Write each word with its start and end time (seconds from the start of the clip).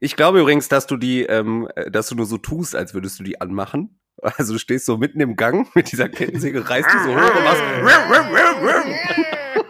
Ich 0.00 0.16
glaube 0.16 0.40
übrigens, 0.40 0.68
dass 0.68 0.86
du 0.86 0.96
die, 0.96 1.22
ähm, 1.22 1.68
dass 1.90 2.08
du 2.08 2.14
nur 2.14 2.26
so 2.26 2.38
tust, 2.38 2.74
als 2.74 2.94
würdest 2.94 3.20
du 3.20 3.22
die 3.24 3.40
anmachen. 3.40 4.00
Also 4.22 4.52
du 4.52 4.58
stehst 4.58 4.84
so 4.84 4.98
mitten 4.98 5.20
im 5.20 5.36
Gang 5.36 5.74
mit 5.74 5.92
dieser 5.92 6.08
Kettensäge, 6.08 6.68
reißt 6.68 6.88
die 6.92 6.98
so 7.04 7.14
hoch 7.14 7.36
und 7.36 7.44
machst. 7.44 7.62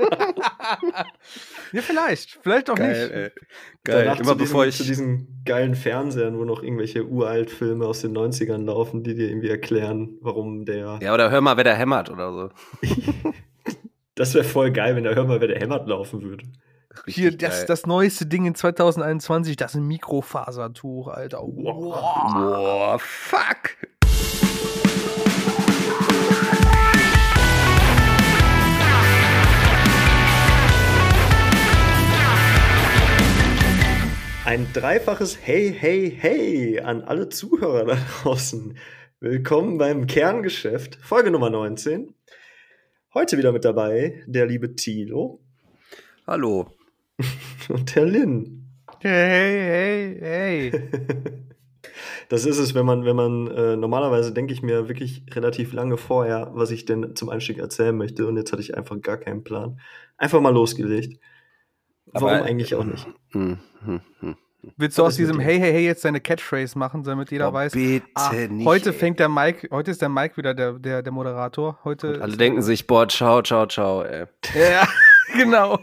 ja, 1.73 1.83
vielleicht. 1.83 2.39
Vielleicht 2.43 2.71
auch 2.71 2.75
Geil, 2.75 2.89
nicht. 2.89 3.15
ey. 3.15 3.31
Geil. 3.85 4.05
Danach 4.05 4.21
Immer 4.21 4.35
bevor 4.35 4.65
diesen, 4.65 4.69
ich. 4.69 4.77
zu 4.77 4.85
diesen 4.85 5.43
geilen 5.45 5.75
Fernsehern, 5.75 6.39
wo 6.39 6.45
noch 6.45 6.63
irgendwelche 6.63 7.07
Uralt-Filme 7.07 7.87
aus 7.87 8.01
den 8.01 8.17
90ern 8.17 8.65
laufen, 8.65 9.05
die 9.05 9.15
dir 9.15 9.29
irgendwie 9.29 9.51
erklären, 9.51 10.19
warum 10.21 10.65
der. 10.65 10.99
Ja, 11.03 11.15
oder 11.15 11.31
hör 11.31 11.41
mal, 11.41 11.57
wer 11.57 11.65
da 11.65 11.75
hämmert 11.75 12.11
oder 12.11 12.33
so. 12.33 12.51
Das 14.17 14.35
wäre 14.35 14.45
voll 14.45 14.71
geil, 14.71 14.97
wenn 14.97 15.05
der 15.05 15.15
Hör 15.15 15.25
mal, 15.25 15.41
wer 15.41 15.49
der 15.49 15.61
hämmert 15.61 15.89
laufen 15.89 16.21
würde. 16.21 16.45
Richtig 16.91 17.15
Hier, 17.15 17.37
das, 17.37 17.59
geil. 17.59 17.67
das 17.69 17.87
neueste 17.87 18.27
Ding 18.27 18.47
in 18.47 18.57
2021, 18.57 19.57
das 19.57 19.73
ist 19.73 19.77
ein 19.77 19.87
Mikrofasertuch, 19.87 21.07
Alter. 21.07 21.41
Wow. 21.43 22.33
Boah, 22.33 22.99
fuck. 22.99 23.77
Ein 34.45 34.67
dreifaches 34.73 35.39
Hey, 35.41 35.73
hey, 35.73 36.11
hey 36.19 36.81
an 36.81 37.03
alle 37.03 37.29
Zuhörer 37.29 37.85
da 37.85 37.97
draußen. 38.23 38.77
Willkommen 39.21 39.79
beim 39.79 40.09
Kerngeschäft, 40.09 40.97
Folge 40.97 41.31
Nummer 41.31 41.51
19. 41.51 42.15
Heute 43.15 43.39
wieder 43.39 43.53
mit 43.53 43.65
dabei 43.65 44.25
der 44.27 44.47
liebe 44.47 44.75
Thilo 44.75 45.41
Hallo. 46.31 46.80
und 47.69 47.95
der 47.95 48.05
Lin. 48.07 48.69
Hey, 49.01 50.19
hey, 50.21 50.71
hey. 50.73 50.91
Das 52.29 52.47
ist 52.47 52.59
es, 52.59 52.75
wenn 52.77 52.87
man, 52.87 53.05
wenn 53.05 53.17
man, 53.17 53.49
äh, 53.49 53.77
normalerweise 53.77 54.33
denke 54.33 54.53
ich 54.53 54.63
mir 54.63 54.89
wirklich 54.89 55.25
relativ 55.33 55.73
lange 55.73 55.97
vorher, 55.97 56.51
was 56.55 56.71
ich 56.71 56.85
denn 56.85 57.17
zum 57.17 57.29
Einstieg 57.29 57.59
erzählen 57.59 57.97
möchte 57.97 58.27
und 58.29 58.37
jetzt 58.37 58.53
hatte 58.53 58.63
ich 58.63 58.77
einfach 58.77 59.01
gar 59.01 59.17
keinen 59.17 59.43
Plan. 59.43 59.81
Einfach 60.17 60.41
mal 60.41 60.55
losgelegt. 60.55 61.21
Warum 62.07 62.29
Aber- 62.29 62.45
eigentlich 62.45 62.75
auch 62.77 62.85
nicht? 62.85 63.07
Hm, 63.33 63.59
hm, 63.85 64.01
hm. 64.21 64.37
Willst 64.77 64.97
du 64.99 65.03
Was 65.03 65.09
aus 65.09 65.17
diesem? 65.17 65.41
Hey, 65.41 65.59
hey, 65.59 65.73
hey 65.73 65.85
jetzt 65.85 66.05
deine 66.05 66.21
Catchphrase 66.21 66.79
machen, 66.79 67.03
damit 67.03 67.31
jeder 67.33 67.49
Oh, 67.51 67.53
weiß? 67.53 67.73
bitte 67.73 68.07
ah, 68.15 68.33
nicht. 68.33 68.67
heute 68.67 68.91
ey. 68.91 68.95
fängt 68.95 69.19
der 69.19 69.29
Mike, 69.29 69.69
heute 69.71 69.91
ist 69.91 70.01
der 70.03 70.09
Mike 70.09 70.37
wieder 70.37 70.55
der, 70.55 70.75
der, 70.75 71.03
der 71.03 71.13
Moderator. 71.13 71.79
Heute 71.85 72.21
Alle 72.21 72.33
ist- 72.33 72.41
denken 72.41 72.63
sich, 72.63 72.87
boah, 72.87 73.09
ciao, 73.09 73.43
ciao, 73.43 73.67
ciao, 73.67 74.03
ey. 74.03 74.27
Ja, 74.55 74.87
genau. 75.37 75.79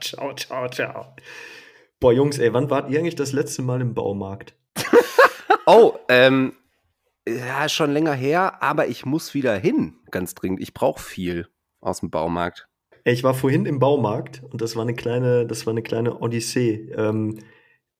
Ciao, 0.00 0.34
ciao, 0.34 0.68
ciao. 0.68 1.14
Boah, 2.00 2.12
Jungs, 2.12 2.38
ey, 2.38 2.52
wann 2.52 2.70
wart 2.70 2.90
ihr 2.90 2.98
eigentlich 2.98 3.16
das 3.16 3.32
letzte 3.32 3.62
Mal 3.62 3.80
im 3.80 3.94
Baumarkt? 3.94 4.54
Oh, 5.70 5.92
ähm, 6.08 6.54
ja, 7.28 7.68
schon 7.68 7.92
länger 7.92 8.14
her, 8.14 8.62
aber 8.62 8.86
ich 8.86 9.04
muss 9.04 9.34
wieder 9.34 9.54
hin, 9.54 9.96
ganz 10.10 10.34
dringend. 10.34 10.62
Ich 10.62 10.72
brauche 10.72 10.98
viel 10.98 11.46
aus 11.82 12.00
dem 12.00 12.08
Baumarkt. 12.08 12.68
Ich 13.04 13.22
war 13.22 13.34
vorhin 13.34 13.66
im 13.66 13.78
Baumarkt 13.78 14.42
und 14.50 14.62
das 14.62 14.76
war 14.76 14.82
eine 14.82 14.94
kleine, 14.94 15.46
das 15.46 15.66
war 15.66 15.72
eine 15.72 15.82
kleine 15.82 16.20
Odyssee. 16.20 16.90
Ähm, 16.96 17.38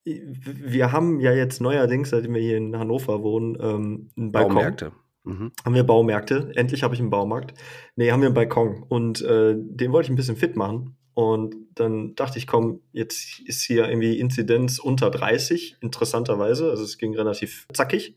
wir 0.05 0.93
haben 0.93 1.21
ja 1.21 1.33
jetzt 1.33 1.61
neuerdings, 1.61 2.11
seitdem 2.11 2.35
wir 2.35 2.41
hier 2.41 2.57
in 2.57 2.79
Hannover 2.79 3.23
wohnen, 3.23 3.59
ähm, 3.61 4.11
einen 4.17 4.33
Balkon. 4.33 4.55
Baumärkte. 4.55 4.93
Mhm. 5.25 5.53
Haben 5.65 5.75
wir 5.75 5.85
Baumärkte. 5.85 6.53
Endlich 6.55 6.83
habe 6.83 6.95
ich 6.95 7.01
einen 7.01 7.11
Baumarkt. 7.11 7.53
Nee, 7.97 8.13
haben 8.13 8.21
wir 8.21 8.29
einen 8.29 8.35
Balkon. 8.35 8.83
Und 8.89 9.21
äh, 9.23 9.55
den 9.57 9.93
wollte 9.93 10.07
ich 10.07 10.11
ein 10.11 10.17
bisschen 10.17 10.37
fit 10.37 10.57
machen. 10.57 10.97
Und 11.19 11.57
dann 11.75 12.15
dachte 12.15 12.39
ich, 12.39 12.47
komm, 12.47 12.81
jetzt 12.93 13.41
ist 13.41 13.63
hier 13.63 13.89
irgendwie 13.89 14.21
Inzidenz 14.21 14.79
unter 14.79 15.11
30, 15.11 15.79
interessanterweise. 15.81 16.71
Also 16.71 16.85
es 16.85 16.97
ging 16.97 17.13
relativ 17.17 17.67
zackig. 17.73 18.15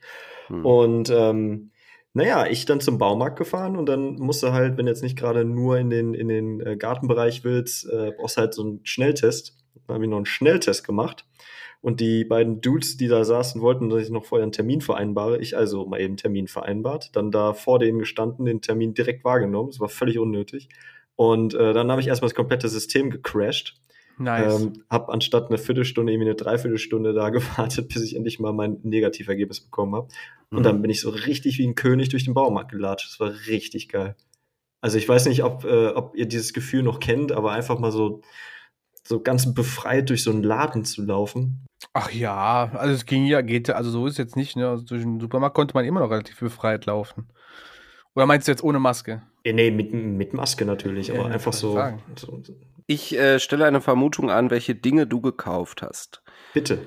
Hm. 0.50 0.64
Und 0.64 1.10
ähm, 1.10 1.72
naja, 2.14 2.46
ich 2.46 2.66
dann 2.66 2.80
zum 2.80 3.00
Baumarkt 3.00 3.40
gefahren 3.40 3.76
und 3.76 3.88
dann 3.88 4.18
musste 4.18 4.54
halt, 4.54 4.78
wenn 4.78 4.86
jetzt 4.86 5.02
nicht 5.02 5.18
gerade 5.18 5.46
nur 5.46 5.80
in 5.80 5.90
den, 5.90 6.14
in 6.14 6.28
den 6.28 6.62
äh, 6.62 6.78
Gartenbereich 6.78 7.44
willst, 7.44 7.90
äh, 7.90 8.12
brauchst 8.16 8.38
halt 8.38 8.54
so 8.54 8.62
einen 8.62 8.82
Schnelltest. 8.84 9.58
Dann 9.88 9.96
habe 9.96 10.04
ich 10.04 10.10
noch 10.12 10.18
einen 10.18 10.28
Schnelltest 10.28 10.86
gemacht. 10.86 11.26
Und 11.82 12.02
die 12.02 12.24
beiden 12.24 12.62
Dudes, 12.62 12.98
die 12.98 13.08
da 13.08 13.24
saßen, 13.24 13.62
wollten, 13.62 13.90
dass 13.90 14.04
ich 14.04 14.12
noch 14.12 14.26
vorher 14.26 14.44
einen 14.44 14.52
Termin 14.52 14.82
vereinbare. 14.82 15.40
Ich 15.40 15.58
also 15.58 15.88
mal 15.88 16.00
eben 16.00 16.10
einen 16.10 16.18
Termin 16.18 16.48
vereinbart. 16.48 17.16
Dann 17.16 17.32
da 17.32 17.54
vor 17.54 17.80
denen 17.80 17.98
gestanden, 17.98 18.46
den 18.46 18.62
Termin 18.62 18.94
direkt 18.94 19.24
wahrgenommen. 19.24 19.72
Das 19.72 19.80
war 19.80 19.90
völlig 19.90 20.20
unnötig. 20.20 20.70
Und 21.22 21.54
äh, 21.54 21.72
dann 21.74 21.92
habe 21.92 22.02
ich 22.02 22.08
erstmal 22.08 22.30
das 22.30 22.36
komplette 22.36 22.68
System 22.68 23.12
gecrashed. 23.12 23.76
Nice. 24.18 24.60
Ähm, 24.64 24.84
hab 24.90 25.08
anstatt 25.10 25.50
eine 25.50 25.60
Viertelstunde 25.60 26.12
irgendwie 26.12 26.30
eine 26.30 26.36
Dreiviertelstunde 26.36 27.14
da 27.14 27.30
gewartet, 27.38 27.90
bis 27.90 28.02
ich 28.02 28.16
endlich 28.16 28.40
mal 28.40 28.54
mein 28.54 28.80
Negativergebnis 28.82 29.62
bekommen 29.62 29.94
habe. 29.94 30.08
Und 30.50 30.60
Mhm. 30.60 30.64
dann 30.64 30.82
bin 30.82 30.90
ich 30.90 31.00
so 31.00 31.12
richtig 31.12 31.60
wie 31.60 31.68
ein 31.68 31.76
König 31.76 32.10
durch 32.10 32.26
den 32.26 32.34
Baumarkt 32.34 32.72
gelatscht. 32.72 33.08
Das 33.12 33.20
war 33.20 33.32
richtig 33.48 33.88
geil. 33.90 34.16
Also 34.82 34.98
ich 34.98 35.08
weiß 35.08 35.28
nicht, 35.28 35.44
ob, 35.44 35.64
äh, 35.64 35.90
ob 35.90 36.16
ihr 36.16 36.26
dieses 36.26 36.54
Gefühl 36.54 36.82
noch 36.82 37.00
kennt, 37.00 37.32
aber 37.32 37.52
einfach 37.52 37.78
mal 37.78 37.92
so, 37.92 38.24
so 39.04 39.22
ganz 39.22 39.54
befreit 39.54 40.10
durch 40.10 40.24
so 40.24 40.32
einen 40.32 40.42
Laden 40.42 40.86
zu 40.86 41.04
laufen. 41.06 41.68
Ach 41.94 42.12
ja, 42.12 42.72
also 42.74 42.96
es 42.96 43.06
ging 43.06 43.26
ja, 43.28 43.42
geht, 43.42 43.70
also 43.70 43.92
so 43.92 44.08
ist 44.08 44.18
jetzt 44.18 44.36
nicht, 44.36 44.56
ne? 44.56 44.68
Also 44.70 44.86
durch 44.86 45.04
den 45.04 45.20
Supermarkt 45.20 45.56
konnte 45.56 45.76
man 45.76 45.86
immer 45.86 46.00
noch 46.00 46.10
relativ 46.10 46.40
befreit 46.40 46.88
laufen. 46.88 47.28
Oder 48.16 48.26
meinst 48.26 48.48
du 48.48 48.52
jetzt 48.52 48.64
ohne 48.64 48.80
Maske? 48.80 49.22
Äh, 49.44 49.54
nee, 49.54 49.72
mit, 49.72 49.94
mit 49.94 50.34
Maske 50.34 50.66
natürlich, 50.66 51.08
Ja, 51.08 51.16
aber 51.16 51.30
einfach 51.30 51.54
so, 51.54 51.80
so. 52.16 52.42
Ich 52.88 53.18
äh, 53.18 53.40
stelle 53.40 53.66
eine 53.66 53.82
Vermutung 53.82 54.30
an, 54.30 54.50
welche 54.50 54.76
Dinge 54.76 55.08
du 55.08 55.22
gekauft 55.22 55.82
hast. 55.82 56.24
Bitte. 56.54 56.80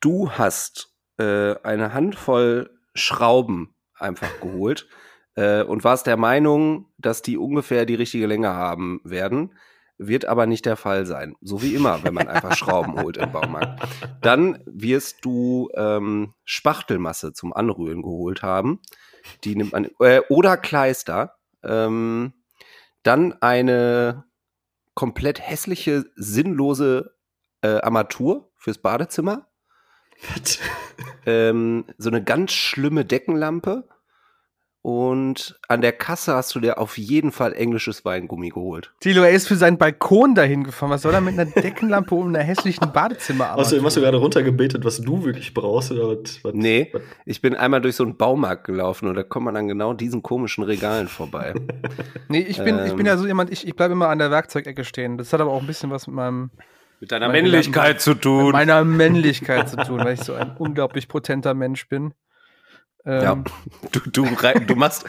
Du 0.00 0.30
hast 0.30 0.92
äh, 1.18 1.54
eine 1.62 1.94
Handvoll 1.94 2.70
Schrauben 2.94 3.74
einfach 3.94 4.40
geholt 4.40 4.88
äh, 5.34 5.62
und 5.62 5.84
warst 5.84 6.06
der 6.06 6.16
Meinung, 6.16 6.86
dass 6.98 7.22
die 7.22 7.36
ungefähr 7.36 7.86
die 7.86 7.94
richtige 7.94 8.26
Länge 8.26 8.48
haben 8.48 9.00
werden. 9.04 9.54
Wird 9.98 10.26
aber 10.26 10.46
nicht 10.46 10.66
der 10.66 10.76
Fall 10.76 11.06
sein. 11.06 11.36
So 11.40 11.62
wie 11.62 11.74
immer, 11.74 12.04
wenn 12.04 12.12
man 12.12 12.28
einfach 12.28 12.54
Schrauben 12.56 13.00
holt 13.00 13.16
im 13.16 13.32
Baumarkt. 13.32 13.82
Dann 14.20 14.62
wirst 14.66 15.24
du 15.24 15.70
ähm, 15.74 16.34
Spachtelmasse 16.44 17.32
zum 17.32 17.54
Anrühren 17.54 18.02
geholt 18.02 18.42
haben. 18.42 18.80
Die 19.44 19.56
nimmt 19.56 19.72
man, 19.72 19.88
äh, 20.00 20.20
oder 20.28 20.58
Kleister. 20.58 21.36
Ähm, 21.66 22.32
dann 23.02 23.40
eine 23.40 24.24
komplett 24.94 25.40
hässliche, 25.40 26.06
sinnlose 26.16 27.16
äh, 27.60 27.80
Armatur 27.80 28.52
fürs 28.56 28.78
Badezimmer. 28.78 29.48
Was? 30.34 30.58
Ähm, 31.26 31.84
so 31.98 32.08
eine 32.08 32.24
ganz 32.24 32.52
schlimme 32.52 33.04
Deckenlampe. 33.04 33.88
Und 34.90 35.58
an 35.66 35.80
der 35.80 35.90
Kasse 35.90 36.34
hast 36.36 36.54
du 36.54 36.60
dir 36.60 36.78
auf 36.78 36.96
jeden 36.96 37.32
Fall 37.32 37.52
englisches 37.54 38.04
Weingummi 38.04 38.50
geholt. 38.50 38.92
Tilo, 39.00 39.22
er 39.24 39.32
ist 39.32 39.48
für 39.48 39.56
seinen 39.56 39.78
Balkon 39.78 40.36
dahin 40.36 40.62
gefahren. 40.62 40.90
Was 40.90 41.02
soll 41.02 41.12
er 41.12 41.20
mit 41.20 41.36
einer 41.36 41.44
Deckenlampe 41.60 42.14
und 42.14 42.28
einer 42.36 42.44
hässlichen 42.44 42.92
Badezimmer 42.92 43.56
Außerdem 43.56 43.84
hast 43.84 43.96
du 43.96 44.00
gerade 44.02 44.18
runtergebetet, 44.18 44.84
was 44.84 45.00
du 45.00 45.24
wirklich 45.24 45.52
brauchst, 45.54 45.90
oder 45.90 46.10
was? 46.10 46.38
was 46.44 46.54
Nee, 46.54 46.90
was- 46.92 47.02
ich 47.24 47.40
bin 47.42 47.56
einmal 47.56 47.80
durch 47.80 47.96
so 47.96 48.04
einen 48.04 48.16
Baumarkt 48.16 48.62
gelaufen 48.62 49.08
und 49.08 49.16
da 49.16 49.24
kommt 49.24 49.46
man 49.46 49.56
an 49.56 49.66
genau 49.66 49.92
diesen 49.92 50.22
komischen 50.22 50.62
Regalen 50.62 51.08
vorbei. 51.08 51.54
Nee, 52.28 52.46
ich 52.48 52.58
bin, 52.62 52.78
ich 52.84 52.90
Ähm. 52.92 52.96
bin 52.96 53.06
ja 53.06 53.16
so 53.16 53.26
jemand, 53.26 53.50
ich, 53.50 53.66
ich 53.66 53.74
bleibe 53.74 53.92
immer 53.94 54.08
an 54.08 54.18
der 54.20 54.30
Werkzeugecke 54.30 54.84
stehen. 54.84 55.18
Das 55.18 55.32
hat 55.32 55.40
aber 55.40 55.50
auch 55.50 55.60
ein 55.62 55.66
bisschen 55.66 55.90
was 55.90 56.06
mit 56.06 56.14
meinem 56.14 56.50
Mit 57.00 57.10
deiner 57.10 57.26
Mein 57.26 57.42
Männlichkeit 57.42 58.00
zu 58.00 58.10
mit 58.10 58.22
tun. 58.22 58.52
meiner 58.52 58.84
Männlichkeit 58.84 59.68
zu 59.68 59.76
tun, 59.78 59.98
weil 60.04 60.14
ich 60.14 60.20
so 60.22 60.34
ein 60.34 60.52
unglaublich 60.58 61.08
potenter 61.08 61.54
Mensch 61.54 61.88
bin. 61.88 62.14
Ja, 63.06 63.32
Ähm, 63.34 63.44
du, 63.92 64.00
du, 64.10 64.24
rei- 64.24 64.54
du, 64.54 64.74
machst, 64.74 65.04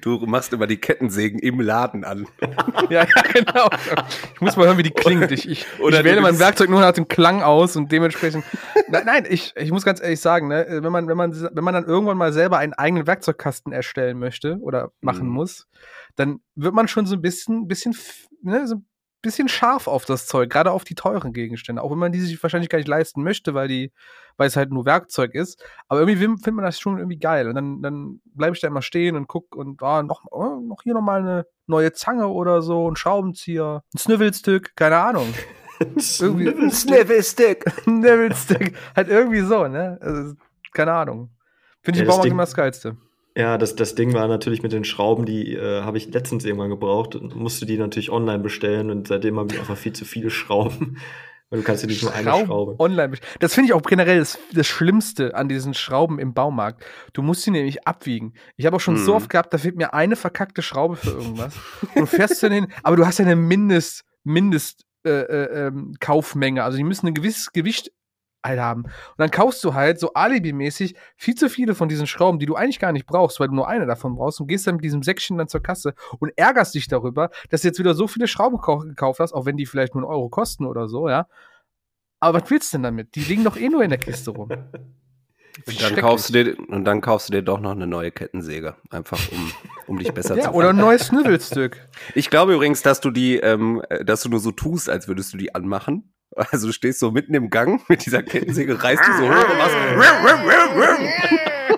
du, 0.00 0.18
du 0.20 0.26
machst 0.26 0.52
immer 0.52 0.68
die 0.68 0.76
Kettensägen 0.76 1.40
im 1.40 1.60
Laden 1.60 2.04
an. 2.04 2.28
ja, 2.90 3.04
ja, 3.04 3.22
genau. 3.32 3.68
Ich 4.34 4.40
muss 4.40 4.56
mal 4.56 4.66
hören, 4.66 4.78
wie 4.78 4.84
die 4.84 4.90
klingt. 4.92 5.30
Ich, 5.32 5.48
ich, 5.48 5.66
Oder 5.80 5.96
ich 5.96 6.02
du 6.02 6.04
wähle 6.04 6.20
mein 6.20 6.38
Werkzeug 6.38 6.70
nur 6.70 6.80
nach 6.80 6.92
dem 6.92 7.08
Klang 7.08 7.42
aus 7.42 7.74
und 7.74 7.90
dementsprechend. 7.90 8.44
Nein, 8.88 9.02
nein 9.04 9.26
ich, 9.28 9.52
ich 9.56 9.72
muss 9.72 9.84
ganz 9.84 10.00
ehrlich 10.00 10.20
sagen, 10.20 10.46
ne, 10.46 10.64
wenn 10.68 10.92
man, 10.92 11.08
wenn 11.08 11.16
man, 11.16 11.32
wenn 11.34 11.64
man 11.64 11.74
dann 11.74 11.84
irgendwann 11.86 12.16
mal 12.18 12.32
selber 12.32 12.58
einen 12.58 12.72
eigenen 12.72 13.06
Werkzeugkasten 13.08 13.72
erstellen 13.72 14.18
möchte 14.20 14.58
oder 14.60 14.92
machen 15.00 15.26
Mhm. 15.26 15.34
muss, 15.34 15.66
dann 16.14 16.40
wird 16.54 16.74
man 16.74 16.86
schon 16.86 17.06
so 17.06 17.16
ein 17.16 17.22
bisschen, 17.22 17.66
bisschen, 17.66 17.96
ne, 18.42 18.66
so 18.68 18.76
ein 18.76 18.86
bisschen 19.22 19.48
scharf 19.48 19.86
auf 19.86 20.04
das 20.04 20.26
Zeug, 20.26 20.50
gerade 20.50 20.70
auf 20.72 20.84
die 20.84 20.94
teuren 20.94 21.32
Gegenstände, 21.32 21.82
auch 21.82 21.90
wenn 21.90 21.98
man 21.98 22.12
die 22.12 22.20
sich 22.20 22.42
wahrscheinlich 22.42 22.68
gar 22.68 22.78
nicht 22.78 22.88
leisten 22.88 23.22
möchte, 23.22 23.54
weil 23.54 23.68
die, 23.68 23.92
weil 24.36 24.48
es 24.48 24.56
halt 24.56 24.70
nur 24.72 24.84
Werkzeug 24.84 25.34
ist. 25.34 25.64
Aber 25.88 26.00
irgendwie 26.00 26.18
findet 26.18 26.54
man 26.54 26.64
das 26.64 26.78
schon 26.80 26.98
irgendwie 26.98 27.18
geil. 27.18 27.48
Und 27.48 27.54
dann, 27.54 27.82
dann 27.82 28.20
bleibe 28.34 28.54
ich 28.54 28.60
da 28.60 28.68
immer 28.68 28.82
stehen 28.82 29.16
und 29.16 29.28
guck 29.28 29.54
und 29.56 29.82
ah, 29.82 30.02
noch, 30.02 30.24
oh, 30.30 30.60
noch 30.60 30.82
hier 30.82 30.94
nochmal 30.94 31.20
eine 31.20 31.46
neue 31.66 31.92
Zange 31.92 32.26
oder 32.28 32.60
so, 32.62 32.90
ein 32.90 32.96
Schraubenzieher, 32.96 33.82
ein 33.94 33.98
Snivelstick, 33.98 34.74
keine 34.76 34.98
Ahnung. 34.98 35.32
Irgendwie- 36.20 36.70
Snivelstick. 36.70 37.66
ein 37.86 38.02
Snivelstick. 38.02 38.76
halt 38.94 39.08
irgendwie 39.08 39.40
so, 39.40 39.66
ne? 39.68 39.98
Also, 40.00 40.34
keine 40.72 40.92
Ahnung. 40.92 41.30
Finde 41.82 42.00
ich 42.00 42.04
Ja, 42.04 42.10
Baumarkt 42.10 42.30
immer 42.30 42.42
das 42.44 42.54
Geilste. 42.54 42.96
Ja, 43.36 43.56
das, 43.56 43.74
das 43.76 43.94
Ding 43.94 44.12
war 44.12 44.28
natürlich 44.28 44.62
mit 44.62 44.72
den 44.72 44.84
Schrauben, 44.84 45.24
die 45.24 45.54
äh, 45.54 45.82
habe 45.82 45.96
ich 45.96 46.12
letztens 46.12 46.44
irgendwann 46.44 46.68
gebraucht 46.70 47.14
und 47.16 47.34
musste 47.34 47.64
die 47.64 47.78
natürlich 47.78 48.10
online 48.10 48.40
bestellen 48.42 48.90
und 48.90 49.08
seitdem 49.08 49.38
habe 49.38 49.52
ich 49.54 49.58
einfach 49.60 49.76
viel 49.76 49.92
zu 49.94 50.04
viele 50.04 50.30
Schrauben. 50.30 50.98
Weil 51.50 51.60
du 51.60 51.66
kannst 51.66 51.82
ja 51.82 51.86
nicht 51.88 52.02
nur 52.02 52.14
eine 52.14 52.30
Schraube. 52.46 52.76
online. 52.78 53.12
Das 53.40 53.52
finde 53.54 53.66
ich 53.68 53.72
auch 53.74 53.82
generell 53.82 54.18
das, 54.18 54.38
das 54.54 54.66
Schlimmste 54.66 55.34
an 55.34 55.50
diesen 55.50 55.74
Schrauben 55.74 56.18
im 56.18 56.32
Baumarkt. 56.32 56.82
Du 57.12 57.20
musst 57.20 57.42
sie 57.42 57.50
nämlich 57.50 57.86
abwiegen. 57.86 58.32
Ich 58.56 58.64
habe 58.64 58.76
auch 58.76 58.80
schon 58.80 58.96
so 58.96 59.10
Mhm. 59.12 59.16
oft 59.18 59.28
gehabt, 59.28 59.52
da 59.52 59.58
fehlt 59.58 59.76
mir 59.76 59.92
eine 59.92 60.16
verkackte 60.16 60.62
Schraube 60.62 60.96
für 60.96 61.10
irgendwas. 61.10 61.54
Und 61.94 62.00
du 62.00 62.06
fährst 62.06 62.42
dann 62.42 62.52
hin, 62.52 62.68
aber 62.82 62.96
du 62.96 63.04
hast 63.06 63.18
ja 63.18 63.26
eine 63.26 63.36
Mindest, 63.36 64.04
Mindest 64.24 64.86
äh, 65.04 65.10
äh, 65.10 65.66
ähm, 65.66 65.94
Kaufmenge. 66.00 66.64
Also 66.64 66.78
die 66.78 66.84
müssen 66.84 67.06
ein 67.08 67.14
gewisses 67.14 67.52
Gewicht 67.52 67.90
haben. 68.44 68.82
Und 68.84 68.92
dann 69.18 69.30
kaufst 69.30 69.62
du 69.64 69.74
halt 69.74 69.98
so 70.00 70.12
alibimäßig 70.14 70.94
viel 71.16 71.34
zu 71.34 71.48
viele 71.48 71.74
von 71.74 71.88
diesen 71.88 72.06
Schrauben, 72.06 72.38
die 72.38 72.46
du 72.46 72.54
eigentlich 72.54 72.78
gar 72.78 72.92
nicht 72.92 73.06
brauchst, 73.06 73.40
weil 73.40 73.48
du 73.48 73.54
nur 73.54 73.68
eine 73.68 73.86
davon 73.86 74.16
brauchst 74.16 74.40
und 74.40 74.46
gehst 74.48 74.66
dann 74.66 74.76
mit 74.76 74.84
diesem 74.84 75.02
Säckchen 75.02 75.38
dann 75.38 75.48
zur 75.48 75.62
Kasse 75.62 75.94
und 76.18 76.32
ärgerst 76.36 76.74
dich 76.74 76.88
darüber, 76.88 77.30
dass 77.50 77.62
du 77.62 77.68
jetzt 77.68 77.78
wieder 77.78 77.94
so 77.94 78.06
viele 78.08 78.26
Schrauben 78.26 78.58
kau- 78.58 78.80
gekauft 78.80 79.20
hast, 79.20 79.32
auch 79.32 79.46
wenn 79.46 79.56
die 79.56 79.66
vielleicht 79.66 79.94
nur 79.94 80.02
einen 80.04 80.10
Euro 80.12 80.28
kosten 80.28 80.66
oder 80.66 80.88
so, 80.88 81.08
ja. 81.08 81.26
Aber 82.20 82.40
was 82.40 82.50
willst 82.50 82.72
du 82.72 82.76
denn 82.76 82.84
damit? 82.84 83.14
Die 83.14 83.20
liegen 83.20 83.44
doch 83.44 83.56
eh 83.56 83.68
nur 83.68 83.82
in 83.82 83.90
der 83.90 83.98
Kiste 83.98 84.30
rum. 84.30 84.48
Und 85.66 85.82
dann, 85.82 85.96
kaufst 85.96 86.30
du 86.30 86.32
dir, 86.32 86.56
und 86.68 86.84
dann 86.84 87.02
kaufst 87.02 87.28
du 87.28 87.32
dir 87.34 87.42
doch 87.42 87.60
noch 87.60 87.72
eine 87.72 87.86
neue 87.86 88.10
Kettensäge. 88.10 88.74
Einfach 88.88 89.20
um, 89.30 89.52
um 89.86 89.98
dich 89.98 90.10
besser 90.12 90.34
ja, 90.38 90.44
zu 90.44 90.52
oder 90.52 90.70
ein 90.70 90.76
neues 90.76 91.08
Schnüffelstück. 91.08 91.88
Ich 92.14 92.30
glaube 92.30 92.54
übrigens, 92.54 92.80
dass 92.80 93.02
du 93.02 93.10
die, 93.10 93.36
ähm, 93.36 93.82
äh, 93.90 94.02
dass 94.02 94.22
du 94.22 94.30
nur 94.30 94.40
so 94.40 94.50
tust, 94.50 94.88
als 94.88 95.08
würdest 95.08 95.34
du 95.34 95.36
die 95.36 95.54
anmachen. 95.54 96.11
Also 96.34 96.68
du 96.68 96.72
stehst 96.72 96.98
so 96.98 97.10
mitten 97.10 97.34
im 97.34 97.50
Gang 97.50 97.82
mit 97.88 98.06
dieser 98.06 98.22
Kettensäge, 98.22 98.82
reißt 98.82 99.02
die 99.06 99.12
so 99.18 99.28
hoch 99.28 99.50
und 99.50 99.58
machst. 99.58 99.76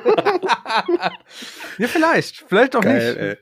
Ja, 1.78 1.88
vielleicht. 1.88 2.44
Vielleicht 2.48 2.76
auch 2.76 2.80
Geil, 2.80 3.08
nicht. 3.14 3.16
ey. 3.20 3.36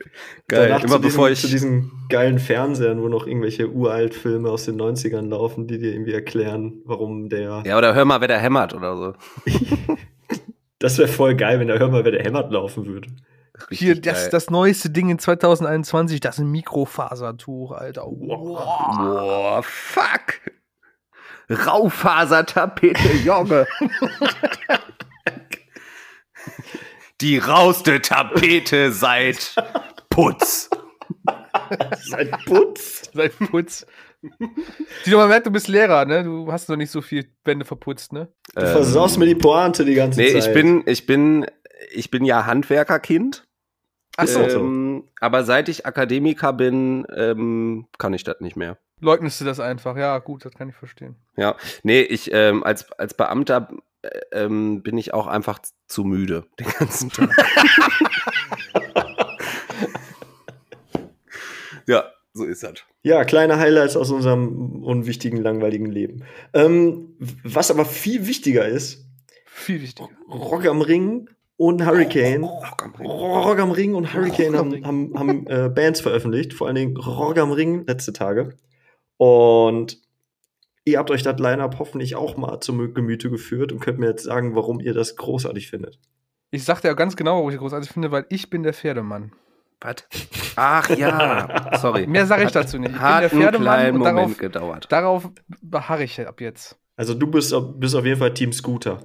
Geil. 0.49 0.69
Danach 0.69 0.85
Immer 0.85 0.97
zu 0.97 1.01
bevor 1.03 1.29
diesen, 1.29 1.33
ich. 1.33 1.41
zu 1.41 1.49
diesen 1.49 1.93
geilen 2.09 2.39
Fernsehern, 2.39 3.03
wo 3.03 3.09
noch 3.09 3.27
irgendwelche 3.27 3.69
uralt 3.69 4.15
Filme 4.15 4.49
aus 4.51 4.65
den 4.65 4.81
90ern 4.81 5.29
laufen, 5.29 5.67
die 5.67 5.79
dir 5.79 5.93
irgendwie 5.93 6.13
erklären, 6.13 6.81
warum 6.85 7.29
der. 7.29 7.63
Ja, 7.67 7.77
oder 7.77 7.95
hör 7.95 8.05
mal, 8.05 8.21
wer 8.21 8.29
da 8.29 8.37
hämmert 8.39 8.75
oder 8.75 8.97
so. 8.97 9.13
Das 10.79 10.99
wäre 10.99 11.07
voll 11.07 11.37
geil, 11.37 11.61
wenn 11.61 11.69
der 11.69 11.79
Hör 11.79 11.91
mal, 11.91 12.05
wer 12.05 12.11
der 12.11 12.25
hämmert 12.25 12.51
laufen 12.51 12.87
würde. 12.87 13.07
Hier, 13.71 13.91
Richtig 13.91 14.03
das, 14.03 14.23
geil. 14.23 14.31
das 14.33 14.51
neueste 14.51 14.91
Ding 14.91 15.11
in 15.11 15.19
2021, 15.21 16.19
das 16.19 16.39
ist 16.39 16.41
ein 16.41 16.51
Mikrofasertuch, 16.51 17.71
Alter. 17.71 18.03
Wow. 18.07 18.97
Boah, 18.99 19.63
fuck. 19.63 20.41
Raufasertapete, 21.53 23.13
Junge. 23.25 23.67
Die 27.21 27.39
rauste 27.39 28.01
Tapete 28.01 28.91
seit 28.93 29.55
Putz. 30.11 30.69
Sein 32.01 32.31
Putz. 32.47 33.11
Seit 33.15 33.39
Putz. 33.39 33.87
Tino, 35.05 35.19
man 35.19 35.29
merkt, 35.29 35.47
du 35.47 35.51
bist 35.51 35.69
Lehrer, 35.69 36.05
ne? 36.05 36.25
Du 36.25 36.51
hast 36.53 36.69
noch 36.69 36.77
nicht 36.77 36.91
so 36.91 37.01
viel 37.01 37.27
Wände 37.45 37.65
verputzt, 37.65 38.13
ne? 38.13 38.29
Du 38.55 38.61
versaust 38.67 39.19
mir 39.19 39.27
die 39.27 39.35
Pointe 39.35 39.85
die 39.85 39.95
ganze 39.95 40.21
Ähm, 40.23 40.27
Nee, 40.33 40.41
Zeit. 40.41 40.49
ich 40.49 40.55
bin, 40.55 40.83
ich 40.87 41.07
bin, 41.07 41.47
ich 41.93 42.11
bin 42.11 42.25
ja 42.25 42.47
Handwerkerkind. 42.47 43.47
Ach 44.17 44.27
so. 44.27 44.41
Ähm, 44.41 45.09
aber 45.21 45.45
seit 45.45 45.69
ich 45.69 45.87
Akademiker 45.87 46.53
bin, 46.53 47.07
ähm, 47.17 47.87
kann 47.99 48.15
ich 48.15 48.25
das 48.25 48.41
nicht 48.41 48.57
mehr. 48.57 48.79
Leugnest 49.03 49.41
du 49.41 49.45
das 49.45 49.61
einfach? 49.61 49.97
Ja, 49.97 50.19
gut, 50.19 50.45
das 50.45 50.53
kann 50.55 50.69
ich 50.69 50.75
verstehen. 50.75 51.17
Ja, 51.37 51.57
nee, 51.83 52.01
ich 52.01 52.31
ähm, 52.33 52.65
als, 52.65 52.91
als 52.93 53.15
Beamter 53.15 53.69
äh, 54.03 54.09
ähm, 54.33 54.83
bin 54.83 54.97
ich 54.97 55.13
auch 55.13 55.27
einfach 55.27 55.59
zu 55.87 56.05
müde 56.05 56.47
den 56.59 56.69
ganzen 56.79 57.11
Tag. 57.11 57.31
ja, 61.87 62.05
so 62.33 62.45
ist 62.45 62.63
das. 62.63 62.75
Ja, 63.03 63.25
kleine 63.25 63.59
Highlights 63.59 63.97
aus 63.97 64.11
unserem 64.11 64.83
unwichtigen, 64.83 65.43
langweiligen 65.43 65.87
Leben. 65.87 66.25
Ähm, 66.55 67.17
was 67.43 67.71
aber 67.71 67.85
viel 67.85 68.27
wichtiger 68.27 68.65
ist, 68.67 69.05
Viel 69.55 69.83
wichtiger. 69.83 70.09
Rock 70.29 70.67
am 70.67 70.81
Ring 70.81 71.29
und 71.57 71.85
Hurricane. 71.87 72.43
Rock 72.43 72.83
am 72.85 72.95
Ring. 72.95 73.07
Rock 73.07 73.59
am 73.61 73.71
Ring 73.71 73.95
und 73.95 74.13
Hurricane 74.13 74.55
Rock 74.55 74.65
am 74.65 74.85
haben, 74.85 75.15
haben, 75.15 75.19
haben 75.19 75.47
äh, 75.47 75.69
Bands 75.69 76.01
veröffentlicht, 76.01 76.55
vor 76.55 76.67
allen 76.67 76.77
Dingen 76.77 76.97
Rock 76.97 77.39
am 77.39 77.53
Ring 77.53 77.85
letzte 77.87 78.13
Tage. 78.13 78.57
Und 79.23 79.99
ihr 80.85 80.99
habt 80.99 81.11
euch 81.13 81.23
das 81.23 81.39
Line-Up 81.39 81.79
hoffentlich 81.79 82.17
auch 82.17 82.37
mal 82.37 82.59
zum 82.61 82.93
Gemüte 82.93 83.31
geführt 83.31 83.71
und 83.71 83.79
könnt 83.79 84.01
mir 84.01 84.09
jetzt 84.09 84.25
sagen, 84.25 84.57
warum 84.57 84.81
ihr 84.81 84.95
das 84.95 85.15
großartig 85.15 85.71
findet. 85.71 86.01
Ich 86.51 86.65
sag 86.65 86.81
dir 86.81 86.89
ja 86.89 86.95
ganz 86.95 87.15
genau, 87.15 87.37
warum 87.37 87.51
ich 87.51 87.57
großartig 87.57 87.91
finde, 87.91 88.11
weil 88.11 88.27
ich 88.31 88.51
bin 88.51 88.65
der 88.65 88.75
Pferdemann. 88.75 89.33
Was? 89.81 89.95
Ach 90.57 90.91
ja, 90.91 91.77
sorry. 91.81 92.07
Mehr 92.09 92.27
sage 92.27 92.45
ich 92.45 92.51
dazu 92.51 92.79
nicht. 92.79 92.91
Ich 92.91 92.99
bin 92.99 93.01
der 93.01 93.09
Hat 93.11 93.23
einen 93.33 93.41
Pferdemann 93.43 93.63
kleinen 93.63 93.93
und 93.95 93.99
Moment 94.01 94.17
darauf, 94.19 94.39
gedauert. 94.39 94.87
darauf 94.91 95.31
beharre 95.61 96.03
ich 96.05 96.21
ab 96.27 96.41
jetzt. 96.41 96.77
Also 96.97 97.15
du 97.15 97.29
bist, 97.29 97.55
auf- 97.55 97.75
bist 97.79 97.95
auf 97.95 98.05
jeden 98.05 98.19
Fall 98.19 98.35
Team 98.35 98.53
Scooter. 98.53 98.99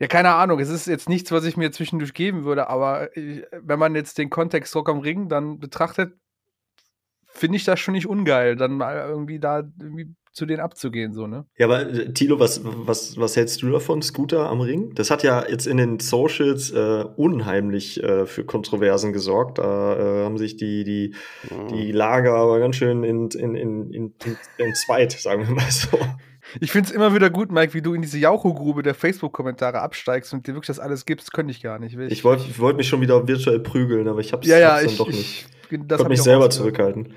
Ja, 0.00 0.06
keine 0.06 0.34
Ahnung. 0.34 0.58
Es 0.60 0.68
ist 0.68 0.86
jetzt 0.86 1.08
nichts, 1.08 1.32
was 1.32 1.44
ich 1.44 1.56
mir 1.56 1.72
zwischendurch 1.72 2.12
geben 2.14 2.44
würde, 2.44 2.68
aber 2.68 3.14
ich, 3.16 3.42
wenn 3.52 3.78
man 3.78 3.94
jetzt 3.94 4.18
den 4.18 4.28
Kontext 4.30 4.74
Rock 4.76 4.90
am 4.90 4.98
Ring 5.00 5.28
dann 5.30 5.58
betrachtet, 5.58 6.12
finde 7.32 7.56
ich 7.56 7.64
das 7.64 7.80
schon 7.80 7.94
nicht 7.94 8.06
ungeil, 8.06 8.56
dann 8.56 8.72
mal 8.72 8.96
irgendwie 9.08 9.38
da 9.38 9.62
irgendwie 9.80 10.14
zu 10.32 10.46
denen 10.46 10.60
abzugehen, 10.60 11.12
so, 11.12 11.26
ne? 11.26 11.44
Ja, 11.58 11.66
aber 11.66 11.88
äh, 11.88 12.12
Tilo, 12.12 12.38
was, 12.38 12.60
was, 12.64 13.18
was 13.18 13.36
hältst 13.36 13.62
du 13.62 13.70
davon, 13.70 14.00
Scooter 14.00 14.48
am 14.48 14.60
Ring? 14.60 14.94
Das 14.94 15.10
hat 15.10 15.24
ja 15.24 15.44
jetzt 15.48 15.66
in 15.66 15.76
den 15.76 15.98
Socials 15.98 16.70
äh, 16.70 17.04
unheimlich 17.16 18.02
äh, 18.02 18.26
für 18.26 18.44
Kontroversen 18.44 19.12
gesorgt. 19.12 19.58
Da 19.58 19.96
äh, 19.96 20.24
haben 20.24 20.38
sich 20.38 20.56
die, 20.56 20.84
die, 20.84 21.14
die 21.72 21.90
Lager 21.90 22.34
aber 22.34 22.60
ganz 22.60 22.76
schön 22.76 23.02
in, 23.02 23.28
in, 23.30 23.54
in, 23.54 23.90
in, 23.92 23.92
in, 23.92 24.36
in 24.58 24.74
zweit, 24.74 25.12
sagen 25.12 25.48
wir 25.48 25.54
mal 25.54 25.70
so. 25.70 25.98
Ich 26.60 26.72
finde 26.72 26.88
es 26.88 26.94
immer 26.94 27.14
wieder 27.14 27.30
gut, 27.30 27.52
Mike, 27.52 27.74
wie 27.74 27.82
du 27.82 27.94
in 27.94 28.02
diese 28.02 28.18
Jaucho-Grube 28.18 28.82
der 28.82 28.94
Facebook-Kommentare 28.94 29.80
absteigst 29.80 30.32
und 30.32 30.46
dir 30.46 30.54
wirklich 30.54 30.66
das 30.66 30.80
alles 30.80 31.04
gibst, 31.04 31.32
könnte 31.32 31.52
ich 31.52 31.62
gar 31.62 31.78
nicht. 31.78 31.96
Will 31.96 32.10
Ich 32.10 32.24
wollte 32.24 32.44
ich 32.48 32.58
wollt 32.58 32.76
mich 32.76 32.88
schon 32.88 33.00
wieder 33.00 33.28
virtuell 33.28 33.60
prügeln, 33.60 34.08
aber 34.08 34.20
ich 34.20 34.32
hab's, 34.32 34.46
ja, 34.46 34.58
ja, 34.58 34.72
hab's 34.72 34.82
dann 34.82 34.90
ich, 34.90 34.98
doch 34.98 35.06
nicht. 35.08 35.18
ich 35.20 35.46
Ich 35.70 35.78
das 35.86 35.98
konnte 35.98 36.10
mich 36.10 36.16
ich 36.16 36.20
auch 36.22 36.24
selber 36.24 36.50
zurückhalten. 36.50 37.14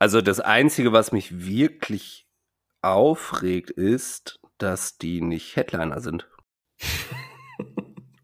Also 0.00 0.20
das 0.20 0.38
Einzige, 0.38 0.92
was 0.92 1.10
mich 1.10 1.44
wirklich 1.44 2.28
aufregt, 2.82 3.70
ist, 3.70 4.38
dass 4.58 4.96
die 4.98 5.20
nicht 5.20 5.56
Headliner 5.56 6.00
sind. 6.00 6.28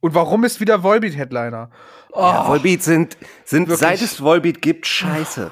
Und 0.00 0.14
warum 0.14 0.44
ist 0.44 0.61
wieder 0.61 0.82
Volbeat 0.82 1.17
Headliner? 1.17 1.70
Oh, 2.12 2.20
Ja, 2.20 2.46
Volbeat 2.46 2.82
sind, 2.82 3.17
sind 3.44 3.69
Wirklich. 3.69 3.79
seit 3.79 4.02
es 4.02 4.20
Volbeat 4.20 4.62
gibt, 4.62 4.87
scheiße. 4.87 5.50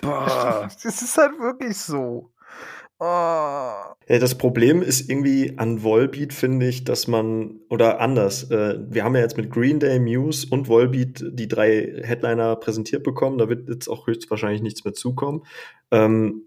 Boah. 0.00 0.68
Das 0.82 1.02
ist 1.02 1.16
halt 1.18 1.38
wirklich 1.38 1.76
so. 1.76 2.33
Oh. 3.00 3.04
Ja, 3.04 4.18
das 4.20 4.36
Problem 4.36 4.82
ist 4.82 5.08
irgendwie 5.10 5.58
an 5.58 5.82
Volbeat, 5.82 6.32
finde 6.32 6.68
ich, 6.68 6.84
dass 6.84 7.08
man, 7.08 7.60
oder 7.68 8.00
anders, 8.00 8.50
äh, 8.50 8.78
wir 8.88 9.02
haben 9.04 9.14
ja 9.14 9.20
jetzt 9.22 9.36
mit 9.36 9.50
Green 9.50 9.80
Day, 9.80 9.98
Muse 9.98 10.46
und 10.50 10.68
Volbeat 10.68 11.24
die 11.32 11.48
drei 11.48 12.00
Headliner 12.02 12.56
präsentiert 12.56 13.02
bekommen, 13.02 13.38
da 13.38 13.48
wird 13.48 13.68
jetzt 13.68 13.88
auch 13.88 14.06
höchstwahrscheinlich 14.06 14.62
nichts 14.62 14.84
mehr 14.84 14.94
zukommen. 14.94 15.44
Ähm, 15.90 16.42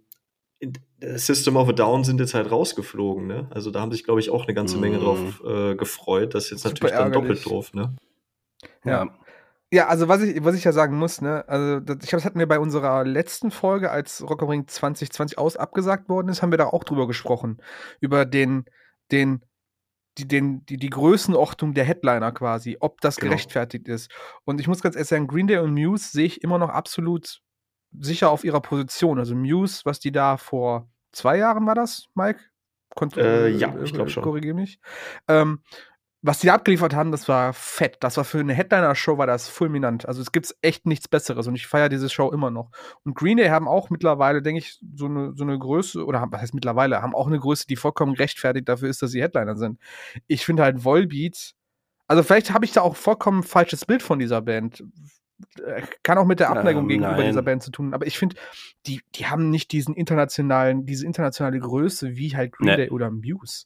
System 1.02 1.58
of 1.58 1.70
a 1.70 1.74
Down 1.74 2.04
sind 2.04 2.20
jetzt 2.20 2.34
halt 2.34 2.50
rausgeflogen, 2.50 3.28
ne? 3.28 3.48
Also 3.52 3.70
da 3.70 3.82
haben 3.82 3.92
sich, 3.92 4.04
glaube 4.04 4.20
ich, 4.20 4.32
auch 4.32 4.46
eine 4.46 4.56
ganze 4.56 4.80
Menge 4.80 4.98
Mhm. 4.98 5.02
drauf 5.02 5.44
äh, 5.46 5.76
gefreut. 5.76 6.34
Das 6.34 6.46
ist 6.46 6.52
jetzt 6.52 6.62
Super 6.64 6.74
natürlich 6.74 6.92
dann 6.98 7.14
ärgerlich. 7.14 7.44
doppelt 7.44 7.46
doof, 7.46 7.74
ne? 7.74 7.96
Ja. 8.84 8.92
Ja, 9.06 9.16
also 9.76 10.08
was 10.08 10.22
ich, 10.22 10.44
was 10.44 10.56
ich 10.56 10.64
ja 10.64 10.72
sagen 10.72 10.98
muss, 10.98 11.20
ne, 11.22 11.44
also 11.48 11.80
das, 11.82 11.98
ich 12.02 12.10
glaube, 12.10 12.22
das 12.22 12.26
hatten 12.26 12.40
wir 12.40 12.48
bei 12.48 12.60
unserer 12.60 13.04
letzten 13.04 13.52
Folge, 13.52 13.92
als 13.92 14.22
Rock 14.28 14.42
am 14.42 14.50
Ring 14.50 14.68
2020 14.68 15.38
aus 15.38 15.58
abgesagt 15.58 16.08
worden 16.08 16.30
ist, 16.30 16.42
haben 16.42 16.52
wir 16.52 16.58
da 16.58 16.68
auch 16.68 16.84
drüber 16.86 17.06
gesprochen. 17.06 17.62
Über 18.00 18.26
den, 18.26 18.66
den, 19.12 19.44
die, 20.18 20.28
den, 20.28 20.66
die, 20.66 20.78
die 20.78 20.90
Größenordnung 20.90 21.74
der 21.74 21.84
Headliner 21.84 22.32
quasi, 22.32 22.78
ob 22.80 23.02
das 23.02 23.18
Genau. 23.18 23.32
gerechtfertigt 23.32 23.88
ist. 23.90 24.10
Und 24.46 24.62
ich 24.62 24.68
muss 24.68 24.82
ganz 24.82 24.96
ehrlich 24.96 25.10
sagen, 25.10 25.28
Green 25.28 25.48
Day 25.48 25.58
und 25.58 25.74
Muse 25.74 26.10
sehe 26.12 26.26
ich 26.26 26.44
immer 26.44 26.58
noch 26.58 26.70
absolut 26.70 27.42
sicher 28.00 28.30
auf 28.32 28.44
ihrer 28.44 28.62
Position. 28.62 29.20
Also 29.20 29.36
Muse, 29.36 29.82
was 29.84 30.00
die 30.00 30.12
da 30.12 30.38
vor 30.38 30.90
zwei 31.12 31.38
Jahren 31.38 31.66
war 31.66 31.76
das, 31.76 32.06
Mike? 32.16 32.40
Kont 32.96 33.18
Äh, 33.18 33.50
ja, 33.50 33.76
ich 33.84 33.94
glaub 33.94 34.10
schon. 34.10 34.24
Korrigiere 34.24 34.56
mich. 34.56 34.80
Ähm, 35.28 35.62
was 36.24 36.40
die 36.40 36.48
da 36.48 36.56
abgeliefert 36.56 36.96
haben, 36.96 37.12
das 37.12 37.28
war 37.28 37.54
fett. 37.54 37.98
Das 38.00 38.18
war 38.18 38.24
für 38.26 38.40
eine 38.40 38.54
Headliner-Show 38.54 39.18
war 39.18 39.28
das 39.28 39.48
fulminant. 39.50 40.08
Also 40.08 40.22
es 40.22 40.32
gibt 40.32 40.54
echt 40.62 40.86
nichts 40.86 41.08
Besseres 41.08 41.48
und 41.48 41.56
ich 41.56 41.68
feiere 41.68 41.90
diese 41.90 42.10
Show 42.10 42.32
immer 42.32 42.50
noch. 42.50 42.72
Und 43.04 43.16
Green 43.16 43.38
Day 43.38 43.50
haben 43.50 43.68
auch 43.68 43.90
mittlerweile, 43.90 44.42
denke 44.42 44.60
ich, 44.60 44.80
so 44.96 45.06
eine, 45.06 45.34
so 45.36 45.44
eine 45.44 45.58
Größe, 45.58 46.04
oder 46.06 46.20
haben- 46.20 46.32
was 46.32 46.42
heißt 46.42 46.54
mittlerweile, 46.56 47.02
haben 47.02 47.16
auch 47.16 47.28
eine 47.28 47.40
Größe, 47.40 47.68
die 47.68 47.76
vollkommen 47.76 48.14
rechtfertigt 48.16 48.68
dafür 48.68 48.90
ist, 48.90 49.02
dass 49.02 49.12
sie 49.12 49.22
Headliner 49.22 49.56
sind. 49.58 49.80
Ich 50.28 50.44
finde 50.46 50.64
halt 50.64 50.84
Volbeat, 50.84 51.54
also 52.08 52.24
vielleicht 52.24 52.52
habe 52.54 52.66
ich 52.66 52.72
da 52.72 52.82
auch 52.82 52.96
vollkommen 52.96 53.44
falsches 53.44 53.86
Bild 53.86 54.02
von 54.02 54.18
dieser 54.20 54.42
Band. 54.42 54.84
Kann 56.02 56.18
auch 56.18 56.26
mit 56.26 56.40
der 56.40 56.50
Abneigung 56.50 56.84
Ähm, 56.84 56.88
gegenüber 56.90 57.12
nein. 57.18 57.28
dieser 57.28 57.44
Band 57.44 57.62
zu 57.62 57.70
tun, 57.70 57.94
aber 57.94 58.08
ich 58.08 58.18
finde, 58.18 58.38
die, 58.88 59.02
die 59.14 59.28
haben 59.28 59.50
nicht 59.52 59.72
diesen 59.72 59.94
internationalen, 59.94 60.86
diese 60.88 61.06
internationale 61.06 61.60
Größe 61.60 62.16
wie 62.16 62.36
halt 62.36 62.54
Green 62.54 62.70
Nee. 62.70 62.76
Day 62.78 62.90
oder 62.90 63.12
Muse. 63.12 63.66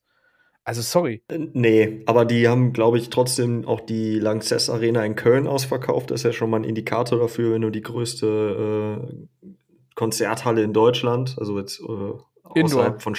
Also 0.63 0.81
sorry. 0.81 1.23
Äh, 1.27 1.39
Nee, 1.53 2.03
aber 2.05 2.25
die 2.25 2.47
haben, 2.47 2.71
glaube 2.73 2.97
ich, 2.97 3.09
trotzdem 3.09 3.65
auch 3.67 3.81
die 3.81 4.19
Lanxess 4.19 4.69
Arena 4.69 5.03
in 5.05 5.15
Köln 5.15 5.47
ausverkauft. 5.47 6.11
Das 6.11 6.21
ist 6.21 6.25
ja 6.25 6.33
schon 6.33 6.49
mal 6.49 6.57
ein 6.57 6.63
Indikator 6.63 7.19
dafür, 7.19 7.53
wenn 7.53 7.61
du 7.61 7.69
die 7.71 7.81
größte 7.81 9.01
äh, 9.01 9.47
Konzerthalle 9.95 10.63
in 10.63 10.73
Deutschland, 10.73 11.35
also 11.37 11.57
jetzt 11.59 11.79
äh, 11.81 11.83
außerhalb 12.63 13.01
von, 13.01 13.15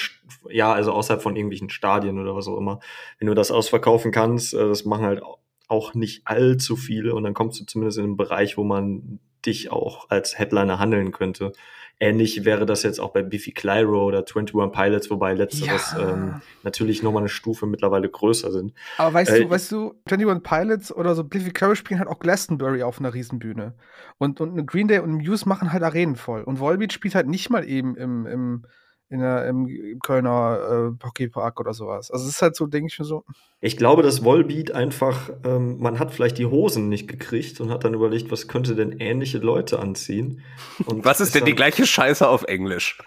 ja, 0.50 0.72
also 0.72 0.92
außerhalb 0.92 1.22
von 1.22 1.36
irgendwelchen 1.36 1.70
Stadien 1.70 2.18
oder 2.18 2.34
was 2.34 2.48
auch 2.48 2.58
immer. 2.58 2.80
Wenn 3.18 3.28
du 3.28 3.34
das 3.34 3.50
ausverkaufen 3.50 4.12
kannst, 4.12 4.54
äh, 4.54 4.58
das 4.68 4.84
machen 4.84 5.04
halt 5.04 5.22
au- 5.22 5.38
auch 5.68 5.94
nicht 5.94 6.22
allzu 6.26 6.76
viele 6.76 7.14
und 7.14 7.22
dann 7.24 7.34
kommst 7.34 7.60
du 7.60 7.64
zumindest 7.64 7.98
in 7.98 8.04
einen 8.04 8.16
Bereich, 8.16 8.56
wo 8.58 8.64
man 8.64 9.20
dich 9.42 9.70
auch 9.70 10.08
als 10.10 10.38
Headliner 10.38 10.78
handeln 10.78 11.12
könnte. 11.12 11.52
Ähnlich 12.00 12.44
wäre 12.44 12.66
das 12.66 12.82
jetzt 12.82 12.98
auch 12.98 13.12
bei 13.12 13.22
Biffy 13.22 13.52
Clyro 13.52 14.06
oder 14.06 14.24
21 14.26 14.72
Pilots, 14.72 15.10
wobei 15.10 15.34
letzteres 15.34 15.92
Ja. 15.92 16.14
ähm, 16.14 16.34
natürlich 16.64 17.02
nochmal 17.02 17.22
eine 17.22 17.28
Stufe 17.28 17.66
mittlerweile 17.66 18.08
größer 18.08 18.50
sind. 18.50 18.72
Aber 18.98 19.14
weißt 19.14 19.30
Äh, 19.30 19.44
du, 19.44 19.50
weißt 19.50 19.70
du, 19.70 19.94
21 20.10 20.42
Pilots 20.42 20.92
oder 20.92 21.14
so 21.14 21.22
Biffy 21.22 21.52
Clyro 21.52 21.76
spielen 21.76 22.00
halt 22.00 22.08
auch 22.08 22.18
Glastonbury 22.18 22.82
auf 22.82 22.98
einer 22.98 23.14
Riesenbühne. 23.14 23.74
Und, 24.18 24.40
und 24.40 24.66
Green 24.66 24.88
Day 24.88 24.98
und 24.98 25.12
Muse 25.12 25.48
machen 25.48 25.72
halt 25.72 25.84
Arenen 25.84 26.16
voll. 26.16 26.42
Und 26.42 26.58
Volbeat 26.58 26.92
spielt 26.92 27.14
halt 27.14 27.28
nicht 27.28 27.50
mal 27.50 27.64
eben 27.68 27.94
im, 27.96 28.26
im, 28.26 28.66
in 29.12 29.20
der, 29.20 29.46
im, 29.46 29.98
Kölner 30.02 30.94
äh, 31.00 31.04
Hockeypark 31.06 31.60
oder 31.60 31.74
sowas. 31.74 32.10
Also 32.10 32.24
es 32.24 32.34
ist 32.34 32.42
halt 32.42 32.56
so, 32.56 32.66
denke 32.66 32.88
ich 32.90 32.98
mir 32.98 33.04
so, 33.04 33.24
Ich 33.60 33.76
glaube, 33.76 34.02
das 34.02 34.24
Volbeat 34.24 34.72
einfach, 34.72 35.30
ähm, 35.44 35.78
man 35.78 35.98
hat 35.98 36.12
vielleicht 36.12 36.38
die 36.38 36.46
Hosen 36.46 36.88
nicht 36.88 37.08
gekriegt 37.08 37.60
und 37.60 37.70
hat 37.70 37.84
dann 37.84 37.94
überlegt, 37.94 38.30
was 38.30 38.48
könnte 38.48 38.74
denn 38.74 38.98
ähnliche 38.98 39.38
Leute 39.38 39.78
anziehen. 39.78 40.40
Und 40.86 41.04
Was 41.04 41.20
ist 41.20 41.34
denn 41.34 41.44
die 41.44 41.54
gleiche 41.54 41.86
Scheiße 41.86 42.26
auf 42.26 42.44
Englisch? 42.44 42.98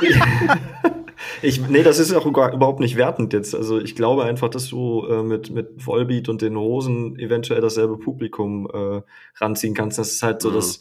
ich, 1.42 1.60
nee, 1.68 1.82
das 1.82 1.98
ist 1.98 2.12
auch 2.12 2.26
überhaupt 2.26 2.80
nicht 2.80 2.96
wertend 2.96 3.32
jetzt. 3.32 3.54
Also 3.54 3.78
ich 3.80 3.94
glaube 3.94 4.24
einfach, 4.24 4.48
dass 4.48 4.68
du 4.68 5.06
äh, 5.06 5.22
mit, 5.22 5.50
mit 5.50 5.86
Volbeat 5.86 6.28
und 6.28 6.42
den 6.42 6.56
Hosen 6.56 7.18
eventuell 7.18 7.60
dasselbe 7.60 7.98
Publikum 7.98 8.68
äh, 8.72 9.02
ranziehen 9.36 9.74
kannst. 9.74 9.98
Das 9.98 10.12
ist 10.12 10.22
halt 10.22 10.42
so 10.42 10.50
Mhm. 10.50 10.54
das 10.54 10.80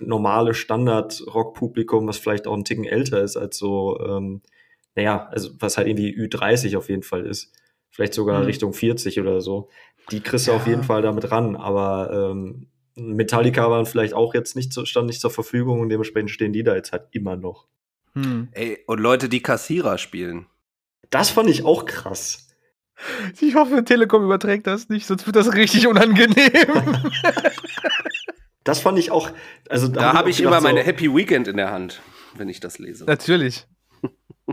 normale 0.00 0.54
Standard-Rock-Publikum, 0.54 2.06
was 2.06 2.18
vielleicht 2.18 2.46
auch 2.46 2.54
ein 2.54 2.64
Ticken 2.64 2.84
älter 2.84 3.22
ist 3.22 3.36
als 3.36 3.56
so, 3.58 3.98
ähm, 4.00 4.42
naja, 4.94 5.28
also 5.30 5.50
was 5.58 5.76
halt 5.76 5.88
irgendwie 5.88 6.14
Ü30 6.14 6.76
auf 6.76 6.88
jeden 6.88 7.02
Fall 7.02 7.24
ist. 7.26 7.52
Vielleicht 7.90 8.14
sogar 8.14 8.40
Mhm. 8.40 8.46
Richtung 8.46 8.72
40 8.72 9.20
oder 9.20 9.40
so. 9.40 9.68
Die 10.10 10.22
kriegst 10.22 10.46
du 10.46 10.50
Ja. 10.52 10.56
auf 10.56 10.66
jeden 10.66 10.82
Fall 10.82 11.02
damit 11.02 11.30
ran, 11.30 11.56
aber 11.56 12.30
ähm, 12.32 12.66
Metallica 12.94 13.70
waren 13.70 13.86
vielleicht 13.86 14.12
auch 14.14 14.34
jetzt 14.34 14.56
nicht 14.56 14.72
so, 14.72 14.84
stand 14.84 15.06
nicht 15.06 15.20
zur 15.20 15.30
Verfügung 15.30 15.80
und 15.80 15.88
dementsprechend 15.88 16.30
stehen 16.30 16.52
die 16.52 16.62
da 16.62 16.74
jetzt 16.74 16.92
halt 16.92 17.04
immer 17.12 17.36
noch. 17.36 17.66
Hm. 18.14 18.48
Ey, 18.52 18.78
und 18.86 19.00
Leute, 19.00 19.28
die 19.28 19.42
Kassierer 19.42 19.98
spielen. 19.98 20.46
Das 21.10 21.30
fand 21.30 21.48
ich 21.50 21.64
auch 21.64 21.84
krass. 21.84 22.48
Ich 23.40 23.54
hoffe, 23.54 23.84
Telekom 23.84 24.24
überträgt 24.24 24.66
das 24.66 24.88
nicht, 24.88 25.06
sonst 25.06 25.26
wird 25.26 25.36
das 25.36 25.54
richtig 25.54 25.86
unangenehm. 25.86 26.32
Das 28.64 28.78
fand 28.78 28.96
ich 28.96 29.10
auch, 29.10 29.30
also 29.68 29.88
Da 29.88 30.10
hab 30.10 30.18
habe 30.18 30.30
ich 30.30 30.40
immer 30.40 30.60
meine 30.60 30.80
so, 30.80 30.86
Happy 30.86 31.12
Weekend 31.12 31.48
in 31.48 31.56
der 31.56 31.72
Hand, 31.72 32.00
wenn 32.36 32.48
ich 32.48 32.60
das 32.60 32.78
lese. 32.78 33.04
Natürlich. 33.06 33.66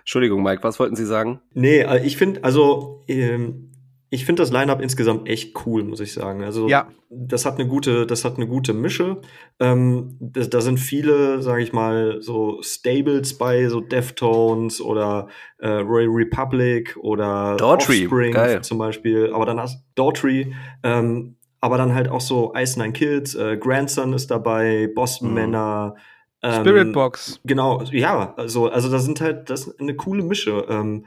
Entschuldigung, 0.00 0.42
Mike, 0.42 0.62
was 0.62 0.78
wollten 0.78 0.94
Sie 0.94 1.06
sagen? 1.06 1.40
Nee, 1.54 1.80
äh, 1.80 2.04
ich 2.04 2.18
finde, 2.18 2.44
also, 2.44 3.02
ähm, 3.08 3.72
ich 4.14 4.24
finde 4.24 4.42
das 4.42 4.50
Line-Up 4.52 4.80
insgesamt 4.80 5.28
echt 5.28 5.54
cool, 5.66 5.82
muss 5.84 6.00
ich 6.00 6.12
sagen. 6.12 6.42
Also, 6.44 6.68
Ja. 6.68 6.88
das 7.10 7.44
hat 7.44 7.58
eine 7.58 7.66
gute, 7.68 8.06
das 8.06 8.24
hat 8.24 8.36
eine 8.36 8.46
gute 8.46 8.72
Mische. 8.72 9.20
Ähm, 9.60 10.16
da, 10.20 10.42
da 10.42 10.60
sind 10.60 10.78
viele, 10.78 11.42
sage 11.42 11.62
ich 11.62 11.72
mal, 11.72 12.22
so 12.22 12.58
Stables 12.62 13.36
bei, 13.36 13.68
so 13.68 13.80
Deftones 13.80 14.80
oder 14.80 15.28
äh, 15.58 15.68
Royal 15.68 16.08
Republic 16.10 16.96
oder 17.00 17.56
Daughtry, 17.56 18.02
Offspring 18.04 18.32
geil. 18.32 18.62
zum 18.62 18.78
Beispiel. 18.78 19.32
Aber 19.32 19.46
dann 19.46 19.60
hast 19.60 19.84
Daughtry, 19.94 20.54
ähm, 20.82 21.36
aber 21.60 21.76
dann 21.78 21.94
halt 21.94 22.08
auch 22.08 22.20
so 22.20 22.52
Ice 22.56 22.78
Nine 22.78 22.92
Kids, 22.92 23.34
äh, 23.34 23.56
Grandson 23.56 24.12
ist 24.12 24.30
dabei, 24.30 24.88
Boston 24.94 25.28
Mhm. 25.30 25.34
Männer. 25.34 25.94
ähm, 26.42 26.60
Spirit 26.60 26.92
Box. 26.92 27.40
Genau, 27.44 27.82
ja, 27.90 28.34
also, 28.36 28.68
also 28.68 28.90
da 28.90 28.98
sind 28.98 29.20
halt, 29.22 29.48
das 29.48 29.66
ist 29.66 29.80
eine 29.80 29.94
coole 29.96 30.22
Mische. 30.22 30.66
Ähm, 30.68 31.06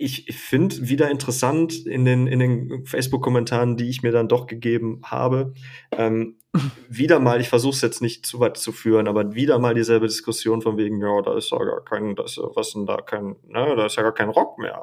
ich 0.00 0.24
finde 0.34 0.88
wieder 0.88 1.10
interessant 1.10 1.86
in 1.86 2.06
den, 2.06 2.26
in 2.26 2.38
den 2.38 2.86
Facebook-Kommentaren, 2.86 3.76
die 3.76 3.90
ich 3.90 4.02
mir 4.02 4.12
dann 4.12 4.28
doch 4.28 4.46
gegeben 4.46 5.02
habe, 5.04 5.52
ähm, 5.92 6.36
wieder 6.88 7.20
mal, 7.20 7.40
ich 7.40 7.48
versuche 7.48 7.74
es 7.74 7.80
jetzt 7.80 8.02
nicht 8.02 8.26
zu 8.26 8.40
weit 8.40 8.56
zu 8.56 8.72
führen, 8.72 9.06
aber 9.06 9.34
wieder 9.34 9.60
mal 9.60 9.74
dieselbe 9.74 10.08
Diskussion 10.08 10.60
von 10.62 10.76
wegen, 10.76 11.00
ja, 11.00 11.22
da 11.22 11.36
ist 11.36 11.50
ja 11.52 11.58
gar 11.58 11.84
kein, 11.84 12.16
das, 12.16 12.32
ist 12.32 12.36
ja- 12.38 12.50
was 12.54 12.72
denn 12.72 12.86
da 12.86 12.96
kein, 12.96 13.36
ne, 13.46 13.74
da 13.76 13.86
ist 13.86 13.94
ja 13.96 14.02
gar 14.02 14.12
kein 14.14 14.30
Rock 14.30 14.58
mehr. 14.58 14.80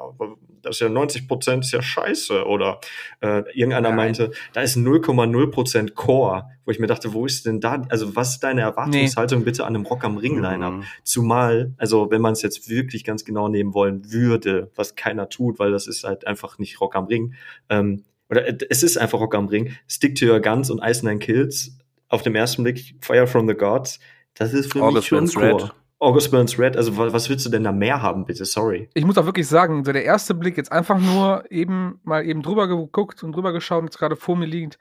Das 0.62 0.76
ist 0.76 0.80
ja 0.80 0.88
90 0.88 1.28
Prozent 1.28 1.64
ist 1.64 1.72
ja 1.72 1.82
scheiße. 1.82 2.44
Oder 2.46 2.80
äh, 3.20 3.42
irgendeiner 3.52 3.90
Nein. 3.90 3.96
meinte, 3.96 4.30
da 4.54 4.62
ist 4.62 4.76
0,0 4.76 5.50
Prozent 5.50 5.94
Core, 5.94 6.44
wo 6.64 6.70
ich 6.70 6.78
mir 6.78 6.86
dachte, 6.86 7.12
wo 7.12 7.26
ist 7.26 7.44
denn 7.44 7.60
da, 7.60 7.82
also 7.90 8.16
was 8.16 8.30
ist 8.34 8.40
deine 8.42 8.62
Erwartungshaltung 8.62 9.44
bitte 9.44 9.64
an 9.66 9.74
einem 9.76 9.84
Rock 9.84 10.04
am 10.04 10.16
Ring-Line-Up? 10.16 10.72
Mhm. 10.72 10.84
Zumal, 11.04 11.74
also 11.76 12.10
wenn 12.10 12.22
man 12.22 12.32
es 12.32 12.40
jetzt 12.42 12.70
wirklich 12.70 13.04
ganz 13.04 13.24
genau 13.26 13.48
nehmen 13.48 13.74
wollen 13.74 14.10
würde, 14.10 14.70
was 14.74 14.94
keiner 14.96 15.28
tut, 15.28 15.58
weil 15.58 15.70
das 15.70 15.86
ist 15.86 16.04
halt 16.04 16.26
einfach 16.26 16.58
nicht 16.58 16.80
Rock 16.80 16.96
am 16.96 17.04
Ring, 17.04 17.34
ähm, 17.68 18.04
oder 18.30 18.46
äh, 18.46 18.58
es 18.70 18.82
ist 18.82 18.96
einfach 18.98 19.20
Rock 19.20 19.34
am 19.34 19.48
Ring, 19.48 19.72
Stick 19.86 20.14
to 20.16 20.26
Your 20.26 20.40
Guns 20.40 20.70
und 20.70 20.80
Ice 20.82 21.04
Nine 21.06 21.18
Kills, 21.18 21.76
auf 22.08 22.22
dem 22.22 22.34
ersten 22.34 22.62
Blick 22.62 22.94
Fire 23.00 23.26
from 23.26 23.48
the 23.48 23.54
Gods, 23.54 23.98
das 24.34 24.52
ist 24.54 24.72
für 24.72 24.82
August 24.82 24.96
mich 24.96 25.06
schon 25.06 25.18
Burns 25.18 25.34
Core. 25.34 25.62
Red. 25.64 25.72
August 26.00 26.30
Burns 26.30 26.58
Red, 26.58 26.76
also 26.76 26.96
wa- 26.96 27.12
was 27.12 27.28
willst 27.28 27.44
du 27.44 27.50
denn 27.50 27.64
da 27.64 27.72
mehr 27.72 28.00
haben, 28.02 28.24
bitte? 28.24 28.44
Sorry. 28.44 28.88
Ich 28.94 29.04
muss 29.04 29.18
auch 29.18 29.24
wirklich 29.26 29.48
sagen, 29.48 29.84
so 29.84 29.90
der 29.92 30.04
erste 30.04 30.32
Blick 30.32 30.56
jetzt 30.56 30.70
einfach 30.70 30.98
nur 31.00 31.44
eben 31.50 31.98
mal 32.04 32.24
eben 32.24 32.42
drüber 32.42 32.68
geguckt 32.68 33.24
und 33.24 33.32
drüber 33.34 33.52
geschaut, 33.52 33.82
jetzt 33.82 33.98
gerade 33.98 34.14
vor 34.14 34.36
mir 34.36 34.46
liegend, 34.46 34.78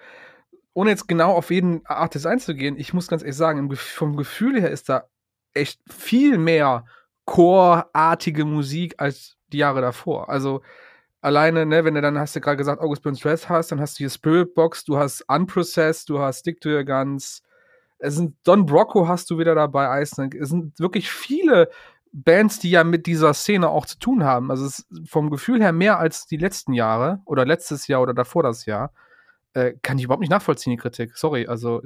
ohne 0.73 0.91
jetzt 0.91 1.07
genau 1.07 1.31
auf 1.33 1.49
jeden 1.49 1.83
Artist 1.87 2.27
einzugehen. 2.27 2.77
Ich 2.77 2.93
muss 2.93 3.07
ganz 3.07 3.23
ehrlich 3.23 3.35
sagen, 3.35 3.75
vom 3.75 4.15
Gefühl 4.15 4.61
her 4.61 4.69
ist 4.69 4.89
da 4.89 5.05
echt 5.55 5.81
viel 5.91 6.37
mehr 6.37 6.85
Chorartige 7.25 8.45
Musik 8.45 8.95
als 8.97 9.37
die 9.51 9.57
Jahre 9.57 9.81
davor. 9.81 10.29
Also 10.29 10.61
alleine, 11.21 11.65
ne, 11.65 11.83
wenn 11.85 11.95
du 11.95 12.01
dann 12.01 12.17
hast 12.17 12.35
du 12.35 12.41
gerade 12.41 12.57
gesagt, 12.57 12.81
August 12.81 13.03
Burns 13.03 13.25
Red 13.25 13.49
hast, 13.49 13.71
dann 13.71 13.81
hast 13.81 13.95
du 13.95 13.99
hier 13.99 14.09
Spirit 14.09 14.53
Box, 14.53 14.83
du 14.83 14.97
hast 14.97 15.21
Unprocessed, 15.29 16.09
du 16.09 16.19
hast 16.19 16.39
Stick 16.39 16.61
to 16.61 16.69
Your 16.69 16.83
Guns. 16.83 17.43
Es 17.99 18.15
sind 18.15 18.35
Don 18.43 18.65
Brocco 18.65 19.07
hast 19.07 19.29
du 19.29 19.39
wieder 19.39 19.55
dabei, 19.55 20.01
Iceland. 20.01 20.35
Es 20.35 20.49
sind 20.49 20.79
wirklich 20.79 21.09
viele 21.09 21.69
Bands, 22.13 22.59
die 22.59 22.69
ja 22.71 22.83
mit 22.83 23.05
dieser 23.05 23.33
Szene 23.33 23.69
auch 23.69 23.85
zu 23.85 23.99
tun 23.99 24.23
haben. 24.23 24.51
Also 24.51 24.65
es 24.65 24.79
ist 24.79 25.09
vom 25.09 25.29
Gefühl 25.29 25.61
her 25.61 25.71
mehr 25.71 25.99
als 25.99 26.27
die 26.27 26.37
letzten 26.37 26.73
Jahre 26.73 27.21
oder 27.25 27.45
letztes 27.45 27.87
Jahr 27.87 28.01
oder 28.01 28.13
davor 28.13 28.43
das 28.43 28.65
Jahr. 28.65 28.91
Äh, 29.53 29.73
kann 29.81 29.97
ich 29.97 30.03
überhaupt 30.03 30.21
nicht 30.21 30.29
nachvollziehen, 30.29 30.71
die 30.71 30.77
Kritik. 30.77 31.17
Sorry, 31.17 31.47
also 31.47 31.81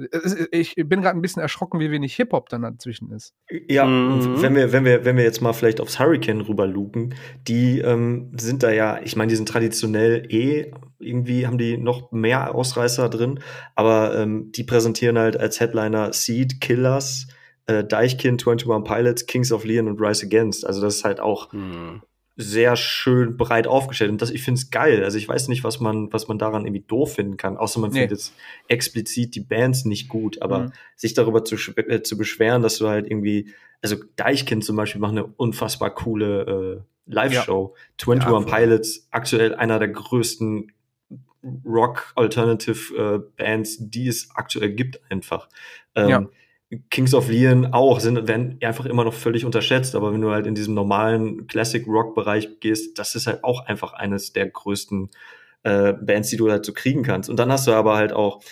ich 0.50 0.74
bin 0.74 1.00
gerade 1.00 1.16
ein 1.18 1.22
bisschen 1.22 1.40
erschrocken, 1.40 1.80
wie 1.80 1.90
wenig 1.90 2.14
Hip-Hop 2.16 2.48
dann 2.48 2.62
dazwischen 2.62 3.10
ist. 3.12 3.34
Ja, 3.68 3.86
Mhm. 3.86 4.42
wenn 4.42 4.54
wir, 4.54 4.72
wenn 4.72 4.84
wir, 4.84 5.04
wenn 5.04 5.16
wir 5.16 5.24
jetzt 5.24 5.40
mal 5.40 5.52
vielleicht 5.52 5.80
aufs 5.80 5.98
Hurricane 5.98 6.40
rüberlugen, 6.42 7.14
die 7.48 7.78
ähm, 7.78 8.32
sind 8.38 8.62
da 8.62 8.70
ja, 8.70 9.00
ich 9.02 9.16
meine, 9.16 9.30
die 9.30 9.36
sind 9.36 9.48
traditionell 9.48 10.26
eh, 10.30 10.72
irgendwie 10.98 11.46
haben 11.46 11.56
die 11.58 11.78
noch 11.78 12.12
mehr 12.12 12.54
Ausreißer 12.54 13.08
drin, 13.08 13.40
aber 13.74 14.16
ähm, 14.18 14.52
die 14.52 14.64
präsentieren 14.64 15.18
halt 15.18 15.36
als 15.36 15.58
Headliner 15.60 16.12
Seed, 16.12 16.60
Killers, 16.60 17.26
äh, 17.66 17.84
Deichkind, 17.84 18.42
21 18.46 18.84
Pilots, 18.84 19.26
Kings 19.26 19.50
of 19.52 19.64
Leon 19.64 19.88
und 19.88 20.00
Rise 20.00 20.26
Against. 20.26 20.66
Also 20.66 20.80
das 20.82 20.96
ist 20.96 21.04
halt 21.04 21.20
auch 21.20 21.52
Mhm. 21.52 22.02
Sehr 22.36 22.76
schön 22.76 23.36
breit 23.36 23.66
aufgestellt 23.66 24.10
und 24.10 24.22
das 24.22 24.30
ich 24.30 24.42
finde 24.42 24.58
es 24.58 24.70
geil. 24.70 25.04
Also 25.04 25.18
ich 25.18 25.28
weiß 25.28 25.48
nicht, 25.48 25.64
was 25.64 25.80
man 25.80 26.12
was 26.12 26.28
man 26.28 26.38
daran 26.38 26.64
irgendwie 26.64 26.84
doof 26.86 27.14
finden 27.16 27.36
kann, 27.36 27.56
außer 27.58 27.78
man 27.80 27.90
Nee. 27.90 28.00
findet 28.00 28.18
jetzt 28.18 28.34
explizit 28.68 29.34
die 29.34 29.40
Bands 29.40 29.84
nicht 29.84 30.08
gut, 30.08 30.40
aber 30.40 30.58
Mhm. 30.60 30.72
sich 30.96 31.12
darüber 31.14 31.44
zu, 31.44 31.56
äh, 31.76 32.02
zu 32.02 32.16
beschweren, 32.16 32.62
dass 32.62 32.78
du 32.78 32.88
halt 32.88 33.06
irgendwie 33.06 33.52
also 33.82 33.96
Deichkind 34.16 34.64
zum 34.64 34.76
Beispiel 34.76 35.00
machen 35.00 35.18
eine 35.18 35.26
unfassbar 35.26 35.90
coole 35.94 36.84
äh, 37.06 37.12
Live-Show. 37.12 37.74
21 38.00 38.48
Ja. 38.48 38.56
Pilots 38.58 39.08
aktuell 39.10 39.54
einer 39.56 39.78
der 39.80 39.88
größten 39.88 40.70
Rock 41.66 42.12
Alternative 42.14 42.94
äh, 42.96 43.18
Bands, 43.42 43.76
die 43.80 44.06
es 44.06 44.30
aktuell 44.34 44.70
gibt 44.70 45.00
einfach. 45.10 45.48
Ähm, 45.96 46.08
Ja. 46.08 46.26
Kings 46.90 47.12
of 47.14 47.28
Leon 47.28 47.66
auch 47.72 48.00
sind 48.00 48.26
werden 48.28 48.58
einfach 48.62 48.86
immer 48.86 49.04
noch 49.04 49.12
völlig 49.14 49.44
unterschätzt, 49.44 49.94
aber 49.94 50.12
wenn 50.12 50.20
du 50.20 50.30
halt 50.30 50.46
in 50.46 50.54
diesem 50.54 50.74
normalen 50.74 51.46
Classic 51.46 51.86
Rock 51.86 52.14
Bereich 52.14 52.60
gehst, 52.60 52.98
das 52.98 53.14
ist 53.14 53.26
halt 53.26 53.44
auch 53.44 53.66
einfach 53.66 53.92
eines 53.92 54.32
der 54.32 54.48
größten 54.48 55.10
äh, 55.64 55.92
Bands, 55.92 56.30
die 56.30 56.36
du 56.36 56.50
halt 56.50 56.64
so 56.64 56.72
kriegen 56.72 57.02
kannst. 57.02 57.28
Und 57.30 57.36
dann 57.38 57.52
hast 57.52 57.66
du 57.66 57.72
aber 57.72 57.96
halt 57.96 58.12
auch 58.12 58.42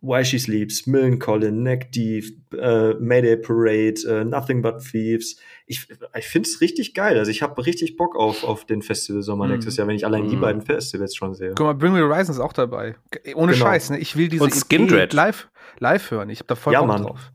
Why 0.00 0.24
She 0.24 0.38
Sleeps, 0.38 0.86
Millencolin, 0.86 1.62
Neck 1.64 1.90
Deep, 1.92 2.54
äh, 2.54 2.94
Mayday 2.94 3.36
Parade, 3.36 3.94
äh, 4.08 4.24
Nothing 4.24 4.62
But 4.62 4.80
Thieves. 4.80 5.36
Ich, 5.66 5.88
ich 6.16 6.24
finde 6.26 6.48
es 6.48 6.60
richtig 6.60 6.94
geil. 6.94 7.18
Also 7.18 7.30
ich 7.32 7.42
habe 7.42 7.66
richtig 7.66 7.96
Bock 7.96 8.14
auf, 8.16 8.44
auf 8.44 8.64
den 8.64 8.80
Festival 8.80 9.22
Sommer 9.22 9.46
Mhm. 9.46 9.52
nächstes 9.54 9.76
Jahr, 9.76 9.88
wenn 9.88 9.96
ich 9.96 10.06
allein 10.06 10.28
die 10.28 10.36
Mhm. 10.36 10.40
beiden 10.40 10.62
Festivals 10.62 11.16
schon 11.16 11.34
sehe. 11.34 11.50
Guck 11.56 11.66
mal, 11.66 11.74
Bring 11.74 11.92
Me 11.92 11.98
the 11.98 12.04
Horizon 12.04 12.32
ist 12.34 12.40
auch 12.40 12.52
dabei. 12.52 12.94
Ohne 13.34 13.52
Genau. 13.52 13.64
Scheiß, 13.66 13.90
ne? 13.90 13.98
Ich 13.98 14.14
will 14.16 14.28
diese 14.28 14.44
Und 14.44 14.54
Skindred. 14.54 15.12
live, 15.12 15.48
live 15.80 16.10
hören. 16.12 16.30
Ich 16.30 16.38
hab 16.40 16.46
da 16.46 16.54
voll 16.54 16.72
Ja, 16.74 16.80
Bock 16.80 16.88
Mann. 16.88 17.02
drauf. 17.02 17.32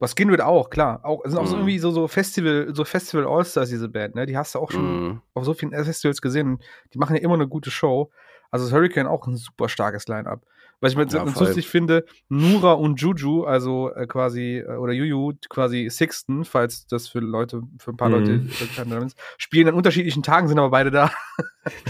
Aber 0.00 0.08
Skindred 0.08 0.40
auch, 0.40 0.70
klar. 0.70 1.00
Auch, 1.04 1.20
es 1.24 1.30
sind 1.30 1.38
auch 1.38 1.46
so 1.46 1.54
Mhm. 1.56 1.60
irgendwie 1.62 1.78
so, 1.78 1.90
so 1.92 2.08
Festival, 2.08 2.70
so 2.74 2.84
Festival 2.84 3.26
All-Stars, 3.26 3.68
diese 3.68 3.88
Band, 3.88 4.14
ne? 4.16 4.26
Die 4.26 4.36
hast 4.36 4.54
du 4.54 4.58
auch 4.58 4.70
schon 4.70 5.08
Mhm. 5.08 5.20
auf 5.34 5.44
so 5.44 5.54
vielen 5.54 5.72
Festivals 5.84 6.20
gesehen. 6.22 6.58
Die 6.94 6.98
machen 6.98 7.14
ja 7.16 7.22
immer 7.22 7.34
eine 7.34 7.46
gute 7.46 7.70
Show. 7.70 8.10
Also 8.50 8.64
das 8.64 8.74
Hurricane 8.74 9.06
auch 9.06 9.26
ein 9.28 9.36
super 9.36 9.68
starkes 9.68 10.08
Line-Up. 10.08 10.42
Was 10.82 10.92
ich 10.92 10.96
mal 10.96 11.06
Ja, 11.10 11.22
lustig 11.24 11.68
finde, 11.68 12.06
Nura 12.30 12.72
und 12.72 12.98
Juju, 13.02 13.44
also 13.44 13.92
äh, 13.94 14.06
quasi, 14.06 14.64
äh, 14.66 14.76
oder 14.76 14.94
Juju, 14.94 15.34
quasi 15.50 15.88
Sixten, 15.90 16.46
falls 16.46 16.86
das 16.86 17.06
für 17.06 17.18
Leute, 17.20 17.60
für 17.78 17.90
ein 17.90 17.98
paar 17.98 18.08
Mhm. 18.08 18.14
Leute 18.14 18.32
äh, 18.58 18.68
kein 18.68 18.88
Name 18.88 19.04
ist, 19.04 19.18
spielen 19.36 19.68
an 19.68 19.74
unterschiedlichen 19.74 20.22
Tagen, 20.22 20.48
sind 20.48 20.58
aber 20.58 20.70
beide 20.70 20.90
da. 20.90 21.10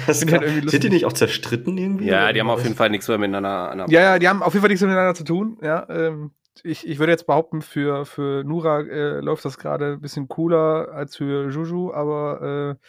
Das 0.09 0.21
ich 0.21 0.33
halt 0.33 0.43
irgendwie 0.43 0.69
sind 0.69 0.83
die 0.83 0.89
lustig. 0.89 0.91
nicht 0.91 1.05
auch 1.07 1.13
zerstritten 1.13 1.79
irgendwie? 1.79 2.07
Ja, 2.07 2.33
die 2.33 2.41
haben 2.41 2.51
auf 2.51 2.57
was? 2.59 2.65
jeden 2.65 2.75
Fall 2.75 2.91
nichts 2.91 3.07
mehr 3.07 3.19
miteinander. 3.19 3.71
an 3.71 3.79
der- 3.79 3.89
Ja, 3.89 4.01
ja, 4.01 4.19
die 4.19 4.29
haben 4.29 4.43
auf 4.43 4.53
jeden 4.53 4.63
Fall 4.63 4.69
nichts 4.71 4.83
miteinander 4.83 5.15
zu 5.15 5.23
tun. 5.23 5.59
Ja, 5.63 5.87
ähm, 5.89 6.33
ich, 6.63 6.87
ich 6.87 6.99
würde 6.99 7.13
jetzt 7.13 7.27
behaupten, 7.27 7.63
für, 7.63 8.05
für 8.05 8.45
Nura 8.45 8.81
äh, 8.81 9.21
läuft 9.21 9.45
das 9.45 9.59
gerade 9.59 9.93
ein 9.93 10.01
bisschen 10.01 10.29
cooler 10.29 10.89
als 10.93 11.17
für 11.17 11.51
Juju, 11.51 11.93
aber 11.93 12.77
äh, 12.79 12.87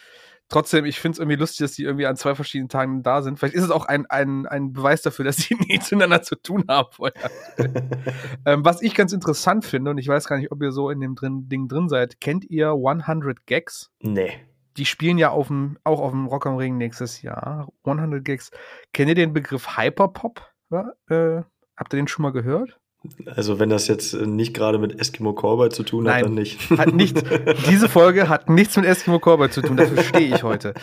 trotzdem, 0.48 0.84
ich 0.84 1.00
finde 1.00 1.16
es 1.16 1.18
irgendwie 1.18 1.36
lustig, 1.36 1.58
dass 1.58 1.72
die 1.72 1.84
irgendwie 1.84 2.06
an 2.06 2.16
zwei 2.16 2.34
verschiedenen 2.34 2.68
Tagen 2.68 3.02
da 3.02 3.22
sind. 3.22 3.38
Vielleicht 3.38 3.54
ist 3.54 3.64
es 3.64 3.70
auch 3.70 3.86
ein, 3.86 4.06
ein, 4.06 4.46
ein 4.46 4.72
Beweis 4.72 5.02
dafür, 5.02 5.24
dass 5.24 5.36
die 5.36 5.54
nichts 5.68 5.90
miteinander 5.90 6.22
zu 6.22 6.36
tun 6.36 6.64
haben 6.68 6.88
vorher. 6.92 7.30
ähm, 8.46 8.64
was 8.64 8.82
ich 8.82 8.94
ganz 8.94 9.12
interessant 9.12 9.64
finde, 9.64 9.90
und 9.90 9.98
ich 9.98 10.08
weiß 10.08 10.26
gar 10.26 10.36
nicht, 10.36 10.52
ob 10.52 10.62
ihr 10.62 10.72
so 10.72 10.90
in 10.90 11.00
dem 11.00 11.14
drin, 11.14 11.48
Ding 11.48 11.68
drin 11.68 11.88
seid, 11.88 12.20
kennt 12.20 12.44
ihr 12.44 12.70
100 12.70 13.46
Gags? 13.46 13.90
Nee. 14.00 14.32
Die 14.76 14.86
spielen 14.86 15.18
ja 15.18 15.30
auf 15.30 15.48
dem, 15.48 15.78
auch 15.84 16.00
auf 16.00 16.12
dem 16.12 16.26
Rock 16.26 16.46
am 16.46 16.56
Ring 16.56 16.78
nächstes 16.78 17.22
Jahr. 17.22 17.68
100 17.84 18.24
Gags. 18.24 18.50
Kennt 18.92 19.08
ihr 19.08 19.14
den 19.14 19.32
Begriff 19.32 19.76
Hyperpop? 19.76 20.50
Ja, 20.70 20.92
äh, 21.08 21.42
habt 21.76 21.92
ihr 21.92 21.98
den 21.98 22.08
schon 22.08 22.22
mal 22.22 22.32
gehört? 22.32 22.78
Also 23.26 23.58
wenn 23.58 23.68
das 23.68 23.88
jetzt 23.88 24.14
äh, 24.14 24.26
nicht 24.26 24.54
gerade 24.54 24.78
mit 24.78 25.00
Eskimo 25.00 25.32
Cowboy 25.32 25.70
zu 25.70 25.82
tun 25.82 26.06
hat, 26.06 26.14
Nein. 26.14 26.24
dann 26.24 26.34
nicht. 26.34 26.70
Hat 26.70 26.94
nichts, 26.94 27.22
diese 27.68 27.88
Folge 27.88 28.28
hat 28.28 28.48
nichts 28.48 28.76
mit 28.76 28.84
Eskimo 28.86 29.18
Cowboy 29.18 29.50
zu 29.50 29.62
tun, 29.62 29.76
dafür 29.76 30.02
stehe 30.02 30.34
ich 30.34 30.42
heute. 30.42 30.74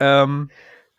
Ähm, 0.00 0.50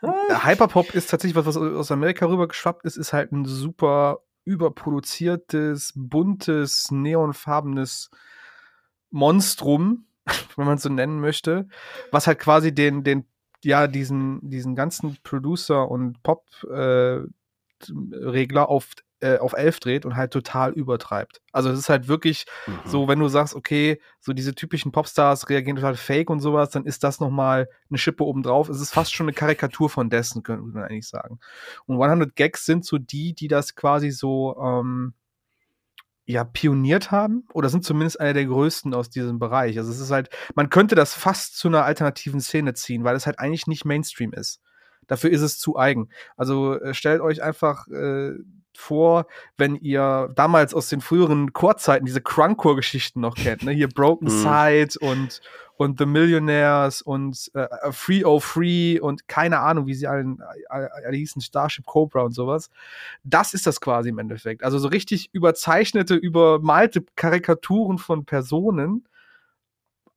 Hyperpop 0.02 0.94
ist 0.94 1.10
tatsächlich 1.10 1.36
was, 1.36 1.48
was 1.48 1.58
aus 1.58 1.92
Amerika 1.92 2.28
rübergeschwappt 2.28 2.86
ist, 2.86 2.98
ist 2.98 3.14
halt 3.14 3.32
ein 3.32 3.46
super 3.46 4.20
überproduziertes, 4.46 5.94
buntes, 5.96 6.92
neonfarbenes 6.92 8.12
Monstrum, 9.10 10.06
wenn 10.56 10.66
man 10.66 10.76
es 10.78 10.84
so 10.84 10.90
nennen 10.90 11.20
möchte, 11.20 11.68
was 12.12 12.28
halt 12.28 12.38
quasi 12.40 12.74
den, 12.74 13.04
den, 13.04 13.26
ja, 13.64 13.88
diesen, 13.88 14.48
diesen 14.50 14.76
ganzen 14.76 15.18
Producer 15.24 15.90
und 15.90 16.22
Pop-Regler 16.24 16.70
auf, 18.70 18.90
äh, 19.20 19.38
auf 19.40 19.54
11 19.54 19.80
dreht 19.80 20.06
und 20.06 20.16
halt 20.16 20.32
total 20.32 20.72
übertreibt. 20.74 21.42
Also 21.52 21.70
es 21.70 21.80
ist 21.80 21.90
halt 21.90 22.08
wirklich 22.08 22.46
Mhm. 22.68 22.80
so, 22.86 23.08
wenn 23.08 23.20
du 23.20 23.28
sagst, 23.28 23.56
okay, 23.56 24.00
so 24.20 24.34
diese 24.34 24.54
typischen 24.54 24.92
Popstars 24.92 25.50
reagieren 25.50 25.76
total 25.76 25.96
fake 25.96 26.30
und 26.30 26.40
sowas, 26.40 26.70
dann 26.70 26.86
ist 26.86 27.04
das 27.04 27.20
nochmal 27.20 27.68
eine 27.90 27.98
Schippe 27.98 28.24
obendrauf. 28.24 28.70
Es 28.70 28.80
ist 28.80 28.94
fast 28.94 29.14
schon 29.14 29.26
eine 29.26 29.34
Karikatur 29.34 29.90
von 29.90 30.10
dessen, 30.10 30.44
könnte 30.44 30.64
man 30.64 30.84
eigentlich 30.84 31.08
sagen. 31.08 31.40
Und 31.86 32.02
100 32.02 32.36
Gags 32.36 32.66
sind 32.66 32.86
so 32.86 32.98
die, 32.98 33.34
die 33.34 33.48
das 33.48 33.76
quasi 33.76 34.12
so, 34.12 34.56
ähm, 34.62 35.14
ja, 36.30 36.44
pioniert 36.44 37.10
haben 37.10 37.46
oder 37.54 37.70
sind 37.70 37.86
zumindest 37.86 38.20
einer 38.20 38.34
der 38.34 38.46
größten 38.46 38.94
aus 38.94 39.10
diesem 39.10 39.40
Bereich. 39.40 39.78
Also 39.78 39.92
es 39.92 40.00
ist 40.00 40.12
halt, 40.12 40.30
man 40.56 40.70
könnte 40.70 40.94
das 40.94 41.14
fast 41.14 41.58
zu 41.58 41.70
einer 41.70 41.86
alternativen 41.86 42.42
Szene 42.42 42.74
ziehen, 42.74 43.06
weil 43.06 43.16
es 43.16 43.26
halt 43.26 43.40
eigentlich 43.40 43.66
nicht 43.66 43.86
Mainstream 43.86 44.34
ist. 44.34 44.60
Dafür 45.08 45.30
ist 45.30 45.40
es 45.40 45.58
zu 45.58 45.78
eigen. 45.78 46.10
Also 46.36 46.78
äh, 46.82 46.94
stellt 46.94 47.22
euch 47.22 47.42
einfach 47.42 47.88
äh, 47.88 48.34
vor, 48.78 49.26
wenn 49.58 49.76
ihr 49.76 50.30
damals 50.36 50.74
aus 50.76 50.88
den 50.88 51.02
früheren 51.02 51.52
Chorzeiten 51.52 52.06
diese 52.06 52.22
Crunkcore-Geschichten 52.22 53.20
noch 53.20 53.34
kennt, 53.34 53.64
ne? 53.64 53.72
Hier 53.72 53.90
Broken 53.90 54.28
Mhm. 54.28 54.30
Side 54.30 55.00
und, 55.00 55.42
und 55.78 55.98
The 55.98 56.06
Millionaires 56.06 57.02
und 57.02 57.50
äh, 57.56 57.92
Free 57.92 58.24
Oh 58.24 58.40
Free 58.40 59.00
und 59.00 59.28
keine 59.28 59.60
Ahnung, 59.60 59.88
wie 59.88 59.96
sie 59.96 60.06
alle, 60.06 60.38
alle, 60.70 60.94
alle 60.94 61.18
hießen, 61.18 61.42
Starship 61.42 61.86
Cobra 61.88 62.22
und 62.22 62.34
sowas. 62.34 62.70
Das 63.24 63.56
ist 63.56 63.66
das 63.66 63.82
quasi 63.82 64.10
im 64.10 64.20
Endeffekt. 64.20 64.64
Also 64.64 64.78
so 64.78 64.90
richtig 64.90 65.30
überzeichnete, 65.34 66.14
übermalte 66.14 67.04
Karikaturen 67.16 67.98
von 67.98 68.26
Personen, 68.26 69.08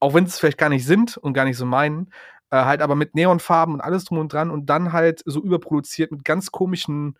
auch 0.01 0.13
wenn 0.13 0.25
es 0.25 0.39
vielleicht 0.39 0.59
gar 0.59 0.69
nicht 0.69 0.85
sind 0.85 1.17
und 1.17 1.33
gar 1.33 1.47
nicht 1.47 1.57
so 1.57 1.65
meinen, 1.65 2.13
äh, 2.51 2.57
halt 2.57 2.83
aber 2.83 2.95
mit 2.95 3.15
Neonfarben 3.15 3.75
und 3.75 3.81
alles 3.81 4.05
drum 4.05 4.19
und 4.19 4.33
dran 4.33 4.51
und 4.51 4.67
dann 4.67 4.93
halt 4.93 5.23
so 5.25 5.43
überproduziert 5.43 6.13
mit 6.13 6.27
ganz 6.27 6.53
komischen 6.53 7.17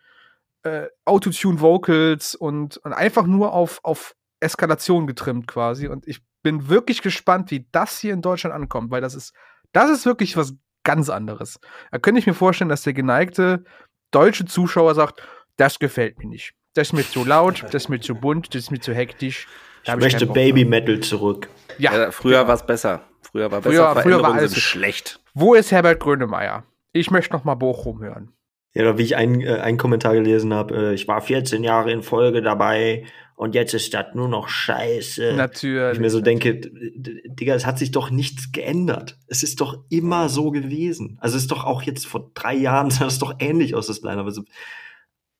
äh, 0.63 0.87
Autotune-Vocals 1.05 2.35
und, 2.35 2.77
und 2.77 2.93
einfach 2.93 3.25
nur 3.25 3.53
auf, 3.53 3.79
auf 3.83 4.15
Eskalation 4.39 5.07
getrimmt 5.07 5.47
quasi. 5.47 5.87
Und 5.87 6.07
ich 6.07 6.21
bin 6.43 6.69
wirklich 6.69 7.01
gespannt, 7.01 7.51
wie 7.51 7.67
das 7.71 7.99
hier 7.99 8.13
in 8.13 8.21
Deutschland 8.21 8.53
ankommt, 8.55 8.91
weil 8.91 9.01
das 9.01 9.15
ist, 9.15 9.33
das 9.73 9.89
ist 9.89 10.05
wirklich 10.05 10.37
was 10.37 10.53
ganz 10.83 11.09
anderes. 11.09 11.59
Da 11.91 11.99
könnte 11.99 12.19
ich 12.19 12.27
mir 12.27 12.33
vorstellen, 12.33 12.69
dass 12.69 12.83
der 12.83 12.93
geneigte 12.93 13.63
deutsche 14.11 14.45
Zuschauer 14.45 14.95
sagt, 14.95 15.21
das 15.57 15.79
gefällt 15.79 16.17
mir 16.19 16.27
nicht. 16.27 16.53
Das 16.73 16.87
ist 16.87 16.93
mir 16.93 17.03
zu 17.07 17.23
laut, 17.25 17.63
das 17.63 17.83
ist 17.83 17.89
mir 17.89 17.99
zu 17.99 18.15
bunt, 18.15 18.49
das 18.55 18.63
ist 18.63 18.71
mir 18.71 18.79
zu 18.79 18.93
hektisch. 18.93 19.47
Da 19.85 19.93
Ich 19.95 19.99
möchte 19.99 20.25
Baby. 20.25 20.63
Metal 20.65 20.99
zurück. 20.99 21.49
Ja, 21.77 21.93
Ja, 21.95 22.11
früher 22.11 22.47
war 22.47 22.55
es 22.55 22.65
besser. 22.65 23.01
Früher 23.21 23.51
war 23.51 23.61
Früher- 23.61 23.89
besser. 23.93 24.01
früher 24.01 24.21
war 24.21 24.33
alles- 24.33 24.57
schlecht. 24.57 25.19
wo 25.33 25.53
ist 25.53 25.71
Herbert 25.71 25.99
Grönemeyer? 25.99 26.63
Ich 26.93 27.09
möchte 27.11 27.33
noch 27.33 27.43
mal 27.43 27.55
Bochum 27.55 28.01
hören. 28.01 28.33
Ja, 28.73 28.83
oder 28.83 28.97
wie 28.97 29.03
ich 29.03 29.15
einen, 29.15 29.41
äh, 29.41 29.55
einen 29.55 29.77
Kommentar 29.77 30.13
gelesen 30.13 30.53
habe, 30.53 30.91
äh, 30.91 30.93
ich 30.93 31.07
war 31.07 31.21
14 31.21 31.63
Jahre 31.63 31.91
in 31.91 32.03
Folge 32.03 32.41
dabei 32.41 33.05
und 33.35 33.55
jetzt 33.55 33.73
ist 33.73 33.93
das 33.93 34.13
nur 34.13 34.29
noch 34.29 34.47
scheiße. 34.47 35.33
Natürlich. 35.35 35.93
ich 35.93 35.99
mir 35.99 36.09
so 36.09 36.21
denke, 36.21 36.61
Digga, 36.61 37.55
es 37.55 37.65
hat 37.65 37.79
sich 37.79 37.91
doch 37.91 38.11
nichts 38.11 38.51
geändert. 38.51 39.17
Es 39.27 39.43
ist 39.43 39.59
doch 39.61 39.83
immer 39.89 40.29
so 40.29 40.51
gewesen. 40.51 41.17
Also 41.19 41.37
es 41.37 41.43
ist 41.43 41.51
doch 41.51 41.65
auch 41.65 41.81
jetzt 41.81 42.05
vor 42.05 42.31
drei 42.33 42.53
Jahren 42.53 42.89
sah 42.91 43.07
es 43.07 43.19
doch 43.19 43.35
ähnlich 43.39 43.75
aus, 43.75 43.87
das 43.87 44.01
Line. 44.01 44.23
Also, 44.23 44.43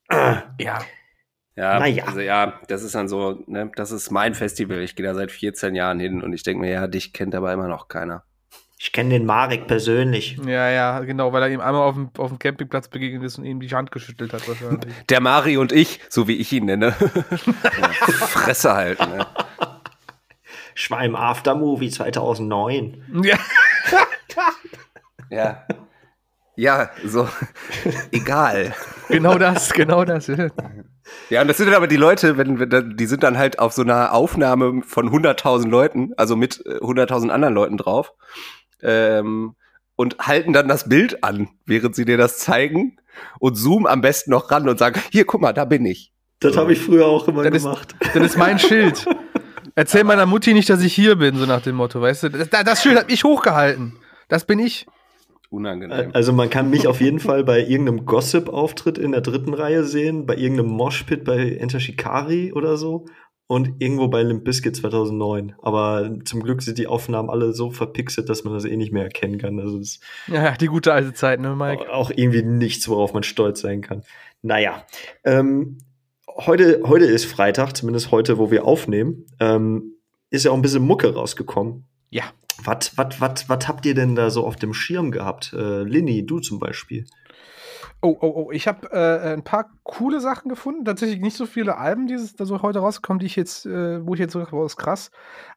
äh, 0.09 0.37
Ja, 0.59 0.79
Ja, 1.55 1.79
Naja. 1.79 2.05
also 2.07 2.19
ja, 2.21 2.59
das 2.67 2.83
ist 2.83 2.95
dann 2.95 3.07
so, 3.07 3.43
ne, 3.45 3.71
das 3.75 3.91
ist 3.91 4.09
mein 4.09 4.33
Festival. 4.33 4.81
Ich 4.81 4.95
gehe 4.95 5.05
da 5.05 5.13
seit 5.13 5.31
14 5.31 5.75
Jahren 5.75 5.99
hin 5.99 6.21
und 6.21 6.33
ich 6.33 6.43
denke 6.43 6.61
mir, 6.61 6.71
ja, 6.71 6.87
dich 6.87 7.13
kennt 7.13 7.35
aber 7.35 7.53
immer 7.53 7.67
noch 7.67 7.87
keiner. 7.87 8.23
Ich 8.83 8.91
kenne 8.91 9.11
den 9.11 9.27
Marek 9.27 9.67
persönlich. 9.67 10.39
ja, 10.43 10.71
ja, 10.71 11.01
genau, 11.01 11.31
weil 11.31 11.43
er 11.43 11.49
ihm 11.49 11.61
einmal 11.61 11.83
auf 11.83 11.93
dem, 11.93 12.09
auf 12.17 12.29
dem 12.29 12.39
Campingplatz 12.39 12.87
begegnet 12.87 13.21
ist 13.21 13.37
und 13.37 13.45
ihm 13.45 13.59
die 13.59 13.69
Hand 13.69 13.91
geschüttelt 13.91 14.33
hat 14.33 14.47
wahrscheinlich. 14.47 14.91
Der 15.09 15.21
Mari 15.21 15.57
und 15.57 15.71
ich, 15.71 15.99
so 16.09 16.27
wie 16.27 16.37
ich 16.37 16.51
ihn 16.51 16.65
nenne. 16.65 16.91
Fresse 18.01 18.73
halten. 18.73 19.07
Ne? 19.15 19.27
Ich 20.75 20.89
war 20.89 21.03
im 21.03 21.15
Aftermovie 21.15 21.91
2009. 21.91 23.21
ja. 23.23 23.37
Ja. 25.29 25.63
Ja, 26.55 26.89
so. 27.05 27.29
Egal. 28.11 28.73
Genau 29.09 29.37
das, 29.37 29.73
genau 29.73 30.05
das. 30.05 30.25
ja. 31.29 31.41
Und 31.41 31.47
das 31.47 31.57
sind 31.57 31.67
dann 31.67 31.75
aber 31.75 31.87
die 31.87 31.97
Leute, 31.97 32.37
wenn, 32.37 32.59
wenn 32.59 32.97
die 32.97 33.05
sind 33.05 33.21
dann 33.21 33.37
halt 33.37 33.59
auf 33.59 33.73
so 33.73 33.83
einer 33.83 34.11
Aufnahme 34.11 34.81
von 34.83 35.09
100.000 35.09 35.69
Leuten, 35.69 36.13
also 36.17 36.35
mit 36.35 36.65
äh, 36.65 36.79
100.000 36.79 37.29
anderen 37.29 37.53
Leuten 37.53 37.77
drauf, 37.77 38.13
ähm, 38.83 39.55
und 39.95 40.17
halten 40.19 40.53
dann 40.53 40.67
das 40.67 40.89
Bild 40.89 41.23
an, 41.23 41.49
während 41.65 41.95
sie 41.95 42.05
dir 42.05 42.17
das 42.17 42.39
zeigen 42.39 42.97
und 43.39 43.55
zoomen 43.55 43.87
am 43.87 44.01
besten 44.01 44.31
noch 44.31 44.49
ran 44.51 44.67
und 44.67 44.79
sagen, 44.79 45.01
hier, 45.11 45.25
guck 45.25 45.41
mal, 45.41 45.53
da 45.53 45.65
bin 45.65 45.85
ich. 45.85 46.11
Das 46.39 46.57
habe 46.57 46.73
ich 46.73 46.79
früher 46.79 47.05
auch 47.05 47.27
immer 47.27 47.43
Das 47.43 47.55
ist, 47.55 47.63
gemacht. 47.63 47.95
das 48.13 48.23
ist 48.23 48.37
mein 48.37 48.57
Schild. 48.57 49.05
Erzähl 49.75 50.03
meiner 50.03 50.25
Mutti 50.25 50.53
nicht, 50.53 50.69
dass 50.69 50.81
ich 50.81 50.93
hier 50.93 51.15
bin, 51.15 51.35
so 51.37 51.45
nach 51.45 51.61
dem 51.61 51.75
Motto, 51.75 52.01
weißt 52.01 52.23
du? 52.23 52.29
Das, 52.29 52.49
das 52.49 52.81
Schild 52.81 52.97
hat 52.97 53.09
mich 53.09 53.23
hochgehalten. 53.23 53.97
Das 54.27 54.45
bin 54.45 54.59
ich. 54.59 54.87
Unangenehm. 55.49 56.11
Also 56.13 56.33
man 56.33 56.49
kann 56.49 56.69
mich 56.69 56.87
auf 56.87 57.01
jeden 57.01 57.19
Fall 57.19 57.43
bei 57.43 57.59
irgendeinem 57.59 58.05
Gossip-Auftritt 58.05 58.97
in 58.97 59.11
der 59.11 59.21
dritten 59.21 59.53
Reihe 59.53 59.83
sehen, 59.83 60.25
bei 60.25 60.35
irgendeinem 60.35 60.71
Moshpit 60.71 61.25
bei 61.25 61.55
Enter 61.55 61.79
Shikari 61.79 62.53
oder 62.53 62.77
so 62.77 63.05
und 63.51 63.81
irgendwo 63.81 64.07
bei 64.07 64.23
Limp 64.23 64.45
Bizkit 64.45 64.77
2009. 64.77 65.55
Aber 65.61 66.09
zum 66.23 66.41
Glück 66.41 66.61
sind 66.61 66.77
die 66.77 66.87
Aufnahmen 66.87 67.29
alle 67.29 67.51
so 67.51 67.69
verpixelt, 67.69 68.29
dass 68.29 68.45
man 68.45 68.53
das 68.53 68.63
eh 68.63 68.77
nicht 68.77 68.93
mehr 68.93 69.03
erkennen 69.03 69.39
kann. 69.39 69.59
Also 69.59 69.77
das 69.77 69.87
ist 69.97 70.03
Ja, 70.27 70.53
die 70.55 70.67
gute 70.67 70.93
alte 70.93 71.13
Zeit, 71.13 71.41
ne, 71.41 71.53
Mike? 71.53 71.91
auch 71.93 72.11
irgendwie 72.15 72.43
nichts, 72.43 72.87
worauf 72.87 73.13
man 73.13 73.23
stolz 73.23 73.59
sein 73.59 73.81
kann. 73.81 74.03
Naja, 74.41 74.85
ähm, 75.25 75.79
heute, 76.29 76.81
heute 76.85 77.03
ist 77.03 77.25
Freitag, 77.25 77.75
zumindest 77.75 78.11
heute, 78.11 78.37
wo 78.37 78.51
wir 78.51 78.63
aufnehmen, 78.63 79.25
ähm, 79.41 79.95
ist 80.29 80.45
ja 80.45 80.51
auch 80.51 80.55
ein 80.55 80.61
bisschen 80.61 80.83
Mucke 80.83 81.13
rausgekommen. 81.13 81.83
Ja. 82.09 82.23
Was, 82.63 82.97
was, 82.97 83.19
was, 83.19 83.49
was 83.49 83.67
habt 83.67 83.85
ihr 83.85 83.95
denn 83.95 84.15
da 84.15 84.29
so 84.29 84.45
auf 84.47 84.55
dem 84.55 84.73
Schirm 84.73 85.11
gehabt? 85.11 85.51
Äh, 85.51 85.83
Linny, 85.83 86.25
du 86.25 86.39
zum 86.39 86.59
Beispiel. 86.59 87.05
Oh, 88.03 88.17
oh, 88.19 88.33
oh, 88.47 88.51
ich 88.51 88.67
habe 88.67 88.91
äh, 88.91 89.33
ein 89.33 89.43
paar 89.43 89.69
coole 89.83 90.19
Sachen 90.19 90.49
gefunden. 90.49 90.85
Tatsächlich 90.85 91.19
nicht 91.21 91.37
so 91.37 91.45
viele 91.45 91.77
Alben, 91.77 92.07
die 92.07 92.17
so 92.17 92.61
heute 92.63 92.79
rauskommen, 92.79 93.19
die 93.19 93.27
ich 93.27 93.35
jetzt, 93.35 93.67
äh, 93.67 94.03
wo 94.03 94.15
ich 94.15 94.19
jetzt 94.19 94.33
so 94.33 94.43
wow, 94.51 94.65
ist 94.65 94.77
krass. 94.77 95.11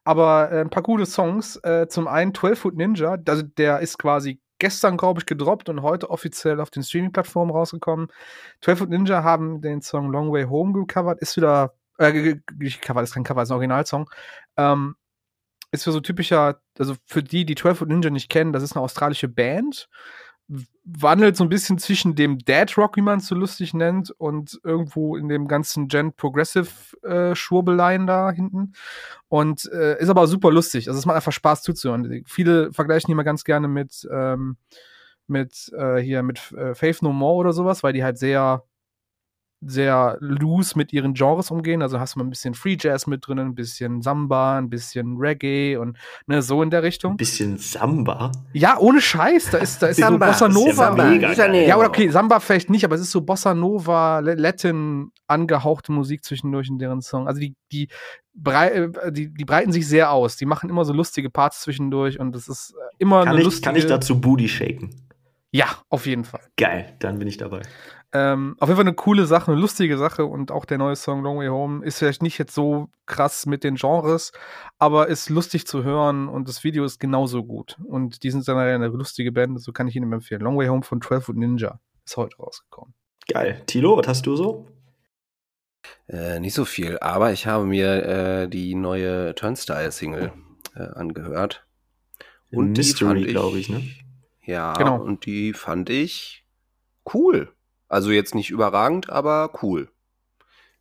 Aber 0.05 0.53
äh, 0.53 0.61
ein 0.61 0.69
paar 0.69 0.83
coole 0.83 1.07
Songs. 1.07 1.57
Äh, 1.65 1.89
zum 1.89 2.07
einen 2.07 2.35
12 2.35 2.59
Foot 2.59 2.77
Ninja, 2.77 3.17
also 3.27 3.43
der 3.43 3.81
ist 3.81 3.99
quasi 3.99 4.41
gestern, 4.59 4.99
glaube 4.99 5.21
ich, 5.21 5.27
gedroppt 5.27 5.71
und 5.71 5.81
heute 5.81 6.11
offiziell 6.11 6.61
auf 6.61 6.69
den 6.69 6.83
Streaming-Plattformen 6.83 7.51
rausgekommen. 7.51 8.09
12 8.61 8.79
Foot 8.79 8.91
Ninja 8.91 9.23
haben 9.23 9.63
den 9.63 9.81
Song 9.81 10.13
Long 10.13 10.31
Way 10.31 10.45
Home 10.45 10.75
gecovert, 10.75 11.21
ist 11.21 11.39
wieder, 11.39 11.75
äh, 11.97 12.37
gecovert, 12.59 13.05
ist 13.05 13.15
kein 13.15 13.25
Cover, 13.25 13.43
ist 13.43 13.51
ein 13.51 13.55
Originalsong. 13.55 14.11
Ähm, 14.59 14.97
ist 15.73 15.85
für 15.85 15.93
so 15.93 16.01
typischer, 16.01 16.61
also 16.79 16.95
für 17.07 17.23
die, 17.23 17.47
die 17.47 17.55
12 17.55 17.79
Foot 17.79 17.89
Ninja 17.89 18.11
nicht 18.11 18.29
kennen, 18.29 18.53
das 18.53 18.63
ist 18.63 18.77
eine 18.77 18.83
australische 18.83 19.29
Band 19.29 19.89
wandelt 20.85 21.37
so 21.37 21.45
ein 21.45 21.49
bisschen 21.49 21.79
zwischen 21.79 22.15
dem 22.15 22.39
Dead 22.39 22.77
Rock, 22.77 22.97
wie 22.97 23.03
man 23.03 23.19
es 23.19 23.27
so 23.27 23.35
lustig 23.35 23.73
nennt, 23.73 24.11
und 24.11 24.61
irgendwo 24.63 25.17
in 25.17 25.29
dem 25.29 25.49
ganzen 25.49 25.89
Gen 25.89 26.13
Progressive 26.13 26.69
äh, 27.03 27.35
Schwurbeleien 27.35 28.07
da 28.07 28.31
hinten. 28.31 28.75
Und 29.29 29.71
äh, 29.73 29.99
ist 30.01 30.11
aber 30.11 30.27
super 30.27 30.51
lustig. 30.51 30.89
Also 30.89 30.99
es 30.99 31.07
macht 31.07 31.17
einfach 31.17 31.33
Spaß 31.33 31.63
zuzuhören. 31.63 32.25
Viele 32.27 32.73
vergleichen 32.73 33.09
die 33.09 33.15
mal 33.15 33.23
ganz 33.23 33.45
gerne 33.45 33.69
mit, 33.69 34.07
ähm, 34.13 34.57
mit 35.27 35.73
äh, 35.77 35.97
hier 35.97 36.23
mit 36.23 36.53
äh, 36.53 36.75
Faith 36.75 37.03
No 37.03 37.13
More 37.13 37.37
oder 37.37 37.53
sowas, 37.53 37.83
weil 37.83 37.95
die 37.95 38.05
halt 38.05 38.19
sehr 38.19 38.65
sehr 39.67 40.17
loose 40.21 40.77
mit 40.77 40.93
ihren 40.93 41.15
Genres 41.15 41.51
umgehen. 41.51 41.83
Also 41.83 42.01
hast 42.01 42.15
du 42.15 42.19
mal 42.19 42.25
ein 42.25 42.31
bisschen 42.31 42.55
Free 42.55 42.77
Jazz 42.79 43.07
mit 43.07 43.27
drin, 43.27 43.39
ein 43.39 43.55
bisschen 43.55 44.03
Samba, 44.03 44.59
ein 44.59 44.71
bisschen 44.71 45.17
Reggae 45.19 45.77
und 45.77 45.97
ne, 46.27 46.43
so 46.43 46.63
in 46.63 46.71
der 46.71 46.83
Richtung. 46.83 47.13
Ein 47.13 47.17
bisschen 47.17 47.59
Samba? 47.59 48.33
Ja, 48.53 48.79
ohne 48.79 49.01
Scheiß. 49.01 49.51
Da 49.51 49.59
ist, 49.59 49.83
da 49.83 49.89
ist 49.89 49.99
Samba, 49.99 50.33
so 50.33 50.47
Bossa 50.47 50.49
Nova. 50.49 50.73
Samba, 51.35 51.55
ja, 51.55 51.77
oder 51.77 51.89
okay, 51.89 52.09
Samba 52.09 52.41
vielleicht 52.41 52.71
nicht, 52.71 52.85
aber 52.85 52.95
es 52.95 53.01
ist 53.01 53.11
so 53.11 53.21
Bossa 53.21 53.55
Nova, 53.55 54.21
Latin 54.21 55.13
angehauchte 55.27 55.93
Musik 55.93 56.25
zwischendurch 56.25 56.69
in 56.69 56.79
deren 56.79 57.01
Song. 57.01 57.27
Also 57.27 57.41
die, 57.41 57.55
die, 57.73 57.89
brei 58.35 58.69
äh, 58.69 59.13
die, 59.13 59.33
die 59.33 59.45
breiten 59.45 59.73
sich 59.73 59.89
sehr 59.89 60.11
aus. 60.11 60.37
Die 60.37 60.47
machen 60.47 60.69
immer 60.69 60.85
so 60.85 60.93
lustige 60.93 61.31
Parts 61.31 61.63
zwischendurch 61.63 62.19
und 62.21 62.35
das 62.35 62.49
ist 62.49 62.75
äh, 62.77 62.95
immer 62.99 63.21
kann 63.21 63.29
eine 63.29 63.39
ich, 63.39 63.45
lustige. 63.45 63.65
Kann 63.65 63.77
ich 63.77 63.87
dazu 63.87 64.21
Booty 64.21 64.49
shaken? 64.49 64.91
Ja, 65.51 65.67
auf 65.89 66.07
jeden 66.07 66.25
Fall. 66.25 66.41
Geil, 66.57 66.97
dann 66.99 67.19
bin 67.21 67.29
ich 67.29 67.37
dabei. 67.37 67.63
Ähm, 68.17 68.55
auf 68.61 68.69
jeden 68.69 68.77
Fall 68.77 68.87
eine 68.87 68.95
coole 68.95 69.27
Sache, 69.27 69.51
eine 69.51 69.61
lustige 69.61 69.99
Sache 69.99 70.25
und 70.25 70.53
auch 70.53 70.65
der 70.65 70.79
neue 70.79 70.95
Song 70.95 71.25
Long 71.25 71.41
Way 71.41 71.49
Home 71.49 71.85
ist 71.85 71.99
vielleicht 71.99 72.23
nicht 72.23 72.39
jetzt 72.39 72.55
so 72.55 72.89
krass 73.07 73.45
mit 73.45 73.65
den 73.65 73.75
Genres, 73.75 74.31
aber 74.79 75.09
ist 75.09 75.31
lustig 75.31 75.67
zu 75.67 75.83
hören 75.83 76.29
und 76.29 76.49
das 76.49 76.63
Video 76.63 76.85
ist 76.85 77.01
genauso 77.01 77.43
gut. 77.43 77.77
Und 77.85 78.23
die 78.23 78.31
sind 78.31 78.47
dann 78.47 78.57
eine 78.57 78.87
lustige 78.87 79.33
Band, 79.33 79.61
so 79.61 79.73
kann 79.73 79.89
ich 79.89 79.97
Ihnen 79.97 80.13
empfehlen. 80.13 80.43
Long 80.43 80.57
Way 80.57 80.69
Home 80.69 80.85
von 80.85 81.03
12 81.03 81.25
Foot 81.25 81.37
Ninja 81.37 81.81
ist 82.05 82.17
heute 82.17 82.37
rausgekommen. 82.37 82.95
Geil. 83.27 83.61
Tilo, 83.67 83.97
was 83.97 84.07
hast 84.07 84.27
du 84.27 84.37
so? 84.37 84.69
Äh, 86.07 86.39
nicht 86.39 86.55
so 86.55 86.65
viel, 86.65 86.99
aber 87.01 87.33
ich 87.33 87.49
habe 87.49 87.65
mir 87.65 88.43
äh, 88.43 88.49
die 88.49 88.77
neue 88.77 89.35
Turnstile-Single 89.35 90.33
äh, 90.77 90.83
angehört. 90.83 91.67
Und 92.53 92.77
Mystery, 92.77 93.25
glaube 93.25 93.59
ich, 93.59 93.69
ne? 93.69 93.83
Ja, 94.45 94.75
genau. 94.75 95.03
und 95.03 95.27
die 95.27 95.53
fand 95.53 95.91
ich 95.91 96.45
cool. 97.13 97.54
Also 97.95 98.11
jetzt 98.11 98.35
nicht 98.35 98.51
überragend, 98.51 99.09
aber 99.09 99.53
cool. 99.63 99.89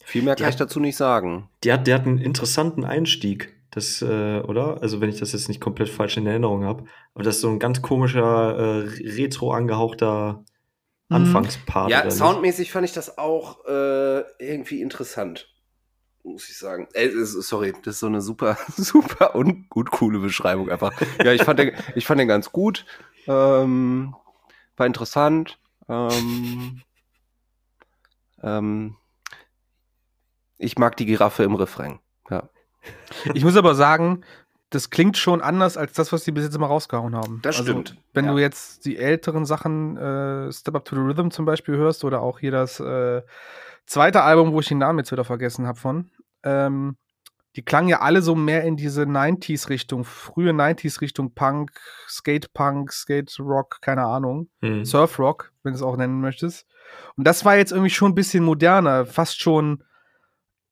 Viel 0.03 0.23
mehr 0.23 0.35
kann 0.35 0.49
ich 0.49 0.55
dazu 0.55 0.79
nicht 0.79 0.97
sagen. 0.97 1.47
Die 1.63 1.71
hat, 1.71 1.85
die 1.85 1.93
hat 1.93 2.07
einen 2.07 2.17
interessanten 2.17 2.83
Einstieg, 2.83 3.53
das, 3.69 4.01
äh, 4.01 4.39
oder? 4.39 4.81
Also 4.81 4.99
wenn 4.99 5.09
ich 5.09 5.19
das 5.19 5.31
jetzt 5.31 5.47
nicht 5.47 5.61
komplett 5.61 5.89
falsch 5.89 6.17
in 6.17 6.25
Erinnerung 6.25 6.63
habe. 6.63 6.85
Aber 7.13 7.23
das 7.23 7.35
ist 7.35 7.41
so 7.41 7.49
ein 7.49 7.59
ganz 7.59 7.83
komischer, 7.83 8.57
äh, 8.57 9.09
retro 9.11 9.51
angehauchter 9.51 10.43
mhm. 11.09 11.15
Anfangspart. 11.17 11.91
Ja, 11.91 12.09
soundmäßig 12.09 12.71
fand 12.71 12.85
ich 12.85 12.93
das 12.93 13.19
auch 13.19 13.63
äh, 13.67 14.23
irgendwie 14.39 14.81
interessant. 14.81 15.53
Muss 16.23 16.49
ich 16.49 16.57
sagen. 16.57 16.87
Äh, 16.93 17.11
sorry, 17.25 17.73
das 17.83 17.93
ist 17.93 17.99
so 17.99 18.07
eine 18.07 18.21
super, 18.21 18.57
super 18.75 19.35
und 19.35 19.69
gut 19.69 19.91
coole 19.91 20.17
Beschreibung 20.17 20.71
einfach. 20.71 20.99
Ja, 21.23 21.31
ich 21.31 21.43
fand 21.43 21.59
den, 21.59 21.73
ich 21.93 22.07
fand 22.07 22.19
den 22.19 22.27
ganz 22.27 22.51
gut. 22.51 22.87
Ähm, 23.27 24.15
war 24.77 24.87
interessant. 24.87 25.59
Ähm, 25.87 26.81
ähm, 28.43 28.95
ich 30.57 30.77
mag 30.77 30.95
die 30.97 31.05
Giraffe 31.05 31.43
im 31.43 31.55
Refrain. 31.55 31.99
Ja. 32.29 32.49
Ich 33.33 33.43
muss 33.43 33.55
aber 33.55 33.75
sagen, 33.75 34.23
das 34.69 34.89
klingt 34.89 35.17
schon 35.17 35.41
anders 35.41 35.77
als 35.77 35.93
das, 35.93 36.11
was 36.11 36.23
die 36.23 36.31
bis 36.31 36.45
jetzt 36.45 36.55
immer 36.55 36.67
rausgehauen 36.67 37.15
haben. 37.15 37.39
Das 37.43 37.59
also, 37.59 37.71
stimmt. 37.71 37.97
Wenn 38.13 38.25
ja. 38.25 38.31
du 38.31 38.39
jetzt 38.39 38.85
die 38.85 38.97
älteren 38.97 39.45
Sachen, 39.45 39.97
äh, 39.97 40.51
Step 40.51 40.75
Up 40.75 40.85
to 40.85 40.95
the 40.95 41.01
Rhythm 41.01 41.29
zum 41.29 41.45
Beispiel 41.45 41.75
hörst 41.77 42.03
oder 42.03 42.21
auch 42.21 42.39
hier 42.39 42.51
das 42.51 42.79
äh, 42.79 43.21
zweite 43.85 44.23
Album, 44.23 44.51
wo 44.51 44.59
ich 44.59 44.67
den 44.67 44.79
Namen 44.79 44.99
jetzt 44.99 45.11
wieder 45.11 45.25
vergessen 45.25 45.67
habe 45.67 45.79
von, 45.79 46.09
ähm, 46.43 46.97
die 47.55 47.61
klangen 47.61 47.89
ja 47.89 48.01
alle 48.01 48.23
so 48.23 48.33
mehr 48.33 48.63
in 48.63 48.77
diese 48.77 49.03
90s-Richtung, 49.03 50.05
frühe 50.05 50.51
90s-Richtung 50.51 51.35
Punk, 51.35 51.71
Skate-Punk, 52.07 52.91
Skate-Rock, 52.91 53.79
keine 53.81 54.05
Ahnung, 54.05 54.49
mhm. 54.61 54.85
Surf-Rock, 54.85 55.51
wenn 55.61 55.73
du 55.73 55.77
es 55.77 55.83
auch 55.83 55.97
nennen 55.97 56.19
möchtest. 56.19 56.65
Und 57.15 57.25
das 57.25 57.45
war 57.45 57.55
jetzt 57.55 57.71
irgendwie 57.71 57.89
schon 57.89 58.11
ein 58.11 58.15
bisschen 58.15 58.43
moderner, 58.43 59.05
fast 59.05 59.41
schon 59.41 59.83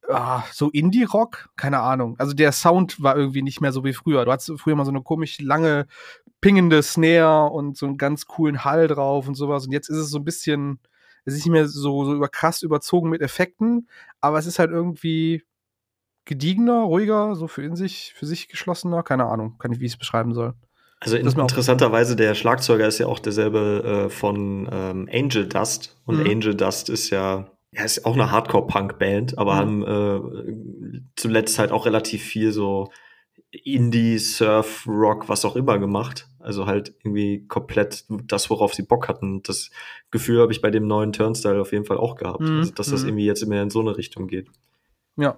ah, 0.10 0.44
so 0.52 0.70
Indie-Rock, 0.70 1.50
keine 1.56 1.80
Ahnung. 1.80 2.16
Also 2.20 2.34
der 2.34 2.52
Sound 2.52 3.02
war 3.02 3.16
irgendwie 3.16 3.42
nicht 3.42 3.62
mehr 3.62 3.72
so 3.72 3.84
wie 3.84 3.94
früher. 3.94 4.26
Du 4.26 4.32
hattest 4.32 4.52
früher 4.60 4.76
mal 4.76 4.86
so 4.86 4.92
eine 4.92 5.02
komisch 5.02 5.40
lange, 5.40 5.88
pingende 6.42 6.82
Snare 6.84 7.50
und 7.52 7.78
so 7.78 7.86
einen 7.86 7.98
ganz 7.98 8.26
coolen 8.26 8.64
Hall 8.64 8.88
drauf 8.88 9.28
und 9.28 9.36
sowas. 9.36 9.66
Und 9.66 9.72
jetzt 9.72 9.90
ist 9.90 9.98
es 9.98 10.10
so 10.10 10.20
ein 10.20 10.26
bisschen, 10.26 10.80
es 11.26 11.34
ist 11.34 11.46
nicht 11.46 11.52
mehr 11.52 11.68
so, 11.68 12.06
so 12.06 12.14
über 12.14 12.30
krass 12.30 12.62
überzogen 12.62 13.10
mit 13.10 13.22
Effekten, 13.22 13.88
aber 14.20 14.40
es 14.40 14.46
ist 14.46 14.60
halt 14.60 14.72
irgendwie 14.72 15.44
gediegener, 16.26 16.82
ruhiger, 16.82 17.36
so 17.36 17.48
für 17.48 17.64
in 17.64 17.76
sich, 17.76 18.14
für 18.16 18.26
sich 18.26 18.48
geschlossener. 18.48 19.04
Keine 19.04 19.26
Ahnung, 19.26 19.58
kann 19.60 19.72
ich, 19.72 19.80
wie 19.80 19.86
ich 19.86 19.94
es 19.94 19.98
beschreiben 19.98 20.34
soll. 20.34 20.56
Also 21.04 21.18
in, 21.18 21.28
interessanterweise, 21.28 22.16
der 22.16 22.36
Schlagzeuger 22.36 22.88
ist 22.88 23.00
ja 23.00 23.08
auch 23.08 23.18
derselbe 23.18 24.06
äh, 24.06 24.10
von 24.12 24.70
ähm, 24.72 25.10
Angel 25.12 25.48
Dust. 25.48 25.98
Und 26.06 26.20
mhm. 26.20 26.30
Angel 26.30 26.56
Dust 26.56 26.90
ist 26.90 27.10
ja, 27.10 27.48
ja, 27.74 27.84
ist 27.84 28.06
auch 28.06 28.14
eine 28.14 28.32
Hardcore-Punk-Band, 28.32 29.38
aber 29.40 29.66
mhm. 29.66 29.86
haben 29.88 30.44
äh, 30.94 31.02
zuletzt 31.16 31.58
halt 31.58 31.72
auch 31.72 31.88
relativ 31.88 32.22
viel 32.24 32.52
so 32.52 32.92
Indie, 33.50 34.20
Surf, 34.20 34.86
Rock, 34.88 35.28
was 35.28 35.44
auch 35.44 35.56
immer 35.56 35.80
gemacht. 35.80 36.28
Also 36.40 36.68
halt 36.68 36.94
irgendwie 37.04 37.48
komplett 37.48 38.06
das, 38.08 38.52
worauf 38.52 38.76
sie 38.76 38.84
Bock 38.84 39.08
hatten. 39.08 39.42
Das 39.42 39.72
Gefühl 40.12 40.40
habe 40.40 40.52
ich 40.52 40.62
bei 40.62 40.70
dem 40.70 40.86
neuen 40.86 41.14
Turnstyle 41.14 41.60
auf 41.60 41.72
jeden 41.72 41.86
Fall 41.86 41.98
auch 41.98 42.16
gehabt. 42.16 42.42
Mhm. 42.42 42.60
Also, 42.60 42.74
dass 42.74 42.92
das 42.92 43.02
mhm. 43.02 43.10
irgendwie 43.10 43.26
jetzt 43.26 43.42
immer 43.42 43.60
in 43.60 43.72
so 43.72 43.80
eine 43.80 43.98
Richtung 43.98 44.28
geht. 44.28 44.50
Ja, 45.18 45.38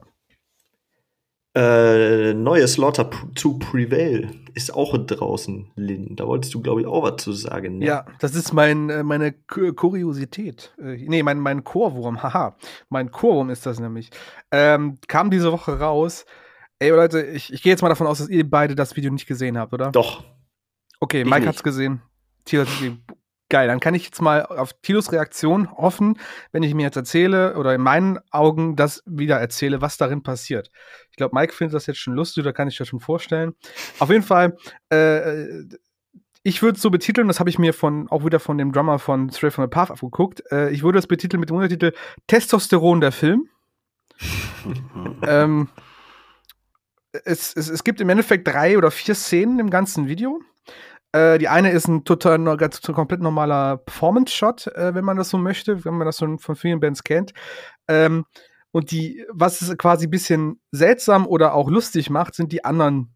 äh, 1.55 2.33
neue 2.33 2.67
Slaughter 2.67 3.09
to 3.35 3.59
Prevail 3.59 4.29
ist 4.55 4.73
auch 4.73 4.97
draußen, 4.97 5.71
Lynn. 5.75 6.15
Da 6.15 6.25
wolltest 6.27 6.53
du, 6.53 6.61
glaube 6.61 6.81
ich, 6.81 6.87
auch 6.87 7.03
was 7.03 7.21
zu 7.23 7.31
sagen. 7.31 7.79
Ne? 7.79 7.85
Ja, 7.85 8.05
das 8.19 8.35
ist 8.35 8.53
mein, 8.53 8.89
äh, 8.89 9.03
meine 9.03 9.33
Kuriosität. 9.33 10.73
Äh, 10.79 10.97
nee, 11.07 11.21
mein, 11.21 11.39
mein 11.39 11.63
Chorwurm, 11.63 12.23
haha. 12.23 12.55
Mein 12.89 13.11
Chorwurm 13.11 13.49
ist 13.49 13.65
das 13.65 13.79
nämlich. 13.79 14.09
Ähm, 14.51 14.97
kam 15.07 15.29
diese 15.29 15.51
Woche 15.51 15.79
raus. 15.79 16.25
Ey, 16.79 16.89
Leute, 16.89 17.21
ich, 17.21 17.53
ich 17.53 17.61
gehe 17.61 17.71
jetzt 17.71 17.81
mal 17.81 17.89
davon 17.89 18.07
aus, 18.07 18.17
dass 18.17 18.29
ihr 18.29 18.49
beide 18.49 18.75
das 18.75 18.95
Video 18.95 19.11
nicht 19.11 19.27
gesehen 19.27 19.57
habt, 19.57 19.73
oder? 19.73 19.91
Doch. 19.91 20.23
Okay, 20.99 21.21
ich 21.21 21.25
Mike 21.25 21.41
nicht. 21.41 21.47
hat's 21.49 21.63
gesehen. 21.63 22.01
Hat's 22.51 22.51
gesehen. 22.51 23.03
Geil, 23.53 23.67
dann 23.67 23.79
kann 23.79 23.93
ich 23.93 24.05
jetzt 24.05 24.19
mal 24.19 24.43
auf 24.47 24.73
Tilos 24.81 25.11
Reaktion 25.11 25.69
hoffen, 25.77 26.17
wenn 26.51 26.63
ich 26.63 26.73
mir 26.73 26.81
jetzt 26.81 26.95
erzähle 26.95 27.55
oder 27.55 27.75
in 27.75 27.81
meinen 27.81 28.17
Augen 28.31 28.75
das 28.75 29.03
wieder 29.05 29.39
erzähle, 29.39 29.79
was 29.79 29.97
darin 29.97 30.23
passiert. 30.23 30.71
Ich 31.11 31.17
glaube, 31.17 31.35
Mike 31.35 31.53
findet 31.53 31.75
das 31.75 31.85
jetzt 31.85 31.99
schon 31.99 32.15
lustig, 32.15 32.43
da 32.45 32.51
kann 32.51 32.67
ich 32.67 32.75
das 32.75 32.87
schon 32.87 32.99
vorstellen. 32.99 33.53
Auf 33.99 34.09
jeden 34.09 34.23
Fall, 34.23 34.57
äh, 34.89 35.65
ich 36.41 36.63
würde 36.63 36.77
es 36.77 36.81
so 36.81 36.89
betiteln, 36.89 37.27
das 37.27 37.39
habe 37.39 37.51
ich 37.51 37.59
mir 37.59 37.75
von 37.75 38.09
auch 38.09 38.25
wieder 38.25 38.39
von 38.39 38.57
dem 38.57 38.71
Drummer 38.71 38.97
von 38.97 39.29
Straight 39.29 39.53
from 39.53 39.65
the 39.65 39.69
Path 39.69 39.91
abgeguckt. 39.91 40.41
Äh, 40.51 40.71
ich 40.71 40.81
würde 40.81 40.97
es 40.97 41.05
betiteln 41.05 41.39
mit 41.39 41.51
dem 41.51 41.57
Untertitel 41.57 41.93
Testosteron 42.25 43.01
der 43.01 43.11
Film. 43.11 43.49
ähm, 45.27 45.69
es, 47.23 47.55
es, 47.55 47.69
es 47.69 47.83
gibt 47.83 48.01
im 48.01 48.09
Endeffekt 48.09 48.47
drei 48.47 48.79
oder 48.79 48.89
vier 48.89 49.13
Szenen 49.13 49.59
im 49.59 49.69
ganzen 49.69 50.07
Video. 50.07 50.41
Äh, 51.13 51.37
die 51.37 51.47
eine 51.47 51.71
ist 51.71 51.87
ein 51.87 52.03
total 52.03 52.57
ganz 52.57 52.81
komplett 52.81 53.21
normaler 53.21 53.77
Performance-Shot, 53.77 54.67
äh, 54.67 54.93
wenn 54.95 55.05
man 55.05 55.17
das 55.17 55.29
so 55.29 55.37
möchte, 55.37 55.85
wenn 55.85 55.93
man 55.93 56.05
das 56.05 56.17
schon 56.17 56.39
von 56.39 56.55
vielen 56.55 56.79
Bands 56.79 57.03
kennt. 57.03 57.33
Ähm, 57.87 58.25
und 58.71 58.91
die, 58.91 59.23
was 59.31 59.61
es 59.61 59.77
quasi 59.77 60.07
ein 60.07 60.09
bisschen 60.09 60.59
seltsam 60.71 61.27
oder 61.27 61.53
auch 61.53 61.69
lustig 61.69 62.09
macht, 62.09 62.33
sind 62.33 62.51
die 62.51 62.65
anderen 62.65 63.13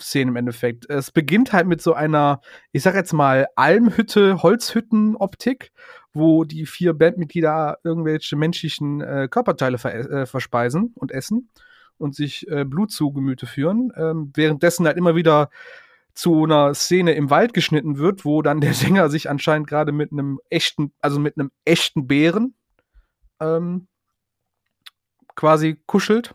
Szenen 0.00 0.30
im 0.30 0.36
Endeffekt. 0.36 0.90
Es 0.90 1.12
beginnt 1.12 1.52
halt 1.52 1.68
mit 1.68 1.80
so 1.80 1.94
einer, 1.94 2.40
ich 2.72 2.82
sag 2.82 2.96
jetzt 2.96 3.12
mal, 3.12 3.46
Almhütte, 3.54 4.42
Holzhütten-Optik, 4.42 5.70
wo 6.12 6.44
die 6.44 6.66
vier 6.66 6.92
Bandmitglieder 6.94 7.78
irgendwelche 7.84 8.36
menschlichen 8.36 9.00
äh, 9.00 9.28
Körperteile 9.30 9.78
ver 9.78 9.94
äh, 9.94 10.26
verspeisen 10.26 10.92
und 10.96 11.12
essen 11.12 11.50
und 11.98 12.14
sich 12.14 12.48
äh, 12.48 12.64
Blut 12.64 12.90
zu 12.90 13.12
Gemüte 13.12 13.46
führen. 13.46 13.92
Ähm, 13.96 14.32
währenddessen 14.34 14.86
halt 14.86 14.96
immer 14.96 15.14
wieder 15.14 15.50
zu 16.16 16.44
einer 16.44 16.74
Szene 16.74 17.12
im 17.12 17.30
Wald 17.30 17.52
geschnitten 17.52 17.98
wird, 17.98 18.24
wo 18.24 18.42
dann 18.42 18.60
der 18.60 18.74
Sänger 18.74 19.10
sich 19.10 19.30
anscheinend 19.30 19.68
gerade 19.68 19.92
mit 19.92 20.10
einem 20.10 20.40
echten, 20.50 20.92
also 21.00 21.20
mit 21.20 21.38
einem 21.38 21.50
echten 21.64 22.06
Bären 22.06 22.54
ähm, 23.38 23.86
quasi 25.36 25.78
kuschelt. 25.86 26.34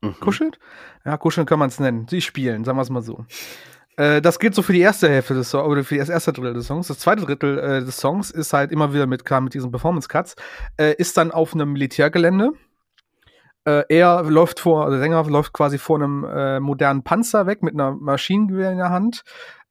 Mhm. 0.00 0.18
Kuschelt? 0.20 0.58
Ja, 1.04 1.18
kuscheln 1.18 1.46
kann 1.46 1.58
man 1.58 1.68
es 1.68 1.78
nennen. 1.78 2.06
Sie 2.08 2.22
spielen, 2.22 2.64
sagen 2.64 2.78
wir 2.78 2.82
es 2.82 2.90
mal 2.90 3.02
so. 3.02 3.26
Äh, 3.96 4.22
das 4.22 4.38
gilt 4.38 4.54
so 4.54 4.62
für 4.62 4.72
die 4.72 4.80
erste 4.80 5.10
Hälfte 5.10 5.34
des 5.34 5.50
Songs, 5.50 5.68
oder 5.68 5.84
für 5.84 5.98
das 5.98 6.08
erste 6.08 6.32
Drittel 6.32 6.54
des 6.54 6.66
Songs. 6.66 6.88
Das 6.88 6.98
zweite 6.98 7.22
Drittel 7.22 7.58
äh, 7.58 7.84
des 7.84 7.98
Songs 7.98 8.30
ist 8.30 8.54
halt 8.54 8.72
immer 8.72 8.94
wieder 8.94 9.06
mit, 9.06 9.26
klar, 9.26 9.42
mit 9.42 9.52
diesen 9.52 9.70
Performance-Cuts, 9.70 10.36
äh, 10.78 10.94
ist 10.94 11.18
dann 11.18 11.30
auf 11.30 11.52
einem 11.52 11.74
Militärgelände 11.74 12.52
äh, 13.64 13.84
er 13.88 14.22
läuft 14.24 14.60
vor, 14.60 14.90
der 14.90 14.98
Sänger 15.00 15.24
läuft 15.24 15.52
quasi 15.52 15.78
vor 15.78 15.96
einem 15.96 16.24
äh, 16.24 16.60
modernen 16.60 17.02
Panzer 17.02 17.46
weg 17.46 17.62
mit 17.62 17.74
einer 17.74 17.92
Maschinengewehr 17.92 18.72
in 18.72 18.78
der 18.78 18.90
Hand. 18.90 19.22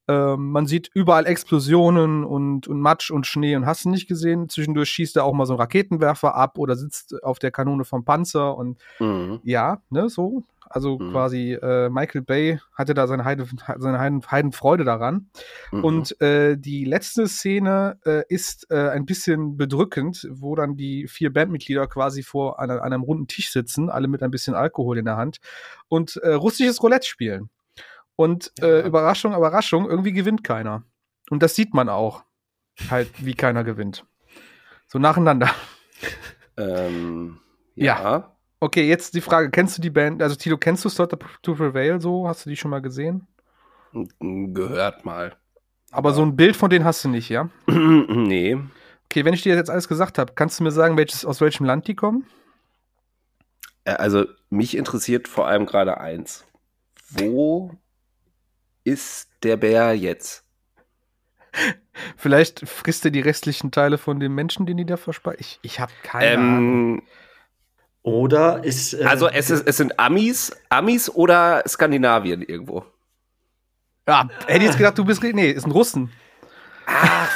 Ähm, 0.08 0.50
man 0.50 0.66
sieht 0.66 0.90
überall 0.94 1.26
Explosionen 1.26 2.24
und, 2.24 2.66
und 2.66 2.80
Matsch 2.80 3.10
und 3.10 3.26
Schnee 3.26 3.54
und 3.54 3.66
hast 3.66 3.84
du 3.84 3.90
nicht 3.90 4.08
gesehen. 4.08 4.48
Zwischendurch 4.48 4.88
schießt 4.90 5.16
er 5.16 5.24
auch 5.24 5.32
mal 5.34 5.46
so 5.46 5.52
einen 5.52 5.60
Raketenwerfer 5.60 6.34
ab 6.34 6.58
oder 6.58 6.74
sitzt 6.76 7.22
auf 7.22 7.38
der 7.38 7.50
Kanone 7.50 7.84
vom 7.84 8.04
Panzer 8.04 8.56
und 8.56 8.80
Mhm. 8.98 9.40
ja, 9.44 9.82
ne, 9.90 10.08
so. 10.08 10.42
Also 10.72 10.98
Mhm. 11.00 11.10
quasi 11.10 11.52
äh, 11.54 11.88
Michael 11.90 12.22
Bay 12.22 12.60
hatte 12.74 12.94
da 12.94 13.06
seine, 13.08 13.24
Heide, 13.24 13.44
seine 13.78 13.98
Heiden, 13.98 14.22
Heidenfreude 14.30 14.84
daran. 14.84 15.28
Mhm. 15.72 15.84
Und 15.84 16.20
äh, 16.20 16.56
die 16.56 16.84
letzte 16.84 17.26
Szene 17.26 17.98
äh, 18.06 18.22
ist 18.28 18.70
äh, 18.70 18.88
ein 18.90 19.04
bisschen 19.04 19.56
bedrückend, 19.56 20.28
wo 20.30 20.54
dann 20.54 20.76
die 20.76 21.08
vier 21.08 21.32
Bandmitglieder 21.32 21.88
quasi 21.88 22.22
vor 22.22 22.60
einer, 22.60 22.82
einem 22.82 23.02
runden 23.02 23.26
Tisch 23.26 23.50
sitzen, 23.50 23.90
alle 23.90 24.06
mit 24.06 24.22
ein 24.22 24.30
bisschen 24.30 24.54
Alkohol 24.54 24.96
in 24.98 25.06
der 25.06 25.16
Hand 25.16 25.38
und 25.88 26.16
äh, 26.18 26.34
russisches 26.34 26.80
Roulette 26.82 27.06
spielen. 27.08 27.50
Und 28.14 28.52
äh, 28.62 28.80
Ja. 28.80 28.86
Überraschung, 28.86 29.34
Überraschung, 29.34 29.90
irgendwie 29.90 30.12
gewinnt 30.12 30.44
keiner. 30.44 30.84
Und 31.30 31.42
das 31.42 31.56
sieht 31.56 31.74
man 31.74 31.88
auch. 31.88 32.22
Halt, 32.90 33.08
wie 33.18 33.34
keiner 33.34 33.64
gewinnt. 33.64 34.04
So 34.86 34.98
nacheinander. 35.00 35.50
ähm, 36.56 37.38
Ja. 37.74 37.84
ja. 38.02 38.36
Okay, 38.60 38.86
jetzt 38.86 39.14
die 39.14 39.22
Frage: 39.22 39.50
Kennst 39.50 39.78
du 39.78 39.82
die 39.82 39.90
Band? 39.90 40.22
Also, 40.22 40.36
Tilo, 40.36 40.58
kennst 40.58 40.84
du 40.84 40.88
Slaughter 40.90 41.18
to 41.42 41.54
Prevail 41.54 42.00
so? 42.00 42.28
Hast 42.28 42.44
du 42.44 42.50
die 42.50 42.56
schon 42.56 42.70
mal 42.70 42.82
gesehen? 42.82 43.26
Gehört 44.20 45.04
mal. 45.04 45.36
Aber 45.90 46.12
so 46.12 46.22
ein 46.22 46.36
Bild 46.36 46.56
von 46.56 46.70
denen 46.70 46.84
hast 46.84 47.04
du 47.04 47.08
nicht, 47.08 47.28
ja? 47.30 47.48
nee. 47.66 48.56
Okay, 49.06 49.24
wenn 49.24 49.34
ich 49.34 49.42
dir 49.42 49.56
jetzt 49.56 49.70
alles 49.70 49.88
gesagt 49.88 50.18
habe, 50.18 50.34
kannst 50.34 50.60
du 50.60 50.64
mir 50.64 50.70
sagen, 50.70 50.96
welches, 50.96 51.24
aus 51.24 51.40
welchem 51.40 51.64
Land 51.64 51.88
die 51.88 51.96
kommen? 51.96 52.26
Äh, 53.84 53.94
Also, 53.94 54.26
mich 54.50 54.76
interessiert 54.76 55.26
vor 55.26 55.48
allem 55.48 55.66
gerade 55.66 55.98
eins. 55.98 56.44
Wo 57.08 57.74
ist 58.84 59.30
der 59.42 59.56
Bär 59.56 59.94
jetzt? 59.94 60.44
Vielleicht 62.16 62.68
frisst 62.68 63.04
er 63.04 63.10
die 63.10 63.20
restlichen 63.20 63.72
Teile 63.72 63.98
von 63.98 64.20
den 64.20 64.32
Menschen, 64.32 64.66
den 64.66 64.76
die 64.76 64.86
da 64.86 64.96
verspeisen. 64.96 65.40
Ich, 65.40 65.58
ich 65.62 65.80
habe 65.80 65.92
keine 66.04 66.38
Ahnung. 66.38 67.02
Oder 68.02 68.64
ist. 68.64 68.94
äh, 68.94 69.04
also, 69.04 69.28
es, 69.28 69.50
ist, 69.50 69.66
es 69.66 69.76
sind 69.76 69.98
Amis, 69.98 70.52
Amis 70.68 71.10
oder 71.10 71.62
Skandinavien 71.68 72.42
irgendwo. 72.42 72.84
Ja, 74.08 74.28
hätte 74.46 74.58
ich 74.60 74.64
jetzt 74.64 74.78
gedacht, 74.78 74.96
du 74.98 75.04
bist. 75.04 75.22
Nee, 75.22 75.50
ist 75.50 75.66
ein 75.66 75.70
Russen. 75.70 76.10
Ah, 76.86 77.26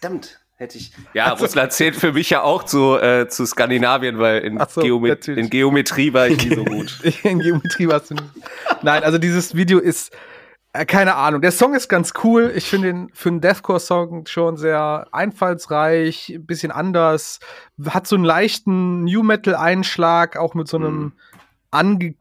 verdammt. 0.00 0.40
Hätte 0.56 0.78
ich. 0.78 0.92
Ja, 1.14 1.32
Also- 1.32 1.44
Russland 1.44 1.72
zählt 1.72 1.96
für 1.96 2.12
mich 2.12 2.30
ja 2.30 2.42
auch 2.42 2.62
zu, 2.62 2.96
äh, 2.96 3.26
zu 3.28 3.44
Skandinavien, 3.44 4.18
weil 4.20 4.38
in, 4.42 4.60
Ach 4.60 4.70
so, 4.70 4.82
Geome 4.82 5.08
natürlich. 5.08 5.42
in 5.44 5.50
Geometrie 5.50 6.12
war 6.12 6.28
ich 6.28 6.48
nie 6.48 6.54
so 6.54 6.64
gut. 6.64 7.00
In 7.24 7.40
Geometrie 7.40 7.88
warst 7.88 8.10
du 8.10 8.14
nicht. 8.14 8.24
Nein, 8.82 9.02
also 9.02 9.18
dieses 9.18 9.56
Video 9.56 9.80
ist. 9.80 10.12
Äh, 10.74 10.84
Keine 10.84 11.14
Ahnung. 11.14 11.40
Der 11.40 11.52
Song 11.52 11.74
ist 11.74 11.88
ganz 11.88 12.12
cool. 12.24 12.52
Ich 12.54 12.68
finde 12.68 12.90
ihn 12.90 13.10
für 13.14 13.28
einen 13.30 13.40
Deathcore-Song 13.40 14.26
schon 14.26 14.56
sehr 14.56 15.06
einfallsreich, 15.12 16.30
ein 16.34 16.46
bisschen 16.46 16.72
anders. 16.72 17.38
Hat 17.86 18.06
so 18.06 18.16
einen 18.16 18.24
leichten 18.24 19.04
New 19.04 19.22
Metal-Einschlag, 19.22 20.36
auch 20.36 20.54
mit 20.54 20.68
so 20.68 20.76
einem 20.76 20.96
Mhm. 20.98 21.12
ange 21.70 22.14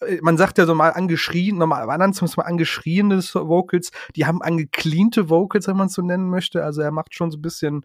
äh, 0.00 0.18
man 0.22 0.36
sagt 0.36 0.58
ja 0.58 0.66
so 0.66 0.74
mal 0.76 0.90
angeschrien, 0.92 1.58
normal, 1.58 1.90
anderen 1.90 2.14
Songs 2.14 2.36
mal 2.36 2.44
angeschriene 2.44 3.20
Vocals, 3.34 3.90
die 4.14 4.24
haben 4.24 4.40
angecleante 4.40 5.28
Vocals, 5.28 5.66
wenn 5.66 5.76
man 5.76 5.88
es 5.88 5.94
so 5.94 6.02
nennen 6.02 6.30
möchte. 6.30 6.62
Also 6.64 6.82
er 6.82 6.92
macht 6.92 7.14
schon 7.14 7.32
so 7.32 7.38
ein 7.38 7.42
bisschen 7.42 7.84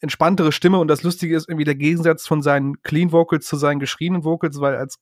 entspanntere 0.00 0.52
Stimme 0.52 0.78
und 0.78 0.86
das 0.86 1.02
Lustige 1.02 1.36
ist 1.36 1.48
irgendwie 1.48 1.64
der 1.64 1.74
Gegensatz 1.74 2.26
von 2.28 2.42
seinen 2.42 2.80
Clean 2.82 3.10
Vocals 3.10 3.46
zu 3.46 3.56
seinen 3.56 3.80
geschrienen 3.80 4.22
Vocals, 4.24 4.60
weil 4.60 4.76
als 4.76 4.98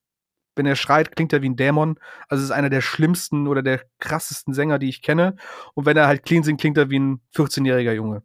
wenn 0.59 0.67
er 0.67 0.77
schreit, 0.77 1.15
klingt 1.15 1.33
er 1.33 1.43
wie 1.43 1.49
ein 1.49 1.57
Dämon. 1.57 1.99
Also 2.29 2.43
es 2.43 2.51
ist 2.51 2.57
einer 2.57 2.71
der 2.71 2.81
schlimmsten 2.81 3.47
oder 3.47 3.63
der 3.63 3.83
krassesten 4.01 4.53
Sänger, 4.53 4.79
die 4.79 4.89
ich 4.89 5.03
kenne. 5.03 5.37
Und 5.75 5.87
wenn 5.87 5.97
er 5.97 6.07
halt 6.07 6.25
clean 6.25 6.43
singt, 6.43 6.61
klingt 6.61 6.77
er 6.77 6.91
wie 6.91 6.99
ein 6.99 7.21
14-jähriger 7.35 7.93
Junge. 7.93 8.23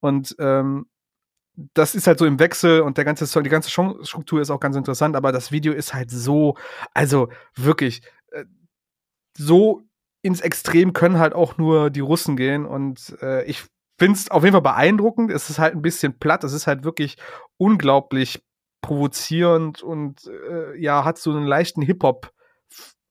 Und 0.00 0.36
ähm, 0.38 0.86
das 1.74 1.94
ist 1.94 2.06
halt 2.06 2.18
so 2.18 2.26
im 2.26 2.38
Wechsel 2.38 2.80
und 2.80 2.96
der 2.96 3.04
ganze 3.04 3.26
Song, 3.26 3.44
die 3.44 3.50
ganze 3.50 3.70
Songstruktur 3.70 4.40
ist 4.40 4.50
auch 4.50 4.60
ganz 4.60 4.76
interessant, 4.76 5.16
aber 5.16 5.32
das 5.32 5.52
Video 5.52 5.72
ist 5.72 5.92
halt 5.92 6.10
so, 6.10 6.56
also 6.94 7.28
wirklich, 7.54 8.02
äh, 8.30 8.44
so 9.36 9.82
ins 10.22 10.40
Extrem 10.40 10.92
können 10.92 11.18
halt 11.18 11.34
auch 11.34 11.58
nur 11.58 11.90
die 11.90 12.00
Russen 12.00 12.36
gehen 12.36 12.64
und 12.64 13.16
äh, 13.20 13.44
ich 13.44 13.64
finde 13.98 14.18
es 14.18 14.30
auf 14.30 14.44
jeden 14.44 14.54
Fall 14.54 14.62
beeindruckend. 14.62 15.30
Es 15.30 15.50
ist 15.50 15.58
halt 15.58 15.74
ein 15.74 15.82
bisschen 15.82 16.18
platt, 16.18 16.44
es 16.44 16.52
ist 16.52 16.66
halt 16.66 16.84
wirklich 16.84 17.16
unglaublich 17.56 18.42
provozierend 18.82 19.82
und 19.82 20.26
äh, 20.26 20.78
ja, 20.78 21.04
hat 21.04 21.16
so 21.16 21.30
einen 21.30 21.46
leichten 21.46 21.80
Hip-Hop. 21.82 22.30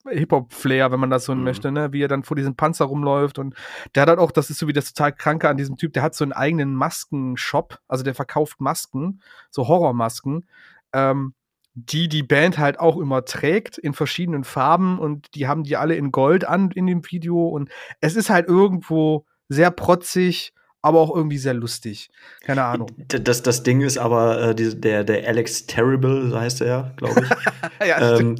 Hip-Hop-Flair, 0.09 0.91
wenn 0.91 0.99
man 0.99 1.11
das 1.11 1.25
so 1.25 1.35
Mhm. 1.35 1.43
möchte, 1.43 1.71
ne? 1.71 1.93
Wie 1.93 2.01
er 2.01 2.07
dann 2.07 2.23
vor 2.23 2.35
diesem 2.35 2.55
Panzer 2.55 2.85
rumläuft 2.85 3.37
und 3.37 3.55
der 3.93 4.01
hat 4.01 4.09
halt 4.09 4.19
auch, 4.19 4.31
das 4.31 4.49
ist 4.49 4.57
so 4.57 4.67
wie 4.67 4.73
das 4.73 4.93
total 4.93 5.13
Kranke 5.13 5.47
an 5.47 5.57
diesem 5.57 5.77
Typ, 5.77 5.93
der 5.93 6.01
hat 6.03 6.15
so 6.15 6.23
einen 6.25 6.33
eigenen 6.33 6.73
Maskenshop, 6.75 7.77
also 7.87 8.03
der 8.03 8.15
verkauft 8.15 8.61
Masken, 8.61 9.21
so 9.51 9.67
Horrormasken, 9.67 10.47
ähm, 10.93 11.33
die 11.75 12.09
die 12.09 12.23
Band 12.23 12.57
halt 12.57 12.79
auch 12.79 12.97
immer 12.97 13.25
trägt 13.25 13.77
in 13.77 13.93
verschiedenen 13.93 14.43
Farben 14.43 14.97
und 14.97 15.35
die 15.35 15.47
haben 15.47 15.63
die 15.63 15.77
alle 15.77 15.95
in 15.95 16.11
Gold 16.11 16.45
an 16.45 16.71
in 16.71 16.87
dem 16.87 17.03
Video 17.11 17.47
und 17.47 17.69
es 18.01 18.15
ist 18.15 18.29
halt 18.31 18.47
irgendwo 18.47 19.25
sehr 19.49 19.69
protzig, 19.69 20.53
aber 20.81 20.99
auch 20.99 21.15
irgendwie 21.15 21.37
sehr 21.37 21.53
lustig. 21.53 22.11
Keine 22.41 22.63
Ahnung. 22.63 22.89
Das, 23.07 23.43
das 23.43 23.63
Ding 23.63 23.81
ist 23.81 23.97
aber, 23.97 24.49
äh, 24.49 24.55
die, 24.55 24.79
der, 24.79 25.03
der 25.03 25.27
Alex 25.27 25.65
Terrible, 25.65 26.29
so 26.29 26.39
heißt 26.39 26.61
er 26.61 26.93
glaube 26.97 27.23
ich. 27.23 27.87
ja, 27.87 28.17
ähm, 28.17 28.35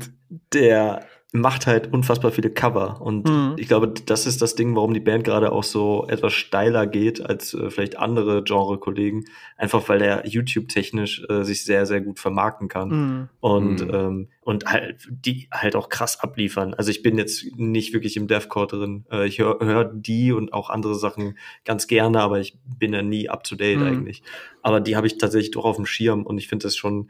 der 0.53 1.05
macht 1.33 1.65
halt 1.65 1.93
unfassbar 1.93 2.31
viele 2.31 2.49
Cover. 2.49 3.01
Und 3.01 3.25
Mhm. 3.29 3.55
ich 3.57 3.69
glaube, 3.69 3.87
das 4.05 4.25
ist 4.25 4.41
das 4.41 4.55
Ding, 4.55 4.75
warum 4.75 4.93
die 4.93 4.99
Band 4.99 5.23
gerade 5.23 5.53
auch 5.53 5.63
so 5.63 6.05
etwas 6.09 6.33
steiler 6.33 6.85
geht 6.87 7.25
als 7.25 7.53
äh, 7.53 7.69
vielleicht 7.69 7.97
andere 7.97 8.43
Genre-Kollegen. 8.43 9.23
Einfach 9.55 9.87
weil 9.87 10.01
er 10.01 10.27
YouTube-technisch 10.27 11.23
äh, 11.29 11.43
sich 11.43 11.63
sehr, 11.63 11.85
sehr 11.85 12.01
gut 12.01 12.19
vermarkten 12.19 12.67
kann. 12.67 12.89
Mhm. 12.89 13.29
Und, 13.39 13.85
Mhm. 13.87 13.93
ähm, 13.93 14.27
und 14.41 14.65
halt, 14.65 15.07
die 15.09 15.47
halt 15.53 15.77
auch 15.77 15.87
krass 15.87 16.19
abliefern. 16.19 16.73
Also 16.73 16.91
ich 16.91 17.01
bin 17.01 17.17
jetzt 17.17 17.45
nicht 17.55 17.93
wirklich 17.93 18.17
im 18.17 18.27
Deathcore 18.27 18.67
drin. 18.67 19.05
Äh, 19.09 19.25
ich 19.27 19.39
höre 19.39 19.57
hör 19.61 19.85
die 19.85 20.33
und 20.33 20.51
auch 20.51 20.69
andere 20.69 20.95
Sachen 20.95 21.37
ganz 21.63 21.87
gerne, 21.87 22.19
aber 22.19 22.41
ich 22.41 22.57
bin 22.77 22.91
ja 22.91 23.01
nie 23.03 23.29
up 23.29 23.45
to 23.45 23.55
date 23.55 23.79
Mhm. 23.79 23.85
eigentlich. 23.85 24.21
Aber 24.63 24.81
die 24.81 24.97
habe 24.97 25.07
ich 25.07 25.17
tatsächlich 25.17 25.51
doch 25.51 25.63
auf 25.63 25.77
dem 25.77 25.85
Schirm 25.85 26.25
und 26.25 26.37
ich 26.37 26.49
finde 26.49 26.63
das 26.63 26.75
schon 26.75 27.09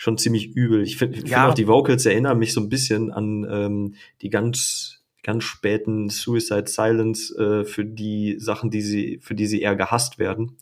schon 0.00 0.16
ziemlich 0.16 0.56
übel. 0.56 0.82
Ich 0.82 0.96
finde 0.96 1.18
Ja. 1.18 1.24
find 1.40 1.50
auch 1.50 1.54
die 1.54 1.68
Vocals 1.68 2.06
erinnern 2.06 2.38
mich 2.38 2.54
so 2.54 2.60
ein 2.62 2.70
bisschen 2.70 3.12
an 3.12 3.46
ähm, 3.50 3.94
die 4.22 4.30
ganz 4.30 5.02
ganz 5.22 5.44
späten 5.44 6.08
Suicide 6.08 6.64
Silence 6.68 7.36
äh, 7.38 7.64
für 7.66 7.84
die 7.84 8.36
Sachen, 8.38 8.70
die 8.70 8.80
sie 8.80 9.18
für 9.22 9.34
die 9.34 9.46
sie 9.46 9.60
eher 9.60 9.76
gehasst 9.76 10.18
werden. 10.18 10.56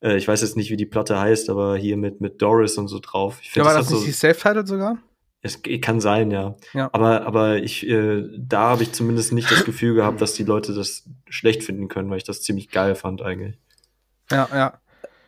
Äh, 0.00 0.16
ich 0.16 0.28
weiß 0.28 0.40
jetzt 0.42 0.56
nicht, 0.56 0.70
wie 0.70 0.76
die 0.76 0.86
Platte 0.86 1.18
heißt, 1.18 1.50
aber 1.50 1.76
hier 1.76 1.96
mit 1.96 2.20
mit 2.20 2.40
Doris 2.40 2.78
und 2.78 2.86
so 2.86 3.00
drauf. 3.00 3.38
Ich 3.42 3.48
Ja, 3.48 3.52
find, 3.54 3.66
war 3.66 3.74
das 3.74 3.86
das 3.86 3.86
hat 3.86 3.92
nicht 3.94 4.00
so, 4.02 4.06
die 4.06 4.12
Self-Titled 4.12 4.68
sogar? 4.68 4.98
es 5.42 5.60
kann 5.80 6.00
sein, 6.00 6.30
ja. 6.30 6.56
Ja. 6.72 6.88
Aber, 6.92 7.26
aber 7.26 7.56
ich, 7.58 7.86
äh, 7.88 8.24
da 8.38 8.70
habe 8.70 8.82
ich 8.84 8.92
zumindest 8.92 9.32
nicht 9.32 9.50
das 9.50 9.64
Gefühl 9.64 9.94
gehabt, 9.94 10.20
dass 10.20 10.34
die 10.34 10.42
Leute 10.44 10.74
das 10.74 11.08
schlecht 11.28 11.62
finden 11.64 11.88
können, 11.88 12.08
weil 12.10 12.18
ich 12.18 12.24
das 12.24 12.42
ziemlich 12.42 12.70
geil 12.70 12.94
fand 12.96 13.22
eigentlich. 13.22 13.56
Ja, 14.30 14.48
ja. 14.52 14.80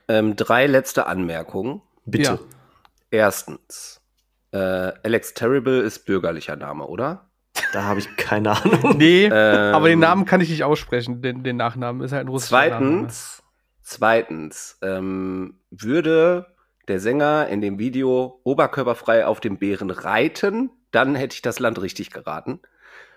Ähm, 0.09 0.35
drei 0.37 0.66
letzte 0.66 1.07
Anmerkungen. 1.07 1.83
Bitte. 2.05 2.23
Ja. 2.25 2.38
Erstens, 3.11 4.01
äh, 4.53 4.59
Alex 4.59 5.35
Terrible 5.35 5.81
ist 5.81 6.05
bürgerlicher 6.05 6.57
Name, 6.57 6.87
oder? 6.87 7.31
Da 7.73 7.83
habe 7.85 8.01
ich 8.01 8.16
keine 8.16 8.51
Ahnung. 8.53 8.97
Nee, 8.99 9.27
Ähm, 9.27 9.75
aber 9.75 9.88
den 9.88 9.99
Namen 9.99 10.25
kann 10.25 10.40
ich 10.40 10.49
nicht 10.51 10.64
aussprechen, 10.64 11.23
den, 11.23 11.42
den 11.42 11.57
Nachnamen. 11.57 12.03
Ist 12.03 12.12
halt 12.12 12.27
ein 12.27 12.29
russischer 12.29 12.68
Name. 12.68 12.87
Zweitens, 12.87 13.42
zweitens, 13.83 14.79
ähm, 14.83 15.59
würde 15.71 16.47
der 16.87 17.01
Sänger 17.01 17.49
in 17.49 17.61
dem 17.61 17.79
Video 17.79 18.40
oberkörperfrei 18.44 19.27
auf 19.27 19.40
dem 19.40 19.59
Bären 19.59 19.90
reiten, 19.90 20.71
dann 20.90 21.14
hätte 21.14 21.35
ich 21.35 21.42
das 21.42 21.59
Land 21.59 21.81
richtig 21.83 22.11
geraten. 22.11 22.61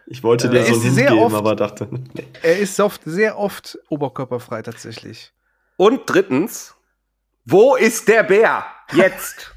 Ich 0.08 0.24
wollte 0.24 0.48
Äh, 0.48 0.52
dir 0.52 0.60
er 0.60 0.74
so 0.74 0.82
einen 0.88 0.96
geben, 0.96 1.20
oft- 1.20 1.36
aber 1.36 1.56
dachte. 1.56 1.88
Er 2.42 2.58
ist 2.60 2.80
oft, 2.80 3.02
sehr 3.06 3.38
oft 3.38 3.78
oberkörperfrei 3.90 4.62
tatsächlich. 4.64 5.32
Und 5.78 6.02
drittens, 6.08 6.76
wo 7.46 7.76
ist 7.76 8.08
der 8.08 8.24
Bär? 8.24 8.66
Jetzt! 8.94 9.54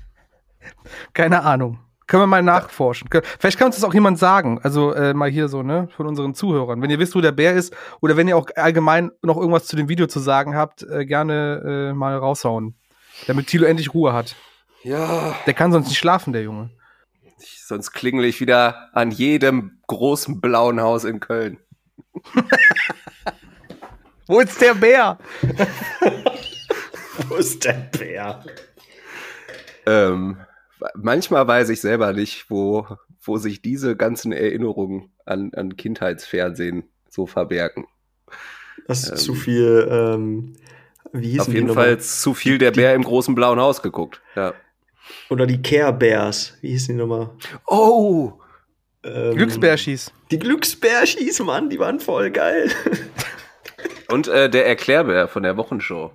Keine 1.12 1.42
Ahnung. 1.42 1.78
Können 2.06 2.22
wir 2.24 2.26
mal 2.26 2.42
nachforschen. 2.42 3.08
Vielleicht 3.38 3.58
kann 3.58 3.66
uns 3.68 3.76
das 3.76 3.84
auch 3.84 3.94
jemand 3.94 4.18
sagen. 4.18 4.60
Also 4.62 4.92
äh, 4.92 5.14
mal 5.14 5.30
hier 5.30 5.48
so, 5.48 5.62
ne, 5.62 5.88
von 5.96 6.06
unseren 6.06 6.34
Zuhörern. 6.34 6.82
Wenn 6.82 6.90
ihr 6.90 6.98
wisst, 6.98 7.14
wo 7.14 7.22
der 7.22 7.32
Bär 7.32 7.54
ist, 7.54 7.74
oder 8.02 8.16
wenn 8.18 8.28
ihr 8.28 8.36
auch 8.36 8.46
allgemein 8.56 9.10
noch 9.22 9.38
irgendwas 9.38 9.66
zu 9.66 9.74
dem 9.76 9.88
Video 9.88 10.06
zu 10.06 10.20
sagen 10.20 10.54
habt, 10.54 10.82
äh, 10.82 11.06
gerne 11.06 11.62
äh, 11.90 11.94
mal 11.94 12.14
raushauen. 12.16 12.74
Damit 13.26 13.46
Thilo 13.46 13.64
endlich 13.64 13.94
Ruhe 13.94 14.12
hat. 14.12 14.36
Ja, 14.82 15.34
Der 15.46 15.54
kann 15.54 15.72
sonst 15.72 15.88
nicht 15.88 15.96
schlafen, 15.98 16.34
der 16.34 16.42
Junge. 16.42 16.68
ich, 17.38 17.64
sonst 17.64 17.92
klingel 17.92 18.26
ich 18.26 18.38
wieder 18.40 18.90
an 18.92 19.10
jedem 19.10 19.78
großen 19.86 20.42
blauen 20.42 20.82
Haus 20.82 21.04
in 21.04 21.20
Köln. 21.20 21.58
Wo 24.26 24.40
ist 24.40 24.60
der 24.60 24.74
Bär? 24.74 25.18
Wo 27.28 27.36
ist 27.36 27.64
der 27.64 27.72
Bär? 27.72 28.44
Ähm, 29.86 30.38
manchmal 30.94 31.46
weiß 31.46 31.68
ich 31.70 31.80
selber 31.80 32.12
nicht, 32.12 32.50
wo, 32.50 32.86
wo 33.22 33.38
sich 33.38 33.62
diese 33.62 33.96
ganzen 33.96 34.32
Erinnerungen 34.32 35.12
an, 35.24 35.52
an 35.54 35.76
Kindheitsfernsehen 35.76 36.84
so 37.08 37.26
verbergen. 37.26 37.86
Hast 38.88 39.10
ähm, 39.10 39.16
zu 39.16 39.34
viel, 39.34 39.88
ähm, 39.90 40.56
wie 41.12 41.30
hieß 41.30 41.40
Auf 41.40 41.54
jeden 41.54 41.72
Fall 41.72 42.00
zu 42.00 42.34
viel 42.34 42.58
der 42.58 42.72
Bär 42.72 42.94
im 42.94 43.02
großen 43.02 43.34
blauen 43.34 43.60
Haus 43.60 43.82
geguckt. 43.82 44.20
Ja. 44.34 44.54
Oder 45.30 45.46
die 45.46 45.62
Care 45.62 45.92
Bears. 45.92 46.54
Wie 46.60 46.70
hieß 46.70 46.88
die 46.88 46.94
nochmal? 46.94 47.30
Oh! 47.66 48.32
Ähm, 49.04 49.36
Glücksbärschis. 49.36 50.12
Die 50.30 50.38
Glücksbärschis, 50.38 51.40
Mann, 51.40 51.68
die 51.68 51.78
waren 51.78 52.00
voll 52.00 52.30
geil. 52.30 52.70
Und 54.08 54.28
äh, 54.28 54.48
der 54.48 54.66
Erklärbär 54.66 55.28
von 55.28 55.42
der 55.42 55.56
Wochenshow. 55.56 56.10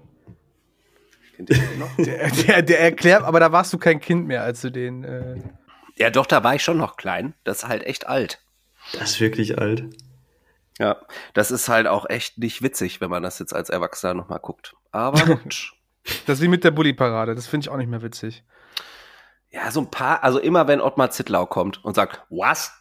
Kennt 1.39 1.51
ihr 1.51 1.57
den 1.57 1.79
noch? 1.79 1.95
Der, 1.97 2.29
der, 2.29 2.61
der 2.61 2.79
erklärt, 2.81 3.23
aber 3.23 3.39
da 3.39 3.53
warst 3.53 3.71
du 3.71 3.77
kein 3.77 4.01
Kind 4.01 4.27
mehr, 4.27 4.43
als 4.43 4.59
du 4.59 4.69
den. 4.69 5.05
Äh 5.05 5.37
ja, 5.95 6.09
doch, 6.09 6.25
da 6.25 6.43
war 6.43 6.55
ich 6.55 6.63
schon 6.63 6.77
noch 6.77 6.97
klein. 6.97 7.33
Das 7.45 7.59
ist 7.59 7.67
halt 7.69 7.83
echt 7.83 8.07
alt. 8.07 8.41
Das 8.91 9.11
ist 9.11 9.21
wirklich 9.21 9.57
alt. 9.57 9.85
Ja, 10.79 10.97
das 11.33 11.51
ist 11.51 11.69
halt 11.69 11.87
auch 11.87 12.09
echt 12.09 12.37
nicht 12.39 12.61
witzig, 12.61 12.99
wenn 12.99 13.09
man 13.09 13.23
das 13.23 13.39
jetzt 13.39 13.53
als 13.53 13.69
Erwachsener 13.69 14.15
nochmal 14.15 14.39
guckt. 14.39 14.75
Aber 14.91 15.25
gut. 15.25 15.71
das 16.25 16.39
ist 16.39 16.41
wie 16.41 16.49
mit 16.49 16.65
der 16.65 16.71
Bully-Parade. 16.71 17.35
Das 17.35 17.47
finde 17.47 17.65
ich 17.65 17.69
auch 17.69 17.77
nicht 17.77 17.89
mehr 17.89 18.01
witzig. 18.01 18.43
Ja, 19.49 19.71
so 19.71 19.79
ein 19.79 19.89
paar, 19.89 20.23
also 20.23 20.39
immer 20.39 20.67
wenn 20.67 20.81
Ottmar 20.81 21.09
Zittlau 21.09 21.45
kommt 21.45 21.83
und 21.85 21.95
sagt, 21.95 22.21
was? 22.29 22.73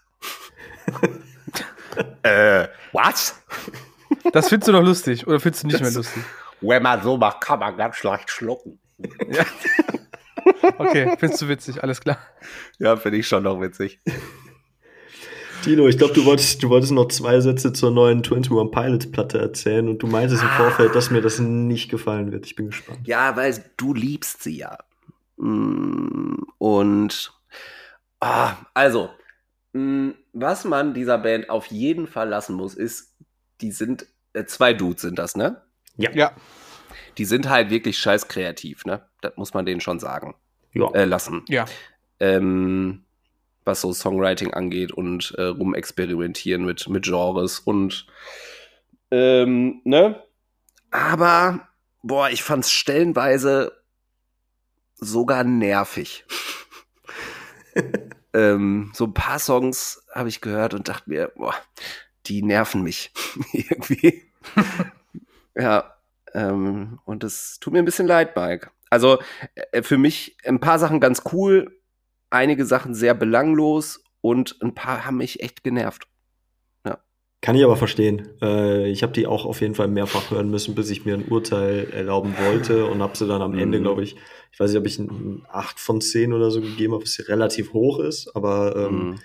äh, 2.25 2.67
was? 2.93 3.41
Das 4.33 4.49
findest 4.49 4.69
du 4.69 4.73
doch 4.73 4.83
lustig 4.83 5.29
oder 5.29 5.39
findest 5.39 5.63
du 5.63 5.69
nicht 5.69 5.81
das, 5.81 5.83
mehr 5.83 5.93
lustig? 5.93 6.25
Wenn 6.61 6.83
man 6.83 7.03
so 7.03 7.17
macht, 7.17 7.41
kann 7.41 7.61
man 7.61 7.77
ganz 7.77 7.97
schlecht 7.97 8.31
schlucken. 8.31 8.79
Ja. 9.31 9.45
Okay, 10.79 11.15
findest 11.19 11.43
du 11.43 11.49
witzig, 11.49 11.83
alles 11.83 12.01
klar. 12.01 12.19
Ja, 12.79 12.97
finde 12.97 13.19
ich 13.19 13.29
schon 13.29 13.43
noch 13.43 13.61
witzig. 13.61 14.01
Tino, 15.63 15.89
ich 15.89 15.99
glaube, 15.99 16.15
du 16.15 16.25
wolltest, 16.25 16.63
du 16.63 16.69
wolltest 16.69 16.93
noch 16.93 17.09
zwei 17.09 17.41
Sätze 17.41 17.73
zur 17.73 17.91
neuen 17.91 18.19
21 18.19 18.71
Pilots 18.71 19.11
Platte 19.11 19.39
erzählen 19.39 19.89
und 19.89 20.03
du 20.03 20.07
meintest 20.07 20.43
im 20.43 20.49
ah. 20.49 20.57
Vorfeld, 20.57 20.95
dass 20.95 21.11
mir 21.11 21.21
das 21.21 21.39
nicht 21.39 21.91
gefallen 21.91 22.33
wird. 22.33 22.47
Ich 22.47 22.55
bin 22.55 22.67
gespannt. 22.67 23.01
Ja, 23.07 23.37
weil 23.37 23.63
du 23.77 23.93
liebst 23.93 24.43
sie 24.43 24.59
ja. 24.59 24.79
Mm, 25.37 26.37
und 26.59 27.33
ah, 28.21 28.55
also, 28.73 29.11
mm, 29.73 30.11
was 30.33 30.65
man 30.65 30.95
dieser 30.95 31.19
Band 31.19 31.51
auf 31.51 31.67
jeden 31.67 32.07
Fall 32.07 32.29
lassen 32.29 32.55
muss, 32.55 32.75
ist, 32.75 33.17
die 33.61 33.73
sind, 33.73 34.07
äh, 34.33 34.45
zwei 34.45 34.73
Dudes 34.73 35.03
sind 35.03 35.19
das, 35.19 35.37
ne? 35.37 35.63
Ja. 35.99 36.11
ja. 36.13 36.33
Die 37.19 37.25
sind 37.25 37.49
halt 37.49 37.71
wirklich 37.71 37.99
scheiß 37.99 38.29
kreativ, 38.29 38.85
ne? 38.85 39.07
Das 39.21 39.37
muss 39.37 39.53
man 39.53 39.67
denen 39.67 39.81
schon 39.81 39.99
sagen. 39.99 40.35
Ja. 40.73 40.91
Äh, 40.93 41.05
lassen. 41.05 41.45
Ja. 41.49 41.67
Ähm, 42.21 43.05
was 43.65 43.83
so 43.83 43.93
Songwriting 43.93 44.55
angeht 44.55 44.93
und 44.93 45.35
äh, 45.37 45.43
rumexperimentieren 45.43 46.65
mit, 46.65 46.89
mit 46.89 47.05
Genres 47.05 47.59
und 47.59 48.07
ähm, 49.11 49.81
ne? 49.85 50.23
Aber, 50.91 51.69
boah, 52.03 52.31
ich 52.31 52.43
fand's 52.43 52.71
stellenweise 52.71 53.73
sogar 54.95 55.45
nervig. 55.45 56.25
ähm, 58.35 58.91
so 58.95 59.05
ein 59.05 59.15
paar 59.15 59.39
Songs 59.39 60.05
habe 60.15 60.29
ich 60.29 60.41
gehört 60.41 60.75
und 60.75 60.89
dachte 60.89 61.11
mir, 61.11 61.33
boah, 61.37 61.55
die 62.27 62.43
nerven 62.43 62.83
mich 62.83 63.13
irgendwie. 63.53 64.23
Ja, 65.59 65.95
ähm, 66.35 66.99
und 67.05 67.25
es 67.25 67.59
tut 67.61 67.73
mir 67.73 67.81
ein 67.81 67.85
bisschen 67.85 68.07
leid, 68.07 68.37
Mike. 68.37 68.71
Also 68.91 69.19
äh, 69.73 69.83
für 69.83 69.99
mich 69.99 70.37
ein 70.45 70.61
paar 70.61 70.79
Sachen 70.79 71.01
ganz 71.01 71.23
cool, 71.33 71.81
einige 72.31 72.65
Sachen 72.65 72.95
sehr 72.95 73.15
belanglos 73.15 74.03
und 74.21 74.57
ein 74.63 74.75
paar 74.75 75.05
haben 75.05 75.19
mich 75.19 75.43
echt 75.43 75.63
genervt. 75.65 76.07
Ja. 76.87 76.99
Kann 77.41 77.57
ich 77.57 77.65
aber 77.65 77.77
verstehen. 77.77 78.29
Äh, 78.41 78.89
ich 78.91 79.03
habe 79.03 79.13
die 79.13 79.27
auch 79.27 79.45
auf 79.45 79.61
jeden 79.61 79.75
Fall 79.75 79.89
mehrfach 79.89 80.31
hören 80.31 80.51
müssen, 80.51 80.75
bis 80.75 80.91
ich 80.91 81.05
mir 81.05 81.15
ein 81.15 81.29
Urteil 81.29 81.91
erlauben 81.93 82.35
wollte 82.39 82.87
und 82.87 83.03
habe 83.03 83.17
sie 83.17 83.27
dann 83.27 83.43
am 83.43 83.59
Ende, 83.59 83.79
mhm. 83.79 83.83
glaube 83.83 84.03
ich, 84.03 84.17
ich 84.53 84.61
weiß 84.61 84.71
nicht, 84.71 84.81
ob 84.81 84.87
ich 84.87 84.99
ein 84.99 85.45
8 85.51 85.79
von 85.79 86.01
10 86.01 86.33
oder 86.33 86.51
so 86.51 86.61
gegeben 86.61 86.95
habe, 86.95 87.03
was 87.03 87.29
relativ 87.29 87.73
hoch 87.73 88.01
ist, 88.01 88.35
aber 88.35 88.77
ähm, 88.77 89.11
mhm 89.11 89.19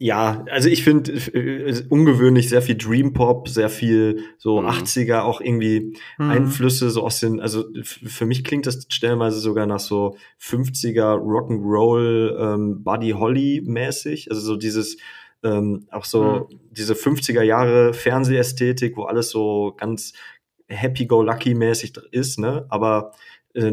ja, 0.00 0.44
also 0.48 0.68
ich 0.68 0.84
finde 0.84 1.12
äh, 1.12 1.82
ungewöhnlich 1.88 2.48
sehr 2.48 2.62
viel 2.62 2.76
Dream 2.76 3.12
Pop, 3.12 3.48
sehr 3.48 3.68
viel 3.68 4.22
so 4.38 4.60
mhm. 4.60 4.68
80er, 4.68 5.22
auch 5.22 5.40
irgendwie 5.40 5.96
mhm. 6.18 6.30
Einflüsse 6.30 6.90
so 6.90 7.02
aus 7.02 7.18
den, 7.18 7.40
also 7.40 7.64
für 7.82 8.24
mich 8.24 8.44
klingt 8.44 8.66
das 8.66 8.86
stellenweise 8.90 9.40
sogar 9.40 9.66
nach 9.66 9.80
so 9.80 10.16
50er 10.40 11.16
Rock'n'Roll 11.16 12.36
ähm, 12.38 12.84
Buddy 12.84 13.10
Holly 13.10 13.62
mäßig, 13.64 14.30
also 14.30 14.40
so 14.40 14.56
dieses 14.56 14.98
ähm, 15.42 15.86
auch 15.90 16.04
so 16.04 16.48
mhm. 16.50 16.60
diese 16.70 16.94
50er 16.94 17.42
Jahre 17.42 17.92
Fernsehästhetik, 17.92 18.96
wo 18.96 19.04
alles 19.04 19.30
so 19.30 19.74
ganz 19.76 20.12
happy-go-lucky 20.68 21.54
mäßig 21.54 21.96
ist, 22.12 22.38
ne? 22.38 22.66
Aber 22.68 23.12
äh, 23.54 23.72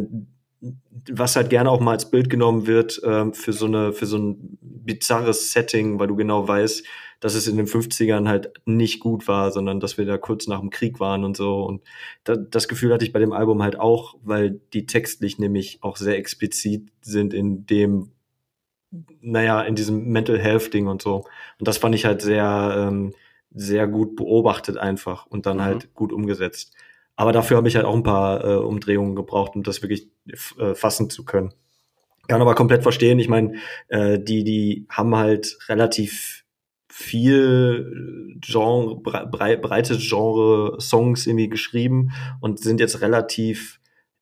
was 0.61 1.35
halt 1.35 1.49
gerne 1.49 1.69
auch 1.69 1.79
mal 1.79 1.91
als 1.91 2.09
Bild 2.09 2.29
genommen 2.29 2.67
wird 2.67 3.01
ähm, 3.03 3.33
für 3.33 3.53
so 3.53 3.65
eine 3.65 3.93
für 3.93 4.05
so 4.05 4.17
ein 4.17 4.57
bizarres 4.61 5.51
Setting, 5.51 5.99
weil 5.99 6.07
du 6.07 6.15
genau 6.15 6.47
weißt, 6.47 6.85
dass 7.19 7.35
es 7.35 7.47
in 7.47 7.57
den 7.57 7.67
50ern 7.67 8.27
halt 8.27 8.51
nicht 8.65 8.99
gut 8.99 9.27
war, 9.27 9.51
sondern 9.51 9.79
dass 9.79 9.97
wir 9.97 10.05
da 10.05 10.17
kurz 10.17 10.47
nach 10.47 10.59
dem 10.59 10.69
Krieg 10.69 10.99
waren 10.99 11.23
und 11.23 11.37
so. 11.37 11.63
Und 11.63 11.81
da, 12.23 12.35
das 12.35 12.67
Gefühl 12.67 12.93
hatte 12.93 13.05
ich 13.05 13.13
bei 13.13 13.19
dem 13.19 13.33
Album 13.33 13.63
halt 13.63 13.79
auch, 13.79 14.15
weil 14.21 14.59
die 14.73 14.85
textlich 14.85 15.39
nämlich 15.39 15.79
auch 15.81 15.97
sehr 15.97 16.17
explizit 16.17 16.91
sind 17.01 17.33
in 17.33 17.65
dem, 17.65 18.11
naja, 19.21 19.61
in 19.61 19.75
diesem 19.75 20.07
Mental 20.09 20.37
Health 20.39 20.73
Ding 20.73 20.87
und 20.87 21.01
so. 21.01 21.25
Und 21.59 21.67
das 21.67 21.77
fand 21.77 21.95
ich 21.95 22.05
halt 22.05 22.21
sehr, 22.21 22.89
ähm, 22.89 23.13
sehr 23.51 23.87
gut 23.87 24.15
beobachtet 24.15 24.77
einfach 24.77 25.25
und 25.25 25.45
dann 25.45 25.57
mhm. 25.57 25.61
halt 25.61 25.93
gut 25.93 26.11
umgesetzt. 26.11 26.73
Aber 27.15 27.31
dafür 27.31 27.57
habe 27.57 27.67
ich 27.67 27.75
halt 27.75 27.85
auch 27.85 27.95
ein 27.95 28.03
paar 28.03 28.43
äh, 28.43 28.55
Umdrehungen 28.55 29.15
gebraucht, 29.15 29.55
um 29.55 29.63
das 29.63 29.81
wirklich 29.81 30.09
äh, 30.59 30.75
fassen 30.75 31.09
zu 31.09 31.23
können. 31.23 31.53
Kann 32.27 32.41
aber 32.41 32.55
komplett 32.55 32.83
verstehen. 32.83 33.19
Ich 33.19 33.29
meine, 33.29 33.53
äh, 33.87 34.19
die, 34.19 34.43
die 34.43 34.85
haben 34.89 35.15
halt 35.15 35.57
relativ 35.67 36.43
viel 36.91 38.37
Genre, 38.39 38.95
brei 39.01 39.57
breite 39.57 39.97
Genre-Songs 39.97 41.27
irgendwie 41.27 41.49
geschrieben 41.49 42.11
und 42.39 42.59
sind 42.59 42.79
jetzt 42.79 43.01
relativ 43.01 43.79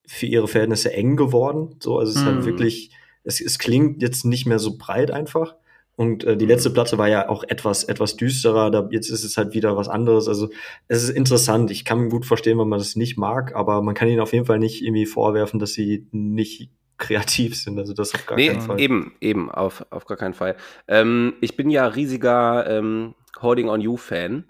für 0.08 0.26
ihre 0.26 0.48
Verhältnisse 0.48 0.92
eng 0.92 1.16
geworden. 1.16 1.76
So, 1.80 2.00
also 2.00 2.12
es 2.12 2.18
ist 2.18 2.26
halt 2.26 2.42
mhm. 2.42 2.46
wirklich, 2.46 2.92
es, 3.24 3.40
es 3.40 3.60
klingt 3.60 4.02
jetzt 4.02 4.26
nicht 4.26 4.46
mehr 4.46 4.60
so 4.60 4.78
breit 4.78 5.12
einfach. 5.12 5.56
Und 5.96 6.24
äh, 6.24 6.36
die 6.36 6.46
letzte 6.46 6.72
Platte 6.72 6.98
war 6.98 7.08
ja 7.08 7.30
auch 7.30 7.44
etwas, 7.44 7.84
etwas 7.84 8.16
düsterer. 8.16 8.72
Da, 8.72 8.88
jetzt 8.92 9.10
ist 9.10 9.24
es 9.24 9.38
halt 9.38 9.54
wieder 9.54 9.78
was 9.78 9.88
anderes. 9.88 10.28
Also 10.28 10.50
es 10.88 11.04
ist 11.04 11.10
interessant. 11.10 11.70
Ich 11.70 11.86
kann 11.86 12.10
gut 12.10 12.26
verstehen, 12.26 12.58
wenn 12.58 12.68
man 12.68 12.80
das 12.80 12.96
nicht 12.96 13.18
mag, 13.18 13.56
aber 13.56 13.82
man 13.82 13.94
kann 13.94 14.08
ihnen 14.08 14.20
auf 14.20 14.34
jeden 14.34 14.46
Fall 14.46 14.60
nicht 14.60 14.84
irgendwie 14.84 15.06
vorwerfen, 15.06 15.60
dass 15.60 15.74
sie 15.74 16.08
nicht 16.12 16.72
kreativ 16.98 17.56
sind. 17.56 17.78
Also 17.78 17.94
das 17.94 18.14
auf 18.16 18.26
gar 18.26 18.36
nee, 18.38 18.48
keinen 18.48 18.62
Fall. 18.62 18.80
Eben, 18.80 19.14
eben, 19.22 19.52
auf, 19.52 19.86
auf 19.92 20.06
gar 20.06 20.18
keinen 20.18 20.34
Fall. 20.34 20.56
Ähm, 20.88 21.36
ich 21.42 21.56
bin 21.56 21.70
ja 21.70 21.86
riesiger 21.86 22.68
ähm, 22.68 23.14
Holding 23.42 23.70
on 23.70 23.82
You 23.82 23.98
Fan. 23.98 24.46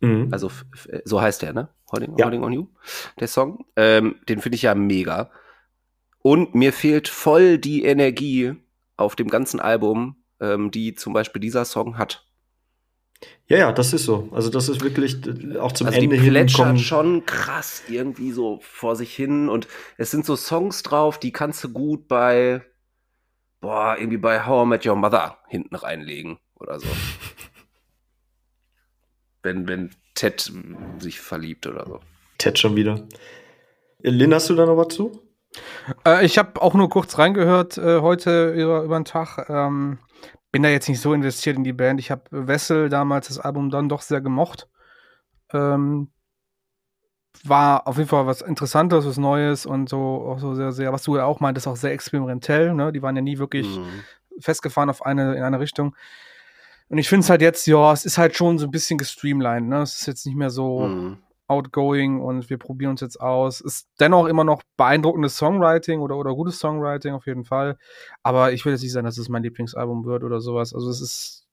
Mhm. 0.00 0.28
Also 0.30 0.50
so 1.04 1.20
heißt 1.20 1.42
der, 1.42 1.52
ne? 1.52 1.70
Holding, 1.90 2.16
ja. 2.18 2.26
Holding 2.26 2.44
on 2.44 2.52
You, 2.52 2.68
der 3.18 3.26
Song. 3.26 3.64
Ähm, 3.74 4.16
den 4.28 4.40
finde 4.40 4.56
ich 4.56 4.62
ja 4.62 4.74
mega. 4.76 5.30
Und 6.22 6.54
mir 6.54 6.72
fehlt 6.72 7.08
voll 7.08 7.58
die 7.58 7.84
Energie 7.84 8.54
auf 8.96 9.16
dem 9.16 9.28
ganzen 9.28 9.58
Album 9.58 10.17
ähm, 10.40 10.70
die 10.70 10.94
zum 10.94 11.12
Beispiel 11.12 11.40
dieser 11.40 11.64
Song 11.64 11.98
hat. 11.98 12.24
Ja, 13.46 13.58
ja, 13.58 13.72
das 13.72 13.92
ist 13.92 14.04
so. 14.04 14.28
Also 14.32 14.50
das 14.50 14.68
ist 14.68 14.82
wirklich 14.82 15.16
auch 15.58 15.72
zum 15.72 15.86
also 15.86 15.98
Ende 15.98 16.18
die 16.18 16.28
plätschert 16.28 16.78
schon 16.78 17.26
krass 17.26 17.82
irgendwie 17.88 18.30
so 18.30 18.60
vor 18.62 18.94
sich 18.94 19.14
hin 19.14 19.48
und 19.48 19.66
es 19.96 20.10
sind 20.10 20.24
so 20.24 20.36
Songs 20.36 20.82
drauf, 20.82 21.18
die 21.18 21.32
kannst 21.32 21.64
du 21.64 21.70
gut 21.70 22.08
bei 22.08 22.62
boah, 23.60 23.96
irgendwie 23.98 24.18
bei 24.18 24.44
How 24.44 24.64
I 24.64 24.68
Met 24.68 24.86
Your 24.86 24.96
Mother 24.96 25.38
hinten 25.48 25.74
reinlegen 25.74 26.38
oder 26.56 26.78
so. 26.78 26.86
wenn 29.42 29.66
wenn 29.66 29.90
Ted 30.14 30.52
sich 30.98 31.20
verliebt 31.20 31.66
oder 31.66 31.86
so. 31.86 32.00
Ted 32.38 32.58
schon 32.58 32.76
wieder. 32.76 33.06
Lynn, 34.00 34.34
hast 34.34 34.50
du 34.50 34.54
da 34.54 34.66
noch 34.66 34.76
was 34.76 34.94
zu? 34.94 35.28
Äh, 36.04 36.24
ich 36.24 36.38
habe 36.38 36.60
auch 36.60 36.74
nur 36.74 36.88
kurz 36.88 37.18
reingehört 37.18 37.78
äh, 37.78 38.00
heute 38.00 38.52
über, 38.52 38.82
über 38.82 38.98
den 38.98 39.04
Tag. 39.04 39.48
Ähm, 39.48 39.98
bin 40.50 40.62
da 40.62 40.68
jetzt 40.68 40.88
nicht 40.88 41.00
so 41.00 41.12
investiert 41.12 41.56
in 41.56 41.64
die 41.64 41.72
Band. 41.72 42.00
Ich 42.00 42.10
habe 42.10 42.22
Wessel 42.30 42.88
damals 42.88 43.28
das 43.28 43.38
Album 43.38 43.70
dann 43.70 43.88
doch 43.88 44.02
sehr 44.02 44.20
gemocht. 44.20 44.68
Ähm, 45.52 46.10
war 47.44 47.86
auf 47.86 47.98
jeden 47.98 48.08
Fall 48.08 48.26
was 48.26 48.42
Interessantes, 48.42 49.06
was 49.06 49.16
Neues 49.16 49.66
und 49.66 49.88
so 49.88 49.98
auch 49.98 50.38
so 50.38 50.54
sehr, 50.54 50.72
sehr, 50.72 50.92
was 50.92 51.04
du 51.04 51.16
ja 51.16 51.24
auch 51.24 51.40
meintest, 51.40 51.68
auch 51.68 51.76
sehr 51.76 51.92
experimentell. 51.92 52.74
Ne? 52.74 52.92
Die 52.92 53.02
waren 53.02 53.14
ja 53.14 53.22
nie 53.22 53.38
wirklich 53.38 53.66
mhm. 53.66 54.04
festgefahren 54.40 54.90
auf 54.90 55.04
eine 55.04 55.36
in 55.36 55.42
eine 55.42 55.60
Richtung. 55.60 55.94
Und 56.88 56.98
ich 56.98 57.08
finde 57.08 57.24
es 57.24 57.30
halt 57.30 57.42
jetzt, 57.42 57.66
ja, 57.66 57.92
es 57.92 58.06
ist 58.06 58.18
halt 58.18 58.34
schon 58.34 58.58
so 58.58 58.66
ein 58.66 58.70
bisschen 58.70 58.98
gestreamlined. 58.98 59.68
Ne? 59.68 59.82
Es 59.82 60.00
ist 60.00 60.06
jetzt 60.06 60.26
nicht 60.26 60.36
mehr 60.36 60.50
so. 60.50 60.80
Mhm 60.80 61.18
outgoing 61.48 62.20
und 62.20 62.48
wir 62.50 62.58
probieren 62.58 62.92
uns 62.92 63.00
jetzt 63.00 63.20
aus. 63.20 63.60
Ist 63.60 63.88
dennoch 63.98 64.26
immer 64.26 64.44
noch 64.44 64.62
beeindruckendes 64.76 65.36
Songwriting 65.36 66.00
oder, 66.00 66.16
oder 66.16 66.34
gutes 66.34 66.58
Songwriting 66.58 67.14
auf 67.14 67.26
jeden 67.26 67.44
Fall. 67.44 67.78
Aber 68.22 68.52
ich 68.52 68.64
will 68.64 68.72
jetzt 68.72 68.82
nicht 68.82 68.92
sagen, 68.92 69.06
dass 69.06 69.18
es 69.18 69.28
mein 69.28 69.42
Lieblingsalbum 69.42 70.04
wird 70.04 70.24
oder 70.24 70.40
sowas. 70.40 70.74
Also 70.74 70.90
es 70.90 71.00
ist. 71.00 71.46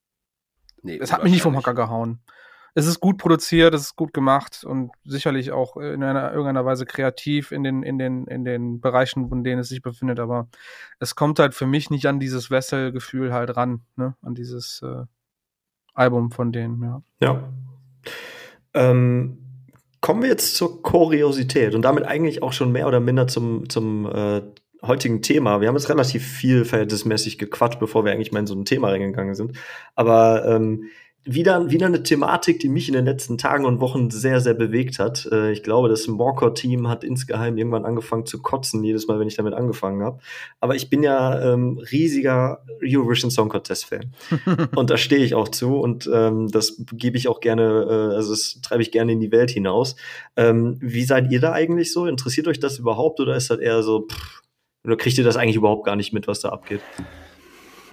Nee, 0.84 1.00
es 1.02 1.12
hat 1.12 1.24
mich 1.24 1.32
nicht 1.32 1.42
vom 1.42 1.56
Hocker 1.56 1.74
gehauen. 1.74 2.20
es 2.76 2.88
ist 2.88 3.00
gut 3.00 3.18
produziert, 3.18 3.74
es 3.74 3.82
ist 3.82 3.96
gut 3.96 4.14
gemacht 4.14 4.66
und 4.66 4.92
sicherlich 5.06 5.52
auch 5.54 5.78
in 5.78 6.04
einer 6.04 6.32
irgendeiner 6.32 6.66
Weise 6.66 6.86
kreativ 6.86 7.52
in 7.54 7.64
den, 7.64 7.84
in 7.84 7.98
den, 7.98 8.28
in 8.28 8.44
den 8.44 8.82
Bereichen, 8.82 9.32
in 9.32 9.44
denen 9.46 9.62
es 9.62 9.70
sich 9.70 9.82
befindet, 9.82 10.20
aber 10.20 10.50
es 11.00 11.16
kommt 11.16 11.40
halt 11.40 11.56
für 11.56 11.66
mich 11.66 11.90
nicht 11.90 12.06
an 12.06 12.20
dieses 12.20 12.52
Wessel-Gefühl 12.52 13.34
halt 13.34 13.56
ran, 13.56 13.86
ne? 13.96 14.16
An 14.22 14.36
dieses 14.36 14.82
äh, 14.84 15.06
Album 15.94 16.32
von 16.32 16.52
denen, 16.52 16.84
ja. 16.84 17.02
Ja. 17.22 17.50
Ähm, 18.74 19.45
kommen 20.06 20.22
wir 20.22 20.30
jetzt 20.30 20.56
zur 20.56 20.84
Kuriosität 20.84 21.74
und 21.74 21.82
damit 21.82 22.06
eigentlich 22.06 22.44
auch 22.44 22.54
schon 22.54 22.72
mehr 22.72 22.88
oder 22.88 23.00
minder 23.00 23.28
zum, 23.28 23.68
zum 23.70 24.06
äh, 24.06 24.44
heutigen 24.84 25.24
Thema. 25.24 25.62
Wir 25.62 25.68
haben 25.68 25.76
jetzt 25.76 25.90
relativ 25.90 26.24
viel 26.24 26.64
verhältnismäßig 26.64 27.40
gequatscht, 27.40 27.80
bevor 27.80 28.06
wir 28.06 28.12
eigentlich 28.12 28.32
mal 28.32 28.42
in 28.42 28.46
so 28.46 28.54
ein 28.54 28.66
Thema 28.66 28.90
reingegangen 28.90 29.34
sind. 29.34 29.58
Aber 29.96 30.46
ähm, 30.46 30.92
wieder, 31.26 31.72
wieder 31.72 31.88
eine 31.88 32.04
Thematik, 32.04 32.60
die 32.60 32.70
mich 32.70 32.88
in 32.88 32.94
den 32.94 33.06
letzten 33.06 33.40
Tagen 33.40 33.66
und 33.66 33.80
Wochen 33.80 34.12
sehr, 34.12 34.42
sehr 34.42 34.54
bewegt 34.54 35.00
hat. 35.00 35.28
Äh, 35.32 35.52
ich 35.52 35.64
glaube, 35.64 35.90
das 35.90 36.08
Morcor-Team 36.08 36.88
hat 36.88 37.04
insgeheim 37.04 37.58
irgendwann 37.58 37.84
angefangen 37.84 38.28
zu 38.28 38.44
kotzen, 38.44 38.84
jedes 38.84 39.08
Mal, 39.08 39.20
wenn 39.20 39.28
ich 39.28 39.36
damit 39.36 39.56
angefangen 39.56 40.04
habe. 40.04 40.20
Aber 40.60 40.76
ich 40.76 40.90
bin 40.90 41.02
ja 41.02 41.54
ähm, 41.54 41.80
riesiger 41.92 42.64
Eurovision 42.84 43.32
Song 43.32 43.50
Contest-Fan. 43.50 44.14
und 44.76 44.92
da 44.92 44.98
stehe 44.98 45.26
ich 45.26 45.34
auch 45.34 45.50
zu 45.50 45.80
und 45.80 46.08
ähm, 46.14 46.48
das 46.52 46.82
gebe 46.92 47.18
ich 47.18 47.28
auch 47.28 47.40
gerne, 47.40 47.88
äh, 47.90 48.16
also 48.16 48.30
das 48.32 48.60
treibe 48.62 48.84
ich 48.84 48.92
gerne 48.92 49.12
in 49.12 49.20
die 49.20 49.32
Welt 49.32 49.50
hinaus. 49.50 49.96
Ähm, 50.36 50.78
wie 50.80 51.06
seid 51.06 51.32
ihr 51.32 51.40
da 51.40 51.54
eigentlich 51.54 51.92
so? 51.92 52.06
Interessiert 52.06 52.48
euch 52.48 52.60
das 52.60 52.78
überhaupt 52.78 53.20
oder 53.20 53.36
ist 53.36 53.50
das 53.50 53.58
eher 53.58 53.82
so, 53.82 54.08
pff, 54.08 54.44
oder 54.84 54.96
kriegt 54.96 55.18
ihr 55.18 55.24
das 55.24 55.38
eigentlich 55.38 55.56
überhaupt 55.56 55.86
gar 55.86 55.96
nicht 55.96 56.14
mit, 56.14 56.28
was 56.28 56.42
da 56.42 56.50
abgeht? 56.50 56.82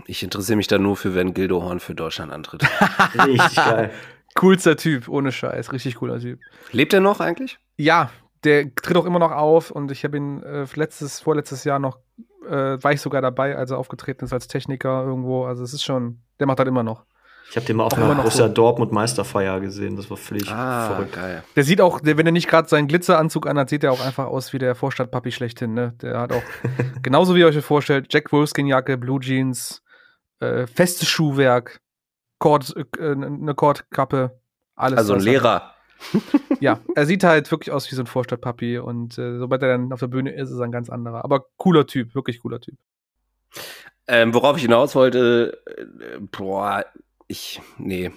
Ich 0.07 0.22
interessiere 0.22 0.57
mich 0.57 0.66
da 0.66 0.78
nur 0.78 0.96
für, 0.96 1.14
wenn 1.14 1.34
Gildo 1.34 1.62
Horn 1.62 1.80
für 1.80 1.94
Deutschland 1.94 2.32
antritt. 2.32 2.62
Richtig 3.26 3.57
geil. 3.57 3.90
Coolster 4.34 4.76
Typ, 4.76 5.09
ohne 5.09 5.32
Scheiß. 5.32 5.72
Richtig 5.72 5.96
cooler 5.96 6.18
Typ. 6.18 6.40
Lebt 6.70 6.92
er 6.92 7.00
noch 7.00 7.20
eigentlich? 7.20 7.59
Ja, 7.76 8.11
der 8.44 8.74
tritt 8.74 8.96
auch 8.96 9.05
immer 9.05 9.18
noch 9.18 9.30
auf 9.30 9.70
und 9.70 9.90
ich 9.90 10.05
habe 10.05 10.16
ihn 10.16 10.42
äh, 10.42 10.66
letztes, 10.74 11.20
vorletztes 11.20 11.64
Jahr 11.64 11.78
noch, 11.78 11.98
äh, 12.48 12.82
war 12.82 12.92
ich 12.92 13.00
sogar 13.00 13.22
dabei, 13.22 13.57
als 13.57 13.70
er 13.70 13.78
aufgetreten 13.78 14.24
ist 14.24 14.32
als 14.32 14.48
Techniker 14.48 15.05
irgendwo. 15.05 15.44
Also 15.44 15.62
es 15.62 15.72
ist 15.72 15.84
schon, 15.84 16.22
der 16.40 16.46
macht 16.46 16.59
halt 16.59 16.68
immer 16.68 16.82
noch. 16.82 17.05
Ich 17.50 17.57
habe 17.57 17.66
den 17.66 17.76
mal 17.76 17.84
auf 17.84 17.92
einer 17.92 18.30
so. 18.30 18.48
Dortmund 18.48 18.92
Meisterfeier 18.92 19.61
gesehen. 19.61 19.96
Das 19.96 20.09
war 20.09 20.16
völlig 20.16 20.50
ah, 20.50 20.86
verrückt. 20.86 21.12
Geil. 21.12 21.44
Der 21.55 21.64
sieht 21.64 21.82
auch, 21.82 22.00
der, 22.00 22.16
wenn 22.16 22.24
er 22.24 22.32
nicht 22.32 22.48
gerade 22.48 22.66
seinen 22.66 22.88
Glitzeranzug 22.88 23.46
anhat, 23.46 23.68
sieht 23.68 23.84
er 23.84 23.92
auch 23.92 24.05
einfach 24.05 24.26
aus 24.26 24.55
wie 24.55 24.59
der 24.59 24.74
Vorstadtpapi 24.74 25.32
schlechthin. 25.32 25.74
Ne? 25.74 25.92
Der 26.00 26.18
hat 26.18 26.32
auch, 26.32 26.42
genauso 27.03 27.34
wie 27.34 27.40
ihr 27.40 27.46
euch 27.46 27.55
das 27.55 27.64
vorstellt, 27.66 28.07
Jack 28.11 28.32
Wolfskin-Jacke, 28.32 28.96
Blue 28.96 29.20
Jeans, 29.20 29.82
äh, 30.43 30.66
festes 30.66 31.09
Schuhwerk, 31.09 31.80
Kord, 32.38 32.74
äh, 32.76 33.12
eine 33.12 33.55
Kordkappe, 33.55 34.40
alles. 34.74 34.99
Also 34.99 35.14
ein 35.14 35.20
Lehrer. 35.20 35.74
ja, 36.61 36.80
er 36.97 37.07
sieht 37.07 37.22
halt 37.22 37.51
wirklich 37.51 37.72
aus 37.72 37.90
wie 37.90 37.95
so 37.95 38.03
ein 38.03 38.07
Vorstadtpapi 38.07 38.78
und 38.78 39.16
äh, 39.18 39.38
sobald 39.38 39.62
er 39.62 39.68
dann 39.68 39.93
auf 39.93 40.01
der 40.01 40.09
Bühne 40.09 40.32
ist, 40.32 40.51
ist 40.51 40.59
er 40.59 40.64
ein 40.64 40.72
ganz 40.72 40.90
anderer. 40.90 41.24
Aber 41.24 41.47
cooler 41.57 41.86
Typ, 41.86 42.14
wirklich 42.14 42.40
cooler 42.40 42.61
Typ. 42.61 42.76
Ähm, 44.09 44.34
worauf 44.34 44.57
ich 44.57 44.62
hinaus 44.62 44.95
wollte, 44.97 45.62
äh, 45.66 46.18
boah, 46.18 46.84
ich, 47.28 47.61
nee. 47.78 48.11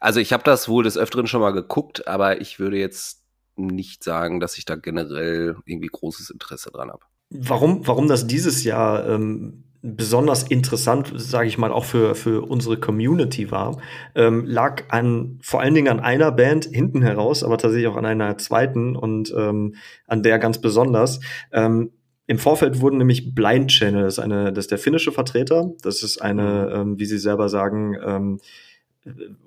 Also 0.00 0.20
ich 0.20 0.32
habe 0.32 0.44
das 0.44 0.68
wohl 0.68 0.84
des 0.84 0.96
Öfteren 0.96 1.26
schon 1.26 1.42
mal 1.42 1.52
geguckt, 1.52 2.08
aber 2.08 2.40
ich 2.40 2.58
würde 2.58 2.78
jetzt 2.78 3.22
nicht 3.56 4.02
sagen, 4.02 4.40
dass 4.40 4.56
ich 4.56 4.64
da 4.64 4.76
generell 4.76 5.56
irgendwie 5.66 5.88
großes 5.88 6.30
Interesse 6.30 6.70
dran 6.70 6.90
habe. 6.90 7.04
Warum, 7.30 7.86
warum 7.86 8.08
das 8.08 8.26
dieses 8.26 8.64
Jahr 8.64 9.06
ähm, 9.06 9.64
besonders 9.82 10.42
interessant, 10.42 11.12
sage 11.16 11.48
ich 11.48 11.58
mal, 11.58 11.72
auch 11.72 11.84
für, 11.84 12.14
für 12.14 12.42
unsere 12.42 12.78
Community 12.78 13.50
war, 13.50 13.80
ähm, 14.14 14.44
lag 14.46 14.84
an 14.88 15.38
vor 15.42 15.60
allen 15.60 15.74
Dingen 15.74 15.88
an 15.88 16.00
einer 16.00 16.32
Band 16.32 16.66
hinten 16.66 17.02
heraus, 17.02 17.42
aber 17.42 17.58
tatsächlich 17.58 17.88
auch 17.88 17.96
an 17.96 18.06
einer 18.06 18.38
zweiten 18.38 18.96
und 18.96 19.32
ähm, 19.36 19.74
an 20.06 20.22
der 20.22 20.38
ganz 20.38 20.60
besonders. 20.60 21.20
Ähm, 21.52 21.90
Im 22.26 22.38
Vorfeld 22.38 22.80
wurden 22.80 22.98
nämlich 22.98 23.34
Blind 23.34 23.70
Channel, 23.70 24.02
das 24.04 24.14
ist, 24.14 24.24
eine, 24.24 24.52
das 24.52 24.64
ist 24.64 24.70
der 24.70 24.78
finnische 24.78 25.12
Vertreter, 25.12 25.72
das 25.82 26.02
ist 26.02 26.20
eine, 26.20 26.70
ähm, 26.74 26.98
wie 26.98 27.06
sie 27.06 27.18
selber 27.18 27.48
sagen, 27.48 27.96
ähm, 28.04 28.40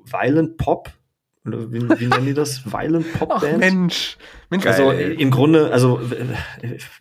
Violent 0.06 0.58
Pop 0.58 0.92
oder 1.46 1.72
wie, 1.72 1.82
wie 2.00 2.08
nennen 2.08 2.26
die 2.26 2.34
das? 2.34 2.66
Violent 2.66 3.14
Pop 3.14 3.30
Band? 3.30 3.44
Ach, 3.56 3.58
Mensch. 3.60 4.18
Mensch. 4.50 4.66
Also 4.66 4.92
im 4.92 5.32
Grunde, 5.32 5.72
also 5.72 6.00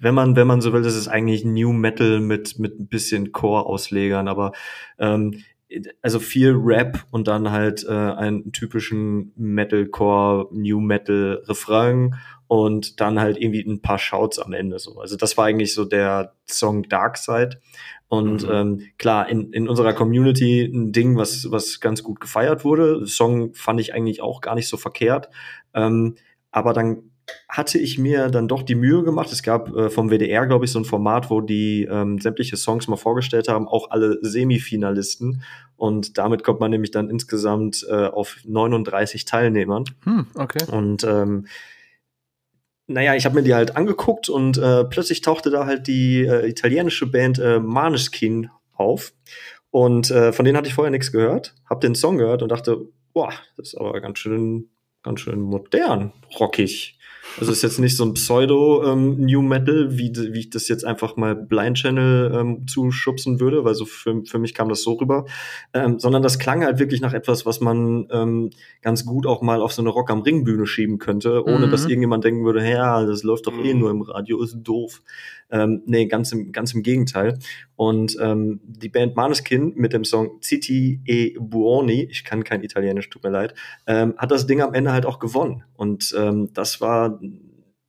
wenn 0.00 0.14
man, 0.14 0.36
wenn 0.36 0.46
man 0.46 0.60
so 0.60 0.72
will, 0.72 0.82
das 0.82 0.94
ist 0.94 1.08
eigentlich 1.08 1.44
New 1.44 1.72
Metal 1.72 2.20
mit, 2.20 2.58
mit 2.58 2.78
ein 2.78 2.88
bisschen 2.88 3.32
Core-Auslegern, 3.32 4.28
aber 4.28 4.52
ähm, 4.98 5.42
also 6.02 6.18
viel 6.18 6.54
Rap 6.56 7.04
und 7.10 7.28
dann 7.28 7.50
halt 7.50 7.84
äh, 7.84 7.92
einen 7.92 8.52
typischen 8.52 9.32
Metalcore, 9.36 10.48
New 10.52 10.80
Metal 10.80 11.42
Refrain 11.46 12.14
und 12.46 13.00
dann 13.00 13.20
halt 13.20 13.36
irgendwie 13.36 13.60
ein 13.60 13.82
paar 13.82 13.98
Shouts 13.98 14.38
am 14.38 14.54
Ende 14.54 14.78
so. 14.78 14.98
Also 14.98 15.16
das 15.16 15.36
war 15.36 15.44
eigentlich 15.44 15.74
so 15.74 15.84
der 15.84 16.32
Song 16.48 16.84
Dark 16.84 17.18
Side. 17.18 17.60
Und 18.08 18.44
mhm. 18.44 18.50
ähm, 18.50 18.82
klar, 18.96 19.28
in, 19.28 19.52
in 19.52 19.68
unserer 19.68 19.92
Community 19.92 20.64
ein 20.64 20.92
Ding, 20.92 21.16
was, 21.16 21.50
was 21.50 21.80
ganz 21.80 22.02
gut 22.02 22.20
gefeiert 22.20 22.64
wurde. 22.64 23.06
Song 23.06 23.52
fand 23.54 23.80
ich 23.80 23.94
eigentlich 23.94 24.22
auch 24.22 24.40
gar 24.40 24.54
nicht 24.54 24.68
so 24.68 24.76
verkehrt. 24.76 25.28
Ähm, 25.74 26.16
aber 26.50 26.72
dann 26.72 27.10
hatte 27.48 27.78
ich 27.78 27.98
mir 27.98 28.28
dann 28.28 28.48
doch 28.48 28.62
die 28.62 28.74
Mühe 28.74 29.02
gemacht. 29.02 29.30
Es 29.32 29.42
gab 29.42 29.74
äh, 29.74 29.90
vom 29.90 30.10
WDR, 30.10 30.46
glaube 30.46 30.64
ich, 30.64 30.72
so 30.72 30.78
ein 30.78 30.84
Format, 30.84 31.30
wo 31.30 31.42
die 31.42 31.84
ähm, 31.84 32.18
sämtliche 32.18 32.56
Songs 32.56 32.88
mal 32.88 32.96
vorgestellt 32.96 33.48
haben, 33.48 33.68
auch 33.68 33.90
alle 33.90 34.18
Semifinalisten. 34.22 35.42
Und 35.76 36.18
damit 36.18 36.42
kommt 36.42 36.60
man 36.60 36.70
nämlich 36.70 36.90
dann 36.90 37.10
insgesamt 37.10 37.86
äh, 37.90 38.06
auf 38.06 38.38
39 38.44 39.26
Teilnehmern. 39.26 39.84
Hm, 40.04 40.26
okay. 40.34 40.64
Und 40.70 41.04
ähm, 41.04 41.46
naja, 42.88 43.14
ich 43.14 43.26
habe 43.26 43.36
mir 43.36 43.42
die 43.42 43.54
halt 43.54 43.76
angeguckt 43.76 44.28
und 44.28 44.56
äh, 44.58 44.84
plötzlich 44.84 45.20
tauchte 45.20 45.50
da 45.50 45.66
halt 45.66 45.86
die 45.86 46.24
äh, 46.24 46.48
italienische 46.48 47.06
Band 47.06 47.38
äh, 47.38 47.60
Maneskin 47.60 48.50
auf. 48.72 49.12
Und 49.70 50.10
äh, 50.10 50.32
von 50.32 50.44
denen 50.44 50.56
hatte 50.56 50.68
ich 50.68 50.74
vorher 50.74 50.90
nichts 50.90 51.12
gehört, 51.12 51.54
habe 51.68 51.80
den 51.80 51.94
Song 51.94 52.16
gehört 52.16 52.42
und 52.42 52.48
dachte, 52.50 52.88
boah, 53.12 53.32
das 53.56 53.68
ist 53.68 53.74
aber 53.76 54.00
ganz 54.00 54.18
schön, 54.18 54.70
ganz 55.02 55.20
schön 55.20 55.40
modern, 55.40 56.14
rockig. 56.40 56.97
Also 57.38 57.52
ist 57.52 57.62
jetzt 57.62 57.78
nicht 57.78 57.96
so 57.96 58.04
ein 58.04 58.14
Pseudo-New 58.14 59.40
ähm, 59.40 59.48
Metal, 59.48 59.96
wie, 59.96 60.12
wie 60.32 60.40
ich 60.40 60.50
das 60.50 60.68
jetzt 60.68 60.84
einfach 60.84 61.16
mal 61.16 61.34
Blind 61.34 61.76
Channel 61.76 62.32
ähm, 62.34 62.66
zuschubsen 62.66 63.40
würde, 63.40 63.64
weil 63.64 63.74
so 63.74 63.84
für, 63.84 64.22
für 64.24 64.38
mich 64.38 64.54
kam 64.54 64.68
das 64.68 64.82
so 64.82 64.94
rüber, 64.94 65.24
ähm, 65.72 65.98
sondern 65.98 66.22
das 66.22 66.38
klang 66.38 66.64
halt 66.64 66.78
wirklich 66.78 67.00
nach 67.00 67.12
etwas, 67.12 67.46
was 67.46 67.60
man 67.60 68.08
ähm, 68.10 68.50
ganz 68.82 69.04
gut 69.04 69.26
auch 69.26 69.42
mal 69.42 69.60
auf 69.60 69.72
so 69.72 69.82
eine 69.82 69.90
Rock 69.90 70.10
am 70.10 70.22
Ring 70.22 70.44
Bühne 70.44 70.66
schieben 70.66 70.98
könnte, 70.98 71.44
ohne 71.44 71.66
mhm. 71.66 71.70
dass 71.70 71.84
irgendjemand 71.84 72.24
denken 72.24 72.44
würde, 72.44 72.68
ja, 72.68 73.04
das 73.04 73.22
läuft 73.22 73.46
doch 73.46 73.58
eh 73.58 73.74
mhm. 73.74 73.80
nur 73.80 73.90
im 73.90 74.02
Radio, 74.02 74.42
ist 74.42 74.56
doof. 74.62 75.02
Ähm, 75.50 75.82
nee, 75.86 76.06
ganz 76.06 76.32
im, 76.32 76.52
ganz 76.52 76.74
im 76.74 76.82
Gegenteil. 76.82 77.38
Und 77.76 78.16
ähm, 78.20 78.60
die 78.64 78.88
Band 78.88 79.16
Maneskin 79.16 79.72
mit 79.76 79.92
dem 79.92 80.04
Song 80.04 80.40
Citi 80.42 81.00
e 81.06 81.34
Buoni, 81.38 82.04
ich 82.10 82.24
kann 82.24 82.44
kein 82.44 82.62
Italienisch, 82.62 83.08
tut 83.08 83.22
mir 83.22 83.30
leid, 83.30 83.54
ähm, 83.86 84.14
hat 84.18 84.30
das 84.30 84.46
Ding 84.46 84.60
am 84.60 84.74
Ende 84.74 84.92
halt 84.92 85.06
auch 85.06 85.18
gewonnen. 85.18 85.64
Und 85.74 86.14
ähm, 86.18 86.50
das 86.52 86.80
war 86.80 87.20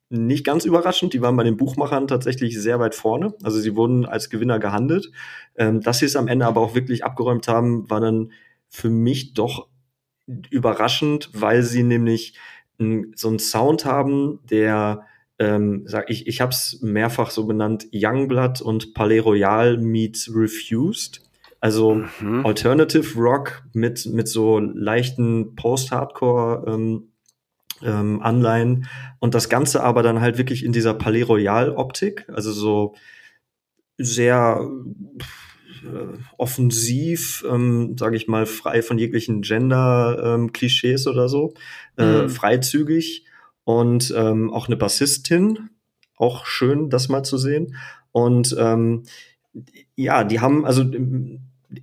nicht 0.10 0.46
ganz 0.46 0.66
überraschend. 0.66 1.14
Die 1.14 1.22
waren 1.22 1.36
bei 1.36 1.44
den 1.44 1.58
Buchmachern 1.58 2.08
tatsächlich 2.08 2.60
sehr 2.60 2.80
weit 2.80 2.96
vorne. 2.96 3.34
Also 3.44 3.60
sie 3.60 3.76
wurden 3.76 4.06
als 4.06 4.30
Gewinner 4.30 4.60
gehandelt. 4.60 5.12
Ähm, 5.56 5.82
dass 5.82 6.00
sie 6.00 6.06
es 6.06 6.16
am 6.16 6.28
Ende 6.28 6.46
aber 6.46 6.62
auch 6.62 6.76
wirklich 6.76 7.04
abgeräumt 7.04 7.48
haben, 7.48 7.90
war 7.90 8.00
dann 8.00 8.32
für 8.70 8.90
mich 8.90 9.34
doch 9.34 9.68
überraschend, 10.50 11.30
weil 11.34 11.64
sie 11.64 11.84
nämlich 11.84 12.38
so 13.16 13.28
einen 13.28 13.40
Sound 13.40 13.84
haben, 13.84 14.40
der 14.50 15.06
ähm, 15.40 15.84
sag 15.86 16.10
ich, 16.10 16.28
ich 16.28 16.42
habe 16.42 16.52
es 16.52 16.80
mehrfach 16.82 17.32
so 17.32 17.46
benannt, 17.46 17.88
Youngblood 17.94 18.62
und 18.62 18.94
Palais 18.94 19.20
Royal 19.20 19.78
meets 19.78 20.30
Refused. 20.34 21.22
Also 21.62 22.04
mhm. 22.22 22.46
Alternative 22.46 23.20
Rock 23.20 23.64
mit, 23.74 24.06
mit 24.06 24.28
so 24.28 24.60
leichten 24.60 25.56
Post-Hardcore 25.56 26.66
ähm, 26.68 27.10
ähm, 27.82 28.22
Anleihen 28.22 28.88
und 29.20 29.36
das 29.36 29.50
Ganze 29.50 29.84
aber 29.84 30.04
dann 30.04 30.22
halt 30.22 30.38
wirklich 30.38 30.64
in 30.64 30.72
dieser 30.72 30.94
Palais 30.94 31.24
Royal 31.24 31.72
Optik, 31.72 32.26
also 32.30 32.52
so 32.52 32.96
sehr 33.98 34.70
äh, 35.84 36.18
offensiv, 36.38 37.46
ähm, 37.50 37.98
sage 37.98 38.16
ich 38.16 38.28
mal, 38.28 38.46
frei 38.46 38.82
von 38.82 38.98
jeglichen 38.98 39.42
Gender-Klischees 39.42 41.06
ähm, 41.06 41.12
oder 41.12 41.30
so, 41.30 41.54
äh, 41.98 42.24
mhm. 42.24 42.30
freizügig 42.30 43.26
und 43.70 44.12
ähm, 44.18 44.52
auch 44.52 44.66
eine 44.66 44.78
Bassistin, 44.78 45.70
auch 46.16 46.48
schön, 46.48 46.90
das 46.90 47.08
mal 47.08 47.22
zu 47.22 47.38
sehen. 47.38 47.76
Und 48.12 48.56
ähm, 48.58 49.04
ja, 49.96 50.24
die 50.24 50.40
haben, 50.40 50.66
also 50.66 50.84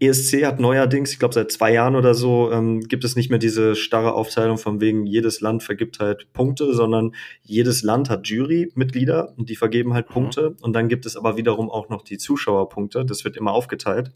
ESC 0.01 0.45
hat 0.45 0.59
neuerdings, 0.59 1.13
ich 1.13 1.21
glaube 1.21 1.35
seit 1.35 1.53
zwei 1.53 1.73
Jahren 1.73 1.95
oder 1.95 2.15
so, 2.15 2.51
ähm, 2.51 2.81
gibt 2.81 3.05
es 3.05 3.15
nicht 3.15 3.31
mehr 3.31 3.39
diese 3.39 3.77
starre 3.77 4.15
Aufteilung 4.15 4.59
von 4.59 4.81
wegen, 4.81 5.07
jedes 5.07 5.41
Land 5.41 5.63
vergibt 5.63 6.01
halt 6.01 6.33
Punkte, 6.33 6.75
sondern 6.75 7.13
jedes 7.43 7.85
Land 7.85 8.11
hat 8.11 8.27
Jurymitglieder 8.27 9.35
und 9.37 9.49
die 9.49 9.55
vergeben 9.55 9.95
halt 9.95 10.09
mhm. 10.09 10.13
Punkte. 10.13 10.57
Und 10.63 10.73
dann 10.73 10.89
gibt 10.89 11.07
es 11.07 11.17
aber 11.17 11.37
wiederum 11.37 11.71
auch 11.71 11.89
noch 11.89 12.03
die 12.03 12.19
Zuschauerpunkte. 12.19 13.05
Das 13.05 13.25
wird 13.25 13.37
immer 13.37 13.53
aufgeteilt. 13.53 14.11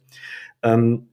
Ähm, 0.64 1.06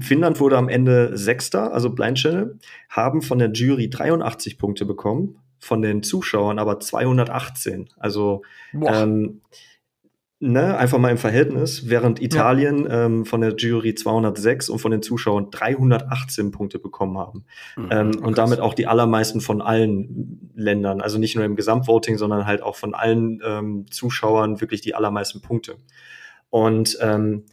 Finnland 0.00 0.40
wurde 0.40 0.58
am 0.58 0.68
Ende 0.68 1.16
Sechster, 1.16 1.72
also 1.72 1.90
Blind 1.90 2.18
Channel, 2.18 2.58
haben 2.88 3.22
von 3.22 3.38
der 3.38 3.52
Jury 3.52 3.88
83 3.88 4.58
Punkte 4.58 4.86
bekommen, 4.86 5.38
von 5.58 5.82
den 5.82 6.02
Zuschauern 6.02 6.58
aber 6.58 6.80
218. 6.80 7.88
Also 7.98 8.42
ähm, 8.72 9.40
ne, 10.44 10.76
einfach 10.76 10.98
mal 10.98 11.10
im 11.10 11.18
Verhältnis, 11.18 11.88
während 11.88 12.20
Italien 12.20 12.84
ja. 12.84 13.06
ähm, 13.06 13.24
von 13.24 13.40
der 13.40 13.54
Jury 13.56 13.94
206 13.94 14.68
und 14.68 14.78
von 14.78 14.90
den 14.90 15.02
Zuschauern 15.02 15.50
318 15.50 16.50
Punkte 16.50 16.78
bekommen 16.78 17.18
haben. 17.18 17.44
Mhm, 17.76 17.88
ähm, 17.90 18.10
und 18.22 18.38
damit 18.38 18.60
auch 18.60 18.74
die 18.74 18.86
allermeisten 18.86 19.40
von 19.40 19.62
allen 19.62 20.52
Ländern, 20.54 21.00
also 21.00 21.18
nicht 21.18 21.34
nur 21.34 21.44
im 21.44 21.56
Gesamtvoting, 21.56 22.18
sondern 22.18 22.46
halt 22.46 22.62
auch 22.62 22.76
von 22.76 22.94
allen 22.94 23.40
ähm, 23.44 23.86
Zuschauern 23.90 24.60
wirklich 24.60 24.82
die 24.82 24.94
allermeisten 24.94 25.40
Punkte. 25.40 25.76
Und 26.50 26.98
ähm, 27.00 27.46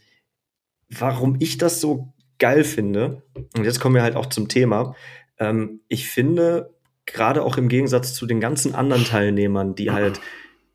warum 0.89 1.37
ich 1.39 1.57
das 1.57 1.79
so 1.79 2.13
geil 2.39 2.63
finde, 2.63 3.23
und 3.55 3.63
jetzt 3.63 3.79
kommen 3.79 3.95
wir 3.95 4.03
halt 4.03 4.15
auch 4.15 4.25
zum 4.25 4.47
Thema, 4.47 4.95
ähm, 5.39 5.81
ich 5.87 6.09
finde, 6.09 6.70
gerade 7.05 7.43
auch 7.43 7.57
im 7.57 7.69
Gegensatz 7.69 8.13
zu 8.13 8.25
den 8.25 8.39
ganzen 8.39 8.75
anderen 8.75 9.03
Teilnehmern, 9.05 9.75
die 9.75 9.91
halt 9.91 10.19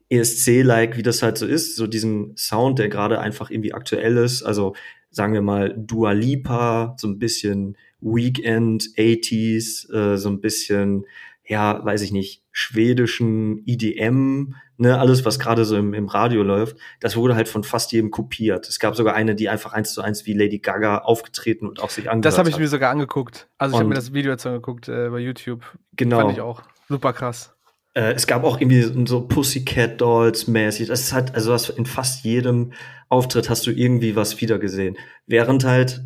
ESC-like, 0.08 0.96
wie 0.96 1.02
das 1.02 1.22
halt 1.22 1.38
so 1.38 1.46
ist, 1.46 1.76
so 1.76 1.86
diesen 1.86 2.36
Sound, 2.36 2.78
der 2.78 2.88
gerade 2.88 3.20
einfach 3.20 3.50
irgendwie 3.50 3.74
aktuell 3.74 4.16
ist. 4.18 4.42
Also 4.42 4.74
sagen 5.10 5.32
wir 5.32 5.42
mal 5.42 5.74
Dua 5.76 6.12
Lipa, 6.12 6.94
so 6.98 7.08
ein 7.08 7.18
bisschen 7.18 7.76
Weekend, 8.00 8.84
80s, 8.96 9.92
äh, 9.92 10.16
so 10.16 10.28
ein 10.28 10.40
bisschen, 10.40 11.06
ja, 11.48 11.84
weiß 11.84 12.02
ich 12.02 12.12
nicht, 12.12 12.42
schwedischen 12.50 13.62
EDM, 13.66 14.54
ne, 14.78 14.98
alles, 14.98 15.24
was 15.24 15.38
gerade 15.38 15.64
so 15.64 15.76
im, 15.76 15.94
im 15.94 16.06
Radio 16.06 16.42
läuft, 16.42 16.76
das 17.00 17.16
wurde 17.16 17.34
halt 17.34 17.48
von 17.48 17.64
fast 17.64 17.92
jedem 17.92 18.10
kopiert. 18.10 18.68
Es 18.68 18.78
gab 18.78 18.96
sogar 18.96 19.14
eine, 19.14 19.34
die 19.34 19.48
einfach 19.48 19.72
eins 19.72 19.94
zu 19.94 20.02
eins 20.02 20.26
wie 20.26 20.32
Lady 20.32 20.58
Gaga 20.58 20.98
aufgetreten 20.98 21.66
und 21.66 21.80
auch 21.80 21.90
sich 21.90 22.10
angehört 22.10 22.24
Das 22.24 22.38
habe 22.38 22.48
ich 22.48 22.58
mir 22.58 22.68
sogar 22.68 22.90
angeguckt. 22.90 23.48
Also 23.58 23.74
ich 23.74 23.78
habe 23.78 23.88
mir 23.88 23.94
das 23.94 24.12
Video 24.12 24.32
jetzt 24.32 24.46
angeguckt 24.46 24.88
äh, 24.88 25.08
bei 25.08 25.18
YouTube. 25.18 25.62
Genau. 25.92 26.20
Fand 26.20 26.32
ich 26.32 26.40
auch. 26.40 26.62
Super 26.88 27.12
krass. 27.12 27.54
Äh, 27.94 28.12
es 28.12 28.26
gab 28.26 28.44
auch 28.44 28.60
irgendwie 28.60 28.82
so 29.06 29.26
Pussycat 29.26 30.00
Dolls 30.00 30.46
mäßig. 30.46 30.88
Das 30.88 31.00
ist 31.00 31.12
halt, 31.12 31.34
also 31.34 31.52
was 31.52 31.70
in 31.70 31.86
fast 31.86 32.24
jedem 32.24 32.72
Auftritt 33.08 33.48
hast 33.48 33.66
du 33.66 33.70
irgendwie 33.70 34.16
was 34.16 34.40
wiedergesehen. 34.40 34.96
Während 35.26 35.64
halt 35.64 36.02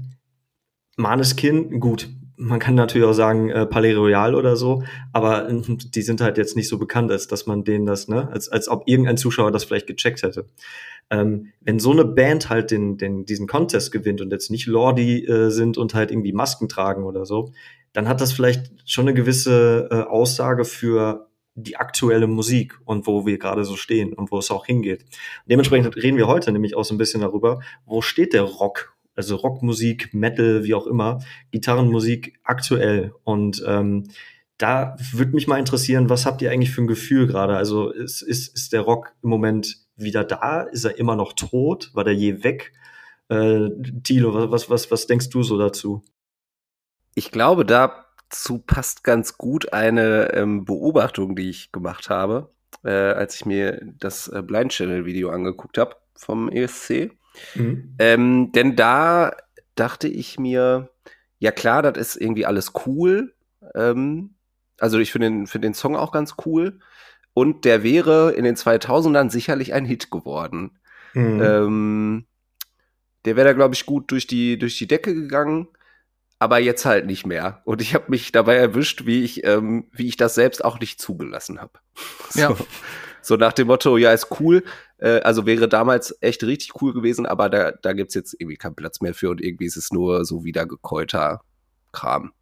Maneskin, 0.97 1.81
gut, 1.81 2.09
man 2.41 2.59
kann 2.59 2.75
natürlich 2.75 3.07
auch 3.07 3.13
sagen 3.13 3.51
äh, 3.51 3.67
Palais 3.67 3.95
Royal 3.95 4.35
oder 4.35 4.57
so, 4.57 4.83
aber 5.13 5.49
äh, 5.49 5.63
die 5.63 6.03
sind 6.03 6.21
halt 6.21 6.39
jetzt 6.39 6.57
nicht 6.57 6.69
so 6.69 6.79
bekannt, 6.79 7.11
als 7.11 7.29
dass 7.29 7.47
man 7.47 7.65
denen 7.65 7.85
das, 7.87 8.09
ne, 8.09 8.29
als, 8.33 8.49
als 8.49 8.69
ob 8.69 8.85
irgendein 8.87 9.19
Zuschauer 9.19 9.53
das 9.53 9.65
vielleicht 9.65 9.87
gecheckt 9.87 10.23
hätte. 10.23 10.47
Ähm, 11.11 11.53
wenn 11.61 11.79
so 11.79 11.93
eine 11.93 12.05
Band 12.05 12.49
halt 12.49 12.71
den, 12.71 12.97
den, 12.97 13.27
diesen 13.27 13.47
Contest 13.47 13.93
gewinnt 13.93 14.21
und 14.21 14.33
jetzt 14.33 14.51
nicht 14.51 14.67
Lordi 14.67 15.25
äh, 15.27 15.51
sind 15.51 15.77
und 15.77 15.95
halt 15.95 16.11
irgendwie 16.11 16.33
Masken 16.33 16.69
tragen 16.69 17.05
oder 17.05 17.27
so, 17.27 17.53
dann 17.93 18.09
hat 18.09 18.21
das 18.21 18.33
vielleicht 18.33 18.89
schon 18.89 19.07
eine 19.07 19.15
gewisse 19.15 19.89
äh, 19.91 19.95
Aussage 20.03 20.65
für 20.65 21.29
die 21.55 21.77
aktuelle 21.77 22.27
Musik 22.27 22.79
und 22.87 23.07
wo 23.07 23.27
wir 23.27 23.39
gerade 23.39 23.65
so 23.65 23.77
stehen 23.77 24.15
und 24.15 24.31
wo 24.31 24.39
es 24.39 24.51
auch 24.51 24.65
hingeht. 24.65 25.05
Dementsprechend 25.47 25.95
reden 25.97 26.17
wir 26.17 26.29
heute 26.29 26.53
nämlich 26.53 26.75
auch 26.75 26.85
so 26.85 26.95
ein 26.95 26.99
bisschen 26.99 27.21
darüber, 27.21 27.61
wo 27.85 28.01
steht 28.01 28.33
der 28.33 28.43
Rock, 28.43 28.95
also 29.15 29.37
Rockmusik, 29.37 30.15
Metal, 30.15 30.65
wie 30.65 30.75
auch 30.75 30.87
immer, 30.87 31.21
Gitarrenmusik 31.51 32.39
aktuell. 32.45 33.13
Und 33.25 33.63
ähm, 33.67 34.09
da 34.59 34.97
würde 35.13 35.33
mich 35.33 35.47
mal 35.47 35.59
interessieren, 35.59 36.09
was 36.09 36.27
habt 36.27 36.43
ihr 36.43 36.51
eigentlich 36.51 36.71
für 36.71 36.83
ein 36.83 36.87
Gefühl 36.87 37.27
gerade? 37.27 37.57
Also 37.57 37.91
ist, 37.91 38.23
ist, 38.23 38.55
ist 38.55 38.73
der 38.73 38.83
Rock 38.83 39.13
im 39.23 39.31
Moment 39.31 39.79
wieder 39.97 40.25
da? 40.25 40.63
Ist 40.63 40.85
er 40.85 40.99
immer 40.99 41.17
noch 41.17 41.33
tot? 41.33 41.91
War 41.95 42.05
der 42.05 42.15
je 42.15 42.45
weg? 42.45 42.73
Äh, 43.29 43.69
Thilo, 44.03 44.51
was, 44.51 44.71
was, 44.71 44.91
was 44.91 45.07
denkst 45.07 45.31
du 45.31 45.43
so 45.43 45.59
dazu? 45.59 46.03
Ich 47.15 47.31
glaube, 47.31 47.65
da 47.65 48.07
dazu 48.31 48.59
passt 48.59 49.05
ganz 49.05 49.37
gut 49.37 49.73
eine 49.73 50.33
ähm, 50.35 50.65
Beobachtung, 50.65 51.35
die 51.35 51.51
ich 51.51 51.73
gemacht 51.73 52.09
habe, 52.11 52.53
äh, 52.85 52.91
als 52.91 53.35
ich 53.35 53.45
mir 53.45 53.81
das 53.99 54.29
äh, 54.29 54.43
Blind 54.43 54.73
Channel 54.73 55.05
Video 55.05 55.31
angeguckt 55.31 55.79
habe 55.79 55.97
vom 56.15 56.49
ESC. 56.49 57.11
Mhm. 57.55 57.95
Ähm, 57.99 58.53
denn 58.53 58.77
da 58.77 59.33
dachte 59.75 60.09
ich 60.09 60.39
mir, 60.39 60.91
ja 61.39 61.53
klar, 61.53 61.83
das 61.83 61.97
ist 61.97 62.17
irgendwie 62.17 62.47
alles 62.47 62.73
cool. 62.87 63.35
Ähm, 63.75 64.35
also 64.79 64.99
ich 64.99 65.13
finde 65.13 65.29
den, 65.29 65.47
find 65.47 65.65
den 65.65 65.75
Song 65.75 65.97
auch 65.97 66.13
ganz 66.13 66.35
cool. 66.45 66.81
Und 67.33 67.65
der 67.65 67.83
wäre 67.83 68.33
in 68.33 68.45
den 68.45 68.57
2000ern 68.57 69.31
sicherlich 69.31 69.73
ein 69.73 69.85
Hit 69.85 70.11
geworden. 70.11 70.79
Mhm. 71.15 71.43
Ähm, 71.43 72.27
der 73.25 73.37
wäre 73.37 73.49
da, 73.49 73.53
glaube 73.53 73.75
ich, 73.75 73.87
gut 73.87 74.11
durch 74.11 74.27
die, 74.27 74.59
durch 74.59 74.79
die 74.79 74.89
Decke 74.89 75.15
gegangen 75.15 75.69
aber 76.41 76.59
jetzt 76.59 76.87
halt 76.87 77.07
nicht 77.07 77.27
mehr. 77.27 77.61
Und 77.65 77.83
ich 77.83 77.95
habe 77.95 78.07
mich 78.09 78.33
dabei 78.33 78.57
erwischt, 78.57 79.05
wie 79.05 79.23
ich, 79.23 79.45
ähm, 79.45 79.87
wie 79.93 80.09
ich 80.09 80.17
das 80.17 80.35
selbst 80.35 80.65
auch 80.65 80.81
nicht 80.81 81.01
zugelassen 81.01 81.61
habe. 81.61 81.79
So, 82.31 82.41
ja. 82.41 82.57
So 83.23 83.37
nach 83.37 83.53
dem 83.53 83.67
Motto, 83.67 83.97
ja, 83.97 84.13
ist 84.13 84.29
cool. 84.41 84.63
Äh, 84.99 85.21
also 85.21 85.47
wäre 85.47 85.69
damals 85.69 86.17
echt 86.21 86.43
richtig 86.43 86.81
cool 86.81 86.93
gewesen, 86.93 87.27
aber 87.27 87.49
da, 87.49 87.73
da 87.73 87.93
gibt's 87.93 88.15
jetzt 88.15 88.35
irgendwie 88.39 88.57
keinen 88.57 88.75
Platz 88.75 89.01
mehr 89.01 89.15
für 89.15 89.31
und 89.31 89.41
irgendwie 89.41 89.67
ist 89.67 89.77
es 89.77 89.93
nur 89.93 90.25
so 90.25 90.45
wieder 90.45 90.67
gekäuter 90.67 91.43
Kram. 91.93 92.33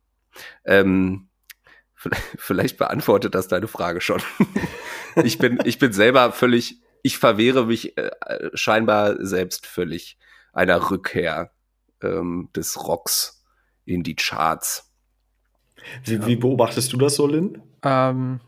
Ähm, 0.65 1.29
vielleicht 2.39 2.79
beantwortet 2.79 3.35
das 3.35 3.49
deine 3.49 3.69
Frage 3.69 4.01
schon. 4.01 4.23
ich 5.25 5.39
bin, 5.39 5.59
ich 5.65 5.79
bin 5.79 5.93
selber 5.93 6.33
völlig, 6.33 6.81
ich 7.03 7.19
verwehre 7.19 7.67
mich 7.67 7.97
äh, 7.97 8.11
scheinbar 8.55 9.25
selbst 9.25 9.67
völlig 9.67 10.19
einer 10.53 10.91
Rückkehr 10.91 11.53
ähm, 12.03 12.51
des 12.55 12.87
Rocks 12.87 13.45
in 13.85 14.03
die 14.03 14.17
Charts. 14.17 14.93
Wie, 16.05 16.25
wie 16.27 16.37
beobachtest 16.37 16.93
du 16.93 16.97
das 16.97 17.15
so, 17.15 17.27
Lynn? 17.27 17.63
Ähm, 17.83 18.41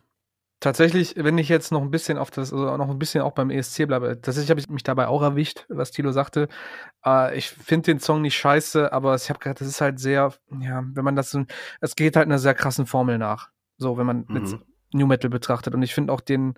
tatsächlich, 0.60 1.14
wenn 1.16 1.38
ich 1.38 1.48
jetzt 1.48 1.72
noch 1.72 1.82
ein 1.82 1.90
bisschen 1.90 2.18
auf 2.18 2.30
das, 2.30 2.52
also 2.52 2.76
noch 2.76 2.88
ein 2.88 2.98
bisschen 2.98 3.22
auch 3.22 3.32
beim 3.32 3.50
ESC 3.50 3.86
bleibe, 3.86 4.20
tatsächlich 4.20 4.50
habe 4.50 4.60
ich 4.60 4.68
mich 4.68 4.82
dabei 4.82 5.08
auch 5.08 5.22
erwischt, 5.22 5.64
was 5.68 5.90
Tilo 5.90 6.12
sagte. 6.12 6.48
Äh, 7.04 7.36
ich 7.36 7.50
finde 7.50 7.92
den 7.92 8.00
Song 8.00 8.22
nicht 8.22 8.36
scheiße, 8.36 8.92
aber 8.92 9.14
ich 9.14 9.28
habe 9.30 9.38
gerade, 9.40 9.58
das 9.58 9.68
ist 9.68 9.80
halt 9.80 9.98
sehr, 9.98 10.32
ja, 10.60 10.84
wenn 10.92 11.04
man 11.04 11.16
das 11.16 11.36
es 11.80 11.96
geht 11.96 12.16
halt 12.16 12.26
einer 12.26 12.38
sehr 12.38 12.54
krassen 12.54 12.86
Formel 12.86 13.18
nach. 13.18 13.50
So, 13.78 13.96
wenn 13.96 14.06
man 14.06 14.26
mhm. 14.28 14.62
New 14.92 15.06
Metal 15.06 15.30
betrachtet. 15.30 15.74
Und 15.74 15.82
ich 15.82 15.94
finde 15.94 16.12
auch 16.12 16.20
den, 16.20 16.54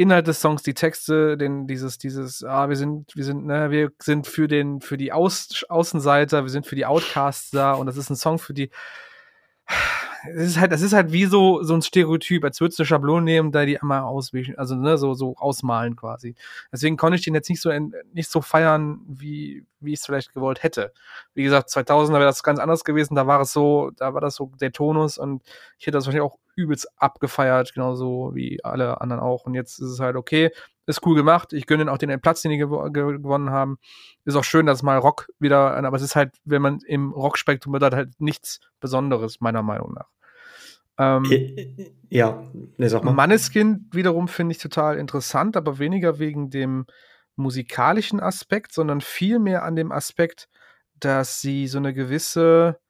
Inhalt 0.00 0.28
des 0.28 0.40
Songs, 0.40 0.62
die 0.62 0.74
Texte, 0.74 1.36
den, 1.36 1.66
dieses, 1.66 1.98
dieses, 1.98 2.44
ah, 2.44 2.68
wir 2.68 2.76
sind, 2.76 3.16
wir 3.16 3.24
sind, 3.24 3.44
ne, 3.46 3.72
wir 3.72 3.90
sind 3.98 4.28
für 4.28 4.46
den, 4.46 4.80
für 4.80 4.96
die 4.96 5.12
Aus, 5.12 5.64
Außenseiter, 5.68 6.44
wir 6.44 6.50
sind 6.50 6.66
für 6.66 6.76
die 6.76 6.86
Outcasts 6.86 7.50
da 7.50 7.72
und 7.72 7.86
das 7.86 7.96
ist 7.96 8.08
ein 8.08 8.14
Song 8.14 8.38
für 8.38 8.54
die, 8.54 8.70
es 10.26 10.48
ist 10.48 10.60
halt, 10.60 10.72
das 10.72 10.82
ist 10.82 10.92
halt 10.92 11.12
wie 11.12 11.26
so, 11.26 11.62
so 11.62 11.74
ein 11.74 11.82
Stereotyp, 11.82 12.44
als 12.44 12.60
würdest 12.60 12.78
du 12.78 12.82
eine 12.82 12.86
Schablone 12.86 13.22
nehmen, 13.24 13.52
da 13.52 13.64
die 13.64 13.80
einmal 13.80 14.00
auswischen, 14.02 14.58
also, 14.58 14.74
ne, 14.74 14.98
so, 14.98 15.14
so 15.14 15.36
ausmalen 15.36 15.96
quasi. 15.96 16.34
Deswegen 16.72 16.96
konnte 16.96 17.16
ich 17.16 17.24
den 17.24 17.34
jetzt 17.34 17.48
nicht 17.48 17.60
so, 17.60 17.70
nicht 18.12 18.30
so 18.30 18.40
feiern, 18.40 19.00
wie, 19.06 19.64
wie 19.80 19.92
ich 19.92 20.00
es 20.00 20.06
vielleicht 20.06 20.34
gewollt 20.34 20.62
hätte. 20.62 20.92
Wie 21.34 21.42
gesagt, 21.42 21.70
2000 21.70 22.14
wäre 22.14 22.24
das 22.26 22.42
ganz 22.42 22.58
anders 22.58 22.84
gewesen, 22.84 23.14
da 23.14 23.26
war 23.26 23.40
es 23.40 23.52
so, 23.52 23.90
da 23.96 24.14
war 24.14 24.20
das 24.20 24.34
so 24.34 24.52
der 24.60 24.72
Tonus 24.72 25.18
und 25.18 25.42
ich 25.78 25.86
hätte 25.86 25.96
das 25.98 26.06
wahrscheinlich 26.06 26.30
auch 26.30 26.38
übelst 26.58 26.88
abgefeiert, 26.96 27.72
genauso 27.72 28.34
wie 28.34 28.62
alle 28.64 29.00
anderen 29.00 29.22
auch. 29.22 29.44
Und 29.46 29.54
jetzt 29.54 29.78
ist 29.78 29.88
es 29.88 30.00
halt 30.00 30.16
okay, 30.16 30.50
ist 30.86 31.04
cool 31.06 31.14
gemacht. 31.14 31.52
Ich 31.52 31.66
gönne 31.66 31.90
auch 31.92 31.98
den 31.98 32.20
Platz, 32.20 32.42
den 32.42 32.50
die 32.50 32.58
gew 32.58 32.90
gewonnen 32.90 33.50
haben. 33.50 33.78
Ist 34.24 34.36
auch 34.36 34.44
schön, 34.44 34.66
dass 34.66 34.82
mal 34.82 34.98
Rock 34.98 35.28
wieder, 35.38 35.76
aber 35.76 35.96
es 35.96 36.02
ist 36.02 36.16
halt, 36.16 36.36
wenn 36.44 36.62
man 36.62 36.80
im 36.86 37.12
Rockspektrum 37.12 37.72
wird, 37.72 37.94
halt 37.94 38.20
nichts 38.20 38.60
Besonderes, 38.80 39.40
meiner 39.40 39.62
Meinung 39.62 39.94
nach. 39.94 40.08
Ähm, 40.98 41.24
ja, 42.08 42.42
ne, 42.76 42.88
sag 42.88 43.04
mal. 43.04 43.12
Manneskind 43.12 43.94
wiederum 43.94 44.28
finde 44.28 44.52
ich 44.52 44.58
total 44.58 44.98
interessant, 44.98 45.56
aber 45.56 45.78
weniger 45.78 46.18
wegen 46.18 46.50
dem 46.50 46.86
musikalischen 47.36 48.18
Aspekt, 48.18 48.72
sondern 48.72 49.00
vielmehr 49.00 49.62
an 49.62 49.76
dem 49.76 49.92
Aspekt, 49.92 50.48
dass 50.98 51.40
sie 51.40 51.68
so 51.68 51.78
eine 51.78 51.94
gewisse, 51.94 52.80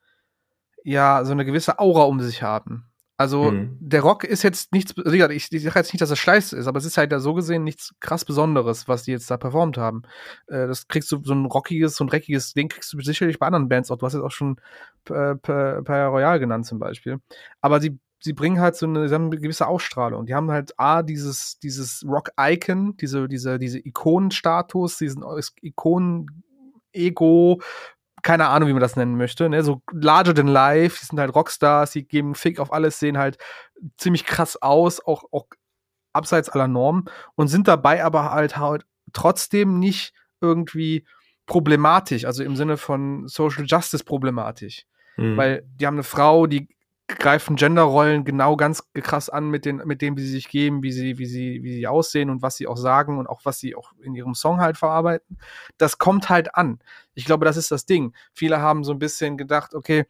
ja, 0.84 1.24
so 1.24 1.32
eine 1.32 1.44
gewisse 1.44 1.78
Aura 1.78 2.04
um 2.04 2.20
sich 2.20 2.42
haben. 2.42 2.87
Also 3.20 3.50
mhm. 3.50 3.76
der 3.80 4.02
Rock 4.02 4.22
ist 4.22 4.44
jetzt 4.44 4.72
nichts, 4.72 4.96
also 4.96 5.10
ich, 5.10 5.52
ich 5.52 5.62
sage 5.64 5.78
jetzt 5.80 5.92
nicht, 5.92 6.00
dass 6.00 6.10
es 6.10 6.20
scheiße 6.20 6.56
ist, 6.56 6.68
aber 6.68 6.78
es 6.78 6.84
ist 6.84 6.96
halt 6.96 7.10
da 7.10 7.18
so 7.18 7.34
gesehen 7.34 7.64
nichts 7.64 7.92
krass 7.98 8.24
Besonderes, 8.24 8.86
was 8.86 9.02
die 9.02 9.10
jetzt 9.10 9.28
da 9.28 9.36
performt 9.36 9.76
haben. 9.76 10.02
Äh, 10.46 10.68
das 10.68 10.86
kriegst 10.86 11.10
du, 11.10 11.20
so 11.24 11.34
ein 11.34 11.46
rockiges, 11.46 11.96
so 11.96 12.04
ein 12.04 12.06
dreckiges 12.06 12.54
Ding 12.54 12.68
kriegst 12.68 12.92
du 12.92 13.00
sicherlich 13.00 13.40
bei 13.40 13.46
anderen 13.46 13.68
Bands 13.68 13.90
auch. 13.90 13.98
Du 13.98 14.06
hast 14.06 14.12
jetzt 14.12 14.22
auch 14.22 14.30
schon 14.30 14.60
äh, 15.10 15.34
Per 15.34 15.82
Royal 15.82 16.38
genannt 16.38 16.66
zum 16.66 16.78
Beispiel. 16.78 17.18
Aber 17.60 17.80
sie, 17.80 17.98
sie 18.20 18.34
bringen 18.34 18.60
halt 18.60 18.76
so 18.76 18.86
eine, 18.86 19.08
sie 19.08 19.14
haben 19.16 19.26
eine 19.26 19.40
gewisse 19.40 19.66
Ausstrahlung. 19.66 20.26
Die 20.26 20.36
haben 20.36 20.52
halt 20.52 20.78
A, 20.78 21.02
dieses, 21.02 21.58
dieses 21.58 22.04
Rock-Icon, 22.06 22.98
diese, 22.98 23.26
diese, 23.26 23.58
diese 23.58 23.84
Ikonenstatus, 23.84 24.96
diesen 24.96 25.24
Ikonen-Ego, 25.60 27.60
keine 28.22 28.48
Ahnung, 28.48 28.68
wie 28.68 28.72
man 28.72 28.80
das 28.80 28.96
nennen 28.96 29.16
möchte, 29.16 29.48
ne? 29.48 29.62
so 29.62 29.82
larger 29.92 30.34
than 30.34 30.48
life, 30.48 30.98
die 31.00 31.06
sind 31.06 31.20
halt 31.20 31.34
Rockstars, 31.34 31.92
die 31.92 32.06
geben 32.06 32.34
Fick 32.34 32.58
auf 32.58 32.72
alles, 32.72 32.98
sehen 32.98 33.18
halt 33.18 33.38
ziemlich 33.96 34.24
krass 34.24 34.60
aus, 34.60 35.00
auch, 35.04 35.24
auch 35.30 35.46
abseits 36.12 36.48
aller 36.48 36.68
Normen 36.68 37.04
und 37.36 37.48
sind 37.48 37.68
dabei 37.68 38.04
aber 38.04 38.30
halt 38.30 38.56
halt 38.56 38.84
trotzdem 39.12 39.78
nicht 39.78 40.12
irgendwie 40.40 41.06
problematisch, 41.46 42.24
also 42.24 42.42
im 42.42 42.56
Sinne 42.56 42.76
von 42.76 43.26
Social 43.26 43.64
Justice 43.66 44.04
problematisch. 44.04 44.84
Mhm. 45.16 45.36
Weil 45.36 45.62
die 45.66 45.86
haben 45.86 45.94
eine 45.94 46.02
Frau, 46.04 46.46
die 46.46 46.68
greifen 47.08 47.56
Genderrollen 47.56 48.24
genau 48.24 48.56
ganz 48.56 48.84
krass 48.92 49.30
an 49.30 49.48
mit, 49.48 49.64
den, 49.64 49.78
mit 49.78 50.02
dem, 50.02 50.16
wie 50.16 50.22
sie 50.22 50.30
sich 50.30 50.48
geben, 50.48 50.82
wie 50.82 50.92
sie, 50.92 51.18
wie, 51.18 51.26
sie, 51.26 51.62
wie 51.62 51.72
sie 51.72 51.86
aussehen 51.86 52.28
und 52.30 52.42
was 52.42 52.56
sie 52.56 52.66
auch 52.66 52.76
sagen 52.76 53.18
und 53.18 53.26
auch 53.26 53.40
was 53.44 53.58
sie 53.58 53.74
auch 53.74 53.92
in 54.02 54.14
ihrem 54.14 54.34
Song 54.34 54.60
halt 54.60 54.76
verarbeiten. 54.76 55.38
Das 55.78 55.98
kommt 55.98 56.28
halt 56.28 56.54
an. 56.54 56.80
Ich 57.14 57.24
glaube, 57.24 57.44
das 57.44 57.56
ist 57.56 57.70
das 57.70 57.86
Ding. 57.86 58.14
Viele 58.32 58.60
haben 58.60 58.84
so 58.84 58.92
ein 58.92 58.98
bisschen 58.98 59.38
gedacht, 59.38 59.74
okay, 59.74 60.04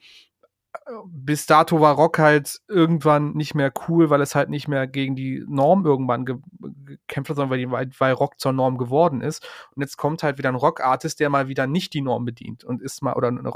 bis 1.07 1.47
dato 1.47 1.81
war 1.81 1.95
Rock 1.95 2.19
halt 2.19 2.61
irgendwann 2.69 3.33
nicht 3.33 3.55
mehr 3.55 3.73
cool, 3.89 4.11
weil 4.11 4.21
es 4.21 4.35
halt 4.35 4.49
nicht 4.51 4.69
mehr 4.69 4.87
gegen 4.87 5.17
die 5.17 5.45
Norm 5.47 5.85
irgendwann 5.85 6.25
ge 6.25 6.37
gekämpft 6.85 7.31
hat, 7.31 7.37
sondern 7.37 7.73
weil, 7.73 7.91
weil, 7.99 8.13
Rock 8.13 8.41
zur 8.41 8.53
Norm 8.53 8.79
geworden 8.79 9.21
ist. 9.21 9.47
Und 9.75 9.83
jetzt 9.83 9.97
kommt 9.97 10.23
halt 10.23 10.39
wieder 10.39 10.49
ein 10.49 10.55
Rock-Artist, 10.55 11.21
der 11.21 11.31
mal 11.31 11.49
wieder 11.49 11.67
nicht 11.67 11.95
die 11.95 12.01
Norm 12.01 12.25
bedient 12.25 12.65
und 12.65 12.83
ist 12.83 13.03
mal, 13.03 13.15
oder 13.15 13.29
eine 13.29 13.49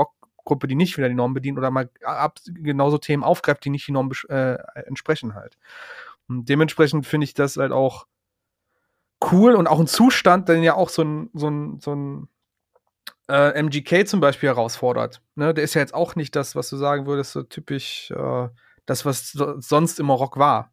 Rockgruppe, 0.43 0.67
die 0.67 0.75
nicht 0.75 0.97
wieder 0.97 1.09
die 1.09 1.15
Norm 1.15 1.35
bedient 1.35 1.59
oder 1.59 1.71
mal 1.71 1.89
ab, 2.05 2.41
genauso 2.47 2.99
Themen 2.99 3.25
aufgreift, 3.25 3.65
die 3.65 3.71
nicht 3.71 3.87
die 3.87 3.93
Norm 3.93 4.11
äh, 4.29 4.55
entsprechen 4.87 5.35
halt. 5.35 5.57
Und 6.29 6.49
dementsprechend 6.49 7.07
finde 7.07 7.25
ich 7.25 7.35
das 7.35 7.57
halt 7.57 7.73
auch 7.73 8.07
cool 9.31 9.55
und 9.55 9.67
auch 9.67 9.81
ein 9.81 9.87
Zustand, 9.87 10.49
den 10.49 10.63
ja 10.63 10.75
auch 10.75 10.89
so 10.89 11.03
ein, 11.03 11.31
so 11.33 11.49
ein, 11.49 11.81
so 11.81 11.95
ein 11.95 12.29
äh, 13.29 13.63
MGK 13.63 14.07
zum 14.07 14.21
Beispiel 14.21 14.49
herausfordert. 14.49 15.23
Ne? 15.37 15.55
Der 15.55 15.65
ist 15.65 15.75
ja 15.75 15.81
jetzt 15.81 15.95
auch 15.95 16.17
nicht 16.17 16.35
das, 16.35 16.57
was 16.57 16.69
du 16.69 16.77
sagen 16.77 17.07
würdest, 17.07 17.33
so 17.33 17.43
typisch 17.43 18.11
äh, 18.11 18.49
das, 18.87 19.05
was 19.05 19.31
so, 19.31 19.61
sonst 19.61 20.01
immer 20.01 20.15
Rock 20.15 20.39
war. 20.39 20.72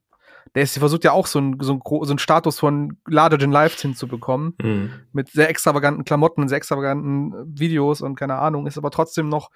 Der 0.56 0.64
ist, 0.64 0.78
versucht 0.78 1.04
ja 1.04 1.12
auch 1.12 1.28
so 1.28 1.40
einen 1.40 1.60
so 1.62 1.74
ein, 1.74 1.82
so 1.86 2.14
ein 2.14 2.20
Status 2.20 2.60
von 2.60 2.98
larger 3.08 3.38
than 3.38 3.52
life 3.52 3.80
hinzubekommen. 3.80 4.56
Mhm. 4.62 4.92
Mit 5.12 5.30
sehr 5.30 5.50
extravaganten 5.50 6.06
Klamotten 6.06 6.42
und 6.42 6.48
sehr 6.50 6.58
extravaganten 6.58 7.34
Videos 7.60 8.02
und 8.02 8.16
keine 8.16 8.40
Ahnung, 8.40 8.68
ist 8.68 8.78
aber 8.78 8.92
trotzdem 8.92 9.30
noch 9.30 9.50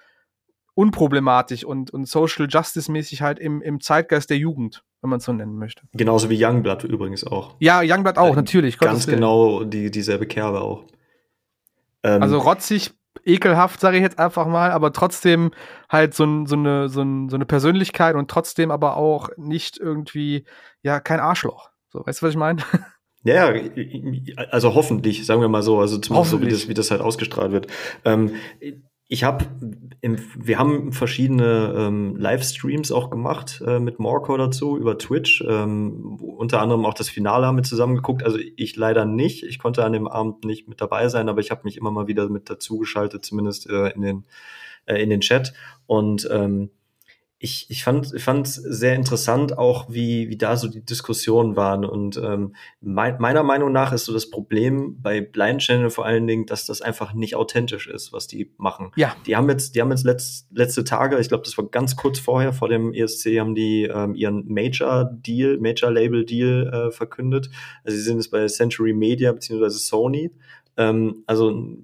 unproblematisch 0.74 1.64
und, 1.64 1.92
und 1.92 2.08
Social 2.08 2.46
Justice-mäßig 2.48 3.22
halt 3.22 3.38
im, 3.38 3.62
im 3.62 3.80
Zeitgeist 3.80 4.28
der 4.30 4.38
Jugend, 4.38 4.82
wenn 5.02 5.10
man 5.10 5.18
es 5.18 5.24
so 5.24 5.32
nennen 5.32 5.56
möchte. 5.56 5.82
Genauso 5.92 6.30
wie 6.30 6.44
Youngblood 6.44 6.84
übrigens 6.84 7.24
auch. 7.24 7.54
Ja, 7.60 7.80
Youngblood 7.84 8.18
auch, 8.18 8.32
Äh, 8.32 8.36
natürlich. 8.36 8.78
Ganz 8.78 9.06
genau 9.06 9.62
die, 9.64 9.90
dieselbe 9.90 10.26
Kerbe 10.26 10.60
auch. 10.60 10.84
Ähm, 12.02 12.22
Also 12.22 12.38
rotzig, 12.38 12.92
ekelhaft, 13.24 13.80
sage 13.80 13.96
ich 13.96 14.02
jetzt 14.02 14.18
einfach 14.18 14.46
mal, 14.46 14.70
aber 14.70 14.92
trotzdem 14.92 15.52
halt 15.88 16.14
so, 16.14 16.24
ein, 16.24 16.46
so, 16.46 16.56
eine, 16.56 16.88
so, 16.88 17.02
ein, 17.02 17.28
so 17.28 17.36
eine 17.36 17.46
Persönlichkeit 17.46 18.16
und 18.16 18.30
trotzdem 18.30 18.70
aber 18.70 18.96
auch 18.96 19.28
nicht 19.36 19.78
irgendwie, 19.78 20.44
ja, 20.82 21.00
kein 21.00 21.20
Arschloch. 21.20 21.70
So, 21.88 22.04
weißt 22.04 22.20
du, 22.22 22.26
was 22.26 22.30
ich 22.32 22.38
meine? 22.38 22.62
Ja, 23.26 23.54
also 24.50 24.74
hoffentlich, 24.74 25.24
sagen 25.24 25.40
wir 25.40 25.48
mal 25.48 25.62
so, 25.62 25.78
also 25.78 25.96
zumindest 25.96 26.30
so 26.30 26.42
wie 26.42 26.48
das, 26.50 26.68
wie 26.68 26.74
das 26.74 26.90
halt 26.90 27.00
ausgestrahlt 27.00 27.52
wird. 27.52 27.68
Ähm, 28.04 28.34
ich 29.06 29.22
habe, 29.22 29.44
wir 30.00 30.58
haben 30.58 30.92
verschiedene 30.92 31.74
ähm, 31.76 32.16
Livestreams 32.16 32.90
auch 32.90 33.10
gemacht 33.10 33.62
äh, 33.66 33.78
mit 33.78 33.98
Morco 33.98 34.34
dazu 34.36 34.78
über 34.78 34.96
Twitch. 34.96 35.44
Ähm, 35.46 36.16
unter 36.16 36.62
anderem 36.62 36.86
auch 36.86 36.94
das 36.94 37.10
Finale 37.10 37.46
haben 37.46 37.56
wir 37.56 37.64
zusammen 37.64 37.96
geguckt. 37.96 38.22
Also 38.22 38.38
ich 38.56 38.76
leider 38.76 39.04
nicht. 39.04 39.44
Ich 39.44 39.58
konnte 39.58 39.84
an 39.84 39.92
dem 39.92 40.08
Abend 40.08 40.44
nicht 40.44 40.68
mit 40.68 40.80
dabei 40.80 41.08
sein, 41.08 41.28
aber 41.28 41.40
ich 41.40 41.50
habe 41.50 41.62
mich 41.64 41.76
immer 41.76 41.90
mal 41.90 42.06
wieder 42.06 42.30
mit 42.30 42.48
dazugeschaltet, 42.48 43.24
zumindest 43.24 43.68
äh, 43.68 43.90
in 43.90 44.00
den 44.00 44.24
äh, 44.86 45.02
in 45.02 45.10
den 45.10 45.20
Chat. 45.20 45.52
Und 45.86 46.26
ähm, 46.32 46.70
ich, 47.44 47.66
ich 47.68 47.84
fand 47.84 48.10
ich 48.14 48.24
fand 48.24 48.48
sehr 48.48 48.94
interessant 48.94 49.58
auch, 49.58 49.90
wie, 49.90 50.30
wie 50.30 50.38
da 50.38 50.56
so 50.56 50.66
die 50.66 50.82
Diskussionen 50.82 51.56
waren. 51.56 51.84
Und 51.84 52.16
ähm, 52.16 52.54
mein, 52.80 53.20
meiner 53.20 53.42
Meinung 53.42 53.70
nach 53.70 53.92
ist 53.92 54.06
so 54.06 54.14
das 54.14 54.30
Problem 54.30 54.96
bei 55.02 55.20
Blind 55.20 55.60
Channel 55.60 55.90
vor 55.90 56.06
allen 56.06 56.26
Dingen, 56.26 56.46
dass 56.46 56.64
das 56.64 56.80
einfach 56.80 57.12
nicht 57.12 57.36
authentisch 57.36 57.86
ist, 57.86 58.14
was 58.14 58.28
die 58.28 58.50
machen. 58.56 58.92
Ja. 58.96 59.14
Die 59.26 59.36
haben 59.36 59.50
jetzt, 59.50 59.74
die 59.74 59.82
haben 59.82 59.90
jetzt 59.90 60.04
letzt, 60.04 60.46
letzte 60.52 60.84
Tage, 60.84 61.20
ich 61.20 61.28
glaube, 61.28 61.44
das 61.44 61.58
war 61.58 61.66
ganz 61.66 61.96
kurz 61.96 62.18
vorher, 62.18 62.54
vor 62.54 62.70
dem 62.70 62.94
ESC, 62.94 63.38
haben 63.38 63.54
die 63.54 63.84
ähm, 63.84 64.14
ihren 64.14 64.46
Major-Deal, 64.48 65.58
Major-Label-Deal 65.58 66.88
äh, 66.88 66.90
verkündet. 66.92 67.50
Also 67.84 67.98
sie 67.98 68.04
sind 68.04 68.16
jetzt 68.16 68.30
bei 68.30 68.46
Century 68.46 68.94
Media 68.94 69.30
beziehungsweise 69.32 69.78
Sony. 69.78 70.30
Ähm, 70.78 71.24
also 71.26 71.76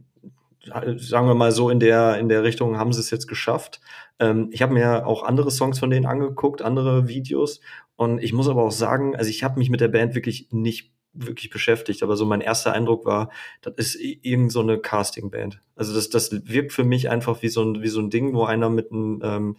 sagen 0.64 1.26
wir 1.26 1.34
mal 1.34 1.52
so 1.52 1.70
in 1.70 1.80
der 1.80 2.18
in 2.18 2.28
der 2.28 2.42
Richtung 2.42 2.76
haben 2.76 2.92
sie 2.92 3.00
es 3.00 3.10
jetzt 3.10 3.28
geschafft. 3.28 3.80
Ähm, 4.18 4.48
ich 4.52 4.62
habe 4.62 4.74
mir 4.74 5.06
auch 5.06 5.22
andere 5.22 5.50
Songs 5.50 5.78
von 5.78 5.90
denen 5.90 6.06
angeguckt, 6.06 6.62
andere 6.62 7.08
Videos 7.08 7.60
und 7.96 8.22
ich 8.22 8.32
muss 8.32 8.48
aber 8.48 8.62
auch 8.62 8.72
sagen, 8.72 9.16
also 9.16 9.30
ich 9.30 9.42
habe 9.44 9.58
mich 9.58 9.70
mit 9.70 9.80
der 9.80 9.88
Band 9.88 10.14
wirklich 10.14 10.48
nicht 10.50 10.92
wirklich 11.12 11.50
beschäftigt, 11.50 12.02
aber 12.02 12.16
so 12.16 12.24
mein 12.24 12.40
erster 12.40 12.72
Eindruck 12.72 13.04
war, 13.04 13.30
das 13.62 13.74
ist 13.76 13.96
irgend 14.00 14.52
so 14.52 14.60
eine 14.60 14.78
Casting-Band. 14.78 15.60
Also 15.74 15.94
das 15.94 16.10
das 16.10 16.30
wirkt 16.48 16.72
für 16.72 16.84
mich 16.84 17.10
einfach 17.10 17.42
wie 17.42 17.48
so 17.48 17.62
ein 17.62 17.82
wie 17.82 17.88
so 17.88 18.00
ein 18.00 18.10
Ding, 18.10 18.34
wo 18.34 18.44
einer 18.44 18.68
mit 18.70 18.92
einem 18.92 19.20
ähm, 19.24 19.56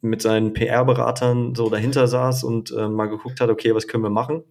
mit 0.00 0.22
seinen 0.22 0.52
PR-Beratern 0.52 1.54
so 1.54 1.68
dahinter 1.70 2.06
saß 2.06 2.44
und 2.44 2.72
ähm, 2.76 2.92
mal 2.94 3.06
geguckt 3.06 3.40
hat, 3.40 3.50
okay, 3.50 3.74
was 3.74 3.88
können 3.88 4.04
wir 4.04 4.10
machen? 4.10 4.44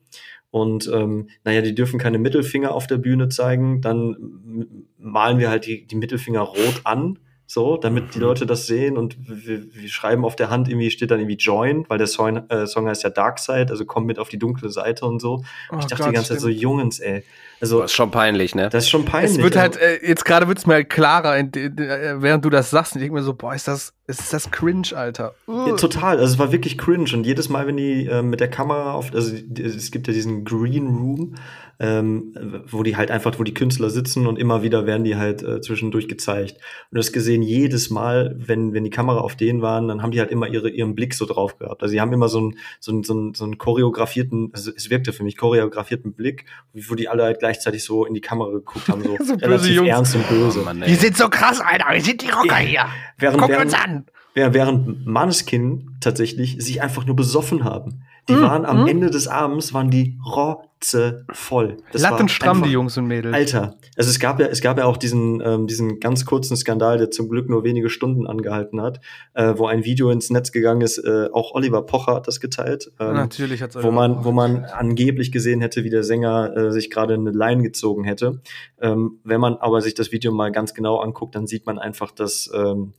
Und 0.49 0.89
ähm, 0.93 1.29
naja, 1.43 1.61
die 1.61 1.75
dürfen 1.75 1.99
keine 1.99 2.19
Mittelfinger 2.19 2.73
auf 2.73 2.87
der 2.87 2.97
Bühne 2.97 3.29
zeigen, 3.29 3.81
dann 3.81 4.67
malen 4.97 5.39
wir 5.39 5.49
halt 5.49 5.65
die, 5.65 5.85
die 5.85 5.95
Mittelfinger 5.95 6.41
rot 6.41 6.81
an, 6.83 7.19
so, 7.49 7.77
damit 7.77 8.13
die 8.13 8.19
Leute 8.19 8.45
das 8.45 8.67
sehen 8.67 8.97
und 8.97 9.15
wir, 9.25 9.73
wir 9.73 9.87
schreiben 9.89 10.25
auf 10.25 10.35
der 10.35 10.49
Hand 10.49 10.67
irgendwie, 10.67 10.91
steht 10.91 11.11
dann 11.11 11.19
irgendwie 11.19 11.37
Join, 11.37 11.85
weil 11.87 11.97
der 11.97 12.07
Song, 12.07 12.37
äh, 12.49 12.67
Song 12.67 12.87
heißt 12.87 13.03
ja 13.03 13.09
Dark 13.09 13.39
Side, 13.39 13.67
also 13.69 13.85
komm 13.85 14.05
mit 14.05 14.19
auf 14.19 14.27
die 14.27 14.37
dunkle 14.37 14.69
Seite 14.69 15.05
und 15.05 15.21
so. 15.21 15.43
Oh 15.71 15.77
ich 15.79 15.85
dachte 15.85 16.03
Gott, 16.03 16.11
die 16.11 16.15
ganze 16.15 16.33
Zeit 16.33 16.41
so, 16.41 16.47
stimmt. 16.49 16.61
Jungens, 16.61 16.99
ey. 16.99 17.23
Also, 17.59 17.81
Das 17.81 17.89
ist 17.91 17.95
schon 17.95 18.11
peinlich, 18.11 18.53
ne? 18.53 18.69
das 18.69 18.83
ist 18.83 18.89
schon 18.91 19.05
peinlich. 19.05 19.31
Es 19.37 19.41
wird 19.41 19.55
halt, 19.55 19.77
äh, 19.77 20.05
jetzt 20.07 20.25
gerade 20.25 20.47
wird 20.47 20.59
es 20.59 20.67
mir 20.67 20.75
halt 20.75 20.89
klarer, 20.91 21.37
in, 21.37 21.49
in, 21.55 21.77
äh, 21.79 22.21
während 22.21 22.45
du 22.45 22.51
das 22.51 22.69
sagst. 22.69 22.93
Und 22.93 22.99
ich 23.01 23.05
denke 23.05 23.15
mir 23.17 23.23
so, 23.23 23.33
boah, 23.33 23.55
ist 23.55 23.67
das, 23.67 23.93
ist 24.05 24.31
das 24.31 24.51
cringe, 24.51 24.89
Alter. 24.95 25.33
Ja, 25.47 25.71
total, 25.75 26.19
also 26.19 26.33
es 26.33 26.37
war 26.37 26.51
wirklich 26.51 26.77
cringe 26.77 27.09
und 27.13 27.25
jedes 27.25 27.49
Mal, 27.49 27.65
wenn 27.65 27.77
die 27.77 28.05
äh, 28.05 28.21
mit 28.21 28.41
der 28.41 28.49
Kamera 28.49 28.91
auf, 28.93 29.11
also 29.13 29.31
die- 29.35 29.63
es 29.63 29.89
gibt 29.89 30.05
ja 30.07 30.13
diesen 30.13 30.45
Green 30.45 30.85
Room, 30.87 31.35
ähm, 31.79 32.33
wo 32.69 32.83
die 32.83 32.95
halt 32.95 33.11
einfach, 33.11 33.37
wo 33.37 33.43
die 33.43 33.53
Künstler 33.53 33.89
sitzen 33.89 34.25
und 34.25 34.39
immer 34.39 34.63
wieder 34.63 34.85
werden 34.85 35.03
die 35.03 35.15
halt 35.15 35.43
äh, 35.43 35.61
zwischendurch 35.61 36.07
gezeigt. 36.07 36.53
Und 36.53 36.95
du 36.95 36.99
hast 36.99 37.13
gesehen, 37.13 37.41
jedes 37.43 37.89
Mal, 37.89 38.35
wenn, 38.37 38.73
wenn 38.73 38.83
die 38.83 38.89
Kamera 38.89 39.19
auf 39.19 39.35
denen 39.35 39.61
waren, 39.61 39.87
dann 39.87 40.01
haben 40.01 40.11
die 40.11 40.19
halt 40.19 40.31
immer 40.31 40.47
ihre, 40.47 40.69
ihren 40.69 40.95
Blick 40.95 41.13
so 41.13 41.25
drauf 41.25 41.57
gehabt. 41.59 41.83
Also 41.83 41.91
sie 41.91 42.01
haben 42.01 42.13
immer 42.13 42.29
so 42.29 42.39
einen, 42.39 42.57
so 42.79 42.91
einen, 42.91 43.03
so 43.03 43.13
einen, 43.13 43.33
so 43.33 43.43
einen 43.43 43.57
choreografierten, 43.57 44.49
also 44.53 44.71
es 44.75 44.89
wirkte 44.89 45.13
für 45.13 45.23
mich 45.23 45.37
choreografierten 45.37 46.13
Blick, 46.13 46.45
wo 46.73 46.95
die 46.95 47.07
alle 47.07 47.23
halt 47.23 47.39
gleichzeitig 47.39 47.83
so 47.83 48.05
in 48.05 48.13
die 48.13 48.21
Kamera 48.21 48.51
geguckt 48.51 48.87
haben, 48.87 49.03
so, 49.03 49.17
So 49.23 49.33
böse 49.33 49.41
relativ 49.41 49.75
Jungs. 49.75 49.89
ernst 49.89 50.15
und 50.15 50.29
böse. 50.29 50.59
Oh 50.61 50.65
Mann. 50.65 50.83
Die 50.87 50.95
sind 50.95 51.17
so 51.17 51.29
krass, 51.29 51.61
Alter. 51.61 51.85
Wir 51.91 52.01
sind 52.01 52.21
die 52.21 52.29
Rocker 52.29 52.55
hier. 52.57 52.85
Während, 53.17 53.39
Guck 53.39 53.49
während, 53.49 53.65
uns 53.65 53.73
an. 53.73 54.05
Während, 54.37 54.53
während 54.53 55.07
Maneskin 55.07 55.97
tatsächlich 55.99 56.57
sich 56.59 56.83
einfach 56.83 57.07
nur 57.07 57.15
besoffen 57.15 57.63
haben. 57.63 58.03
Die 58.29 58.35
Mm, 58.35 58.41
waren 58.41 58.65
am 58.65 58.83
mm. 58.83 58.87
Ende 58.87 59.09
des 59.09 59.27
Abends, 59.27 59.73
waren 59.73 59.89
die 59.89 60.19
rotze 60.23 61.25
voll. 61.31 61.77
Das 61.91 62.03
Lattenstramm, 62.03 62.61
die 62.61 62.69
Jungs 62.69 62.95
und 62.99 63.07
Mädels. 63.07 63.33
Alter, 63.33 63.77
also 63.95 64.11
es 64.11 64.19
gab 64.19 64.39
ja, 64.39 64.45
es 64.45 64.61
gab 64.61 64.77
ja 64.77 64.85
auch 64.85 64.97
diesen, 64.97 65.41
ähm, 65.43 65.65
diesen 65.65 65.99
ganz 65.99 66.25
kurzen 66.25 66.55
Skandal, 66.55 66.99
der 66.99 67.09
zum 67.09 67.29
Glück 67.29 67.49
nur 67.49 67.63
wenige 67.63 67.89
Stunden 67.89 68.27
angehalten 68.27 68.79
hat, 68.79 68.99
äh, 69.33 69.53
wo 69.55 69.65
ein 69.65 69.85
Video 69.85 70.11
ins 70.11 70.29
Netz 70.29 70.51
gegangen 70.51 70.81
ist. 70.81 70.99
Äh, 70.99 71.29
auch 71.33 71.55
Oliver 71.55 71.81
Pocher 71.81 72.13
hat 72.13 72.27
das 72.27 72.39
geteilt. 72.39 72.91
Ähm, 72.99 73.15
Natürlich 73.15 73.63
hat's 73.63 73.81
wo 73.81 73.89
man, 73.89 74.23
wo 74.23 74.31
man 74.31 74.65
angeblich 74.65 75.31
gesehen 75.31 75.61
hätte, 75.61 75.83
wie 75.83 75.89
der 75.89 76.03
Sänger 76.03 76.55
äh, 76.55 76.71
sich 76.71 76.91
gerade 76.91 77.15
eine 77.15 77.31
Line 77.31 77.63
gezogen 77.63 78.03
hätte. 78.03 78.41
Ähm, 78.79 79.19
wenn 79.23 79.41
man 79.41 79.55
aber 79.55 79.81
sich 79.81 79.95
das 79.95 80.11
Video 80.11 80.31
mal 80.31 80.51
ganz 80.51 80.75
genau 80.75 80.97
anguckt, 80.97 81.33
dann 81.33 81.47
sieht 81.47 81.65
man 81.65 81.79
einfach, 81.79 82.11
dass, 82.11 82.51
ähm, 82.53 82.93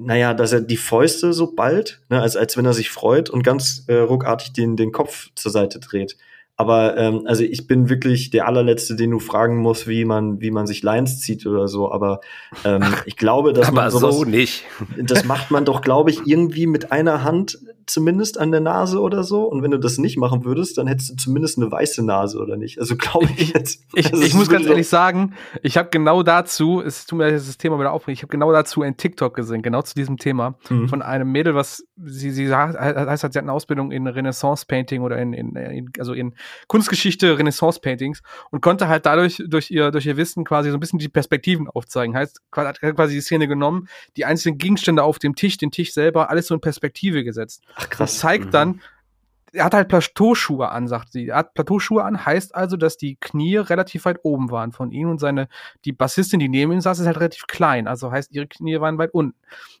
naja, 0.00 0.34
dass 0.34 0.52
er 0.52 0.60
die 0.60 0.76
Fäuste 0.76 1.32
so 1.32 1.52
bald, 1.54 2.00
ne, 2.08 2.20
als, 2.20 2.36
als 2.36 2.56
wenn 2.56 2.64
er 2.64 2.72
sich 2.72 2.90
freut 2.90 3.30
und 3.30 3.42
ganz 3.42 3.84
äh, 3.88 3.96
ruckartig 3.96 4.52
den, 4.52 4.76
den 4.76 4.92
Kopf 4.92 5.28
zur 5.34 5.52
Seite 5.52 5.78
dreht. 5.78 6.16
Aber 6.56 6.98
ähm, 6.98 7.22
also 7.24 7.42
ich 7.42 7.66
bin 7.66 7.88
wirklich 7.88 8.28
der 8.28 8.46
allerletzte, 8.46 8.94
den 8.94 9.12
du 9.12 9.18
fragen 9.18 9.56
musst, 9.56 9.88
wie 9.88 10.04
man, 10.04 10.42
wie 10.42 10.50
man 10.50 10.66
sich 10.66 10.82
Lines 10.82 11.18
zieht 11.20 11.46
oder 11.46 11.68
so. 11.68 11.90
Aber 11.90 12.20
ähm, 12.66 12.82
ich 13.06 13.16
glaube, 13.16 13.54
dass 13.54 13.68
Aber 13.68 13.82
man 13.82 13.90
sowas, 13.90 14.14
so 14.14 14.24
nicht. 14.24 14.64
das 14.98 15.24
macht 15.24 15.50
man 15.50 15.64
doch, 15.64 15.80
glaube 15.80 16.10
ich, 16.10 16.26
irgendwie 16.26 16.66
mit 16.66 16.92
einer 16.92 17.24
Hand 17.24 17.58
zumindest 17.92 18.38
an 18.38 18.50
der 18.50 18.60
Nase 18.60 19.00
oder 19.00 19.24
so. 19.24 19.44
Und 19.44 19.62
wenn 19.62 19.70
du 19.70 19.78
das 19.78 19.98
nicht 19.98 20.16
machen 20.16 20.44
würdest, 20.44 20.78
dann 20.78 20.86
hättest 20.86 21.10
du 21.10 21.16
zumindest 21.16 21.58
eine 21.58 21.70
weiße 21.70 22.04
Nase 22.04 22.38
oder 22.38 22.56
nicht. 22.56 22.78
Also 22.78 22.96
glaube 22.96 23.28
ich 23.36 23.52
jetzt. 23.54 23.84
Ich, 23.94 24.12
also 24.12 24.24
ich 24.24 24.34
muss 24.34 24.48
ganz 24.48 24.66
ehrlich 24.66 24.88
sagen, 24.88 25.34
ich 25.62 25.76
habe 25.76 25.88
genau 25.90 26.22
dazu, 26.22 26.80
es 26.80 27.06
tut 27.06 27.18
mir 27.18 27.24
leid, 27.26 27.34
dass 27.34 27.46
das 27.46 27.58
Thema 27.58 27.78
wieder 27.78 27.92
aufbringt, 27.92 28.18
ich 28.18 28.22
habe 28.22 28.30
genau 28.30 28.52
dazu 28.52 28.82
ein 28.82 28.96
TikTok 28.96 29.34
gesehen, 29.34 29.62
genau 29.62 29.82
zu 29.82 29.94
diesem 29.94 30.16
Thema, 30.16 30.54
Mhm. 30.68 30.88
von 30.88 31.02
einem 31.02 31.30
Mädel, 31.32 31.54
was 31.54 31.84
sie, 31.96 32.30
sie 32.30 32.46
sagt, 32.46 32.78
heißt, 32.78 33.24
hat, 33.24 33.32
sie 33.32 33.38
hat 33.38 33.44
eine 33.44 33.52
Ausbildung 33.52 33.90
in 33.92 34.06
Renaissance-Painting 34.06 35.02
oder 35.02 35.18
in, 35.18 35.32
in, 35.32 35.56
in, 35.56 35.90
also 35.98 36.12
in 36.12 36.34
Kunstgeschichte, 36.68 37.38
Renaissance-Paintings 37.38 38.22
und 38.50 38.60
konnte 38.60 38.88
halt 38.88 39.06
dadurch, 39.06 39.42
durch 39.46 39.70
ihr, 39.70 39.90
durch 39.90 40.06
ihr 40.06 40.16
Wissen 40.16 40.44
quasi 40.44 40.70
so 40.70 40.76
ein 40.76 40.80
bisschen 40.80 40.98
die 40.98 41.08
Perspektiven 41.08 41.68
aufzeigen. 41.68 42.14
Heißt, 42.14 42.40
hat 42.54 42.80
quasi 42.80 43.14
die 43.14 43.20
Szene 43.20 43.48
genommen, 43.48 43.88
die 44.16 44.24
einzelnen 44.24 44.58
Gegenstände 44.58 45.02
auf 45.02 45.18
dem 45.18 45.34
Tisch, 45.34 45.56
den 45.58 45.70
Tisch 45.70 45.92
selber, 45.92 46.30
alles 46.30 46.46
so 46.46 46.54
in 46.54 46.60
Perspektive 46.60 47.24
gesetzt. 47.24 47.62
Ach 47.80 47.86
Das 47.86 47.90
krass. 47.90 48.18
zeigt 48.18 48.46
Mhm. 48.46 48.50
dann, 48.50 48.80
er 49.52 49.64
hat 49.64 49.74
halt 49.74 49.88
Plateauschuhe 49.88 50.68
an, 50.68 50.86
sagt 50.86 51.10
sie. 51.10 51.28
Er 51.28 51.38
hat 51.38 51.54
Plateauschuhe 51.54 52.04
an, 52.04 52.24
heißt 52.24 52.54
also, 52.54 52.76
dass 52.76 52.96
die 52.96 53.16
Knie 53.16 53.56
relativ 53.56 54.04
weit 54.04 54.18
oben 54.22 54.50
waren 54.52 54.70
von 54.70 54.92
ihm 54.92 55.10
und 55.10 55.18
seine, 55.18 55.48
die 55.84 55.90
Bassistin, 55.92 56.38
die 56.38 56.48
neben 56.48 56.70
ihm 56.70 56.80
saß, 56.80 57.00
ist 57.00 57.06
halt 57.06 57.16
relativ 57.16 57.48
klein. 57.48 57.88
Also 57.88 58.12
heißt, 58.12 58.30
ihre 58.32 58.46
Knie 58.46 58.80
waren 58.80 58.96
weit 58.98 59.12
unten. 59.12 59.34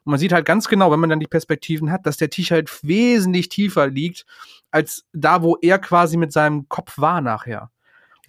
Und 0.04 0.10
man 0.10 0.18
sieht 0.18 0.32
halt 0.32 0.44
ganz 0.44 0.66
genau, 0.66 0.90
wenn 0.90 0.98
man 0.98 1.10
dann 1.10 1.20
die 1.20 1.28
Perspektiven 1.28 1.92
hat, 1.92 2.04
dass 2.04 2.16
der 2.16 2.30
Tisch 2.30 2.50
halt 2.50 2.82
wesentlich 2.82 3.48
tiefer 3.48 3.86
liegt, 3.86 4.26
als 4.72 5.04
da, 5.12 5.42
wo 5.42 5.56
er 5.62 5.78
quasi 5.78 6.16
mit 6.16 6.32
seinem 6.32 6.68
Kopf 6.68 6.98
war 6.98 7.20
nachher. 7.20 7.70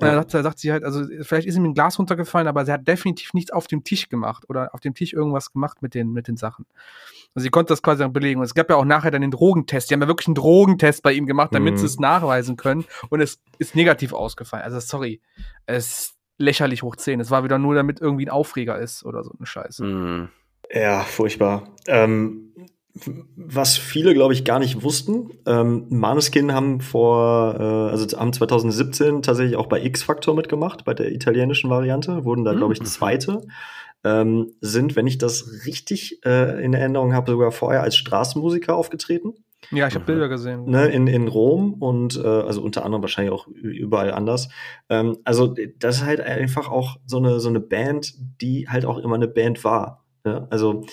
Und 0.02 0.08
ja. 0.08 0.16
dann 0.16 0.30
sagt, 0.30 0.44
sagt, 0.44 0.60
sie 0.60 0.72
halt, 0.72 0.84
also 0.84 1.06
vielleicht 1.22 1.48
ist 1.48 1.56
ihm 1.56 1.66
ein 1.66 1.74
Glas 1.74 2.00
runtergefallen, 2.00 2.48
aber 2.48 2.66
sie 2.66 2.72
hat 2.72 2.88
definitiv 2.88 3.34
nichts 3.34 3.52
auf 3.52 3.68
dem 3.68 3.84
Tisch 3.84 4.10
gemacht 4.10 4.46
oder 4.50 4.74
auf 4.74 4.80
dem 4.80 4.96
Tisch 4.96 5.14
irgendwas 5.14 5.54
gemacht 5.54 5.82
mit 5.82 5.94
den, 5.94 6.12
mit 6.12 6.28
den 6.28 6.38
Sachen. 6.38 6.66
Also 7.36 7.44
sie 7.44 7.50
konnte 7.50 7.72
das 7.72 7.82
quasi 7.82 8.08
belegen. 8.10 8.40
Und 8.40 8.46
es 8.46 8.56
gab 8.56 8.70
ja 8.70 8.76
auch 8.76 8.86
nachher 8.86 9.12
dann 9.12 9.22
den 9.22 9.32
Drogentest. 9.32 9.90
Die 9.90 9.94
haben 9.94 10.02
ja 10.02 10.08
wirklich 10.08 10.28
einen 10.28 10.36
Drogentest 10.36 11.04
bei 11.04 11.14
ihm 11.14 11.28
gemacht, 11.28 11.54
damit 11.54 11.76
mhm. 11.76 11.78
sie 11.78 11.86
es 11.86 12.00
nachweisen 12.00 12.58
können. 12.58 12.86
Und 13.10 13.22
es 13.22 13.40
ist 13.60 13.76
negativ 13.76 14.12
ausgefallen. 14.12 14.64
Also 14.64 14.80
sorry, 14.80 15.22
es 15.66 15.88
ist 15.88 16.16
lächerlich 16.38 16.84
hoch 16.84 16.96
10. 16.96 17.20
Es 17.20 17.32
war 17.32 17.44
wieder 17.44 17.60
nur, 17.60 17.76
damit 17.76 18.02
irgendwie 18.02 18.26
ein 18.26 18.32
Aufreger 18.32 18.80
ist 18.80 19.06
oder 19.06 19.24
so 19.24 19.32
eine 19.38 19.46
Scheiße. 19.46 19.84
Mhm. 19.86 20.30
Ja, 20.74 21.02
furchtbar. 21.02 21.70
Ähm, 21.88 22.54
was 23.36 23.78
viele, 23.78 24.14
glaube 24.14 24.34
ich, 24.34 24.44
gar 24.44 24.60
nicht 24.60 24.84
wussten. 24.84 25.32
Ähm, 25.46 25.86
Maneskin 25.90 26.54
haben 26.54 26.82
vor, 26.82 27.56
äh, 27.60 27.92
also 27.92 28.18
haben 28.18 28.34
2017 28.34 29.22
tatsächlich 29.22 29.56
auch 29.56 29.68
bei 29.68 29.84
X-Factor 29.84 30.36
mitgemacht, 30.36 30.84
bei 30.84 30.94
der 30.94 31.12
italienischen 31.12 31.70
Variante, 31.70 32.26
wurden 32.26 32.44
da, 32.44 32.54
glaube 32.54 32.74
ich, 32.74 32.82
mhm. 32.82 32.86
Zweite. 32.86 33.42
Ähm, 34.04 34.54
sind, 34.62 34.96
wenn 34.96 35.06
ich 35.06 35.20
das 35.20 35.66
richtig 35.66 36.26
äh, 36.26 36.64
in 36.64 36.74
Erinnerung 36.74 37.14
habe, 37.14 37.32
sogar 37.32 37.52
vorher 37.52 37.84
als 37.84 37.96
Straßenmusiker 37.96 38.76
aufgetreten. 38.76 39.36
Ja, 39.70 39.88
ich 39.88 39.94
habe 39.94 40.06
Bilder 40.06 40.28
gesehen. 40.28 40.66
Ne, 40.66 40.88
in, 40.88 41.06
in 41.06 41.28
Rom 41.28 41.74
und 41.76 42.18
äh, 42.18 42.28
also 42.28 42.64
unter 42.64 42.84
anderem 42.84 43.04
wahrscheinlich 43.04 43.32
auch 43.32 43.48
überall 43.48 44.12
anders. 44.12 44.50
Ähm, 44.90 45.18
also 45.24 45.56
das 45.78 45.98
ist 45.98 46.06
halt 46.06 46.20
einfach 46.20 46.70
auch 46.70 46.98
so 47.06 47.18
eine, 47.18 47.40
so 47.40 47.50
eine 47.50 47.60
Band, 47.60 48.16
die 48.42 48.68
halt 48.68 48.86
auch 48.86 48.98
immer 48.98 49.16
eine 49.16 49.28
Band 49.28 49.64
war. 49.64 50.04
Ja? 50.26 50.48
Also 50.50 50.86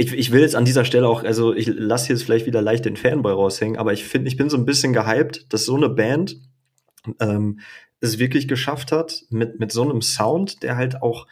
ich, 0.00 0.14
ich 0.14 0.32
will 0.32 0.40
jetzt 0.40 0.56
an 0.56 0.64
dieser 0.64 0.86
Stelle 0.86 1.06
auch, 1.06 1.24
also 1.24 1.52
ich 1.52 1.66
lasse 1.66 2.08
jetzt 2.08 2.22
vielleicht 2.22 2.46
wieder 2.46 2.62
leicht 2.62 2.86
den 2.86 2.96
Fanboy 2.96 3.32
raushängen, 3.32 3.76
aber 3.76 3.92
ich 3.92 4.04
finde, 4.04 4.28
ich 4.28 4.38
bin 4.38 4.48
so 4.48 4.56
ein 4.56 4.64
bisschen 4.64 4.94
gehypt, 4.94 5.52
dass 5.52 5.66
so 5.66 5.76
eine 5.76 5.90
Band 5.90 6.40
ähm, 7.20 7.60
es 8.00 8.18
wirklich 8.18 8.48
geschafft 8.48 8.92
hat, 8.92 9.24
mit, 9.28 9.60
mit 9.60 9.72
so 9.72 9.82
einem 9.82 10.00
Sound, 10.00 10.62
der 10.62 10.76
halt 10.76 11.02
auch, 11.02 11.26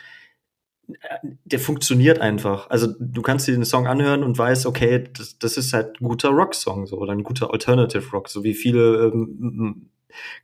der 1.47 1.61
funktioniert 1.61 2.21
einfach. 2.21 2.69
Also 2.69 2.89
du 3.01 3.23
kannst 3.23 3.49
dir 3.49 3.53
den 3.53 3.65
Song 3.65 3.87
anhören 3.87 4.23
und 4.23 4.37
weißt, 4.37 4.67
okay, 4.67 5.05
das, 5.17 5.39
das 5.39 5.57
ist 5.57 5.73
halt 5.73 5.99
guter 6.01 6.29
Rocksong 6.29 6.87
so 6.87 6.99
oder 6.99 7.13
ein 7.13 7.23
guter 7.23 7.51
Alternative 7.51 8.11
Rock, 8.13 8.29
so 8.29 8.45
wie 8.45 8.55
viele 8.55 9.11
ähm, 9.15 9.89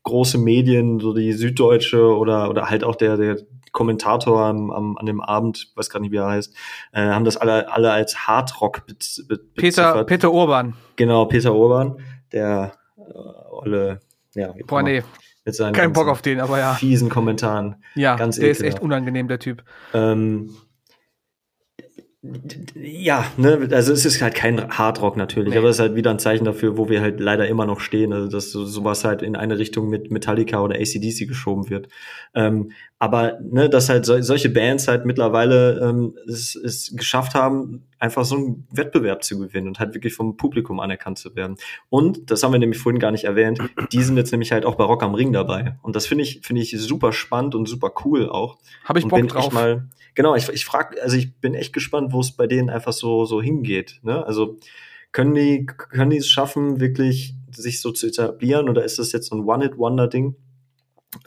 große 0.02 0.38
Medien, 0.38 0.98
so 0.98 1.12
die 1.12 1.34
Süddeutsche 1.34 2.16
oder, 2.16 2.48
oder 2.48 2.70
halt 2.70 2.84
auch 2.84 2.96
der, 2.96 3.18
der 3.18 3.36
Kommentator 3.74 4.40
am, 4.40 4.70
am, 4.70 4.96
an 4.96 5.04
dem 5.04 5.20
Abend, 5.20 5.72
weiß 5.74 5.90
gar 5.90 5.98
nicht, 5.98 6.12
wie 6.12 6.16
er 6.16 6.28
heißt, 6.28 6.54
äh, 6.92 7.02
haben 7.02 7.24
das 7.24 7.36
alle, 7.36 7.70
alle 7.70 7.90
als 7.90 8.26
Hardrock 8.26 8.86
be 8.86 8.94
be 9.28 9.36
Peter, 9.56 10.04
Peter 10.04 10.32
Urban. 10.32 10.74
Genau, 10.94 11.24
Peter 11.26 11.52
Urban, 11.52 11.98
der 12.32 12.72
äh, 12.96 13.02
olle, 13.50 14.00
ja, 14.34 14.54
Boah, 14.66 14.82
nee. 14.82 15.02
Mit 15.44 15.54
seinen 15.56 15.74
Kein 15.74 15.92
Bock 15.92 16.08
auf 16.08 16.22
den, 16.22 16.40
aber 16.40 16.58
ja. 16.58 16.72
Fiesen 16.74 17.10
Kommentaren. 17.10 17.82
Ja, 17.96 18.16
ganz 18.16 18.36
der 18.36 18.44
ekelhaft. 18.44 18.60
ist 18.60 18.66
echt 18.74 18.82
unangenehm, 18.82 19.28
der 19.28 19.40
Typ. 19.40 19.62
Ähm, 19.92 20.54
ja, 22.74 23.26
ne, 23.36 23.68
also 23.72 23.92
es 23.92 24.06
ist 24.06 24.22
halt 24.22 24.34
kein 24.34 24.70
Hardrock 24.70 25.16
natürlich, 25.16 25.52
nee. 25.52 25.58
aber 25.58 25.68
es 25.68 25.76
ist 25.76 25.80
halt 25.80 25.94
wieder 25.94 26.10
ein 26.10 26.18
Zeichen 26.18 26.44
dafür, 26.44 26.78
wo 26.78 26.88
wir 26.88 27.02
halt 27.02 27.20
leider 27.20 27.46
immer 27.48 27.66
noch 27.66 27.80
stehen, 27.80 28.14
also 28.14 28.28
dass 28.28 28.50
so, 28.50 28.64
sowas 28.64 29.04
halt 29.04 29.20
in 29.20 29.36
eine 29.36 29.58
Richtung 29.58 29.90
mit 29.90 30.10
Metallica 30.10 30.60
oder 30.60 30.76
ACDC 30.76 31.28
geschoben 31.28 31.68
wird. 31.68 31.88
Ähm, 32.34 32.72
aber 32.98 33.38
ne, 33.42 33.68
dass 33.68 33.90
halt 33.90 34.06
so, 34.06 34.20
solche 34.22 34.48
Bands 34.48 34.88
halt 34.88 35.04
mittlerweile 35.04 35.80
ähm, 35.80 36.14
es, 36.26 36.54
es 36.54 36.96
geschafft 36.96 37.34
haben, 37.34 37.82
einfach 37.98 38.24
so 38.24 38.36
einen 38.36 38.66
Wettbewerb 38.70 39.22
zu 39.22 39.38
gewinnen 39.38 39.68
und 39.68 39.78
halt 39.78 39.94
wirklich 39.94 40.14
vom 40.14 40.38
Publikum 40.38 40.80
anerkannt 40.80 41.18
zu 41.18 41.36
werden. 41.36 41.56
Und, 41.90 42.30
das 42.30 42.42
haben 42.42 42.52
wir 42.52 42.58
nämlich 42.58 42.78
vorhin 42.78 43.00
gar 43.00 43.10
nicht 43.10 43.24
erwähnt, 43.24 43.60
die 43.92 44.02
sind 44.02 44.16
jetzt 44.16 44.30
nämlich 44.30 44.52
halt 44.52 44.64
auch 44.64 44.76
bei 44.76 44.84
Rock 44.84 45.02
am 45.02 45.14
Ring 45.14 45.32
dabei. 45.32 45.76
Und 45.82 45.94
das 45.94 46.06
finde 46.06 46.24
ich, 46.24 46.40
finde 46.42 46.62
ich 46.62 46.70
super 46.78 47.12
spannend 47.12 47.54
und 47.54 47.68
super 47.68 47.92
cool 48.04 48.30
auch. 48.30 48.56
Habe 48.84 48.98
ich 48.98 49.06
Bock 49.06 49.28
drauf. 49.28 49.52
Mal, 49.52 49.88
genau, 50.14 50.34
ich, 50.34 50.48
ich 50.48 50.64
frage, 50.64 51.02
also 51.02 51.16
ich 51.16 51.36
bin 51.36 51.54
echt 51.54 51.72
gespannt, 51.72 52.12
wo 52.12 52.20
es 52.20 52.32
bei 52.32 52.46
denen 52.46 52.70
einfach 52.70 52.92
so, 52.92 53.24
so 53.24 53.42
hingeht. 53.42 54.00
Ne? 54.02 54.24
Also 54.26 54.58
können 55.12 55.34
die, 55.34 55.66
können 55.66 56.10
die 56.10 56.18
es 56.18 56.28
schaffen, 56.28 56.80
wirklich 56.80 57.34
sich 57.52 57.80
so 57.80 57.92
zu 57.92 58.06
etablieren 58.06 58.68
oder 58.68 58.84
ist 58.84 58.98
das 58.98 59.12
jetzt 59.12 59.28
so 59.28 59.36
ein 59.36 59.44
One-Hit-Wonder-Ding? 59.44 60.34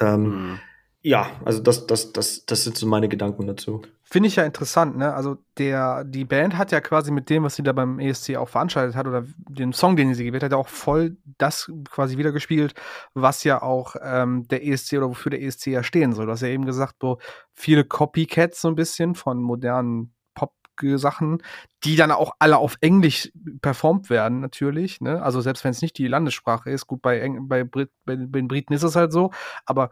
Ähm, 0.01 0.23
mhm. 0.23 0.59
Ja, 1.07 1.29
also 1.45 1.61
das, 1.61 1.87
das, 1.87 2.11
das, 2.11 2.45
das 2.45 2.65
sind 2.65 2.75
so 2.75 2.85
meine 2.85 3.07
Gedanken 3.07 3.47
dazu. 3.47 3.81
Finde 4.03 4.27
ich 4.27 4.35
ja 4.35 4.43
interessant, 4.43 4.97
ne? 4.97 5.13
Also 5.13 5.37
der, 5.57 6.03
die 6.03 6.25
Band 6.25 6.57
hat 6.57 6.73
ja 6.73 6.81
quasi 6.81 7.11
mit 7.11 7.29
dem, 7.29 7.43
was 7.43 7.55
sie 7.55 7.63
da 7.63 7.71
beim 7.71 7.97
ESC 7.97 8.35
auch 8.35 8.49
veranstaltet 8.49 8.97
hat, 8.97 9.07
oder 9.07 9.23
dem 9.47 9.71
Song, 9.71 9.95
den 9.95 10.13
sie 10.15 10.25
gewählt 10.25 10.43
hat, 10.43 10.53
auch 10.53 10.67
voll 10.67 11.15
das 11.37 11.71
quasi 11.89 12.17
wiedergespiegelt, 12.17 12.73
was 13.13 13.45
ja 13.45 13.61
auch 13.61 13.95
ähm, 14.03 14.49
der 14.49 14.67
ESC 14.67 14.97
oder 14.97 15.07
wofür 15.07 15.29
der 15.29 15.41
ESC 15.41 15.67
ja 15.67 15.81
stehen 15.81 16.11
soll. 16.11 16.25
Du 16.25 16.33
hast 16.33 16.41
ja 16.41 16.49
eben 16.49 16.65
gesagt, 16.65 16.95
so 16.99 17.19
viele 17.53 17.85
Copycats 17.85 18.59
so 18.59 18.67
ein 18.67 18.75
bisschen 18.75 19.15
von 19.15 19.41
modernen 19.41 20.13
Pop-Sachen, 20.33 21.41
die 21.85 21.95
dann 21.95 22.11
auch 22.11 22.33
alle 22.39 22.57
auf 22.57 22.75
Englisch 22.81 23.31
performt 23.61 24.09
werden, 24.09 24.41
natürlich. 24.41 24.99
Ne? 24.99 25.23
Also 25.23 25.39
selbst 25.39 25.63
wenn 25.63 25.71
es 25.71 25.81
nicht 25.81 25.97
die 25.97 26.07
Landessprache 26.07 26.69
ist, 26.69 26.85
gut, 26.85 27.01
bei, 27.01 27.33
bei, 27.39 27.63
Brit, 27.63 27.91
bei 28.05 28.17
den 28.17 28.49
Briten 28.49 28.73
ist 28.73 28.83
es 28.83 28.97
halt 28.97 29.13
so, 29.13 29.31
aber 29.65 29.89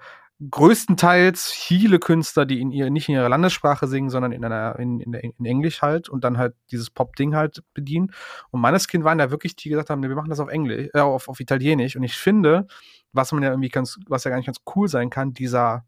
größtenteils 0.49 1.49
viele 1.49 1.99
Künstler, 1.99 2.45
die 2.45 2.59
in 2.59 2.71
ihr, 2.71 2.89
nicht 2.89 3.07
in 3.07 3.15
ihrer 3.15 3.29
Landessprache 3.29 3.88
singen, 3.88 4.09
sondern 4.09 4.31
in 4.33 4.43
einer, 4.43 4.77
in, 4.77 4.99
in, 4.99 5.13
in 5.13 5.45
Englisch 5.45 5.81
halt 5.81 6.09
und 6.09 6.23
dann 6.23 6.38
halt 6.38 6.55
dieses 6.71 6.89
Pop-Ding 6.89 7.36
halt 7.36 7.63
bedienen. 7.73 8.11
Und 8.51 8.59
meines 8.59 8.88
Kind 8.88 9.05
waren 9.05 9.17
da 9.17 9.31
wirklich, 9.31 9.55
die 9.55 9.69
gesagt 9.69 9.89
haben, 9.89 10.01
nee, 10.01 10.09
wir 10.09 10.15
machen 10.15 10.29
das 10.29 10.41
auf 10.41 10.49
Englisch, 10.49 10.89
äh, 10.93 10.99
auf, 10.99 11.29
auf 11.29 11.39
Italienisch. 11.39 11.95
Und 11.95 12.03
ich 12.03 12.15
finde, 12.15 12.67
was 13.13 13.31
man 13.31 13.43
ja 13.43 13.49
irgendwie 13.49 13.69
ganz, 13.69 13.97
was 14.07 14.25
ja 14.25 14.29
gar 14.29 14.38
nicht 14.38 14.47
ganz 14.47 14.59
cool 14.75 14.89
sein 14.89 15.09
kann, 15.09 15.33
dieser 15.33 15.86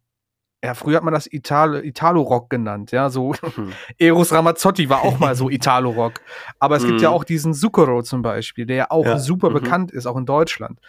ja, 0.64 0.74
früher 0.74 0.98
hat 0.98 1.04
man 1.04 1.14
das 1.14 1.32
Italo, 1.32 1.78
Italo-Rock 1.78 2.50
genannt, 2.50 2.92
ja, 2.92 3.10
so 3.10 3.34
mhm. 3.56 3.74
Eros 4.00 4.32
Ramazzotti 4.32 4.90
war 4.90 5.04
auch 5.04 5.20
mal 5.20 5.36
so 5.36 5.50
Italo-Rock. 5.52 6.22
Aber 6.60 6.78
es 6.78 6.84
mhm. 6.84 6.88
gibt 6.88 7.02
ja 7.02 7.10
mhm. 7.10 7.16
auch 7.16 7.24
diesen 7.24 7.54
Zucchero 7.54 8.02
zum 8.02 8.24
Beispiel, 8.24 8.66
der 8.66 8.76
ja 8.76 8.92
auch 8.92 9.06
ja. 9.06 9.20
super 9.20 9.50
mhm. 9.50 9.54
bekannt 9.54 9.92
ist, 9.92 10.08
auch 10.08 10.18
in 10.18 10.26
Deutschland. 10.26 10.80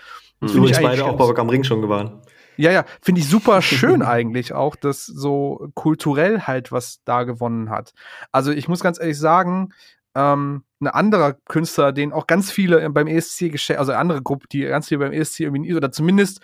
Mhm. 0.40 0.64
ich 0.64 0.80
beide 0.80 1.04
auch 1.04 1.16
bei 1.16 1.24
Rock 1.24 1.38
am 1.38 1.50
Ring 1.50 1.64
schon 1.64 1.82
gewarnt. 1.82 2.12
Ja, 2.58 2.72
ja, 2.72 2.84
finde 3.00 3.20
ich 3.20 3.28
super 3.28 3.62
schön 3.62 4.02
eigentlich 4.02 4.52
auch, 4.52 4.76
dass 4.76 5.06
so 5.06 5.70
kulturell 5.74 6.42
halt 6.42 6.72
was 6.72 7.00
da 7.04 7.22
gewonnen 7.22 7.70
hat. 7.70 7.94
Also 8.32 8.50
ich 8.50 8.68
muss 8.68 8.80
ganz 8.80 9.00
ehrlich 9.00 9.18
sagen, 9.18 9.72
ähm, 10.14 10.64
ein 10.80 10.88
anderer 10.88 11.34
Künstler, 11.48 11.92
den 11.92 12.12
auch 12.12 12.26
ganz 12.26 12.50
viele 12.50 12.88
beim 12.90 13.06
ESC 13.06 13.50
geschenkt, 13.50 13.78
also 13.78 13.92
eine 13.92 14.00
andere 14.00 14.22
Gruppe, 14.22 14.48
die 14.50 14.62
ganz 14.62 14.88
viele 14.88 15.00
beim 15.00 15.12
ESC 15.12 15.40
irgendwie, 15.40 15.74
oder 15.74 15.92
zumindest 15.92 16.40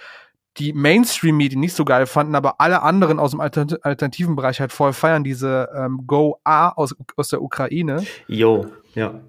die 0.58 0.72
Mainstream-Medien 0.72 1.60
nicht 1.60 1.74
so 1.74 1.84
geil 1.84 2.06
fanden, 2.06 2.36
aber 2.36 2.60
alle 2.60 2.82
anderen 2.82 3.18
aus 3.18 3.32
dem 3.32 3.40
alternativen 3.40 4.36
Bereich 4.36 4.60
halt 4.60 4.72
voll 4.72 4.92
feiern, 4.92 5.24
diese 5.24 5.68
ähm, 5.76 6.04
Go 6.06 6.38
A 6.44 6.68
aus, 6.68 6.94
aus 7.16 7.28
der 7.28 7.42
Ukraine. 7.42 8.04
Jo, 8.28 8.66
ja. 8.94 9.20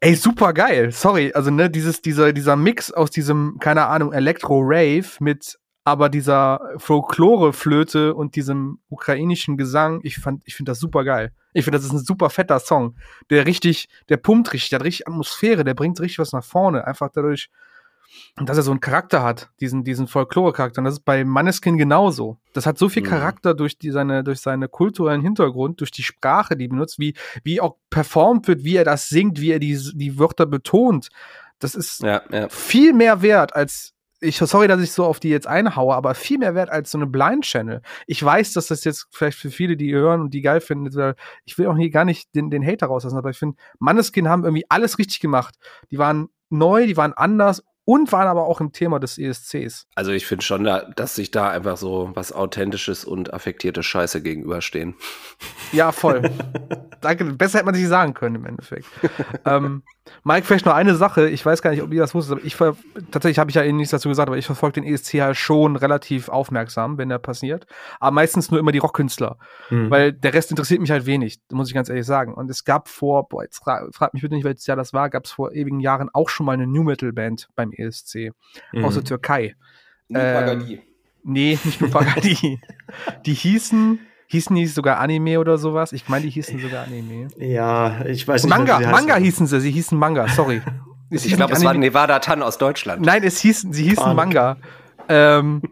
Ey, 0.00 0.16
super 0.16 0.52
geil. 0.52 0.90
Sorry, 0.90 1.32
also 1.32 1.50
ne, 1.50 1.70
dieses, 1.70 2.02
dieser, 2.02 2.32
dieser 2.32 2.56
Mix 2.56 2.90
aus 2.90 3.10
diesem, 3.10 3.58
keine 3.60 3.86
Ahnung, 3.86 4.12
Elektro-Rave 4.12 5.06
mit 5.20 5.58
aber 5.84 6.08
dieser 6.08 6.60
Folklore-Flöte 6.78 8.14
und 8.14 8.36
diesem 8.36 8.78
ukrainischen 8.88 9.58
Gesang, 9.58 10.00
ich 10.02 10.16
fand, 10.16 10.42
ich 10.46 10.54
finde 10.54 10.72
das 10.72 10.80
super 10.80 11.04
geil. 11.04 11.32
Ich 11.52 11.64
finde, 11.64 11.78
das 11.78 11.84
ist 11.84 11.92
ein 11.92 11.98
super 11.98 12.30
fetter 12.30 12.58
Song. 12.58 12.96
Der 13.28 13.46
richtig, 13.46 13.88
der 14.08 14.16
pumpt 14.16 14.54
richtig, 14.54 14.70
der 14.70 14.78
hat 14.78 14.86
richtig 14.86 15.06
Atmosphäre, 15.06 15.62
der 15.62 15.74
bringt 15.74 16.00
richtig 16.00 16.18
was 16.18 16.32
nach 16.32 16.42
vorne. 16.42 16.86
Einfach 16.86 17.10
dadurch, 17.12 17.50
dass 18.36 18.56
er 18.56 18.62
so 18.62 18.70
einen 18.70 18.80
Charakter 18.80 19.22
hat, 19.22 19.50
diesen, 19.60 19.84
diesen 19.84 20.06
Folklore-Charakter. 20.06 20.78
Und 20.78 20.86
das 20.86 20.94
ist 20.94 21.04
bei 21.04 21.22
Manneskin 21.22 21.76
genauso. 21.76 22.38
Das 22.54 22.64
hat 22.64 22.78
so 22.78 22.88
viel 22.88 23.02
mhm. 23.02 23.08
Charakter 23.08 23.52
durch 23.52 23.78
die, 23.78 23.90
seine, 23.90 24.24
durch 24.24 24.40
seine 24.40 24.68
kulturellen 24.68 25.20
Hintergrund, 25.20 25.80
durch 25.80 25.90
die 25.90 26.02
Sprache, 26.02 26.56
die 26.56 26.68
benutzt, 26.68 26.98
wie, 26.98 27.14
wie 27.42 27.60
auch 27.60 27.76
performt 27.90 28.48
wird, 28.48 28.64
wie 28.64 28.76
er 28.76 28.84
das 28.84 29.10
singt, 29.10 29.38
wie 29.38 29.50
er 29.50 29.58
die, 29.58 29.78
die 29.94 30.18
Wörter 30.18 30.46
betont. 30.46 31.08
Das 31.58 31.74
ist 31.74 32.02
ja, 32.02 32.22
ja. 32.30 32.48
viel 32.48 32.94
mehr 32.94 33.22
wert 33.22 33.54
als 33.54 33.93
ich, 34.24 34.38
sorry, 34.38 34.68
dass 34.68 34.80
ich 34.80 34.92
so 34.92 35.04
auf 35.04 35.20
die 35.20 35.28
jetzt 35.28 35.46
einhaue, 35.46 35.94
aber 35.94 36.14
viel 36.14 36.38
mehr 36.38 36.54
wert 36.54 36.70
als 36.70 36.90
so 36.90 36.98
eine 36.98 37.06
Blind 37.06 37.44
Channel. 37.44 37.82
Ich 38.06 38.22
weiß, 38.22 38.52
dass 38.52 38.66
das 38.66 38.84
jetzt 38.84 39.06
vielleicht 39.10 39.38
für 39.38 39.50
viele, 39.50 39.76
die 39.76 39.92
hören 39.92 40.20
und 40.20 40.34
die 40.34 40.42
geil 40.42 40.60
finden, 40.60 41.14
ich 41.44 41.58
will 41.58 41.66
auch 41.66 41.76
hier 41.76 41.90
gar 41.90 42.04
nicht 42.04 42.34
den, 42.34 42.50
den 42.50 42.66
Hater 42.66 42.86
rauslassen, 42.86 43.18
aber 43.18 43.30
ich 43.30 43.38
finde, 43.38 43.56
Manneskin 43.78 44.28
haben 44.28 44.44
irgendwie 44.44 44.64
alles 44.68 44.98
richtig 44.98 45.20
gemacht. 45.20 45.56
Die 45.90 45.98
waren 45.98 46.28
neu, 46.50 46.86
die 46.86 46.96
waren 46.96 47.12
anders 47.12 47.62
und 47.84 48.12
waren 48.12 48.28
aber 48.28 48.46
auch 48.46 48.60
im 48.60 48.72
Thema 48.72 48.98
des 48.98 49.18
ESCs. 49.18 49.86
Also 49.94 50.12
ich 50.12 50.26
finde 50.26 50.44
schon, 50.44 50.64
dass 50.96 51.14
sich 51.14 51.30
da 51.30 51.50
einfach 51.50 51.76
so 51.76 52.10
was 52.14 52.32
Authentisches 52.32 53.04
und 53.04 53.32
affektierte 53.34 53.82
Scheiße 53.82 54.22
gegenüberstehen. 54.22 54.94
Ja, 55.72 55.92
voll. 55.92 56.22
Danke. 57.00 57.24
Besser 57.24 57.58
hätte 57.58 57.66
man 57.66 57.74
sich 57.74 57.86
sagen 57.86 58.14
können 58.14 58.36
im 58.36 58.46
Endeffekt. 58.46 58.86
ähm, 59.44 59.82
Mike, 60.22 60.46
vielleicht 60.46 60.66
noch 60.66 60.74
eine 60.74 60.94
Sache. 60.94 61.28
Ich 61.28 61.44
weiß 61.44 61.62
gar 61.62 61.70
nicht, 61.70 61.82
ob 61.82 61.92
ihr 61.92 62.00
das 62.00 62.14
wusstet, 62.14 62.38
aber 62.38 62.46
ich 62.46 62.56
tatsächlich 63.10 63.38
habe 63.38 63.50
ich 63.50 63.56
ja 63.56 63.62
Ihnen 63.62 63.78
nichts 63.78 63.90
dazu 63.90 64.08
gesagt, 64.08 64.28
aber 64.28 64.36
ich 64.36 64.46
verfolge 64.46 64.80
den 64.80 64.92
ESC 64.92 65.14
halt 65.20 65.36
schon 65.36 65.76
relativ 65.76 66.28
aufmerksam, 66.28 66.98
wenn 66.98 67.08
der 67.08 67.18
passiert. 67.18 67.66
Aber 68.00 68.10
meistens 68.10 68.50
nur 68.50 68.60
immer 68.60 68.72
die 68.72 68.78
Rockkünstler. 68.78 69.38
Mhm. 69.70 69.90
Weil 69.90 70.12
der 70.12 70.34
Rest 70.34 70.50
interessiert 70.50 70.80
mich 70.80 70.90
halt 70.90 71.06
wenig, 71.06 71.40
muss 71.50 71.68
ich 71.68 71.74
ganz 71.74 71.88
ehrlich 71.88 72.06
sagen. 72.06 72.34
Und 72.34 72.50
es 72.50 72.64
gab 72.64 72.88
vor, 72.88 73.28
boah, 73.28 73.44
jetzt 73.44 73.58
frag, 73.58 73.94
frag 73.94 74.12
mich 74.12 74.22
bitte 74.22 74.34
nicht, 74.34 74.44
welches 74.44 74.66
Jahr 74.66 74.76
das 74.76 74.92
war, 74.92 75.08
gab 75.08 75.24
es 75.24 75.32
vor 75.32 75.52
ewigen 75.52 75.80
Jahren 75.80 76.10
auch 76.12 76.28
schon 76.28 76.46
mal 76.46 76.52
eine 76.52 76.66
New 76.66 76.82
Metal 76.82 77.12
Band 77.12 77.48
beim 77.54 77.72
ESC 77.72 78.32
mhm. 78.72 78.84
aus 78.84 78.94
der 78.94 79.04
Türkei. 79.04 79.56
Ähm, 80.10 80.80
nee, 81.22 81.58
nicht 81.64 81.80
nur 81.80 81.90
Pagadi. 81.90 82.60
die 83.26 83.34
hießen 83.34 84.00
Hießen 84.28 84.54
die 84.56 84.66
sogar 84.66 84.98
Anime 84.98 85.38
oder 85.38 85.58
sowas? 85.58 85.92
Ich 85.92 86.08
meine, 86.08 86.24
die 86.24 86.30
hießen 86.30 86.58
sogar 86.58 86.84
Anime. 86.84 87.28
Ja, 87.38 88.04
ich 88.04 88.26
weiß 88.26 88.44
nicht. 88.44 88.50
Manga, 88.50 88.80
Manga 88.80 89.16
hießen 89.16 89.46
sie, 89.46 89.60
sie 89.60 89.70
hießen 89.70 89.98
Manga, 89.98 90.28
sorry. 90.28 90.62
ich 91.10 91.36
glaube, 91.36 91.52
es 91.52 91.64
war 91.64 91.74
Nevada 91.74 92.18
Tan 92.18 92.42
aus 92.42 92.58
Deutschland. 92.58 93.04
Nein, 93.04 93.22
es 93.22 93.38
hießen, 93.38 93.72
sie 93.72 93.84
hießen 93.84 94.04
Punk. 94.04 94.16
Manga. 94.16 94.56
Ähm, 95.08 95.62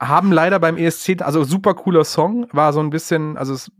haben 0.00 0.32
leider 0.32 0.58
beim 0.58 0.76
ESC, 0.76 1.22
also 1.22 1.44
super 1.44 1.74
cooler 1.74 2.04
Song, 2.04 2.46
war 2.52 2.72
so 2.72 2.80
ein 2.80 2.90
bisschen, 2.90 3.36
also 3.36 3.54
es 3.54 3.70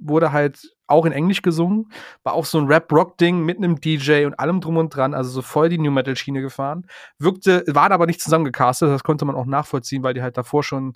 wurde 0.00 0.32
halt 0.32 0.75
auch 0.86 1.04
in 1.04 1.12
Englisch 1.12 1.42
gesungen, 1.42 1.90
war 2.22 2.34
auch 2.34 2.44
so 2.44 2.58
ein 2.58 2.66
Rap-Rock-Ding 2.66 3.44
mit 3.44 3.58
einem 3.58 3.80
DJ 3.80 4.24
und 4.24 4.38
allem 4.38 4.60
drum 4.60 4.76
und 4.76 4.94
dran, 4.94 5.14
also 5.14 5.30
so 5.30 5.42
voll 5.42 5.68
die 5.68 5.78
New 5.78 5.90
Metal-Schiene 5.90 6.40
gefahren. 6.40 6.86
Wirkte, 7.18 7.64
waren 7.66 7.92
aber 7.92 8.06
nicht 8.06 8.20
zusammengecastet, 8.20 8.88
das 8.88 9.04
konnte 9.04 9.24
man 9.24 9.34
auch 9.34 9.46
nachvollziehen, 9.46 10.02
weil 10.02 10.14
die 10.14 10.22
halt 10.22 10.36
davor 10.36 10.62
schon 10.62 10.94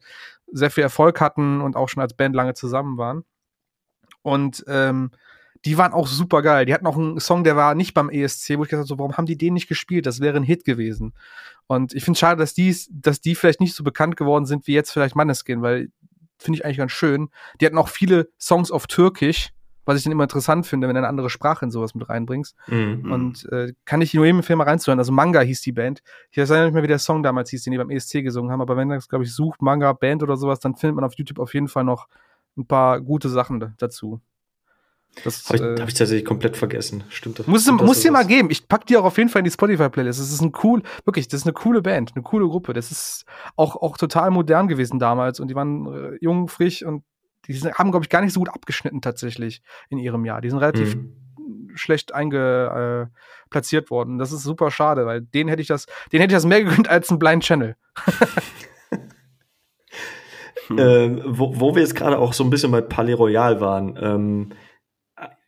sehr 0.52 0.70
viel 0.70 0.82
Erfolg 0.82 1.20
hatten 1.20 1.60
und 1.60 1.76
auch 1.76 1.88
schon 1.88 2.02
als 2.02 2.14
Band 2.14 2.34
lange 2.34 2.54
zusammen 2.54 2.98
waren. 2.98 3.24
Und 4.22 4.64
ähm, 4.68 5.10
die 5.64 5.76
waren 5.76 5.92
auch 5.92 6.06
super 6.06 6.42
geil. 6.42 6.64
Die 6.64 6.72
hatten 6.72 6.86
auch 6.86 6.96
einen 6.96 7.20
Song, 7.20 7.44
der 7.44 7.56
war 7.56 7.74
nicht 7.74 7.92
beim 7.92 8.08
ESC, 8.08 8.56
wo 8.56 8.62
ich 8.62 8.70
gesagt 8.70 8.80
habe, 8.80 8.86
so, 8.86 8.98
warum 8.98 9.16
haben 9.16 9.26
die 9.26 9.36
den 9.36 9.54
nicht 9.54 9.68
gespielt? 9.68 10.06
Das 10.06 10.20
wäre 10.20 10.36
ein 10.36 10.42
Hit 10.42 10.64
gewesen. 10.64 11.12
Und 11.66 11.94
ich 11.94 12.04
finde 12.04 12.16
es 12.16 12.20
schade, 12.20 12.38
dass 12.38 12.54
die, 12.54 12.74
dass 12.90 13.20
die 13.20 13.34
vielleicht 13.34 13.60
nicht 13.60 13.74
so 13.74 13.84
bekannt 13.84 14.16
geworden 14.16 14.46
sind 14.46 14.66
wie 14.66 14.72
jetzt 14.72 14.90
vielleicht 14.90 15.16
Manneskin, 15.16 15.62
weil 15.62 15.90
finde 16.38 16.58
ich 16.58 16.64
eigentlich 16.64 16.78
ganz 16.78 16.92
schön. 16.92 17.28
Die 17.60 17.66
hatten 17.66 17.78
auch 17.78 17.88
viele 17.88 18.30
Songs 18.38 18.70
auf 18.70 18.86
Türkisch, 18.86 19.50
was 19.84 19.98
ich 19.98 20.04
dann 20.04 20.12
immer 20.12 20.24
interessant 20.24 20.66
finde, 20.66 20.88
wenn 20.88 20.94
du 20.94 21.00
eine 21.00 21.08
andere 21.08 21.30
Sprache 21.30 21.64
in 21.64 21.70
sowas 21.70 21.94
mit 21.94 22.08
reinbringst. 22.08 22.54
Mhm. 22.68 23.10
Und 23.10 23.52
äh, 23.52 23.72
kann 23.84 24.00
ich 24.02 24.14
nur 24.14 24.24
jedem 24.24 24.42
Film 24.42 24.58
mal 24.58 24.64
reinzuhören. 24.64 24.98
Also 24.98 25.12
Manga 25.12 25.40
hieß 25.40 25.60
die 25.62 25.72
Band. 25.72 26.02
Ich 26.30 26.38
weiß 26.38 26.50
nicht 26.50 26.74
mehr, 26.74 26.82
wie 26.82 26.88
der 26.88 26.98
Song 26.98 27.22
damals 27.22 27.50
hieß, 27.50 27.64
den 27.64 27.72
die 27.72 27.78
beim 27.78 27.90
ESC 27.90 28.22
gesungen 28.22 28.50
haben, 28.50 28.60
aber 28.60 28.76
wenn 28.76 28.88
das, 28.88 29.08
glaube 29.08 29.24
ich, 29.24 29.34
sucht, 29.34 29.62
Manga, 29.62 29.92
Band 29.92 30.22
oder 30.22 30.36
sowas, 30.36 30.60
dann 30.60 30.76
findet 30.76 30.96
man 30.96 31.04
auf 31.04 31.14
YouTube 31.14 31.38
auf 31.38 31.54
jeden 31.54 31.68
Fall 31.68 31.84
noch 31.84 32.08
ein 32.56 32.66
paar 32.66 33.00
gute 33.00 33.28
Sachen 33.28 33.74
dazu. 33.78 34.20
Das 35.24 35.48
habe 35.48 35.56
ich, 35.56 35.62
äh, 35.62 35.80
hab 35.80 35.88
ich, 35.88 35.94
tatsächlich 35.94 36.24
komplett 36.24 36.56
vergessen. 36.56 37.04
Stimmt 37.08 37.40
das? 37.40 37.46
Muss, 37.46 37.62
stimmt 37.62 37.82
muss 37.82 38.00
dir 38.00 38.12
mal 38.12 38.24
geben. 38.24 38.50
Ich 38.50 38.68
pack 38.68 38.86
dir 38.86 39.00
auch 39.00 39.04
auf 39.04 39.18
jeden 39.18 39.28
Fall 39.28 39.40
in 39.40 39.44
die 39.44 39.50
Spotify-Playlist. 39.50 40.20
Das 40.20 40.30
ist 40.30 40.40
ein 40.40 40.52
cool, 40.62 40.82
wirklich, 41.04 41.28
das 41.28 41.40
ist 41.40 41.46
eine 41.46 41.52
coole 41.52 41.82
Band, 41.82 42.12
eine 42.14 42.22
coole 42.22 42.46
Gruppe. 42.46 42.72
Das 42.72 42.90
ist 42.90 43.24
auch, 43.56 43.76
auch 43.76 43.96
total 43.96 44.30
modern 44.30 44.68
gewesen 44.68 44.98
damals 44.98 45.40
und 45.40 45.48
die 45.48 45.54
waren 45.54 45.86
äh, 45.92 46.18
jung, 46.20 46.48
frisch 46.48 46.84
und 46.84 47.02
die 47.50 47.58
sind, 47.58 47.74
haben, 47.74 47.90
glaube 47.90 48.04
ich, 48.04 48.10
gar 48.10 48.22
nicht 48.22 48.32
so 48.32 48.40
gut 48.40 48.48
abgeschnitten 48.48 49.00
tatsächlich 49.00 49.62
in 49.88 49.98
ihrem 49.98 50.24
Jahr. 50.24 50.40
Die 50.40 50.50
sind 50.50 50.58
relativ 50.58 50.96
mhm. 50.96 51.14
schlecht 51.74 52.14
einge, 52.14 53.10
äh, 53.10 53.18
platziert 53.50 53.90
worden. 53.90 54.18
Das 54.18 54.32
ist 54.32 54.42
super 54.42 54.70
schade, 54.70 55.06
weil 55.06 55.20
den 55.20 55.48
hätte 55.48 55.62
ich 55.62 55.68
das, 55.68 55.86
den 56.12 56.20
hätte 56.20 56.32
ich 56.32 56.36
das 56.36 56.46
mehr 56.46 56.60
gegönnt 56.64 56.88
als 56.88 57.10
ein 57.10 57.18
Blind 57.18 57.42
Channel. 57.42 57.76
ähm, 60.76 61.22
wo, 61.26 61.58
wo 61.58 61.74
wir 61.74 61.82
jetzt 61.82 61.96
gerade 61.96 62.18
auch 62.18 62.32
so 62.32 62.44
ein 62.44 62.50
bisschen 62.50 62.70
bei 62.70 62.80
Palais 62.80 63.14
Royal 63.14 63.60
waren, 63.60 63.98
ähm, 64.00 64.52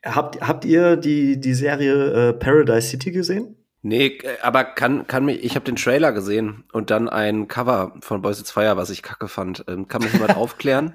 Habt, 0.04 0.40
habt 0.40 0.64
ihr 0.64 0.96
die, 0.96 1.38
die 1.38 1.54
Serie 1.54 2.30
äh, 2.30 2.32
Paradise 2.32 2.88
City 2.88 3.12
gesehen? 3.12 3.54
Nee, 3.82 4.18
aber 4.42 4.64
kann, 4.64 5.06
kann 5.06 5.24
mich, 5.24 5.44
ich 5.44 5.54
habe 5.54 5.64
den 5.64 5.76
Trailer 5.76 6.12
gesehen 6.12 6.64
und 6.72 6.90
dann 6.90 7.08
ein 7.08 7.46
Cover 7.46 7.94
von 8.00 8.20
Boys 8.20 8.40
It's 8.40 8.50
Fire, 8.50 8.76
was 8.76 8.90
ich 8.90 9.02
kacke 9.02 9.28
fand. 9.28 9.64
Ähm, 9.68 9.86
kann 9.86 10.02
mich 10.02 10.12
jemand 10.12 10.36
aufklären? 10.36 10.94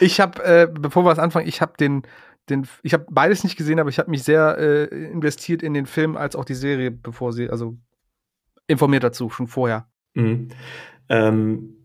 Ich 0.00 0.20
habe, 0.20 0.42
äh, 0.44 0.68
bevor 0.72 1.04
wir 1.04 1.10
es 1.10 1.18
anfangen, 1.18 1.48
ich 1.48 1.60
habe 1.60 1.72
den, 1.78 2.02
den, 2.48 2.66
ich 2.82 2.94
habe 2.94 3.06
beides 3.10 3.44
nicht 3.44 3.56
gesehen, 3.56 3.80
aber 3.80 3.90
ich 3.90 3.98
habe 3.98 4.10
mich 4.10 4.22
sehr 4.22 4.56
äh, 4.58 4.84
investiert 4.84 5.62
in 5.62 5.74
den 5.74 5.86
Film 5.86 6.16
als 6.16 6.36
auch 6.36 6.44
die 6.44 6.54
Serie, 6.54 6.90
bevor 6.90 7.32
sie, 7.32 7.50
also 7.50 7.76
informiert 8.66 9.04
dazu, 9.04 9.28
schon 9.28 9.48
vorher. 9.48 9.88
Mhm. 10.14 10.48
Ähm, 11.08 11.76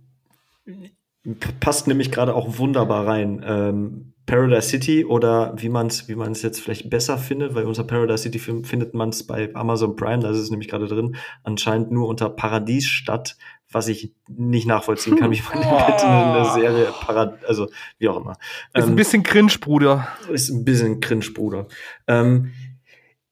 passt 1.60 1.88
nämlich 1.88 2.12
gerade 2.12 2.36
auch 2.36 2.58
wunderbar 2.60 3.08
rein. 3.08 3.44
Ähm, 3.46 4.14
Paradise 4.28 4.68
City 4.68 5.06
oder 5.06 5.54
wie 5.58 5.70
man 5.70 5.88
es 5.88 6.10
wie 6.10 6.16
man 6.16 6.34
es 6.34 6.42
jetzt 6.42 6.60
vielleicht 6.60 6.90
besser 6.90 7.18
findet, 7.18 7.56
weil 7.56 7.66
unter 7.66 7.86
Paradise 7.86 8.24
City 8.24 8.40
findet 8.40 8.94
man 8.94 9.10
es 9.10 9.26
bei 9.26 9.56
Amazon 9.56 9.96
Prime, 9.96 10.20
da 10.20 10.30
ist 10.30 10.38
es 10.38 10.52
nämlich 10.52 10.68
gerade 10.68 10.88
drin, 10.88 11.16
anscheinend 11.44 11.92
nur 11.92 12.10
unter 12.10 12.30
Paradiesstadt, 12.30 13.38
was 13.72 13.88
ich 13.88 14.14
nicht 14.30 14.68
nachvollziehen 14.68 15.18
kann, 15.18 15.32
wie 15.32 15.42
man 15.42 15.58
oh. 15.66 16.28
in 16.28 16.34
der 16.34 16.52
Serie 16.54 16.94
Parad 17.02 17.46
also 17.46 17.70
wie 18.00 18.08
auch 18.08 18.18
immer. 18.18 18.38
Ist 18.74 18.84
ähm, 18.84 18.92
ein 18.92 18.96
bisschen 18.96 19.24
cringe, 19.24 19.54
Bruder. 19.60 20.08
Ist 20.32 20.50
ein 20.50 20.64
bisschen 20.64 21.00
cringe, 21.00 21.26
Bruder. 21.34 21.68
Ähm, 22.08 22.52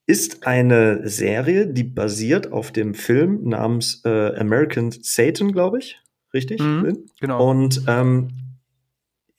ist 0.08 0.46
eine 0.46 1.08
Serie, 1.08 1.68
die 1.68 1.84
basiert 1.84 2.52
auf 2.52 2.72
dem 2.72 2.94
Film 2.94 3.50
namens 3.50 4.04
äh, 4.06 4.36
American 4.36 4.92
Satan, 4.92 5.52
glaube 5.52 5.80
ich. 5.80 6.00
Richtig? 6.34 6.62
Mhm, 6.62 7.06
genau. 7.20 7.50
Und 7.50 7.84
ähm, 7.88 8.30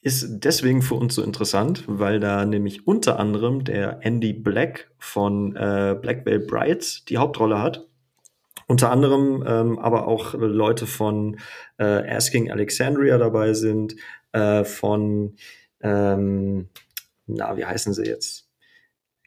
ist 0.01 0.39
deswegen 0.45 0.83
für 0.83 0.95
uns 0.95 1.15
so 1.15 1.23
interessant, 1.23 1.85
weil 1.87 2.21
da 2.21 2.45
nämlich 2.45 2.87
unter 2.87 3.19
anderem 3.19 3.65
der 3.65 3.99
Andy 4.05 4.33
Black 4.33 4.91
von 4.99 5.55
äh, 5.57 5.97
Black 6.01 6.25
Veil 6.25 6.41
Brides 6.41 7.05
die 7.05 7.19
Hauptrolle 7.19 7.61
hat. 7.61 7.87
Unter 8.67 8.91
anderem 8.91 9.45
ähm, 9.47 9.79
aber 9.79 10.09
auch 10.09 10.35
Leute 10.35 10.87
von 10.87 11.39
äh, 11.79 11.85
Asking 11.85 12.51
Alexandria 12.51 13.17
dabei 13.17 13.55
sind, 13.55 13.95
äh, 14.33 14.65
von, 14.65 15.37
ähm, 15.81 16.69
na, 17.27 17.57
wie 17.57 17.65
heißen 17.65 17.95
sie 17.95 18.05
jetzt? 18.05 18.49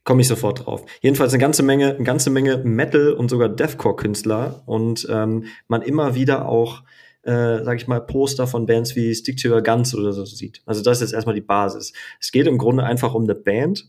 Komme 0.04 0.22
ich 0.22 0.28
sofort 0.28 0.66
drauf. 0.66 0.86
Jedenfalls 1.02 1.34
eine 1.34 1.42
ganze 1.42 1.64
Menge, 1.64 1.96
eine 1.96 2.04
ganze 2.04 2.30
Menge 2.30 2.58
Metal 2.58 3.14
und 3.14 3.30
sogar 3.30 3.48
Deathcore-Künstler 3.48 4.64
und 4.66 5.08
ähm, 5.10 5.46
man 5.68 5.82
immer 5.82 6.16
wieder 6.16 6.48
auch 6.48 6.84
äh, 7.24 7.64
sag 7.64 7.78
ich 7.78 7.88
mal, 7.88 8.00
Poster 8.00 8.48
von 8.48 8.66
Bands 8.66 8.96
wie 8.96 9.14
Stick 9.14 9.38
to 9.38 9.50
Your 9.50 9.62
Guns 9.62 9.94
oder 9.94 10.14
so 10.14 10.26
sieht. 10.26 10.62
Also 10.66 10.82
das 10.82 11.02
ist 11.02 11.12
erstmal 11.12 11.36
die 11.36 11.42
Basis. 11.42 11.94
Es 12.20 12.32
geht 12.32 12.48
im 12.48 12.58
Grunde 12.58 12.84
einfach 12.84 13.14
um 13.14 13.24
eine 13.24 13.36
Band, 13.36 13.88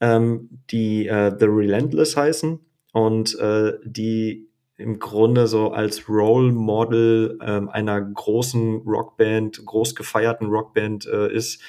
ähm, 0.00 0.50
die 0.70 1.06
äh, 1.06 1.32
The 1.38 1.46
Relentless 1.46 2.16
heißen 2.16 2.58
und 2.92 3.38
äh, 3.38 3.74
die 3.84 4.48
im 4.82 4.98
Grunde 4.98 5.46
so 5.46 5.70
als 5.70 6.08
Role 6.08 6.52
Model 6.52 7.38
ähm, 7.42 7.68
einer 7.68 8.00
großen 8.00 8.82
Rockband, 8.86 9.64
groß 9.64 9.94
gefeierten 9.94 10.48
Rockband 10.48 11.06
äh, 11.06 11.32
ist, 11.32 11.62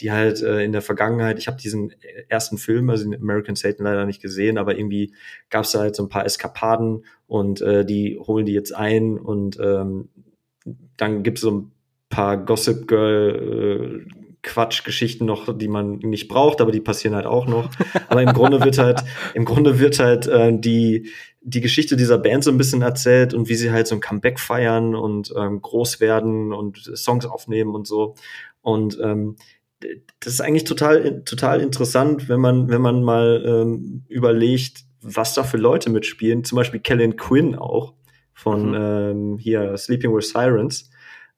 die 0.00 0.12
halt 0.12 0.42
äh, 0.42 0.62
in 0.62 0.72
der 0.72 0.82
Vergangenheit, 0.82 1.38
ich 1.38 1.48
habe 1.48 1.56
diesen 1.56 1.92
ersten 2.28 2.58
Film, 2.58 2.88
also 2.90 3.10
den 3.10 3.20
American 3.20 3.56
Satan 3.56 3.84
leider 3.84 4.06
nicht 4.06 4.22
gesehen, 4.22 4.58
aber 4.58 4.78
irgendwie 4.78 5.12
gab 5.50 5.64
es 5.64 5.72
da 5.72 5.80
halt 5.80 5.96
so 5.96 6.04
ein 6.04 6.08
paar 6.08 6.24
Eskapaden 6.24 7.04
und 7.26 7.60
äh, 7.60 7.84
die 7.84 8.18
holen 8.18 8.46
die 8.46 8.52
jetzt 8.52 8.74
ein 8.74 9.18
und 9.18 9.58
ähm, 9.58 10.08
dann 10.96 11.22
gibt 11.22 11.38
es 11.38 11.42
so 11.42 11.50
ein 11.50 11.72
paar 12.08 12.36
Gossip 12.36 12.86
Girl 12.86 14.06
äh, 14.06 14.27
Quatschgeschichten 14.48 15.26
noch, 15.26 15.56
die 15.56 15.68
man 15.68 15.98
nicht 15.98 16.26
braucht, 16.26 16.62
aber 16.62 16.72
die 16.72 16.80
passieren 16.80 17.14
halt 17.14 17.26
auch 17.26 17.46
noch. 17.46 17.68
Aber 18.08 18.22
im 18.22 18.32
Grunde 18.32 18.64
wird 18.64 18.78
halt, 18.78 19.04
im 19.34 19.44
Grunde 19.44 19.78
wird 19.78 19.98
halt 19.98 20.26
äh, 20.26 20.58
die 20.58 21.10
die 21.40 21.60
Geschichte 21.60 21.96
dieser 21.96 22.18
Band 22.18 22.44
so 22.44 22.50
ein 22.50 22.58
bisschen 22.58 22.82
erzählt 22.82 23.32
und 23.32 23.48
wie 23.48 23.54
sie 23.54 23.70
halt 23.70 23.86
so 23.86 23.94
ein 23.94 24.00
Comeback 24.00 24.40
feiern 24.40 24.94
und 24.94 25.32
ähm, 25.36 25.60
groß 25.60 26.00
werden 26.00 26.52
und 26.52 26.78
Songs 26.96 27.26
aufnehmen 27.26 27.74
und 27.74 27.86
so. 27.86 28.14
Und 28.60 28.98
ähm, 29.02 29.36
das 30.20 30.32
ist 30.32 30.40
eigentlich 30.40 30.64
total 30.64 31.22
total 31.24 31.60
interessant, 31.60 32.28
wenn 32.28 32.40
man 32.40 32.68
wenn 32.68 32.82
man 32.82 33.02
mal 33.02 33.44
ähm, 33.46 34.04
überlegt, 34.08 34.80
was 35.02 35.34
da 35.34 35.44
für 35.44 35.58
Leute 35.58 35.90
mitspielen. 35.90 36.42
Zum 36.42 36.56
Beispiel 36.56 36.80
Kellen 36.80 37.16
Quinn 37.16 37.54
auch 37.54 37.94
von 38.32 38.70
mhm. 38.70 38.74
ähm, 38.74 39.38
hier 39.38 39.76
Sleeping 39.76 40.14
with 40.14 40.30
Sirens, 40.30 40.90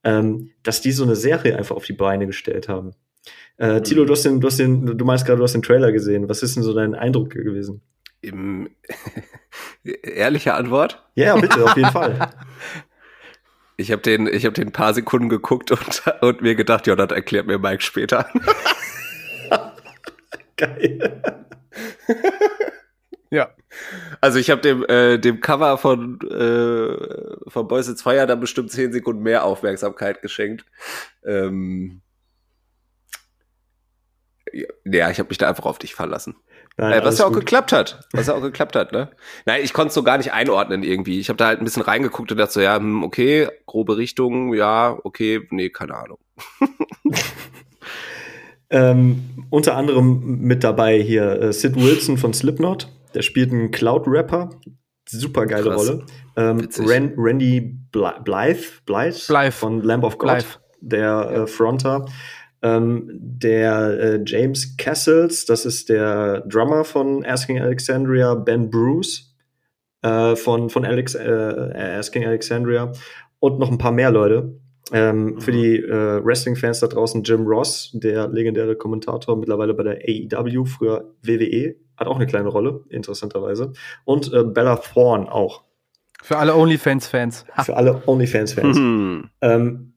ähm, 0.04 0.50
dass 0.62 0.80
die 0.80 0.92
so 0.92 1.04
eine 1.04 1.16
Serie 1.16 1.56
einfach 1.56 1.76
auf 1.76 1.84
die 1.84 1.92
Beine 1.92 2.26
gestellt 2.26 2.68
haben. 2.68 2.92
Äh, 3.58 3.74
mhm. 3.74 3.84
Tilo, 3.84 4.04
du 4.04 4.12
hast, 4.12 4.24
den, 4.24 4.40
du, 4.40 4.46
hast 4.46 4.58
den, 4.58 4.98
du 4.98 5.04
meinst 5.04 5.26
gerade, 5.26 5.38
du 5.38 5.44
hast 5.44 5.54
den 5.54 5.62
Trailer 5.62 5.92
gesehen. 5.92 6.28
Was 6.28 6.42
ist 6.42 6.56
denn 6.56 6.62
so 6.62 6.72
dein 6.72 6.94
Eindruck 6.94 7.30
gewesen? 7.30 7.82
Im 8.22 8.70
ehrliche 10.02 10.54
Antwort? 10.54 11.02
Ja, 11.14 11.36
bitte, 11.36 11.64
auf 11.64 11.76
jeden 11.76 11.90
Fall. 11.90 12.30
Ich 13.76 13.90
habe 13.90 14.02
den, 14.02 14.26
ich 14.26 14.44
habe 14.44 14.52
den 14.52 14.72
paar 14.72 14.92
Sekunden 14.92 15.30
geguckt 15.30 15.70
und, 15.70 16.02
und 16.20 16.42
mir 16.42 16.54
gedacht, 16.54 16.86
ja, 16.86 16.94
das 16.96 17.12
erklärt 17.12 17.46
mir 17.46 17.58
Mike 17.58 17.82
später. 17.82 18.26
Geil. 20.58 21.22
Ja. 23.30 23.50
Also 24.20 24.38
ich 24.38 24.50
habe 24.50 24.60
dem, 24.60 24.84
äh, 24.84 25.18
dem 25.18 25.40
Cover 25.40 25.78
von, 25.78 26.20
äh, 26.22 27.50
von 27.50 27.68
Boys 27.68 27.88
It's 27.88 28.02
Fire 28.02 28.26
dann 28.26 28.40
bestimmt 28.40 28.72
zehn 28.72 28.92
Sekunden 28.92 29.22
mehr 29.22 29.44
Aufmerksamkeit 29.44 30.20
geschenkt. 30.20 30.64
Ähm, 31.24 32.02
ja, 34.84 35.10
ich 35.10 35.18
habe 35.18 35.28
mich 35.28 35.38
da 35.38 35.48
einfach 35.48 35.66
auf 35.66 35.78
dich 35.78 35.94
verlassen. 35.94 36.34
Nein, 36.76 37.00
äh, 37.00 37.04
was 37.04 37.18
ja 37.18 37.26
auch 37.26 37.30
gut. 37.30 37.40
geklappt 37.40 37.72
hat. 37.72 38.00
Was 38.12 38.26
ja 38.26 38.34
auch 38.34 38.40
geklappt 38.40 38.74
hat, 38.74 38.92
ne? 38.92 39.10
Nein, 39.44 39.60
ich 39.62 39.72
konnte 39.72 39.88
es 39.88 39.94
so 39.94 40.02
gar 40.02 40.18
nicht 40.18 40.32
einordnen 40.32 40.82
irgendwie. 40.82 41.20
Ich 41.20 41.28
habe 41.28 41.36
da 41.36 41.46
halt 41.46 41.60
ein 41.60 41.64
bisschen 41.64 41.82
reingeguckt 41.82 42.32
und 42.32 42.38
dachte 42.38 42.54
so, 42.54 42.60
ja, 42.60 42.76
hm, 42.76 43.04
okay, 43.04 43.48
grobe 43.66 43.96
Richtung, 43.96 44.54
ja, 44.54 44.98
okay, 45.04 45.46
nee, 45.50 45.70
keine 45.70 45.94
Ahnung. 45.94 46.18
ähm, 48.70 49.46
unter 49.50 49.76
anderem 49.76 50.40
mit 50.40 50.64
dabei 50.64 51.00
hier 51.00 51.42
äh, 51.42 51.52
Sid 51.52 51.76
Wilson 51.76 52.18
von 52.18 52.32
Slipknot. 52.32 52.88
Der 53.14 53.22
spielt 53.22 53.52
einen 53.52 53.70
Cloud-Rapper. 53.70 54.50
Super 55.08 55.46
geile 55.46 55.74
Rolle. 55.74 56.04
Ähm, 56.36 56.68
Ran 56.78 57.14
Randy 57.16 57.60
Blythe, 57.90 58.22
Blythe, 58.24 59.20
Blythe, 59.26 59.52
von 59.52 59.82
Lamb 59.82 60.04
of 60.04 60.18
God, 60.18 60.30
Blythe. 60.30 60.46
der 60.80 61.30
äh, 61.30 61.46
Fronter. 61.46 62.06
Ähm, 62.62 63.08
der 63.12 63.98
äh, 63.98 64.20
James 64.24 64.76
Castles, 64.76 65.46
das 65.46 65.64
ist 65.64 65.88
der 65.88 66.42
Drummer 66.42 66.84
von 66.84 67.24
Asking 67.24 67.58
Alexandria, 67.58 68.34
Ben 68.34 68.70
Bruce 68.70 69.34
äh, 70.02 70.36
von, 70.36 70.68
von 70.68 70.84
Alex, 70.84 71.14
äh, 71.14 71.96
Asking 71.98 72.26
Alexandria 72.26 72.92
und 73.38 73.58
noch 73.58 73.70
ein 73.70 73.78
paar 73.78 73.92
mehr 73.92 74.10
Leute. 74.10 74.60
Ähm, 74.92 75.24
mhm. 75.24 75.40
Für 75.40 75.52
die 75.52 75.76
äh, 75.76 76.24
Wrestling-Fans 76.24 76.80
da 76.80 76.88
draußen 76.88 77.22
Jim 77.22 77.46
Ross, 77.46 77.90
der 77.94 78.28
legendäre 78.28 78.76
Kommentator, 78.76 79.36
mittlerweile 79.36 79.74
bei 79.74 79.84
der 79.84 79.98
AEW, 80.06 80.64
früher 80.64 81.14
WWE, 81.22 81.76
hat 82.00 82.08
auch 82.08 82.16
eine 82.16 82.26
kleine 82.26 82.48
Rolle, 82.48 82.84
interessanterweise. 82.88 83.72
Und 84.04 84.32
äh, 84.32 84.42
Bella 84.42 84.76
Thorne 84.76 85.30
auch. 85.30 85.62
Für 86.22 86.38
alle 86.38 86.54
OnlyFans-Fans. 86.56 87.44
Für 87.64 87.76
alle 87.76 88.02
OnlyFans-Fans. 88.06 88.78
Mhm. 88.78 89.30
Ähm, 89.42 89.92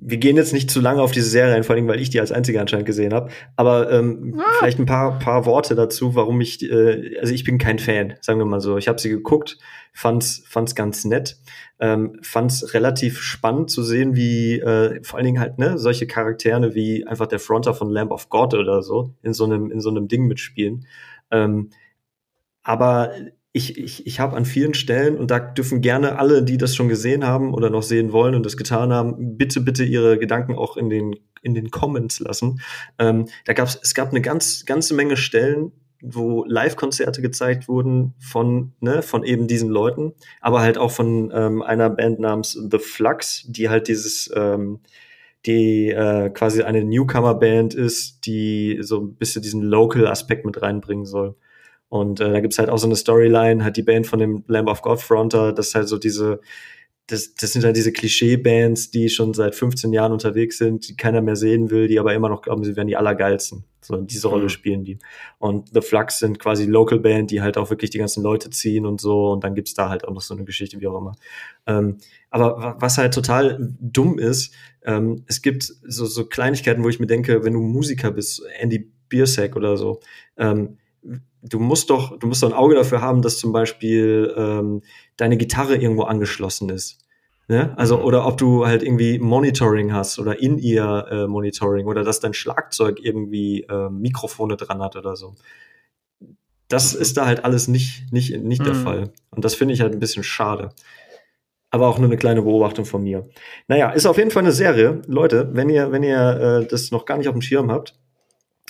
wir 0.00 0.18
gehen 0.18 0.36
jetzt 0.36 0.52
nicht 0.52 0.70
zu 0.70 0.80
lange 0.80 1.02
auf 1.02 1.12
diese 1.12 1.28
Serie 1.28 1.54
ein, 1.54 1.64
vor 1.64 1.74
allem, 1.74 1.88
weil 1.88 2.00
ich 2.00 2.10
die 2.10 2.20
als 2.20 2.32
einziger 2.32 2.60
anscheinend 2.60 2.86
gesehen 2.86 3.12
habe. 3.12 3.30
Aber 3.56 3.90
ähm, 3.90 4.40
ah. 4.40 4.44
vielleicht 4.58 4.78
ein 4.78 4.86
paar, 4.86 5.18
paar 5.18 5.44
Worte 5.46 5.74
dazu, 5.74 6.14
warum 6.14 6.40
ich, 6.40 6.62
äh, 6.62 7.18
also 7.20 7.34
ich 7.34 7.44
bin 7.44 7.58
kein 7.58 7.78
Fan, 7.78 8.14
sagen 8.20 8.38
wir 8.38 8.46
mal 8.46 8.60
so. 8.60 8.78
Ich 8.78 8.88
habe 8.88 9.00
sie 9.00 9.10
geguckt, 9.10 9.58
fand's, 9.92 10.42
fand's 10.46 10.74
ganz 10.74 11.04
nett, 11.04 11.38
ähm, 11.80 12.18
fand's 12.22 12.74
relativ 12.74 13.20
spannend 13.20 13.70
zu 13.70 13.82
sehen, 13.82 14.16
wie 14.16 14.60
äh, 14.60 15.02
vor 15.02 15.18
allen 15.18 15.26
Dingen 15.26 15.40
halt 15.40 15.58
ne 15.58 15.78
solche 15.78 16.06
Charaktere 16.06 16.74
wie 16.74 17.06
einfach 17.06 17.26
der 17.26 17.40
Fronter 17.40 17.74
von 17.74 17.90
Lamb 17.90 18.10
of 18.10 18.28
God 18.28 18.54
oder 18.54 18.82
so 18.82 19.14
in 19.22 19.34
so 19.34 19.44
einem 19.44 19.70
in 19.70 19.80
so 19.80 19.90
einem 19.90 20.08
Ding 20.08 20.26
mitspielen. 20.26 20.86
Ähm, 21.30 21.70
aber 22.62 23.12
ich, 23.58 23.76
ich, 23.76 24.06
ich 24.06 24.20
habe 24.20 24.36
an 24.36 24.44
vielen 24.44 24.72
Stellen, 24.72 25.18
und 25.18 25.30
da 25.30 25.38
dürfen 25.38 25.80
gerne 25.80 26.18
alle, 26.18 26.42
die 26.42 26.56
das 26.56 26.74
schon 26.74 26.88
gesehen 26.88 27.26
haben 27.26 27.52
oder 27.52 27.68
noch 27.68 27.82
sehen 27.82 28.12
wollen 28.12 28.34
und 28.34 28.46
das 28.46 28.56
getan 28.56 28.92
haben, 28.92 29.36
bitte, 29.36 29.60
bitte 29.60 29.84
ihre 29.84 30.18
Gedanken 30.18 30.54
auch 30.54 30.76
in 30.76 30.88
den, 30.88 31.16
in 31.42 31.54
den 31.54 31.70
Comments 31.70 32.18
lassen. 32.20 32.60
Ähm, 32.98 33.26
da 33.44 33.52
gab's, 33.52 33.78
es 33.82 33.94
gab 33.94 34.10
eine 34.10 34.22
ganz, 34.22 34.64
ganze 34.64 34.94
Menge 34.94 35.16
Stellen, 35.16 35.72
wo 36.00 36.44
Live-Konzerte 36.44 37.20
gezeigt 37.20 37.66
wurden 37.68 38.14
von, 38.20 38.72
ne, 38.80 39.02
von 39.02 39.24
eben 39.24 39.48
diesen 39.48 39.68
Leuten, 39.68 40.14
aber 40.40 40.60
halt 40.60 40.78
auch 40.78 40.92
von 40.92 41.32
ähm, 41.34 41.60
einer 41.60 41.90
Band 41.90 42.20
namens 42.20 42.52
The 42.52 42.78
Flux, 42.78 43.44
die 43.48 43.68
halt 43.68 43.88
dieses, 43.88 44.30
ähm, 44.36 44.78
die 45.44 45.88
äh, 45.88 46.30
quasi 46.30 46.62
eine 46.62 46.84
Newcomer-Band 46.84 47.74
ist, 47.74 48.26
die 48.26 48.78
so 48.80 49.00
ein 49.00 49.14
bisschen 49.16 49.42
diesen 49.42 49.62
Local-Aspekt 49.62 50.46
mit 50.46 50.62
reinbringen 50.62 51.04
soll. 51.04 51.34
Und 51.88 52.20
äh, 52.20 52.30
da 52.30 52.40
gibt's 52.40 52.58
halt 52.58 52.68
auch 52.68 52.78
so 52.78 52.86
eine 52.86 52.96
Storyline, 52.96 53.64
hat 53.64 53.76
die 53.76 53.82
Band 53.82 54.06
von 54.06 54.18
dem 54.18 54.44
Lamb 54.46 54.68
of 54.68 54.82
God 54.82 55.00
Fronter, 55.00 55.52
das 55.52 55.68
ist 55.68 55.74
halt 55.74 55.88
so 55.88 55.98
diese, 55.98 56.40
das, 57.08 57.34
das 57.34 57.52
sind 57.52 57.64
halt 57.64 57.74
diese 57.74 57.90
Klischee-Bands, 57.90 58.90
die 58.90 59.08
schon 59.08 59.32
seit 59.32 59.54
15 59.54 59.94
Jahren 59.94 60.12
unterwegs 60.12 60.58
sind, 60.58 60.86
die 60.88 60.96
keiner 60.96 61.22
mehr 61.22 61.36
sehen 61.36 61.70
will, 61.70 61.88
die 61.88 61.98
aber 61.98 62.12
immer 62.12 62.28
noch 62.28 62.42
glauben, 62.42 62.64
sie 62.64 62.76
wären 62.76 62.86
die 62.86 62.98
Allergeilsten. 62.98 63.64
So, 63.80 63.96
diese 63.96 64.28
Rolle 64.28 64.44
mhm. 64.44 64.48
spielen 64.50 64.84
die. 64.84 64.98
Und 65.38 65.70
The 65.72 65.80
Flux 65.80 66.18
sind 66.18 66.38
quasi 66.38 66.66
Local 66.66 67.00
Band, 67.00 67.30
die 67.30 67.40
halt 67.40 67.56
auch 67.56 67.70
wirklich 67.70 67.88
die 67.88 67.96
ganzen 67.96 68.22
Leute 68.22 68.50
ziehen 68.50 68.84
und 68.84 69.00
so. 69.00 69.32
Und 69.32 69.42
dann 69.42 69.54
gibt's 69.54 69.72
da 69.72 69.88
halt 69.88 70.06
auch 70.06 70.12
noch 70.12 70.20
so 70.20 70.34
eine 70.34 70.44
Geschichte, 70.44 70.78
wie 70.80 70.86
auch 70.86 70.98
immer. 70.98 71.12
Ähm, 71.66 71.96
aber 72.28 72.76
was 72.78 72.98
halt 72.98 73.14
total 73.14 73.74
dumm 73.80 74.18
ist, 74.18 74.52
ähm, 74.82 75.24
es 75.26 75.40
gibt 75.40 75.62
so, 75.62 76.04
so 76.04 76.26
Kleinigkeiten, 76.26 76.84
wo 76.84 76.90
ich 76.90 77.00
mir 77.00 77.06
denke, 77.06 77.42
wenn 77.42 77.54
du 77.54 77.60
Musiker 77.60 78.10
bist, 78.10 78.42
Andy 78.58 78.92
Biersack 79.08 79.56
oder 79.56 79.78
so, 79.78 80.00
ähm, 80.36 80.76
du 81.42 81.58
musst 81.58 81.90
doch, 81.90 82.18
du 82.18 82.26
musst 82.26 82.42
doch 82.42 82.50
ein 82.50 82.56
Auge 82.56 82.74
dafür 82.74 83.00
haben, 83.00 83.22
dass 83.22 83.38
zum 83.38 83.52
Beispiel 83.52 84.34
ähm, 84.36 84.82
deine 85.16 85.36
Gitarre 85.36 85.76
irgendwo 85.76 86.02
angeschlossen 86.02 86.68
ist. 86.70 86.98
Ne? 87.48 87.72
Also, 87.78 87.98
mhm. 87.98 88.04
oder 88.04 88.26
ob 88.26 88.36
du 88.36 88.66
halt 88.66 88.82
irgendwie 88.82 89.18
Monitoring 89.18 89.92
hast 89.92 90.18
oder 90.18 90.38
in 90.40 90.58
ihr 90.58 91.06
äh, 91.10 91.26
Monitoring 91.26 91.86
oder 91.86 92.04
dass 92.04 92.20
dein 92.20 92.34
Schlagzeug 92.34 92.98
irgendwie 93.02 93.62
äh, 93.62 93.88
Mikrofone 93.88 94.56
dran 94.56 94.82
hat 94.82 94.96
oder 94.96 95.16
so. 95.16 95.34
Das 96.68 96.92
ist 96.92 97.16
da 97.16 97.24
halt 97.24 97.46
alles 97.46 97.66
nicht, 97.66 98.12
nicht, 98.12 98.36
nicht 98.42 98.60
mhm. 98.60 98.64
der 98.64 98.74
Fall. 98.74 99.12
Und 99.30 99.46
das 99.46 99.54
finde 99.54 99.72
ich 99.72 99.80
halt 99.80 99.94
ein 99.94 99.98
bisschen 99.98 100.22
schade. 100.22 100.68
Aber 101.70 101.88
auch 101.88 101.98
nur 101.98 102.08
eine 102.08 102.18
kleine 102.18 102.42
Beobachtung 102.42 102.84
von 102.84 103.02
mir. 103.02 103.28
Naja, 103.66 103.90
ist 103.90 104.06
auf 104.06 104.18
jeden 104.18 104.30
Fall 104.30 104.42
eine 104.42 104.52
Serie. 104.52 105.00
Leute, 105.06 105.50
wenn 105.52 105.70
ihr, 105.70 105.90
wenn 105.90 106.02
ihr 106.02 106.62
äh, 106.62 106.66
das 106.66 106.90
noch 106.90 107.06
gar 107.06 107.16
nicht 107.16 107.28
auf 107.28 107.34
dem 107.34 107.42
Schirm 107.42 107.70
habt, 107.70 107.94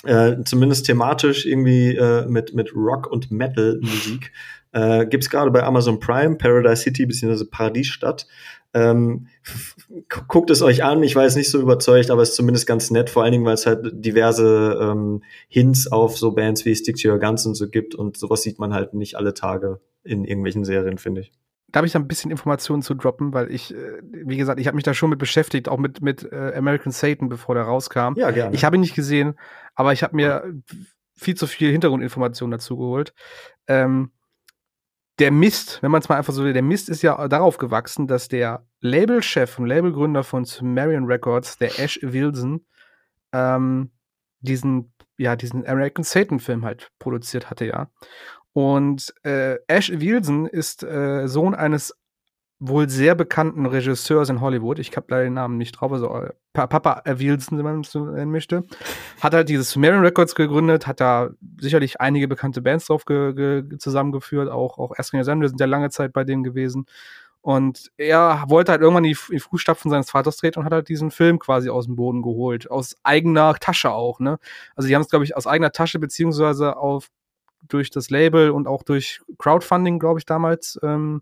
äh, 0.03 0.37
zumindest 0.45 0.85
thematisch 0.85 1.45
irgendwie 1.45 1.95
äh, 1.95 2.25
mit, 2.27 2.53
mit 2.53 2.75
Rock- 2.75 3.11
und 3.11 3.31
Metal-Musik. 3.31 4.31
Äh, 4.71 5.07
Gibt 5.07 5.23
es 5.23 5.29
gerade 5.29 5.51
bei 5.51 5.63
Amazon 5.63 5.99
Prime, 5.99 6.35
Paradise 6.35 6.83
City 6.83 7.05
bzw. 7.05 7.45
Paradiesstadt. 7.45 8.27
Ähm, 8.73 9.27
guckt 10.27 10.51
es 10.51 10.61
euch 10.61 10.83
an, 10.83 11.01
ich 11.01 11.15
war 11.15 11.23
jetzt 11.23 11.35
nicht 11.35 11.49
so 11.49 11.59
überzeugt, 11.59 12.11
aber 12.11 12.21
es 12.21 12.29
ist 12.29 12.35
zumindest 12.35 12.67
ganz 12.67 12.91
nett, 12.91 13.09
vor 13.09 13.23
allen 13.23 13.31
Dingen, 13.31 13.45
weil 13.45 13.55
es 13.55 13.65
halt 13.65 13.89
diverse 13.93 14.77
ähm, 14.79 15.23
Hints 15.47 15.91
auf 15.91 16.17
so 16.17 16.31
Bands 16.33 16.65
wie 16.65 16.75
Stick 16.75 16.97
to 16.97 17.09
Your 17.09 17.19
Guns 17.19 17.47
und 17.47 17.55
so 17.55 17.67
gibt 17.67 17.95
und 17.95 18.15
sowas 18.15 18.43
sieht 18.43 18.59
man 18.59 18.73
halt 18.73 18.93
nicht 18.93 19.15
alle 19.15 19.33
Tage 19.33 19.79
in 20.03 20.23
irgendwelchen 20.23 20.65
Serien, 20.65 20.99
finde 20.99 21.21
ich 21.21 21.31
da 21.71 21.79
habe 21.79 21.87
ich 21.87 21.93
da 21.93 21.99
ein 21.99 22.07
bisschen 22.07 22.31
Informationen 22.31 22.81
zu 22.81 22.93
droppen, 22.93 23.33
weil 23.33 23.51
ich, 23.51 23.73
äh, 23.73 24.01
wie 24.01 24.37
gesagt, 24.37 24.59
ich 24.59 24.67
habe 24.67 24.75
mich 24.75 24.83
da 24.83 24.93
schon 24.93 25.09
mit 25.09 25.19
beschäftigt, 25.19 25.69
auch 25.69 25.77
mit, 25.77 26.01
mit 26.01 26.23
äh, 26.31 26.53
American 26.55 26.91
Satan, 26.91 27.29
bevor 27.29 27.55
der 27.55 27.65
rauskam. 27.65 28.13
Ja, 28.15 28.31
gerne. 28.31 28.55
Ich 28.55 28.63
habe 28.63 28.77
ihn 28.77 28.81
nicht 28.81 28.95
gesehen, 28.95 29.35
aber 29.75 29.93
ich 29.93 30.03
habe 30.03 30.15
mir 30.15 30.43
viel 31.15 31.35
zu 31.35 31.47
viel 31.47 31.71
Hintergrundinformationen 31.71 32.51
dazu 32.51 32.77
geholt. 32.77 33.13
Ähm, 33.67 34.11
der 35.19 35.31
Mist, 35.31 35.79
wenn 35.81 35.91
man 35.91 36.01
es 36.01 36.09
mal 36.09 36.17
einfach 36.17 36.33
so 36.33 36.43
will, 36.43 36.53
der 36.53 36.63
Mist 36.63 36.89
ist 36.89 37.01
ja 37.01 37.27
darauf 37.27 37.57
gewachsen, 37.57 38.07
dass 38.07 38.29
der 38.29 38.65
Labelchef 38.79 39.59
und 39.59 39.67
Labelgründer 39.67 40.23
von 40.23 40.45
Sumerian 40.45 41.05
Records, 41.05 41.57
der 41.57 41.77
Ash 41.77 41.99
Wilson, 42.01 42.65
ähm, 43.33 43.91
diesen, 44.39 44.93
ja, 45.17 45.35
diesen 45.35 45.67
American 45.67 46.05
Satan-Film 46.05 46.63
halt 46.63 46.91
produziert 46.99 47.49
hatte, 47.49 47.65
ja. 47.65 47.89
Und 48.59 49.13
äh, 49.23 49.55
Ash 49.67 49.89
Wilson 49.89 50.45
ist 50.45 50.83
äh, 50.83 51.29
Sohn 51.29 51.55
eines 51.55 51.95
wohl 52.59 52.89
sehr 52.89 53.15
bekannten 53.15 53.65
Regisseurs 53.65 54.27
in 54.27 54.41
Hollywood. 54.41 54.79
Ich 54.79 54.93
habe 54.97 55.05
leider 55.07 55.23
den 55.23 55.35
Namen 55.35 55.57
nicht 55.57 55.71
drauf, 55.71 55.93
also 55.93 56.13
äh, 56.13 56.33
Papa 56.51 57.01
Wilson, 57.05 57.57
wenn 57.57 57.63
man 57.63 57.79
es 57.79 57.91
so 57.93 58.03
nennen 58.03 58.33
möchte. 58.33 58.65
Hat 59.21 59.33
halt 59.33 59.47
dieses 59.47 59.71
Sumerian 59.71 60.01
Records 60.01 60.35
gegründet, 60.35 60.87
hat 60.87 60.99
da 60.99 61.29
sicherlich 61.57 62.01
einige 62.01 62.27
bekannte 62.27 62.61
Bands 62.61 62.87
drauf 62.87 63.05
ge 63.05 63.33
ge 63.33 63.77
zusammengeführt, 63.77 64.49
auch, 64.49 64.77
auch 64.77 64.91
Asking 64.97 65.19
wir 65.25 65.47
sind 65.47 65.61
ja 65.61 65.65
lange 65.65 65.89
Zeit 65.89 66.11
bei 66.11 66.25
dem 66.25 66.43
gewesen. 66.43 66.85
Und 67.39 67.89
er 67.95 68.43
wollte 68.49 68.73
halt 68.73 68.81
irgendwann 68.81 69.03
die, 69.03 69.15
die 69.31 69.39
Fußstapfen 69.39 69.89
seines 69.89 70.11
Vaters 70.11 70.35
treten 70.35 70.59
und 70.59 70.65
hat 70.65 70.73
halt 70.73 70.89
diesen 70.89 71.11
Film 71.11 71.39
quasi 71.39 71.69
aus 71.69 71.85
dem 71.85 71.95
Boden 71.95 72.23
geholt. 72.23 72.69
Aus 72.69 72.97
eigener 73.03 73.53
Tasche 73.53 73.91
auch, 73.91 74.19
ne? 74.19 74.37
Also 74.75 74.89
die 74.89 74.95
haben 74.95 75.03
es, 75.03 75.09
glaube 75.09 75.23
ich, 75.23 75.37
aus 75.37 75.47
eigener 75.47 75.71
Tasche 75.71 75.99
beziehungsweise 75.99 76.75
auf 76.75 77.09
durch 77.67 77.89
das 77.89 78.09
Label 78.09 78.51
und 78.51 78.67
auch 78.67 78.83
durch 78.83 79.21
Crowdfunding, 79.37 79.99
glaube 79.99 80.19
ich, 80.19 80.25
damals 80.25 80.79
ähm, 80.83 81.21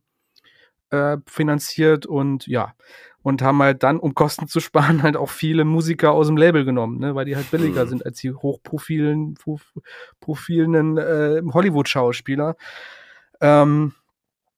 äh, 0.89 1.17
finanziert 1.25 2.05
und 2.05 2.47
ja, 2.47 2.73
und 3.21 3.41
haben 3.41 3.61
halt 3.61 3.83
dann, 3.83 3.99
um 3.99 4.13
Kosten 4.13 4.47
zu 4.47 4.59
sparen, 4.61 5.03
halt 5.03 5.17
auch 5.17 5.29
viele 5.29 5.65
Musiker 5.65 6.11
aus 6.11 6.27
dem 6.27 6.37
Label 6.37 6.63
genommen, 6.63 6.99
ne, 6.99 7.15
weil 7.15 7.25
die 7.25 7.35
halt 7.35 7.51
billiger 7.51 7.85
mhm. 7.85 7.89
sind 7.89 8.05
als 8.05 8.19
die 8.19 8.31
hochprofilen, 8.31 9.35
profilen 10.19 10.97
äh, 10.97 11.41
Hollywood-Schauspieler. 11.51 12.55
Ähm, 13.41 13.93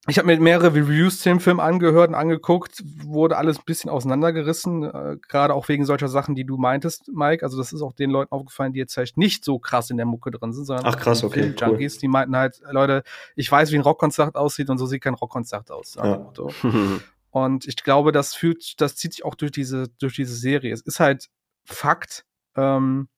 ich 0.10 0.18
habe 0.18 0.28
mir 0.28 0.40
mehrere 0.40 0.74
Reviews 0.74 1.20
zu 1.20 1.30
dem 1.30 1.40
Film 1.40 1.60
angehört 1.60 2.10
und 2.10 2.16
angeguckt, 2.16 2.84
wurde 3.04 3.38
alles 3.38 3.60
ein 3.60 3.66
bisschen 3.66 3.90
auseinandergerissen, 3.90 4.84
äh, 4.84 5.18
gerade 5.28 5.54
auch 5.54 5.68
wegen 5.68 5.86
solcher 5.86 6.08
Sachen, 6.08 6.36
die 6.36 6.46
du 6.46 6.58
meintest, 6.58 7.10
Mike. 7.14 7.44
Also 7.44 7.58
das 7.58 7.74
ist 7.74 7.82
auch 7.82 7.94
den 7.94 8.10
Leuten 8.10 8.32
aufgefallen, 8.32 8.74
die 8.74 8.80
jetzt 8.80 8.94
vielleicht 8.94 9.18
nicht 9.18 9.44
so 9.44 9.60
krass 9.60 9.90
in 9.90 9.98
der 9.98 10.06
Mucke 10.06 10.32
drin 10.32 10.54
sind, 10.54 10.66
sondern 10.66 10.86
Ach 10.86 10.98
krass, 10.98 11.24
okay, 11.24 11.54
Junkies, 11.58 11.96
cool. 11.96 12.00
die 12.02 12.08
meinten 12.08 12.36
halt, 12.36 12.62
Leute, 12.72 13.04
ich 13.36 13.52
weiß, 13.52 13.72
wie 13.72 13.76
ein 13.76 13.82
Rockkonzert 13.82 14.36
aussieht 14.36 14.70
und 14.70 14.78
so 14.78 14.86
sieht 14.86 15.02
kein 15.02 15.16
Rockkonzert 15.16 15.72
aus. 15.72 15.96
Ja. 15.96 16.32
und 17.32 17.68
ich 17.68 17.76
glaube, 17.78 18.12
das 18.12 18.34
fühlt, 18.34 18.80
das 18.82 18.96
zieht 18.96 19.14
sich 19.14 19.26
auch 19.26 19.36
durch 19.36 19.52
diese, 19.52 19.88
durch 20.00 20.16
diese 20.16 20.36
Serie. 20.36 20.74
Es 20.74 20.82
ist 20.82 21.00
halt 21.00 21.30
Fakt, 21.66 22.26
ähm, 22.56 23.10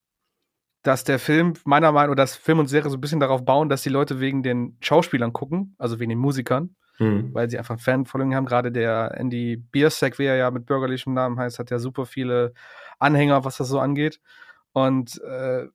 dass 0.84 1.04
der 1.04 1.20
Film, 1.20 1.54
meiner 1.64 1.92
Meinung 1.92 2.16
nach, 2.16 2.24
dass 2.24 2.36
Film 2.36 2.60
und 2.60 2.68
Serie 2.68 2.90
so 2.90 2.98
ein 2.98 3.02
bisschen 3.02 3.20
darauf 3.20 3.46
bauen, 3.46 3.70
dass 3.70 3.84
die 3.84 3.90
Leute 3.90 4.20
wegen 4.20 4.42
den 4.44 4.78
Schauspielern 4.82 5.34
gucken, 5.34 5.76
also 5.78 6.00
wegen 6.00 6.10
den 6.10 6.20
Musikern. 6.20 6.76
Mhm. 7.02 7.34
weil 7.34 7.50
sie 7.50 7.58
einfach 7.58 7.80
Fan-Following 7.80 8.36
haben. 8.36 8.46
Gerade 8.46 8.72
der 8.72 9.16
Andy 9.18 9.58
Biersack, 9.58 10.20
wie 10.20 10.26
er 10.26 10.36
ja 10.36 10.52
mit 10.52 10.66
bürgerlichem 10.66 11.14
Namen 11.14 11.40
heißt, 11.40 11.60
hat 11.60 11.72
ja 11.72 11.80
super 11.80 12.06
viele 12.06 12.54
Anhänger, 13.00 13.44
was 13.44 13.58
das 13.58 13.68
so 13.70 13.80
angeht. 13.80 14.20
Und 14.74 15.22
äh, 15.24 15.66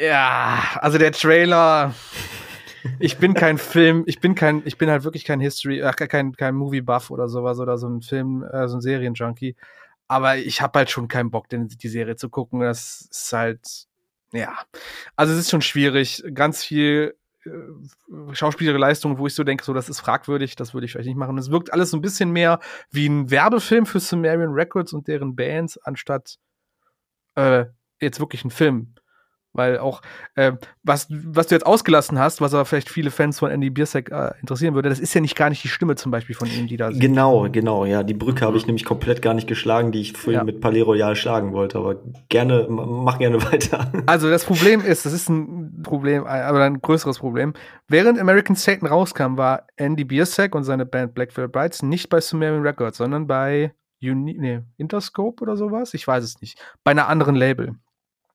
ja, 0.00 0.62
also 0.80 0.98
der 0.98 1.12
Trailer. 1.12 1.94
ich 2.98 3.18
bin 3.18 3.34
kein 3.34 3.58
Film, 3.58 4.04
ich 4.06 4.20
bin 4.20 4.34
kein, 4.34 4.62
ich 4.64 4.78
bin 4.78 4.90
halt 4.90 5.04
wirklich 5.04 5.24
kein 5.24 5.40
History, 5.40 5.82
ach, 5.82 5.96
kein, 5.96 6.32
kein 6.32 6.54
Movie-Buff 6.54 7.10
oder 7.10 7.28
sowas 7.28 7.58
oder 7.58 7.78
so 7.78 7.88
ein 7.88 8.02
Film, 8.02 8.42
äh, 8.42 8.68
so 8.68 8.78
ein 8.78 8.80
Serien-Junkie. 8.80 9.56
Aber 10.08 10.36
ich 10.36 10.60
habe 10.60 10.78
halt 10.78 10.90
schon 10.90 11.08
keinen 11.08 11.30
Bock, 11.30 11.48
den, 11.48 11.68
die 11.68 11.88
Serie 11.88 12.16
zu 12.16 12.28
gucken. 12.28 12.60
Das 12.60 13.08
ist 13.10 13.32
halt, 13.32 13.86
ja. 14.32 14.58
Also 15.16 15.32
es 15.32 15.40
ist 15.40 15.50
schon 15.50 15.62
schwierig. 15.62 16.22
Ganz 16.34 16.62
viel 16.64 17.14
äh, 17.46 18.34
Schauspielerleistung, 18.34 19.18
wo 19.18 19.26
ich 19.26 19.34
so 19.34 19.44
denke, 19.44 19.64
so 19.64 19.72
das 19.72 19.88
ist 19.88 20.00
fragwürdig, 20.00 20.56
das 20.56 20.74
würde 20.74 20.86
ich 20.86 20.92
vielleicht 20.92 21.08
nicht 21.08 21.16
machen. 21.16 21.38
Es 21.38 21.50
wirkt 21.50 21.72
alles 21.72 21.90
so 21.90 21.96
ein 21.96 22.02
bisschen 22.02 22.30
mehr 22.30 22.60
wie 22.90 23.08
ein 23.08 23.30
Werbefilm 23.30 23.86
für 23.86 24.00
Sumerian 24.00 24.52
Records 24.52 24.92
und 24.92 25.08
deren 25.08 25.36
Bands, 25.36 25.78
anstatt 25.78 26.36
äh, 27.36 27.66
jetzt 28.00 28.20
wirklich 28.20 28.44
ein 28.44 28.50
Film. 28.50 28.94
Weil 29.54 29.78
auch, 29.78 30.02
äh, 30.34 30.52
was, 30.82 31.06
was 31.08 31.46
du 31.46 31.54
jetzt 31.54 31.64
ausgelassen 31.64 32.18
hast, 32.18 32.40
was 32.40 32.52
aber 32.54 32.64
vielleicht 32.64 32.90
viele 32.90 33.10
Fans 33.10 33.38
von 33.38 33.50
Andy 33.50 33.70
Biersack 33.70 34.10
äh, 34.10 34.32
interessieren 34.40 34.74
würde, 34.74 34.88
das 34.88 34.98
ist 34.98 35.14
ja 35.14 35.20
nicht 35.20 35.36
gar 35.36 35.48
nicht 35.48 35.64
die 35.64 35.68
Stimme 35.68 35.94
zum 35.94 36.10
Beispiel 36.10 36.34
von 36.34 36.48
ihm, 36.48 36.66
die 36.66 36.76
da 36.76 36.90
Genau, 36.90 37.48
genau, 37.50 37.84
ja. 37.84 38.02
Die 38.02 38.14
Brücke 38.14 38.44
habe 38.44 38.56
ich 38.56 38.66
nämlich 38.66 38.84
komplett 38.84 39.22
gar 39.22 39.32
nicht 39.32 39.48
geschlagen, 39.48 39.92
die 39.92 40.00
ich 40.00 40.12
vorhin 40.12 40.40
ja. 40.40 40.44
mit 40.44 40.60
Palais 40.60 40.82
Royal 40.82 41.16
schlagen 41.16 41.52
wollte. 41.52 41.78
Aber 41.78 41.96
gerne, 42.28 42.66
mach 42.68 43.18
gerne 43.18 43.42
weiter. 43.52 43.90
Also 44.06 44.28
das 44.28 44.44
Problem 44.44 44.80
ist, 44.80 45.06
das 45.06 45.12
ist 45.12 45.28
ein 45.28 45.82
Problem, 45.82 46.26
aber 46.26 46.62
ein 46.64 46.80
größeres 46.80 47.20
Problem. 47.20 47.54
Während 47.88 48.18
American 48.18 48.56
Satan 48.56 48.88
rauskam, 48.88 49.36
war 49.36 49.66
Andy 49.76 50.04
Biersack 50.04 50.54
und 50.54 50.64
seine 50.64 50.84
Band 50.84 51.14
Black 51.14 51.36
Veil 51.36 51.48
Brides 51.48 51.82
nicht 51.82 52.08
bei 52.08 52.20
Sumerian 52.20 52.62
Records, 52.62 52.98
sondern 52.98 53.26
bei 53.26 53.72
Uni 54.10 54.36
nee, 54.38 54.60
Interscope 54.76 55.42
oder 55.42 55.56
sowas? 55.56 55.94
Ich 55.94 56.06
weiß 56.06 56.24
es 56.24 56.40
nicht. 56.40 56.58
Bei 56.82 56.90
einer 56.90 57.08
anderen 57.08 57.34
Label. 57.34 57.76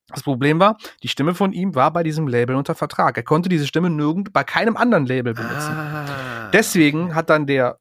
Das 0.09 0.23
Problem 0.23 0.59
war, 0.59 0.77
die 1.03 1.07
Stimme 1.07 1.35
von 1.35 1.53
ihm 1.53 1.75
war 1.75 1.91
bei 1.91 2.03
diesem 2.03 2.27
Label 2.27 2.55
unter 2.55 2.75
Vertrag. 2.75 3.17
Er 3.17 3.23
konnte 3.23 3.49
diese 3.49 3.67
Stimme 3.67 3.89
nirgend 3.89 4.33
bei 4.33 4.43
keinem 4.43 4.77
anderen 4.77 5.05
Label 5.05 5.33
benutzen. 5.33 5.73
Ah. 5.73 6.49
Deswegen 6.51 7.15
hat 7.15 7.29
dann 7.29 7.45
der 7.45 7.79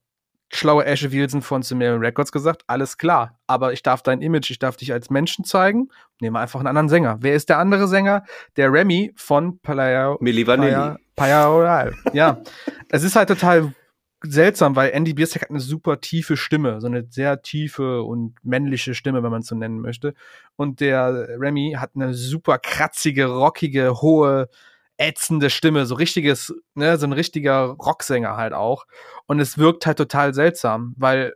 schlaue 0.51 0.85
Ashley 0.85 1.12
Wilson 1.12 1.43
von 1.43 1.62
Sumerian 1.62 2.01
Records 2.01 2.33
gesagt, 2.33 2.62
alles 2.66 2.97
klar, 2.97 3.39
aber 3.47 3.72
ich 3.72 3.83
darf 3.83 4.03
dein 4.03 4.22
Image, 4.22 4.51
ich 4.51 4.59
darf 4.59 4.76
dich 4.76 4.93
als 4.93 5.11
Menschen 5.11 5.45
zeigen, 5.45 5.89
nehme 6.20 6.39
einfach 6.39 6.59
einen 6.61 6.68
anderen 6.68 6.89
Sänger. 6.89 7.18
Wer 7.20 7.35
ist 7.35 7.49
der 7.49 7.59
andere 7.59 7.87
Sänger? 7.87 8.24
Der 8.57 8.72
Remy 8.72 9.12
von 9.16 9.59
Palaya 9.61 10.16
Milli 10.20 10.47
Vanilli. 10.47 10.97
Paya, 11.16 11.91
ja, 12.12 12.39
es 12.91 13.03
ist 13.03 13.16
halt 13.16 13.29
total 13.29 13.74
seltsam, 14.23 14.77
weil 14.77 14.91
Andy 14.91 15.14
Bierstack 15.14 15.43
hat 15.43 15.51
eine 15.51 15.61
super 15.61 16.01
tiefe 16.01 16.37
Stimme, 16.37 16.81
so 16.81 16.87
eine 16.87 17.07
sehr 17.09 17.43
tiefe 17.43 18.03
und 18.03 18.35
männliche 18.43 18.95
Stimme, 18.95 19.23
wenn 19.23 19.31
man 19.31 19.43
es 19.43 19.47
so 19.47 19.55
nennen 19.55 19.81
möchte. 19.81 20.14
Und 20.57 20.81
der 20.81 21.29
Remy 21.39 21.77
hat 21.79 21.93
eine 21.95 22.14
super 22.14 22.59
kratzige, 22.59 23.27
rockige, 23.27 24.01
hohe, 24.03 24.49
ätzende 24.97 25.51
Stimme, 25.51 25.87
so 25.87 25.95
richtiges, 25.95 26.53
ne, 26.75 26.97
so 26.99 27.07
ein 27.07 27.12
richtiger 27.12 27.66
Rocksänger 27.66 28.37
halt 28.37 28.53
auch. 28.53 28.87
Und 29.27 29.41
es 29.41 29.57
wirkt 29.57 29.87
halt 29.87 29.99
total 29.99 30.35
seltsam, 30.35 30.95
weil 30.97 31.35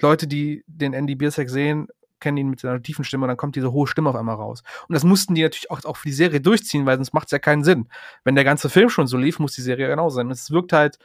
Leute, 0.00 0.26
die 0.26 0.64
den 0.66 0.92
Andy 0.92 1.14
Biersack 1.14 1.48
sehen, 1.48 1.86
kennen 2.18 2.38
ihn 2.38 2.50
mit 2.50 2.60
seiner 2.60 2.82
tiefen 2.82 3.04
Stimme 3.04 3.24
und 3.24 3.28
dann 3.28 3.36
kommt 3.36 3.54
diese 3.54 3.72
hohe 3.72 3.86
Stimme 3.86 4.10
auf 4.10 4.16
einmal 4.16 4.36
raus. 4.36 4.62
Und 4.88 4.94
das 4.94 5.04
mussten 5.04 5.34
die 5.34 5.42
natürlich 5.42 5.70
auch, 5.70 5.84
auch 5.84 5.96
für 5.96 6.08
die 6.08 6.14
Serie 6.14 6.40
durchziehen, 6.40 6.86
weil 6.86 6.96
sonst 6.96 7.12
macht 7.12 7.26
es 7.26 7.32
ja 7.32 7.38
keinen 7.38 7.62
Sinn. 7.64 7.88
Wenn 8.24 8.34
der 8.34 8.44
ganze 8.44 8.70
Film 8.70 8.88
schon 8.88 9.06
so 9.06 9.16
lief, 9.16 9.38
muss 9.38 9.54
die 9.54 9.62
Serie 9.62 9.88
genauso 9.88 10.16
sein. 10.16 10.26
Und 10.26 10.32
es 10.32 10.50
wirkt 10.50 10.72
halt, 10.72 10.98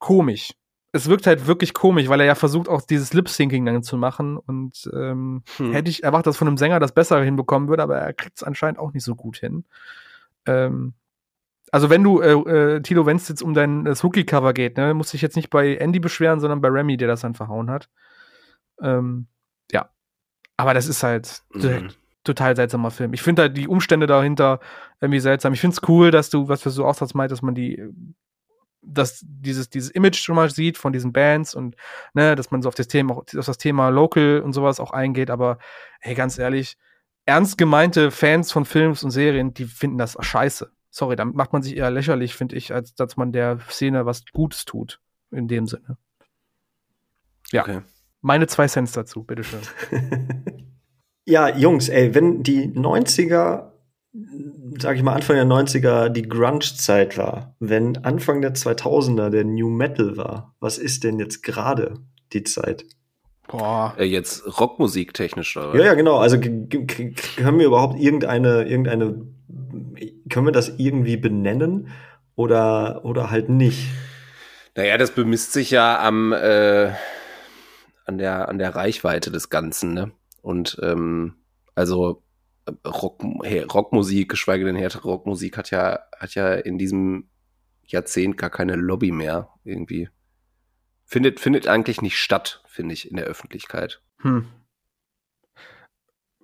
komisch. 0.00 0.52
Es 0.92 1.08
wirkt 1.08 1.28
halt 1.28 1.46
wirklich 1.46 1.72
komisch, 1.72 2.08
weil 2.08 2.18
er 2.18 2.26
ja 2.26 2.34
versucht, 2.34 2.68
auch 2.68 2.82
dieses 2.82 3.12
Lip-Syncing 3.12 3.64
dann 3.64 3.84
zu 3.84 3.96
machen. 3.96 4.36
Und 4.36 4.90
ähm, 4.92 5.44
hm. 5.56 5.72
hätte 5.72 5.88
ich 5.88 6.02
erwartet, 6.02 6.26
dass 6.26 6.36
von 6.36 6.48
einem 6.48 6.56
Sänger 6.56 6.80
das 6.80 6.92
besser 6.92 7.22
hinbekommen 7.22 7.68
würde, 7.68 7.84
aber 7.84 7.98
er 7.98 8.12
kriegt 8.12 8.38
es 8.38 8.42
anscheinend 8.42 8.80
auch 8.80 8.92
nicht 8.92 9.04
so 9.04 9.14
gut 9.14 9.36
hin. 9.36 9.64
Ähm, 10.46 10.94
also 11.70 11.90
wenn 11.90 12.02
du, 12.02 12.20
äh, 12.20 12.32
äh, 12.32 12.80
Tilo, 12.80 13.06
wenn 13.06 13.16
es 13.16 13.28
jetzt 13.28 13.42
um 13.42 13.54
dein 13.54 13.84
das 13.84 14.02
Rookie-Cover 14.02 14.52
geht, 14.52 14.76
ne, 14.76 14.92
musst 14.94 15.12
dich 15.12 15.22
jetzt 15.22 15.36
nicht 15.36 15.50
bei 15.50 15.76
Andy 15.76 16.00
beschweren, 16.00 16.40
sondern 16.40 16.60
bei 16.60 16.68
Remy, 16.68 16.96
der 16.96 17.06
das 17.06 17.20
dann 17.20 17.34
verhauen 17.34 17.70
hat. 17.70 17.88
Ähm, 18.82 19.28
ja. 19.70 19.88
Aber 20.56 20.74
das 20.74 20.88
ist 20.88 21.04
halt 21.04 21.42
mhm. 21.54 21.90
total 22.24 22.56
seltsamer 22.56 22.90
Film. 22.90 23.12
Ich 23.12 23.22
finde 23.22 23.42
halt 23.42 23.56
die 23.56 23.68
Umstände 23.68 24.08
dahinter 24.08 24.58
irgendwie 25.00 25.20
seltsam. 25.20 25.52
Ich 25.52 25.60
finde 25.60 25.74
es 25.74 25.88
cool, 25.88 26.10
dass 26.10 26.30
du, 26.30 26.48
was 26.48 26.62
für 26.62 26.70
so 26.70 26.84
Aussatz 26.84 27.14
meint, 27.14 27.30
dass 27.30 27.42
man 27.42 27.54
die 27.54 27.80
dass 28.92 29.24
dieses, 29.24 29.70
dieses 29.70 29.90
Image 29.90 30.16
schon 30.16 30.36
mal 30.36 30.50
sieht 30.50 30.78
von 30.78 30.92
diesen 30.92 31.12
Bands 31.12 31.54
und 31.54 31.76
ne, 32.14 32.34
dass 32.34 32.50
man 32.50 32.62
so 32.62 32.68
auf 32.68 32.74
das 32.74 32.88
Thema, 32.88 33.16
auf 33.16 33.24
das 33.46 33.58
Thema 33.58 33.88
Local 33.88 34.40
und 34.40 34.52
sowas 34.52 34.80
auch 34.80 34.90
eingeht, 34.90 35.30
aber 35.30 35.58
hey, 36.00 36.14
ganz 36.14 36.38
ehrlich, 36.38 36.76
ernst 37.26 37.58
gemeinte 37.58 38.10
Fans 38.10 38.52
von 38.52 38.64
Films 38.64 39.02
und 39.04 39.10
Serien, 39.10 39.54
die 39.54 39.64
finden 39.64 39.98
das 39.98 40.16
scheiße. 40.20 40.70
Sorry, 40.90 41.16
damit 41.16 41.36
macht 41.36 41.52
man 41.52 41.62
sich 41.62 41.76
eher 41.76 41.90
lächerlich, 41.90 42.34
finde 42.34 42.56
ich, 42.56 42.74
als 42.74 42.94
dass 42.94 43.16
man 43.16 43.32
der 43.32 43.60
Szene 43.68 44.06
was 44.06 44.24
Gutes 44.32 44.64
tut. 44.64 45.00
In 45.30 45.46
dem 45.46 45.68
Sinne. 45.68 45.96
Ja. 47.52 47.62
Okay. 47.62 47.82
Meine 48.20 48.48
zwei 48.48 48.66
Cents 48.66 48.92
dazu, 48.92 49.22
bitteschön. 49.22 49.60
ja, 51.24 51.56
Jungs, 51.56 51.88
ey, 51.88 52.14
wenn 52.14 52.42
die 52.42 52.68
90er 52.68 53.69
sag 54.12 54.96
ich 54.96 55.02
mal, 55.02 55.14
Anfang 55.14 55.36
der 55.36 55.46
90er 55.46 56.08
die 56.08 56.28
Grunge-Zeit 56.28 57.16
war, 57.16 57.54
wenn 57.60 57.96
Anfang 57.98 58.40
der 58.40 58.54
2000er 58.54 59.30
der 59.30 59.44
New 59.44 59.68
Metal 59.68 60.16
war, 60.16 60.54
was 60.58 60.78
ist 60.78 61.04
denn 61.04 61.18
jetzt 61.18 61.42
gerade 61.42 61.94
die 62.32 62.42
Zeit? 62.42 62.84
Boah. 63.46 63.94
Äh, 63.98 64.04
jetzt 64.04 64.60
Rockmusik 64.60 65.14
technisch, 65.14 65.56
oder? 65.56 65.76
Ja, 65.76 65.86
ja, 65.86 65.94
genau. 65.94 66.18
Also 66.18 66.38
können 66.40 67.58
wir 67.58 67.66
überhaupt 67.66 68.00
irgendeine, 68.00 68.64
irgendeine, 68.64 69.26
können 70.28 70.46
wir 70.46 70.52
das 70.52 70.72
irgendwie 70.78 71.16
benennen 71.16 71.88
oder, 72.36 73.04
oder 73.04 73.30
halt 73.30 73.48
nicht? 73.48 73.88
Naja, 74.76 74.98
das 74.98 75.12
bemisst 75.12 75.52
sich 75.52 75.70
ja 75.70 76.00
am, 76.00 76.32
äh, 76.32 76.92
an 78.06 78.18
der, 78.18 78.48
an 78.48 78.58
der 78.58 78.74
Reichweite 78.74 79.30
des 79.30 79.50
Ganzen, 79.50 79.94
ne? 79.94 80.12
Und, 80.42 80.78
ähm, 80.82 81.34
also, 81.74 82.22
Rock, 82.86 83.22
Rockmusik, 83.22 84.28
geschweige 84.28 84.64
denn 84.64 84.76
härtere 84.76 85.08
Rockmusik, 85.08 85.56
hat 85.56 85.70
ja, 85.70 86.00
hat 86.18 86.34
ja 86.34 86.54
in 86.54 86.78
diesem 86.78 87.28
Jahrzehnt 87.84 88.36
gar 88.36 88.50
keine 88.50 88.76
Lobby 88.76 89.10
mehr 89.10 89.50
irgendwie. 89.64 90.08
Findet, 91.04 91.40
findet 91.40 91.66
eigentlich 91.66 92.02
nicht 92.02 92.18
statt, 92.18 92.62
finde 92.66 92.94
ich, 92.94 93.10
in 93.10 93.16
der 93.16 93.26
Öffentlichkeit. 93.26 94.00
Hm. 94.18 94.46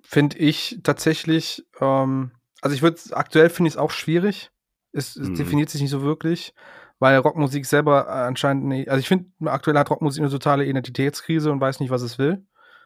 Finde 0.01 0.37
ich 0.37 0.79
tatsächlich, 0.83 1.65
ähm, 1.79 2.31
also 2.61 2.75
ich 2.75 2.81
würde, 2.81 2.99
aktuell 3.11 3.49
finde 3.49 3.67
ich 3.69 3.75
es 3.75 3.79
auch 3.79 3.91
schwierig. 3.91 4.51
Es, 4.91 5.15
es 5.15 5.27
hm. 5.27 5.35
definiert 5.35 5.69
sich 5.69 5.81
nicht 5.81 5.91
so 5.91 6.01
wirklich, 6.01 6.53
weil 6.99 7.17
Rockmusik 7.17 7.65
selber 7.65 8.09
anscheinend 8.09 8.65
nicht, 8.65 8.89
also 8.89 8.99
ich 8.99 9.07
finde, 9.07 9.29
aktuell 9.45 9.77
hat 9.77 9.89
Rockmusik 9.89 10.21
eine 10.21 10.31
totale 10.31 10.65
Identitätskrise 10.65 11.51
und 11.51 11.61
weiß 11.61 11.79
nicht, 11.79 11.89
was 11.89 12.01
es 12.01 12.17
will, 12.17 12.45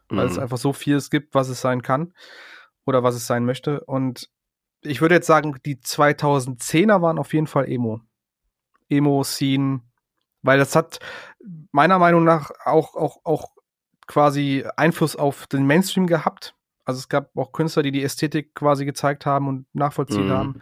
weil 0.10 0.26
hm. 0.26 0.32
es 0.32 0.38
einfach 0.38 0.58
so 0.58 0.74
viel 0.74 1.02
gibt, 1.10 1.34
was 1.34 1.50
es 1.50 1.62
sein 1.62 1.82
kann 1.82 2.14
oder 2.86 3.04
was 3.04 3.16
es 3.16 3.28
sein 3.28 3.46
möchte. 3.46 3.82
Und 3.82 4.30
ich 4.82 5.02
würde 5.02 5.16
jetzt 5.16 5.28
sagen, 5.28 5.56
die 5.66 5.76
2010er 5.76 7.02
waren 7.02 7.20
auf 7.20 7.34
jeden 7.34 7.48
Fall 7.48 7.70
Emo. 7.70 8.02
Emo-Scene, 8.90 9.82
weil 10.42 10.58
das 10.58 10.76
hat 10.76 11.00
meiner 11.72 12.00
Meinung 12.00 12.24
nach 12.24 12.52
auch, 12.66 12.96
auch, 12.96 13.20
auch 13.24 13.52
quasi 14.08 14.66
Einfluss 14.76 15.16
auf 15.16 15.48
den 15.48 15.66
Mainstream 15.66 16.08
gehabt. 16.08 16.56
Also 16.84 17.00
es 17.00 17.10
gab 17.10 17.36
auch 17.38 17.52
Künstler, 17.52 17.84
die 17.84 17.91
die 17.91 18.03
Ästhetik 18.03 18.56
quasi 18.56 18.86
gezeigt 18.86 19.26
haben 19.26 19.48
und 19.48 19.66
nachvollziehen 19.74 20.28
mhm. 20.28 20.34
haben. 20.34 20.62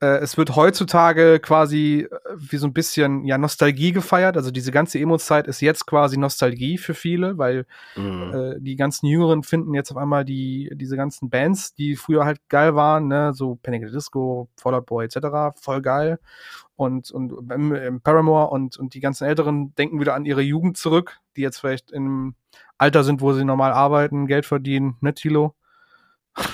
Äh, 0.00 0.18
es 0.18 0.36
wird 0.36 0.56
heutzutage 0.56 1.40
quasi 1.40 2.06
äh, 2.10 2.18
wie 2.36 2.58
so 2.58 2.66
ein 2.66 2.74
bisschen 2.74 3.24
ja 3.24 3.38
Nostalgie 3.38 3.92
gefeiert. 3.92 4.36
Also 4.36 4.50
diese 4.50 4.70
ganze 4.70 4.98
Emo-Zeit 4.98 5.46
ist 5.46 5.62
jetzt 5.62 5.86
quasi 5.86 6.18
Nostalgie 6.18 6.76
für 6.76 6.92
viele, 6.92 7.38
weil 7.38 7.64
mhm. 7.96 8.32
äh, 8.34 8.60
die 8.60 8.76
ganzen 8.76 9.06
Jüngeren 9.06 9.42
finden 9.42 9.72
jetzt 9.72 9.90
auf 9.90 9.96
einmal 9.96 10.26
die 10.26 10.70
diese 10.74 10.96
ganzen 10.96 11.30
Bands, 11.30 11.74
die 11.74 11.96
früher 11.96 12.26
halt 12.26 12.46
geil 12.50 12.74
waren, 12.74 13.08
ne, 13.08 13.32
so 13.32 13.56
Panic 13.62 13.90
Disco, 13.90 14.50
Fallout 14.56 14.84
Boy 14.84 15.06
etc. 15.06 15.58
voll 15.58 15.80
geil 15.80 16.18
und 16.76 17.10
und 17.10 17.32
ähm, 17.50 18.00
Paramore 18.02 18.50
und 18.50 18.76
und 18.76 18.92
die 18.92 19.00
ganzen 19.00 19.24
Älteren 19.24 19.74
denken 19.76 19.98
wieder 19.98 20.14
an 20.14 20.26
ihre 20.26 20.42
Jugend 20.42 20.76
zurück, 20.76 21.20
die 21.36 21.40
jetzt 21.40 21.58
vielleicht 21.58 21.90
im 21.90 22.34
Alter 22.76 23.02
sind, 23.02 23.22
wo 23.22 23.32
sie 23.32 23.44
normal 23.44 23.72
arbeiten, 23.72 24.26
Geld 24.26 24.44
verdienen, 24.44 24.96
ne 25.00 25.14
Tilo? 25.14 25.54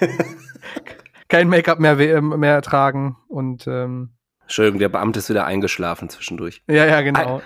kein 1.34 1.48
Make-up 1.48 1.80
mehr, 1.80 1.98
ähm, 1.98 2.28
mehr 2.38 2.62
tragen 2.62 3.16
und 3.28 3.66
ähm, 3.66 4.10
Entschuldigung, 4.42 4.78
der 4.78 4.88
Beamte 4.88 5.18
ist 5.18 5.30
wieder 5.30 5.46
eingeschlafen 5.46 6.08
zwischendurch. 6.08 6.62
Ja, 6.68 6.86
ja, 6.86 7.00
genau. 7.00 7.36
Ein, 7.36 7.42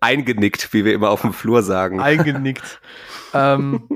eingenickt, 0.00 0.72
wie 0.72 0.84
wir 0.84 0.92
immer 0.92 1.10
auf 1.10 1.22
dem 1.22 1.32
Flur 1.32 1.62
sagen. 1.62 2.00
Eingenickt. 2.00 2.80
ähm, 3.34 3.88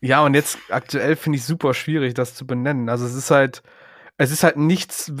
ja, 0.00 0.24
und 0.24 0.34
jetzt 0.34 0.58
aktuell 0.70 1.16
finde 1.16 1.38
ich 1.38 1.44
super 1.44 1.74
schwierig, 1.74 2.14
das 2.14 2.34
zu 2.34 2.46
benennen. 2.46 2.88
Also 2.88 3.04
es 3.04 3.14
ist 3.14 3.30
halt, 3.30 3.62
es 4.18 4.30
ist 4.30 4.44
halt 4.44 4.56
nichts 4.56 5.12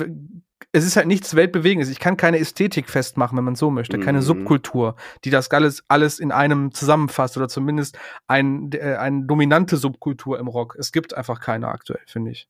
es 0.72 0.84
ist 0.84 0.96
halt 0.96 1.06
nichts 1.06 1.34
Weltbewegendes. 1.34 1.88
Ich 1.88 1.98
kann 1.98 2.16
keine 2.18 2.38
Ästhetik 2.38 2.90
festmachen, 2.90 3.36
wenn 3.36 3.44
man 3.44 3.54
so 3.54 3.70
möchte, 3.70 3.98
keine 3.98 4.18
Mhm. 4.18 4.22
Subkultur, 4.22 4.96
die 5.24 5.30
das 5.30 5.50
alles, 5.50 5.82
alles 5.88 6.18
in 6.18 6.32
einem 6.32 6.72
zusammenfasst 6.72 7.36
oder 7.36 7.48
zumindest 7.48 7.98
ein, 8.26 8.70
äh, 8.72 8.96
eine 8.96 9.24
dominante 9.24 9.78
Subkultur 9.78 10.38
im 10.38 10.48
Rock. 10.48 10.76
Es 10.78 10.92
gibt 10.92 11.14
einfach 11.14 11.40
keine 11.40 11.68
aktuell, 11.68 12.02
finde 12.06 12.32
ich. 12.32 12.48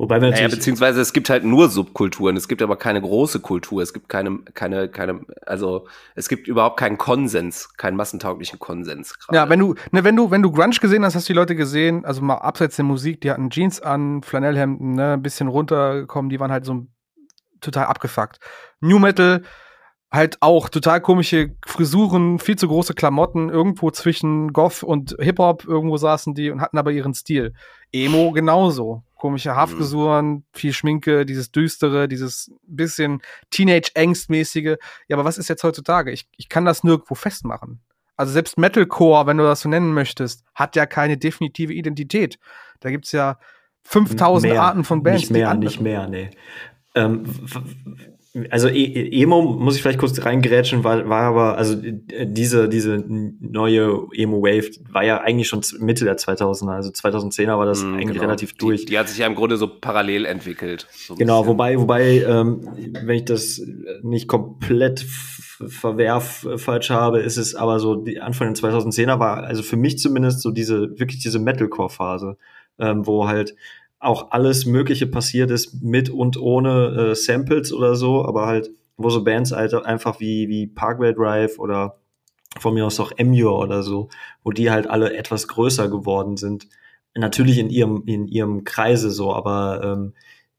Wobei 0.00 0.20
wir 0.20 0.30
Naja, 0.30 0.42
natürlich. 0.42 0.54
beziehungsweise 0.60 1.00
es 1.00 1.12
gibt 1.12 1.28
halt 1.28 1.42
nur 1.42 1.68
Subkulturen, 1.68 2.36
es 2.36 2.46
gibt 2.46 2.62
aber 2.62 2.76
keine 2.76 3.00
große 3.00 3.40
Kultur, 3.40 3.82
es 3.82 3.92
gibt 3.92 4.08
keine, 4.08 4.38
keine, 4.54 4.88
keine, 4.88 5.22
also 5.44 5.88
es 6.14 6.28
gibt 6.28 6.46
überhaupt 6.46 6.78
keinen 6.78 6.98
Konsens, 6.98 7.74
keinen 7.76 7.96
massentauglichen 7.96 8.60
Konsens 8.60 9.18
gerade. 9.18 9.36
Ja, 9.36 9.48
wenn 9.48 9.58
du, 9.58 9.74
ne, 9.90 10.04
wenn 10.04 10.14
du, 10.14 10.30
wenn 10.30 10.42
du 10.42 10.52
Grunge 10.52 10.76
gesehen 10.80 11.04
hast, 11.04 11.16
hast 11.16 11.28
du 11.28 11.32
die 11.32 11.38
Leute 11.38 11.56
gesehen, 11.56 12.04
also 12.04 12.22
mal 12.22 12.36
abseits 12.36 12.76
der 12.76 12.84
Musik, 12.84 13.20
die 13.22 13.30
hatten 13.32 13.50
Jeans 13.50 13.80
an, 13.80 14.22
Flanellhemden, 14.22 14.94
ne, 14.94 15.14
ein 15.14 15.22
bisschen 15.22 15.48
runtergekommen, 15.48 16.30
die 16.30 16.38
waren 16.38 16.52
halt 16.52 16.64
so 16.64 16.86
total 17.60 17.86
abgefuckt. 17.86 18.38
New 18.80 19.00
Metal, 19.00 19.42
halt 20.12 20.38
auch 20.40 20.68
total 20.68 21.00
komische 21.00 21.56
Frisuren, 21.66 22.38
viel 22.38 22.54
zu 22.54 22.68
große 22.68 22.94
Klamotten, 22.94 23.48
irgendwo 23.48 23.90
zwischen 23.90 24.52
Goth 24.52 24.84
und 24.84 25.16
Hip-Hop, 25.18 25.64
irgendwo 25.64 25.96
saßen 25.96 26.34
die 26.34 26.50
und 26.50 26.60
hatten 26.60 26.78
aber 26.78 26.92
ihren 26.92 27.14
Stil. 27.14 27.52
Emo 27.92 28.30
genauso. 28.30 29.02
Komische 29.18 29.54
Haarfrisuren, 29.54 30.44
viel 30.52 30.72
Schminke, 30.72 31.26
dieses 31.26 31.50
Düstere, 31.50 32.08
dieses 32.08 32.50
bisschen 32.62 33.20
Teenage-Angst-mäßige. 33.50 34.76
Ja, 35.08 35.16
aber 35.16 35.24
was 35.24 35.38
ist 35.38 35.48
jetzt 35.48 35.64
heutzutage? 35.64 36.12
Ich, 36.12 36.28
ich 36.36 36.48
kann 36.48 36.64
das 36.64 36.84
nirgendwo 36.84 37.14
festmachen. 37.14 37.80
Also 38.16 38.32
selbst 38.32 38.58
Metalcore, 38.58 39.26
wenn 39.26 39.36
du 39.36 39.44
das 39.44 39.60
so 39.60 39.68
nennen 39.68 39.92
möchtest, 39.92 40.44
hat 40.54 40.76
ja 40.76 40.86
keine 40.86 41.18
definitive 41.18 41.72
Identität. 41.72 42.38
Da 42.80 42.90
gibt's 42.90 43.12
ja 43.12 43.38
5000 43.82 44.52
Mehr, 44.52 44.62
Arten 44.62 44.84
von 44.84 45.02
Bands. 45.02 45.22
Nicht 45.22 45.30
mehr, 45.30 45.54
nicht 45.54 45.80
mehr, 45.80 46.08
nee. 46.08 46.30
Ähm, 46.94 47.24
also 48.50 48.68
e 48.68 48.84
E- 48.84 49.22
Emo, 49.22 49.42
muss 49.42 49.76
ich 49.76 49.82
vielleicht 49.82 49.98
kurz 49.98 50.24
reingerätschen, 50.24 50.84
war, 50.84 51.08
war 51.08 51.22
aber, 51.22 51.56
also 51.58 51.74
äh, 51.82 52.26
diese, 52.26 52.68
diese 52.68 53.02
neue 53.06 54.06
Emo-Wave 54.12 54.70
war 54.90 55.04
ja 55.04 55.20
eigentlich 55.20 55.48
schon 55.48 55.62
Mitte 55.80 56.04
der 56.04 56.16
2000er, 56.16 56.70
also 56.70 56.90
2010er 56.90 57.58
war 57.58 57.66
das 57.66 57.82
Mhm, 57.84 57.94
eigentlich 57.94 58.08
genau. 58.14 58.22
relativ 58.22 58.54
durch. 58.54 58.80
Die, 58.80 58.86
die 58.92 58.98
hat 58.98 59.08
sich 59.08 59.18
ja 59.18 59.26
im 59.26 59.34
Grunde 59.34 59.56
so 59.56 59.68
parallel 59.68 60.24
entwickelt. 60.24 60.86
So 60.90 61.14
Genau, 61.14 61.40
bisschen. 61.40 61.48
wobei, 61.52 61.78
wobei, 61.78 62.22
ähm, 62.22 62.60
wenn 63.02 63.16
ich 63.16 63.24
das 63.24 63.60
nicht 64.02 64.28
komplett 64.28 65.00
verwerf 65.66 66.44
äh, 66.44 66.58
falsch 66.58 66.90
habe, 66.90 67.20
ist 67.20 67.36
es 67.36 67.54
aber 67.54 67.80
so, 67.80 67.96
die 67.96 68.20
Anfang 68.20 68.52
der 68.54 68.62
2010er 68.62 69.18
war, 69.18 69.44
also 69.44 69.62
für 69.62 69.76
mich 69.76 69.98
zumindest 69.98 70.40
so 70.40 70.50
diese, 70.50 70.98
wirklich 70.98 71.20
diese 71.20 71.38
Metalcore-Phase, 71.38 72.36
ähm, 72.78 73.06
wo 73.06 73.26
halt 73.26 73.54
auch 74.00 74.30
alles 74.30 74.66
Mögliche 74.66 75.06
passiert 75.06 75.50
ist, 75.50 75.82
mit 75.82 76.10
und 76.10 76.36
ohne 76.36 77.10
äh, 77.10 77.14
Samples 77.14 77.72
oder 77.72 77.96
so, 77.96 78.24
aber 78.24 78.46
halt, 78.46 78.70
wo 78.96 79.10
so 79.10 79.24
Bands 79.24 79.52
halt 79.52 79.74
einfach 79.74 80.20
wie, 80.20 80.48
wie 80.48 80.66
Parkway 80.66 81.12
Drive 81.12 81.58
oder 81.58 81.98
von 82.58 82.74
mir 82.74 82.86
aus 82.86 83.00
auch 83.00 83.12
Emure 83.16 83.54
oder 83.54 83.82
so, 83.82 84.08
wo 84.42 84.50
die 84.52 84.70
halt 84.70 84.88
alle 84.88 85.16
etwas 85.16 85.48
größer 85.48 85.88
geworden 85.88 86.36
sind. 86.36 86.68
Natürlich 87.14 87.58
in 87.58 87.70
ihrem, 87.70 88.04
in 88.06 88.28
ihrem 88.28 88.64
Kreise 88.64 89.10
so, 89.10 89.32
aber 89.34 89.80
ähm, 89.82 90.14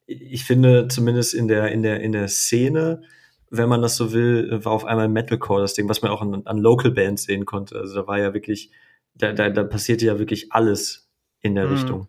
ich 0.06 0.44
finde 0.44 0.88
zumindest 0.88 1.34
in 1.34 1.48
der, 1.48 1.72
in 1.72 1.84
der, 1.84 2.02
in 2.02 2.12
der 2.12 2.28
Szene, 2.28 3.04
wenn 3.50 3.70
man 3.70 3.82
das 3.82 3.96
so 3.96 4.12
will, 4.12 4.64
war 4.64 4.74
auf 4.74 4.86
einmal 4.86 5.08
Metalcore 5.08 5.62
das 5.62 5.74
Ding, 5.74 5.88
was 5.88 6.02
man 6.02 6.12
auch 6.12 6.22
an, 6.22 6.42
an 6.46 6.58
Local 6.58 6.92
Bands 6.92 7.24
sehen 7.24 7.46
konnte. 7.46 7.78
Also 7.78 7.96
da 8.02 8.08
war 8.08 8.20
ja 8.20 8.34
wirklich, 8.34 8.72
da, 9.16 9.32
da, 9.34 9.50
da 9.50 9.64
passierte 9.64 10.06
ja 10.06 10.20
wirklich 10.20 10.52
alles 10.52 11.10
in 11.42 11.56
der 11.56 11.66
Mhm. 11.66 11.72
Richtung. 11.72 12.08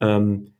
Ähm, 0.00 0.54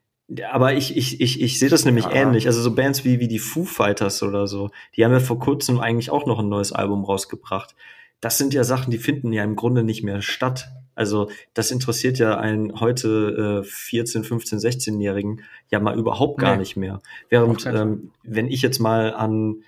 aber 0.51 0.75
ich, 0.75 0.97
ich, 0.97 1.21
ich, 1.21 1.41
ich 1.41 1.59
sehe 1.59 1.69
das 1.69 1.85
nämlich 1.85 2.05
Ja. 2.07 2.13
ähnlich. 2.13 2.47
Also 2.47 2.61
so 2.63 2.75
Bands 2.75 3.05
wie, 3.05 3.19
wie 3.21 3.29
die 3.29 3.39
Foo 3.39 3.65
Fighters 3.65 4.23
oder 4.23 4.47
so, 4.47 4.71
die 4.97 5.05
haben 5.05 5.13
ja 5.13 5.21
vor 5.21 5.39
kurzem 5.39 5.81
eigentlich 5.81 6.11
auch 6.11 6.27
noch 6.27 6.39
ein 6.39 6.49
neues 6.49 6.73
Album 6.73 7.05
rausgebracht. 7.05 7.75
Das 8.21 8.39
sind 8.39 8.53
ja 8.55 8.65
Sachen, 8.65 8.91
die 8.91 8.99
finden 8.99 9.33
ja 9.33 9.43
im 9.45 9.57
Grunde 9.57 9.83
nicht 9.83 10.03
mehr 10.03 10.21
statt. 10.23 10.69
Also 10.95 11.31
das 11.55 11.71
interessiert 11.71 12.19
ja 12.19 12.39
einen 12.39 12.81
heute 12.81 13.63
äh, 13.63 13.67
14, 13.67 14.23
15, 14.25 14.59
16-Jährigen 14.59 15.43
ja 15.71 15.81
mal 15.81 15.99
überhaupt 15.99 16.39
gar 16.39 16.53
Nee. 16.53 16.59
nicht 16.59 16.77
mehr. 16.77 17.01
Während 17.31 17.65
ähm, 17.67 18.11
wenn 18.23 18.49
ich 18.49 18.61
jetzt 18.61 18.79
mal 18.79 19.15
an, 19.15 19.63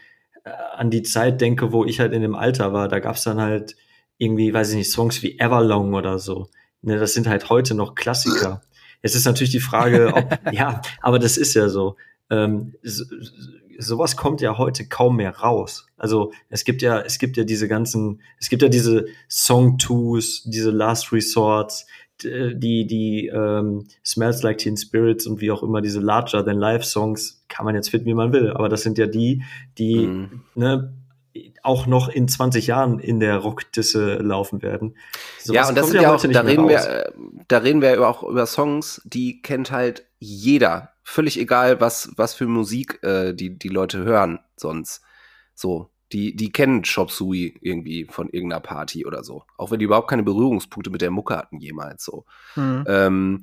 äh, 0.44 0.50
an 0.76 0.90
die 0.90 1.02
Zeit 1.02 1.40
denke, 1.40 1.72
wo 1.72 1.84
ich 1.86 2.00
halt 2.00 2.12
in 2.12 2.20
dem 2.22 2.34
Alter 2.34 2.72
war, 2.74 2.88
da 2.88 2.98
gab's 2.98 3.24
dann 3.24 3.40
halt 3.40 3.76
irgendwie, 4.18 4.52
weiß 4.52 4.70
ich 4.70 4.76
nicht, 4.76 4.90
Songs 4.90 5.22
wie 5.22 5.38
Everlong 5.38 5.94
oder 5.94 6.18
so. 6.18 6.48
Ne, 6.82 6.98
das 6.98 7.14
sind 7.14 7.26
halt 7.28 7.48
heute 7.48 7.74
noch 7.74 7.94
Klassiker. 7.94 8.60
Jetzt 9.02 9.14
ist 9.14 9.24
natürlich 9.26 9.50
die 9.50 9.60
Frage, 9.60 10.12
ob, 10.14 10.38
ja, 10.52 10.80
aber 11.00 11.18
das 11.18 11.36
ist 11.36 11.54
ja 11.54 11.68
so. 11.68 11.96
Ähm, 12.30 12.74
so 12.82 13.04
sowas 13.78 14.16
kommt 14.16 14.40
ja 14.40 14.58
heute 14.58 14.86
kaum 14.86 15.16
mehr 15.16 15.36
raus. 15.38 15.86
Also 15.96 16.32
es 16.48 16.64
gibt 16.64 16.82
ja, 16.82 17.00
es 17.00 17.18
gibt 17.18 17.36
ja 17.36 17.44
diese 17.44 17.68
ganzen, 17.68 18.20
es 18.38 18.48
gibt 18.48 18.62
ja 18.62 18.68
diese 18.68 19.06
Song 19.28 19.78
Twos, 19.78 20.42
diese 20.44 20.70
Last 20.70 21.12
Resorts, 21.12 21.86
die, 22.22 22.86
die 22.86 23.26
ähm, 23.34 23.86
Smells 24.04 24.42
Like 24.42 24.58
Teen 24.58 24.76
Spirits 24.76 25.26
und 25.26 25.40
wie 25.40 25.50
auch 25.50 25.62
immer 25.62 25.80
diese 25.80 26.00
Larger 26.00 26.44
Than 26.44 26.58
Life 26.58 26.84
Songs 26.84 27.44
kann 27.48 27.64
man 27.64 27.74
jetzt 27.74 27.90
finden, 27.90 28.06
wie 28.06 28.14
man 28.14 28.32
will. 28.32 28.50
Aber 28.50 28.68
das 28.68 28.82
sind 28.82 28.98
ja 28.98 29.06
die, 29.06 29.42
die 29.78 30.06
Mhm. 30.06 30.42
ne, 30.54 30.92
auch 31.62 31.86
noch 31.86 32.08
in 32.08 32.28
20 32.28 32.66
Jahren 32.66 32.98
in 32.98 33.20
der 33.20 33.38
Rockdisse 33.38 34.16
laufen 34.16 34.62
werden. 34.62 34.96
ja, 35.44 35.64
Sowas 35.64 35.68
und 35.68 35.78
das 35.78 35.90
sind 35.90 36.02
ja 36.02 36.14
auch, 36.14 36.20
da 36.20 36.40
reden, 36.40 36.68
wir, 36.68 36.78
äh, 36.78 37.12
da 37.48 37.58
reden 37.58 37.80
wir 37.80 37.94
ja 37.94 38.06
auch 38.06 38.22
über 38.22 38.46
Songs, 38.46 39.00
die 39.04 39.42
kennt 39.42 39.70
halt 39.70 40.06
jeder. 40.18 40.90
Völlig 41.04 41.38
egal, 41.38 41.80
was, 41.80 42.12
was 42.16 42.34
für 42.34 42.46
Musik 42.46 43.02
äh, 43.02 43.32
die, 43.32 43.58
die 43.58 43.68
Leute 43.68 44.04
hören 44.04 44.40
sonst. 44.56 45.02
So, 45.54 45.90
die, 46.12 46.36
die 46.36 46.52
kennen 46.52 46.82
Chop 46.82 47.10
Suey 47.10 47.54
irgendwie 47.60 48.06
von 48.10 48.28
irgendeiner 48.28 48.60
Party 48.60 49.06
oder 49.06 49.24
so. 49.24 49.44
Auch 49.56 49.70
wenn 49.70 49.78
die 49.78 49.84
überhaupt 49.84 50.08
keine 50.08 50.22
Berührungspunkte 50.22 50.90
mit 50.90 51.00
der 51.00 51.10
Mucke 51.10 51.36
hatten 51.36 51.58
jemals 51.58 52.04
so. 52.04 52.24
Mhm. 52.56 52.84
Ähm, 52.86 53.42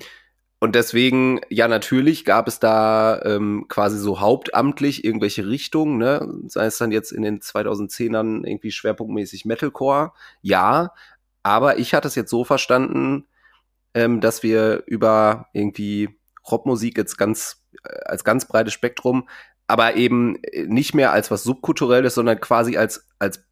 und 0.59 0.75
deswegen, 0.75 1.39
ja, 1.49 1.69
natürlich 1.69 2.25
gab 2.25 2.47
es 2.49 2.59
da 2.59 3.21
ähm, 3.23 3.65
quasi 3.69 3.97
so 3.97 4.19
hauptamtlich 4.19 5.05
irgendwelche 5.05 5.47
Richtungen, 5.47 5.97
ne? 5.97 6.27
Sei 6.47 6.65
es 6.65 6.77
dann 6.77 6.91
jetzt 6.91 7.13
in 7.13 7.21
den 7.21 7.39
2010ern 7.39 8.45
irgendwie 8.45 8.71
schwerpunktmäßig 8.71 9.45
Metalcore, 9.45 10.11
ja. 10.41 10.93
Aber 11.43 11.79
ich 11.79 11.93
hatte 11.93 12.09
es 12.09 12.15
jetzt 12.15 12.29
so 12.29 12.43
verstanden, 12.43 13.25
ähm, 13.93 14.19
dass 14.19 14.43
wir 14.43 14.83
über 14.85 15.47
irgendwie 15.53 16.09
Rockmusik 16.49 16.97
jetzt 16.97 17.17
ganz, 17.17 17.63
äh, 17.85 17.97
als 18.05 18.25
ganz 18.25 18.45
breites 18.45 18.73
Spektrum, 18.73 19.29
aber 19.67 19.95
eben 19.95 20.35
äh, 20.43 20.65
nicht 20.67 20.93
mehr 20.93 21.13
als 21.13 21.31
was 21.31 21.43
Subkulturelles, 21.43 22.15
sondern 22.15 22.39
quasi 22.41 22.75
als, 22.77 23.07
als 23.19 23.45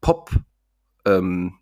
Pop, 0.00 0.30
ähm, 1.04 1.58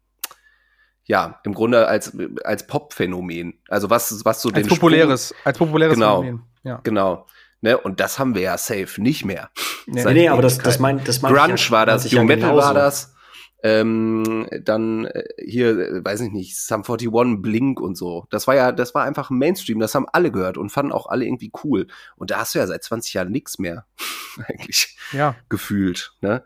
ja, 1.06 1.40
im 1.44 1.54
Grunde 1.54 1.86
als, 1.86 2.16
als 2.44 2.66
Pop-Phänomen. 2.66 3.58
Also 3.68 3.90
was, 3.90 4.24
was 4.24 4.40
so 4.42 4.48
Als 4.48 4.54
den 4.56 4.64
Sprung- 4.64 4.78
populäres, 4.78 5.34
als 5.44 5.58
populäres 5.58 5.94
Genau. 5.94 6.22
Phänomen. 6.22 6.42
Ja. 6.62 6.80
Genau. 6.82 7.26
Ne? 7.60 7.78
Und 7.78 8.00
das 8.00 8.18
haben 8.18 8.34
wir 8.34 8.42
ja 8.42 8.58
safe 8.58 9.00
nicht 9.00 9.24
mehr. 9.24 9.50
Nee. 9.86 10.04
Nee, 10.04 10.12
nee, 10.14 10.28
aber 10.28 10.42
das, 10.42 10.54
das 10.58 10.76
Ewigkeiten. 10.76 10.82
mein, 10.82 11.04
das 11.04 11.22
mein 11.22 11.34
Grunge 11.34 11.54
ich 11.54 11.66
ja, 11.66 11.70
war 11.72 11.86
das, 11.86 12.04
ich 12.04 12.12
ja 12.12 12.24
Metal 12.24 12.50
genauso. 12.50 12.66
war 12.66 12.74
das. 12.74 13.14
Ähm, 13.62 14.46
dann 14.62 15.06
äh, 15.06 15.24
hier, 15.42 16.04
weiß 16.04 16.20
ich 16.20 16.30
nicht, 16.30 16.58
Sum 16.58 16.82
41, 16.86 17.40
Blink 17.40 17.80
und 17.80 17.96
so. 17.96 18.26
Das 18.30 18.46
war 18.46 18.54
ja, 18.54 18.72
das 18.72 18.94
war 18.94 19.04
einfach 19.04 19.30
Mainstream, 19.30 19.78
das 19.80 19.94
haben 19.94 20.06
alle 20.12 20.30
gehört 20.30 20.58
und 20.58 20.68
fanden 20.68 20.92
auch 20.92 21.06
alle 21.06 21.24
irgendwie 21.24 21.50
cool. 21.64 21.86
Und 22.16 22.30
da 22.30 22.40
hast 22.40 22.54
du 22.54 22.58
ja 22.58 22.66
seit 22.66 22.84
20 22.84 23.14
Jahren 23.14 23.30
nichts 23.32 23.58
mehr, 23.58 23.86
eigentlich, 24.46 24.98
ja. 25.12 25.34
gefühlt. 25.48 26.12
Ne? 26.20 26.44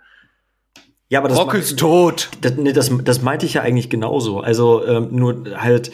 Ja, 1.11 1.21
aber 1.21 1.29
das 1.29 1.39
Rock 1.39 1.49
mein- 1.55 1.61
ist 1.63 1.79
tot! 1.79 2.31
Das, 2.43 2.55
nee, 2.57 2.73
das, 2.73 2.91
das 3.05 3.23
meinte 3.23 3.47
ich 3.47 3.55
ja 3.55 3.63
eigentlich 3.63 3.89
genauso. 3.91 4.41
Also 4.41 4.85
ähm, 4.87 5.09
nur 5.13 5.45
halt, 5.57 5.91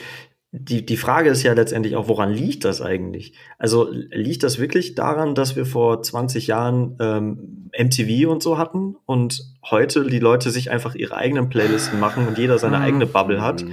die, 0.50 0.84
die 0.86 0.96
Frage 0.96 1.30
ist 1.30 1.42
ja 1.42 1.52
letztendlich 1.52 1.96
auch, 1.96 2.08
woran 2.08 2.32
liegt 2.32 2.64
das 2.64 2.80
eigentlich? 2.80 3.34
Also 3.58 3.88
liegt 3.90 4.42
das 4.42 4.58
wirklich 4.58 4.94
daran, 4.94 5.34
dass 5.34 5.56
wir 5.56 5.66
vor 5.66 6.02
20 6.02 6.46
Jahren 6.48 6.96
ähm, 7.00 7.70
MTV 7.78 8.28
und 8.30 8.42
so 8.42 8.56
hatten 8.58 8.96
und 9.06 9.40
heute 9.68 10.04
die 10.06 10.18
Leute 10.20 10.50
sich 10.50 10.70
einfach 10.70 10.94
ihre 10.94 11.16
eigenen 11.16 11.48
Playlisten 11.48 11.98
machen 12.00 12.26
und 12.28 12.38
jeder 12.38 12.58
seine 12.58 12.78
Mhm. 12.78 12.82
eigene 12.84 13.06
Bubble 13.06 13.40
hat? 13.42 13.64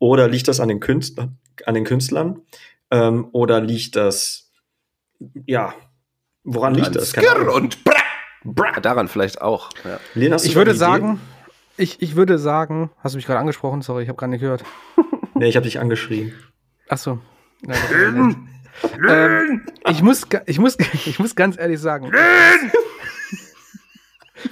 Oder 0.00 0.28
liegt 0.28 0.46
das 0.48 0.60
an 0.60 0.68
den 0.68 0.78
Künstlern? 0.80 1.38
An 1.66 1.74
den 1.74 1.84
Künstlern? 1.84 2.42
Ähm, 2.92 3.28
oder 3.32 3.60
liegt 3.60 3.96
das, 3.96 4.50
ja, 5.46 5.74
woran 6.44 6.74
liegt 6.74 6.94
das? 6.94 7.10
Skirr 7.10 7.52
und 7.52 7.82
Bra! 7.84 7.94
Bra! 8.44 8.72
Daran 8.80 9.08
vielleicht 9.08 9.40
auch. 9.40 9.70
Ja. 9.84 9.98
Lena, 10.14 10.36
Ich 10.36 10.54
würde 10.54 10.74
sagen, 10.74 11.20
ich, 11.76 12.02
ich 12.02 12.16
würde 12.16 12.38
sagen, 12.38 12.90
hast 12.98 13.12
du 13.14 13.16
mich 13.18 13.26
gerade 13.26 13.40
angesprochen? 13.40 13.82
Sorry, 13.82 14.02
ich 14.02 14.08
habe 14.08 14.16
gar 14.18 14.26
nicht 14.26 14.40
gehört. 14.40 14.64
Nee, 15.34 15.48
ich 15.48 15.56
habe 15.56 15.64
dich 15.64 15.78
angeschrien. 15.78 16.32
Ach 16.88 16.98
so. 16.98 17.18
Ja, 17.66 17.74
ähm, 17.94 18.48
ich, 19.88 20.02
muss, 20.02 20.26
ich, 20.46 20.58
muss, 20.58 20.76
ich 21.06 21.18
muss 21.18 21.34
ganz 21.34 21.58
ehrlich 21.58 21.80
sagen. 21.80 22.12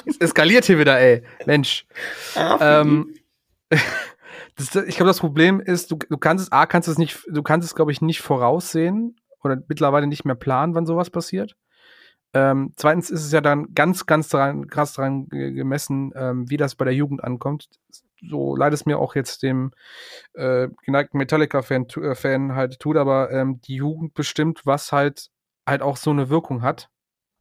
Es 0.04 0.16
eskaliert 0.18 0.64
hier 0.64 0.78
wieder, 0.78 0.98
ey. 0.98 1.22
Mensch. 1.46 1.86
ähm, 2.60 3.14
das, 4.56 4.74
ich 4.74 4.96
glaube, 4.96 5.08
das 5.08 5.20
Problem 5.20 5.60
ist, 5.60 5.90
du, 5.90 5.98
du 6.08 6.18
kannst 6.18 6.44
es, 6.44 6.52
A, 6.52 6.66
kannst 6.66 6.88
es 6.88 6.98
nicht, 6.98 7.18
du 7.28 7.42
kannst 7.42 7.66
es, 7.66 7.74
glaube 7.74 7.92
ich, 7.92 8.00
nicht 8.00 8.20
voraussehen 8.20 9.16
oder 9.42 9.58
mittlerweile 9.68 10.06
nicht 10.06 10.24
mehr 10.24 10.34
planen, 10.34 10.74
wann 10.74 10.86
sowas 10.86 11.10
passiert. 11.10 11.56
Ähm, 12.36 12.74
zweitens 12.76 13.08
ist 13.08 13.24
es 13.24 13.32
ja 13.32 13.40
dann 13.40 13.72
ganz, 13.72 14.04
ganz 14.04 14.28
dran, 14.28 14.66
krass 14.66 14.92
daran 14.92 15.26
gemessen, 15.30 16.12
ähm, 16.14 16.50
wie 16.50 16.58
das 16.58 16.74
bei 16.74 16.84
der 16.84 16.92
Jugend 16.92 17.24
ankommt. 17.24 17.70
So 18.28 18.54
leid 18.54 18.74
es 18.74 18.84
mir 18.84 18.98
auch 18.98 19.14
jetzt 19.14 19.42
dem 19.42 19.72
äh, 20.34 20.68
geneigten 20.84 21.16
Metallica-Fan 21.16 21.86
äh, 22.02 22.14
Fan 22.14 22.54
halt 22.54 22.78
tut, 22.78 22.98
aber 22.98 23.30
ähm, 23.30 23.62
die 23.62 23.76
Jugend 23.76 24.12
bestimmt, 24.12 24.66
was 24.66 24.92
halt 24.92 25.30
halt 25.66 25.80
auch 25.80 25.96
so 25.96 26.10
eine 26.10 26.28
Wirkung 26.28 26.60
hat. 26.60 26.90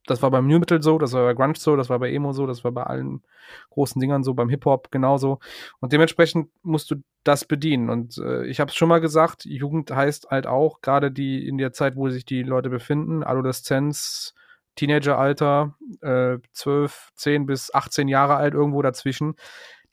Das 0.08 0.22
war 0.22 0.32
beim 0.32 0.48
New 0.48 0.60
Metal 0.60 0.82
so, 0.82 0.98
das 0.98 1.12
war 1.12 1.26
bei 1.26 1.34
Grunge 1.34 1.58
so, 1.58 1.76
das 1.76 1.90
war 1.90 2.00
bei 2.00 2.14
Emo 2.14 2.32
so, 2.32 2.48
das 2.48 2.64
war 2.64 2.72
bei 2.72 2.84
allen 2.84 3.24
großen 3.72 4.00
Dingern 4.00 4.24
so, 4.24 4.34
beim 4.34 4.50
Hip-Hop 4.50 4.92
genauso. 4.92 5.40
Und 5.82 5.92
dementsprechend 5.92 6.50
musst 6.62 6.90
du 6.90 6.96
das 7.24 7.44
bedienen. 7.44 7.90
Und 7.90 8.18
äh, 8.20 8.46
ich 8.46 8.62
habe 8.62 8.70
es 8.70 8.76
schon 8.76 8.88
mal 8.88 9.02
gesagt, 9.02 9.44
Jugend 9.46 9.92
heißt 9.92 10.30
halt 10.30 10.48
auch, 10.48 10.80
gerade 10.82 11.12
die 11.12 11.46
in 11.46 11.58
der 11.58 11.74
Zeit, 11.74 11.98
wo 11.98 12.10
sich 12.10 12.24
die 12.24 12.44
Leute 12.44 12.70
befinden, 12.70 13.24
Adoleszenz, 13.24 14.36
Teenageralter, 14.76 15.76
äh, 16.02 16.38
12, 16.54 17.12
10 17.16 17.46
bis 17.46 17.74
18 17.74 18.08
Jahre 18.08 18.36
alt, 18.36 18.54
irgendwo 18.54 18.82
dazwischen, 18.82 19.36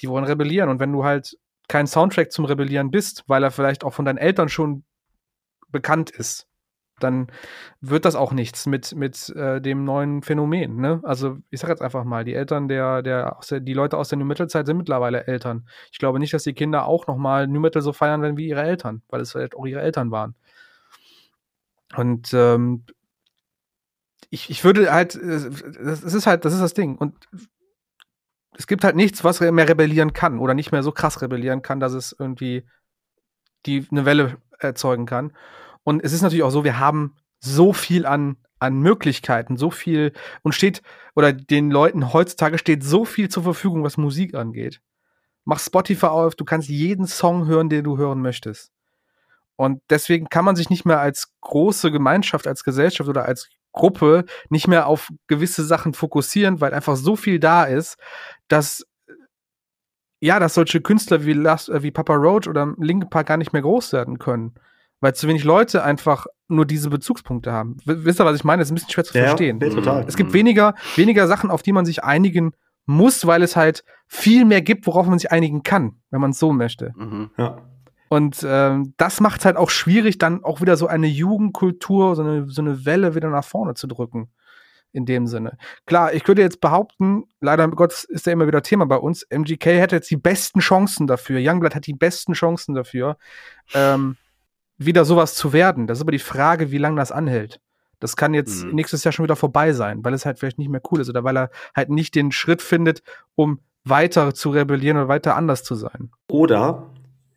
die 0.00 0.08
wollen 0.08 0.24
rebellieren. 0.24 0.68
Und 0.68 0.80
wenn 0.80 0.92
du 0.92 1.04
halt 1.04 1.36
kein 1.68 1.86
Soundtrack 1.86 2.32
zum 2.32 2.44
Rebellieren 2.44 2.90
bist, 2.90 3.24
weil 3.26 3.42
er 3.42 3.50
vielleicht 3.50 3.84
auch 3.84 3.94
von 3.94 4.04
deinen 4.04 4.18
Eltern 4.18 4.48
schon 4.48 4.84
bekannt 5.70 6.10
ist, 6.10 6.46
dann 7.02 7.28
wird 7.80 8.04
das 8.04 8.14
auch 8.14 8.32
nichts 8.32 8.66
mit, 8.66 8.94
mit 8.94 9.28
äh, 9.30 9.60
dem 9.60 9.84
neuen 9.84 10.22
Phänomen. 10.22 10.76
Ne? 10.76 11.00
Also 11.02 11.38
ich 11.50 11.60
sage 11.60 11.72
jetzt 11.72 11.82
einfach 11.82 12.04
mal, 12.04 12.24
die 12.24 12.34
Eltern 12.34 12.68
der, 12.68 13.02
der, 13.02 13.38
der, 13.48 13.60
die 13.60 13.72
Leute 13.72 13.96
aus 13.96 14.08
der 14.08 14.18
New 14.18 14.24
Metal 14.24 14.48
Zeit 14.48 14.66
sind 14.66 14.76
mittlerweile 14.76 15.26
Eltern. 15.26 15.66
Ich 15.90 15.98
glaube 15.98 16.18
nicht, 16.18 16.32
dass 16.34 16.44
die 16.44 16.52
Kinder 16.52 16.86
auch 16.86 17.06
nochmal 17.06 17.46
New 17.48 17.60
Metal 17.60 17.82
so 17.82 17.92
feiern 17.92 18.22
werden 18.22 18.36
wie 18.36 18.48
ihre 18.48 18.62
Eltern, 18.62 19.02
weil 19.08 19.20
es 19.20 19.32
vielleicht 19.32 19.56
auch 19.56 19.66
ihre 19.66 19.80
Eltern 19.80 20.10
waren. 20.10 20.34
Und 21.96 22.32
ähm, 22.32 22.84
ich, 24.32 24.48
ich 24.48 24.64
würde 24.64 24.90
halt, 24.90 25.14
das 25.14 26.02
ist 26.02 26.26
halt, 26.26 26.46
das 26.46 26.54
ist 26.54 26.62
das 26.62 26.72
Ding. 26.72 26.96
Und 26.96 27.14
es 28.56 28.66
gibt 28.66 28.82
halt 28.82 28.96
nichts, 28.96 29.22
was 29.24 29.40
mehr 29.40 29.68
rebellieren 29.68 30.14
kann 30.14 30.38
oder 30.38 30.54
nicht 30.54 30.72
mehr 30.72 30.82
so 30.82 30.90
krass 30.90 31.20
rebellieren 31.20 31.60
kann, 31.60 31.80
dass 31.80 31.92
es 31.92 32.16
irgendwie 32.18 32.64
die 33.66 33.86
eine 33.90 34.06
Welle 34.06 34.38
erzeugen 34.58 35.04
kann. 35.04 35.34
Und 35.82 36.02
es 36.02 36.14
ist 36.14 36.22
natürlich 36.22 36.44
auch 36.44 36.50
so, 36.50 36.64
wir 36.64 36.78
haben 36.78 37.14
so 37.40 37.74
viel 37.74 38.06
an, 38.06 38.38
an 38.58 38.80
Möglichkeiten, 38.80 39.58
so 39.58 39.70
viel 39.70 40.14
und 40.40 40.54
steht, 40.54 40.80
oder 41.14 41.34
den 41.34 41.70
Leuten 41.70 42.14
heutzutage 42.14 42.56
steht 42.56 42.82
so 42.82 43.04
viel 43.04 43.28
zur 43.28 43.42
Verfügung, 43.42 43.84
was 43.84 43.98
Musik 43.98 44.34
angeht. 44.34 44.80
Mach 45.44 45.60
Spotify 45.60 46.06
auf, 46.06 46.36
du 46.36 46.46
kannst 46.46 46.70
jeden 46.70 47.06
Song 47.06 47.46
hören, 47.46 47.68
den 47.68 47.84
du 47.84 47.98
hören 47.98 48.22
möchtest. 48.22 48.72
Und 49.56 49.82
deswegen 49.90 50.30
kann 50.30 50.46
man 50.46 50.56
sich 50.56 50.70
nicht 50.70 50.86
mehr 50.86 51.00
als 51.00 51.34
große 51.42 51.92
Gemeinschaft, 51.92 52.46
als 52.46 52.64
Gesellschaft 52.64 53.10
oder 53.10 53.26
als 53.26 53.50
Gruppe 53.72 54.24
nicht 54.48 54.68
mehr 54.68 54.86
auf 54.86 55.08
gewisse 55.26 55.64
Sachen 55.64 55.94
fokussieren, 55.94 56.60
weil 56.60 56.74
einfach 56.74 56.96
so 56.96 57.16
viel 57.16 57.38
da 57.38 57.64
ist, 57.64 57.96
dass 58.48 58.86
ja, 60.20 60.38
dass 60.38 60.54
solche 60.54 60.80
Künstler 60.80 61.24
wie, 61.26 61.34
wie 61.34 61.90
Papa 61.90 62.14
Roach 62.14 62.46
oder 62.46 62.74
Linkin 62.78 63.10
Park 63.10 63.26
gar 63.26 63.36
nicht 63.36 63.52
mehr 63.52 63.62
groß 63.62 63.92
werden 63.92 64.18
können 64.18 64.54
weil 65.02 65.14
zu 65.14 65.28
wenig 65.28 65.44
Leute 65.44 65.82
einfach 65.84 66.26
nur 66.48 66.64
diese 66.64 66.88
Bezugspunkte 66.88 67.52
haben. 67.52 67.76
Wisst 67.84 68.20
ihr, 68.20 68.24
was 68.24 68.36
ich 68.36 68.44
meine? 68.44 68.60
Das 68.60 68.68
ist 68.68 68.72
ein 68.72 68.76
bisschen 68.76 68.90
schwer 68.90 69.04
zu 69.04 69.18
ja, 69.18 69.24
verstehen. 69.24 69.58
Ja, 69.60 69.68
total. 69.68 70.04
Es 70.06 70.16
gibt 70.16 70.30
mhm. 70.30 70.34
weniger, 70.34 70.74
weniger 70.94 71.26
Sachen, 71.26 71.50
auf 71.50 71.62
die 71.62 71.72
man 71.72 71.84
sich 71.84 72.04
einigen 72.04 72.52
muss, 72.86 73.26
weil 73.26 73.42
es 73.42 73.56
halt 73.56 73.84
viel 74.06 74.44
mehr 74.44 74.62
gibt, 74.62 74.86
worauf 74.86 75.06
man 75.06 75.18
sich 75.18 75.32
einigen 75.32 75.64
kann, 75.64 75.96
wenn 76.10 76.20
man 76.20 76.30
es 76.30 76.38
so 76.38 76.52
möchte. 76.52 76.92
Mhm. 76.96 77.30
Ja. 77.36 77.58
Und 78.12 78.44
ähm, 78.46 78.92
das 78.98 79.20
macht 79.20 79.40
es 79.40 79.46
halt 79.46 79.56
auch 79.56 79.70
schwierig, 79.70 80.18
dann 80.18 80.44
auch 80.44 80.60
wieder 80.60 80.76
so 80.76 80.86
eine 80.86 81.06
Jugendkultur, 81.06 82.14
so 82.14 82.20
eine, 82.20 82.46
so 82.46 82.60
eine 82.60 82.84
Welle 82.84 83.14
wieder 83.14 83.30
nach 83.30 83.42
vorne 83.42 83.72
zu 83.72 83.86
drücken. 83.86 84.28
In 84.92 85.06
dem 85.06 85.26
Sinne. 85.26 85.56
Klar, 85.86 86.12
ich 86.12 86.22
könnte 86.22 86.42
jetzt 86.42 86.60
behaupten, 86.60 87.24
leider 87.40 87.66
Gott 87.68 88.04
ist 88.04 88.26
ja 88.26 88.32
immer 88.34 88.46
wieder 88.46 88.60
Thema 88.60 88.84
bei 88.84 88.98
uns, 88.98 89.22
MGK 89.30 89.64
hätte 89.64 89.96
jetzt 89.96 90.10
die 90.10 90.18
besten 90.18 90.60
Chancen 90.60 91.06
dafür, 91.06 91.40
Youngblood 91.40 91.74
hat 91.74 91.86
die 91.86 91.94
besten 91.94 92.34
Chancen 92.34 92.74
dafür. 92.74 93.16
Ähm, 93.72 94.18
wieder 94.76 95.06
sowas 95.06 95.34
zu 95.34 95.54
werden. 95.54 95.86
Das 95.86 95.96
ist 95.96 96.02
aber 96.02 96.12
die 96.12 96.18
Frage, 96.18 96.70
wie 96.70 96.76
lange 96.76 96.96
das 96.96 97.12
anhält. 97.12 97.62
Das 97.98 98.16
kann 98.16 98.34
jetzt 98.34 98.66
mhm. 98.66 98.74
nächstes 98.74 99.04
Jahr 99.04 99.12
schon 99.12 99.24
wieder 99.24 99.36
vorbei 99.36 99.72
sein, 99.72 100.04
weil 100.04 100.12
es 100.12 100.26
halt 100.26 100.38
vielleicht 100.38 100.58
nicht 100.58 100.68
mehr 100.68 100.82
cool 100.90 101.00
ist 101.00 101.08
oder 101.08 101.24
weil 101.24 101.38
er 101.38 101.50
halt 101.74 101.88
nicht 101.88 102.14
den 102.14 102.30
Schritt 102.30 102.60
findet, 102.60 103.02
um 103.36 103.60
weiter 103.84 104.34
zu 104.34 104.50
rebellieren 104.50 104.98
oder 104.98 105.08
weiter 105.08 105.34
anders 105.34 105.64
zu 105.64 105.76
sein. 105.76 106.10
Oder 106.28 106.91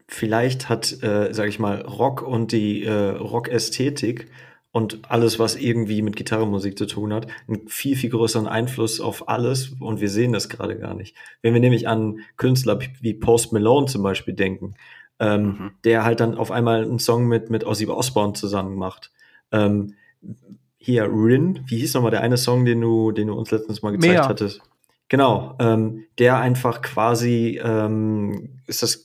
vielleicht 0.08 0.70
hat, 0.70 1.04
äh, 1.04 1.34
sag 1.34 1.48
ich 1.48 1.60
mal, 1.60 1.82
Rock 1.82 2.22
und 2.22 2.52
die 2.52 2.84
äh, 2.84 3.10
Rock-Ästhetik 3.10 4.28
und 4.72 5.10
alles, 5.10 5.40
was 5.40 5.56
irgendwie 5.56 6.02
mit 6.02 6.16
Gitarrenmusik 6.16 6.78
zu 6.78 6.86
tun 6.86 7.14
hat, 7.14 7.28
einen 7.48 7.68
viel, 7.68 7.96
viel 7.96 8.10
größeren 8.10 8.48
Einfluss 8.48 9.00
auf 9.00 9.30
alles 9.30 9.74
und 9.80 10.02
wir 10.02 10.10
sehen 10.10 10.34
das 10.34 10.50
gerade 10.50 10.78
gar 10.78 10.94
nicht. 10.94 11.16
Wenn 11.42 11.54
wir 11.54 11.62
nämlich 11.62 11.88
an 11.88 12.20
Künstler 12.38 12.80
wie 13.02 13.14
Post 13.14 13.54
Malone 13.54 13.88
zum 13.88 14.04
Beispiel 14.04 14.34
denken, 14.34 14.76
ähm, 15.20 15.44
mhm. 15.44 15.72
der 15.86 16.04
halt 16.04 16.20
dann 16.20 16.36
auf 16.36 16.52
einmal 16.52 16.84
einen 16.84 17.00
Song 17.00 17.28
mit, 17.28 17.50
mit 17.50 17.64
Ozzy 17.64 17.88
Osbourne 17.88 18.34
zusammen 18.34 18.76
macht. 18.76 19.12
Ähm, 19.52 19.96
hier, 20.78 21.06
Rin, 21.06 21.62
wie 21.68 21.78
hieß 21.78 21.94
nochmal 21.94 22.12
der 22.12 22.22
eine 22.22 22.38
Song, 22.38 22.66
den 22.66 22.82
du, 22.82 23.12
den 23.12 23.28
du 23.28 23.34
uns 23.34 23.52
letztens 23.52 23.82
mal 23.82 23.92
gezeigt 23.92 24.14
Mehr. 24.14 24.28
hattest? 24.28 24.62
Genau, 25.08 25.56
ähm, 25.60 26.06
der 26.20 26.38
einfach 26.38 26.82
quasi, 26.82 27.60
ähm, 27.64 28.60
ist 28.68 28.84
das, 28.84 29.05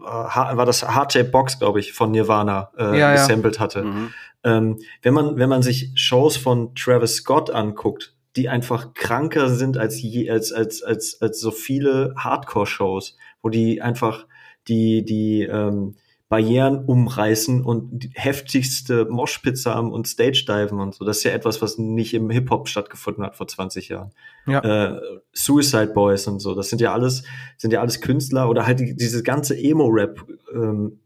war 0.00 0.66
das 0.66 0.82
Hardtape 0.82 1.30
Box, 1.30 1.58
glaube 1.58 1.80
ich, 1.80 1.92
von 1.92 2.10
Nirvana 2.10 2.70
äh, 2.76 2.98
ja, 2.98 3.12
gesampelt 3.12 3.56
ja. 3.56 3.60
hatte. 3.60 3.82
Mhm. 3.82 4.12
Ähm, 4.42 4.78
wenn 5.02 5.14
man, 5.14 5.36
wenn 5.36 5.48
man 5.48 5.62
sich 5.62 5.92
Shows 5.94 6.36
von 6.36 6.74
Travis 6.74 7.16
Scott 7.16 7.50
anguckt, 7.50 8.14
die 8.36 8.48
einfach 8.48 8.94
kranker 8.94 9.48
sind 9.48 9.76
als 9.76 10.00
je, 10.00 10.30
als, 10.30 10.52
als, 10.52 10.82
als, 10.82 11.20
als 11.20 11.40
so 11.40 11.50
viele 11.50 12.14
Hardcore-Shows, 12.16 13.16
wo 13.42 13.48
die 13.48 13.82
einfach 13.82 14.26
die, 14.68 15.04
die 15.04 15.42
ähm, 15.42 15.96
Barrieren 16.30 16.84
umreißen 16.84 17.64
und 17.64 18.04
die 18.04 18.10
heftigste 18.14 19.04
Moshpizza 19.06 19.74
haben 19.74 19.90
und 19.90 20.06
Stage 20.06 20.44
Diven 20.46 20.78
und 20.78 20.94
so. 20.94 21.04
Das 21.04 21.18
ist 21.18 21.24
ja 21.24 21.32
etwas, 21.32 21.60
was 21.60 21.76
nicht 21.76 22.14
im 22.14 22.30
Hip-Hop 22.30 22.68
stattgefunden 22.68 23.24
hat 23.24 23.34
vor 23.34 23.48
20 23.48 23.88
Jahren. 23.88 24.12
Ja. 24.46 24.60
Äh, 24.60 25.00
Suicide 25.32 25.88
Boys 25.88 26.28
und 26.28 26.38
so. 26.38 26.54
Das 26.54 26.70
sind 26.70 26.80
ja 26.80 26.92
alles, 26.92 27.24
sind 27.58 27.72
ja 27.72 27.80
alles 27.80 28.00
Künstler 28.00 28.48
oder 28.48 28.64
halt 28.64 28.78
die, 28.78 28.94
diese 28.94 29.24
ganze 29.24 29.58
Emo-Rap, 29.58 30.24
ähm, 30.54 31.00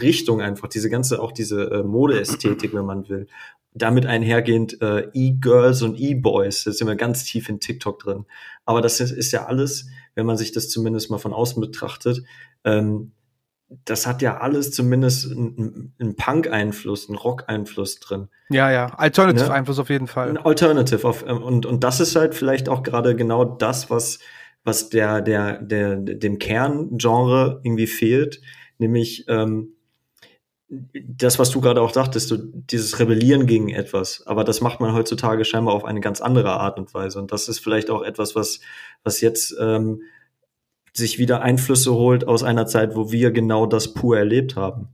Richtung 0.00 0.40
einfach, 0.40 0.68
diese 0.68 0.88
ganze, 0.88 1.20
auch 1.20 1.32
diese 1.32 1.70
äh, 1.70 1.82
Modeästhetik, 1.82 2.72
wenn 2.72 2.86
man 2.86 3.06
will. 3.10 3.26
Damit 3.74 4.06
einhergehend 4.06 4.80
äh, 4.80 5.06
E-Girls 5.12 5.82
und 5.82 6.00
E-Boys, 6.00 6.64
da 6.64 6.72
sind 6.72 6.86
wir 6.86 6.96
ganz 6.96 7.24
tief 7.24 7.50
in 7.50 7.60
TikTok 7.60 7.98
drin. 7.98 8.24
Aber 8.64 8.80
das 8.80 9.00
ist, 9.00 9.10
ist 9.10 9.32
ja 9.32 9.44
alles, 9.44 9.86
wenn 10.14 10.24
man 10.24 10.38
sich 10.38 10.52
das 10.52 10.70
zumindest 10.70 11.10
mal 11.10 11.18
von 11.18 11.34
außen 11.34 11.60
betrachtet, 11.60 12.22
ähm, 12.64 13.12
das 13.84 14.06
hat 14.06 14.22
ja 14.22 14.38
alles 14.38 14.70
zumindest 14.70 15.30
einen, 15.30 15.94
einen 15.98 16.16
Punk-Einfluss, 16.16 17.08
einen 17.08 17.18
Rock-Einfluss 17.18 18.00
drin. 18.00 18.28
Ja, 18.50 18.70
ja, 18.70 18.86
Alternative-Einfluss 18.86 19.76
ne? 19.76 19.82
auf 19.82 19.90
jeden 19.90 20.06
Fall. 20.06 20.28
Ein 20.28 20.38
Alternative 20.38 21.06
auf, 21.06 21.24
ähm, 21.26 21.42
und, 21.42 21.66
und 21.66 21.84
das 21.84 22.00
ist 22.00 22.16
halt 22.16 22.34
vielleicht 22.34 22.68
auch 22.68 22.82
gerade 22.82 23.16
genau 23.16 23.44
das, 23.44 23.90
was, 23.90 24.18
was 24.64 24.88
der, 24.88 25.20
der, 25.20 25.62
der, 25.62 25.96
dem 25.96 26.38
Kerngenre 26.38 27.60
irgendwie 27.62 27.86
fehlt, 27.86 28.40
nämlich 28.78 29.26
ähm, 29.28 29.74
das, 30.68 31.38
was 31.38 31.50
du 31.50 31.60
gerade 31.60 31.80
auch 31.82 31.92
dachtest, 31.92 32.28
so 32.28 32.36
dieses 32.36 32.98
Rebellieren 32.98 33.46
gegen 33.46 33.68
etwas. 33.68 34.26
Aber 34.26 34.44
das 34.44 34.60
macht 34.60 34.80
man 34.80 34.94
heutzutage 34.94 35.44
scheinbar 35.44 35.74
auf 35.74 35.84
eine 35.84 36.00
ganz 36.00 36.20
andere 36.20 36.52
Art 36.52 36.78
und 36.78 36.92
Weise. 36.94 37.18
Und 37.18 37.32
das 37.32 37.48
ist 37.48 37.60
vielleicht 37.60 37.90
auch 37.90 38.02
etwas, 38.02 38.34
was, 38.34 38.60
was 39.02 39.20
jetzt 39.20 39.54
ähm, 39.60 40.02
sich 40.96 41.18
wieder 41.18 41.42
Einflüsse 41.42 41.92
holt 41.92 42.26
aus 42.26 42.42
einer 42.42 42.66
Zeit, 42.66 42.94
wo 42.94 43.10
wir 43.10 43.30
genau 43.30 43.66
das 43.66 43.94
pur 43.94 44.16
erlebt 44.16 44.56
haben. 44.56 44.88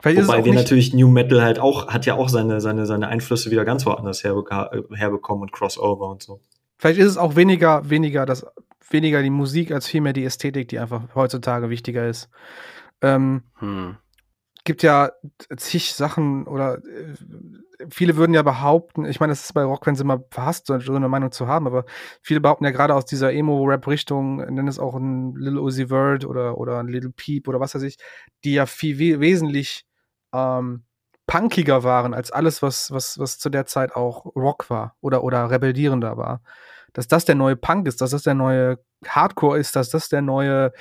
Vielleicht 0.00 0.28
Wobei 0.28 0.44
wir 0.44 0.52
natürlich 0.52 0.92
New 0.92 1.08
Metal 1.08 1.42
halt 1.42 1.58
auch, 1.58 1.88
hat 1.88 2.04
ja 2.04 2.14
auch 2.14 2.28
seine, 2.28 2.60
seine, 2.60 2.86
seine 2.86 3.08
Einflüsse 3.08 3.50
wieder 3.50 3.64
ganz 3.64 3.86
woanders 3.86 4.22
herbe 4.22 4.44
herbekommen 4.94 5.42
und 5.42 5.52
Crossover 5.52 6.08
und 6.10 6.22
so. 6.22 6.40
Vielleicht 6.78 6.98
ist 6.98 7.06
es 7.06 7.16
auch 7.16 7.36
weniger, 7.36 7.88
weniger 7.88 8.26
das, 8.26 8.46
weniger 8.90 9.22
die 9.22 9.30
Musik 9.30 9.72
als 9.72 9.86
vielmehr 9.86 10.12
die 10.12 10.24
Ästhetik, 10.24 10.68
die 10.68 10.78
einfach 10.78 11.02
heutzutage 11.14 11.70
wichtiger 11.70 12.06
ist. 12.06 12.28
Ähm, 13.00 13.42
hm 13.54 13.96
gibt 14.66 14.82
ja 14.82 15.12
zig 15.56 15.94
Sachen 15.94 16.46
oder 16.46 16.78
äh, 16.84 17.14
viele 17.90 18.16
würden 18.16 18.34
ja 18.34 18.42
behaupten, 18.42 19.04
ich 19.04 19.20
meine, 19.20 19.32
das 19.32 19.44
ist 19.44 19.52
bei 19.52 19.62
Rock, 19.64 19.86
wenn 19.86 19.96
sie 19.96 20.04
mal 20.04 20.24
verhasst, 20.30 20.66
so 20.66 20.74
eine 20.74 21.08
Meinung 21.08 21.32
zu 21.32 21.46
haben, 21.46 21.66
aber 21.66 21.84
viele 22.22 22.40
behaupten 22.40 22.64
ja 22.64 22.70
gerade 22.70 22.94
aus 22.94 23.04
dieser 23.06 23.32
Emo-Rap-Richtung, 23.32 24.36
nennen 24.36 24.68
es 24.68 24.78
auch 24.78 24.94
ein 24.94 25.34
Little 25.36 25.60
Uzi 25.60 25.88
Vert 25.88 26.24
oder, 26.24 26.58
oder 26.58 26.78
ein 26.78 26.88
Little 26.88 27.10
Peep 27.10 27.48
oder 27.48 27.60
was 27.60 27.74
weiß 27.74 27.82
ich, 27.82 27.98
die 28.44 28.54
ja 28.54 28.66
viel 28.66 28.98
we 28.98 29.20
wesentlich 29.20 29.86
ähm, 30.32 30.84
punkiger 31.26 31.82
waren 31.82 32.14
als 32.14 32.30
alles, 32.30 32.62
was, 32.62 32.90
was, 32.90 33.18
was 33.18 33.38
zu 33.38 33.50
der 33.50 33.66
Zeit 33.66 33.94
auch 33.94 34.26
Rock 34.36 34.70
war 34.70 34.96
oder, 35.00 35.24
oder 35.24 35.50
rebellierender 35.50 36.16
war. 36.16 36.42
Dass 36.92 37.08
das 37.08 37.24
der 37.24 37.34
neue 37.34 37.56
Punk 37.56 37.88
ist, 37.88 38.00
dass 38.00 38.10
das 38.10 38.22
der 38.22 38.34
neue 38.34 38.78
Hardcore 39.06 39.58
ist, 39.58 39.76
dass 39.76 39.90
das 39.90 40.08
der 40.08 40.22
neue, 40.22 40.72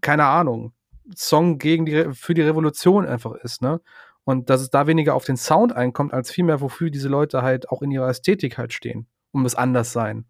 keine 0.00 0.24
Ahnung, 0.24 0.72
Song 1.16 1.58
gegen 1.58 1.86
die, 1.86 2.12
für 2.12 2.34
die 2.34 2.42
Revolution 2.42 3.06
einfach 3.06 3.32
ist, 3.32 3.62
ne? 3.62 3.80
Und 4.28 4.50
dass 4.50 4.60
es 4.60 4.68
da 4.68 4.86
weniger 4.86 5.14
auf 5.14 5.24
den 5.24 5.38
Sound 5.38 5.74
einkommt, 5.74 6.12
als 6.12 6.30
vielmehr, 6.30 6.60
wofür 6.60 6.90
diese 6.90 7.08
Leute 7.08 7.40
halt 7.40 7.70
auch 7.70 7.80
in 7.80 7.90
ihrer 7.90 8.10
Ästhetik 8.10 8.58
halt 8.58 8.74
stehen, 8.74 9.06
um 9.30 9.42
das 9.42 9.54
Anderssein. 9.54 10.26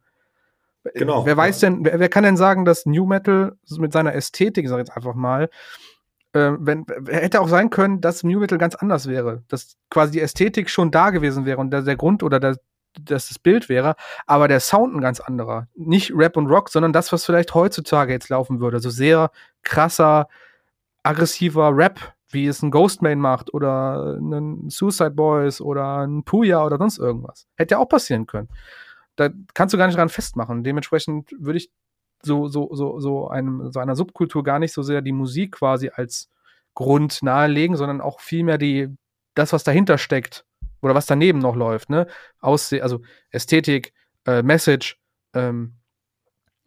Genau. 0.95 1.27
Wer 1.27 1.37
weiß 1.37 1.59
denn, 1.59 1.85
wer, 1.85 1.99
wer 1.99 2.09
kann 2.09 2.23
denn 2.23 2.37
sagen, 2.37 2.65
dass 2.65 2.87
New 2.87 3.07
Metal 3.07 3.57
mit 3.77 3.93
seiner 3.93 4.15
Ästhetik, 4.15 4.69
sag 4.69 4.77
ich 4.77 4.87
jetzt 4.87 4.97
einfach 4.97 5.17
mal, 5.17 5.51
äh, 6.33 6.53
wenn, 6.61 6.87
hätte 7.09 7.41
auch 7.41 7.49
sein 7.49 7.71
können, 7.71 8.01
dass 8.01 8.23
New 8.23 8.39
Metal 8.39 8.57
ganz 8.57 8.77
anders 8.77 9.09
wäre. 9.09 9.43
Dass 9.49 9.77
quasi 9.91 10.13
die 10.13 10.21
Ästhetik 10.21 10.71
schon 10.71 10.93
da 10.93 11.11
gewesen 11.11 11.45
wäre 11.45 11.59
und 11.59 11.73
der, 11.73 11.83
der 11.83 11.97
Grund 11.97 12.23
oder 12.23 12.39
der, 12.39 12.57
dass 13.01 13.27
das 13.27 13.41
Bild 13.41 13.69
wäre, 13.69 13.97
aber 14.27 14.47
der 14.47 14.61
Sound 14.61 14.95
ein 14.95 15.01
ganz 15.01 15.19
anderer. 15.19 15.67
Nicht 15.75 16.13
Rap 16.15 16.37
und 16.37 16.47
Rock, 16.47 16.69
sondern 16.69 16.93
das, 16.93 17.13
was 17.13 17.25
vielleicht 17.25 17.53
heutzutage 17.53 18.13
jetzt 18.13 18.29
laufen 18.29 18.61
würde. 18.61 18.79
So 18.79 18.91
sehr 18.91 19.33
krasser, 19.65 20.29
aggressiver 21.03 21.77
Rap, 21.77 22.15
wie 22.31 22.47
es 22.47 22.63
ein 22.63 22.71
Ghostman 22.71 23.19
macht 23.19 23.53
oder 23.55 24.17
ein 24.17 24.69
Suicide 24.69 25.13
Boys 25.13 25.61
oder 25.61 26.07
ein 26.07 26.25
Puya 26.25 26.65
oder 26.65 26.77
sonst 26.79 26.99
irgendwas. 26.99 27.47
Hätte 27.57 27.75
ja 27.75 27.79
auch 27.79 27.89
passieren 27.89 28.27
können. 28.27 28.49
Da 29.17 29.31
kannst 29.55 29.73
du 29.73 29.79
gar 29.79 29.87
nicht 29.87 29.97
dran 29.97 30.09
festmachen. 30.09 30.63
Dementsprechend 30.63 31.31
würde 31.39 31.59
ich 31.59 31.71
so, 32.23 32.49
so, 32.49 32.69
so, 32.73 33.01
so, 33.01 33.29
einem, 33.29 33.73
so 33.73 33.81
einer 33.81 33.97
Subkultur 33.97 34.45
gar 34.45 34.59
nicht 34.59 34.73
so 34.73 34.83
sehr 34.83 35.03
die 35.03 35.13
Musik 35.13 35.53
quasi 35.53 35.91
als 35.93 36.29
Grund 36.75 37.23
nahelegen, 37.23 37.77
sondern 37.77 38.01
auch 38.01 38.21
vielmehr 38.21 38.59
die, 38.59 38.89
das, 39.35 39.53
was 39.53 39.65
dahinter 39.65 39.99
steckt 39.99 40.45
oder 40.81 40.95
was 40.95 41.07
daneben 41.07 41.39
noch 41.39 41.57
läuft, 41.57 41.91
ne? 41.91 42.07
Ausseh 42.41 42.81
also 42.81 43.01
Ästhetik, 43.31 43.93
äh, 44.27 44.43
Message, 44.43 45.01
ähm, 45.35 45.75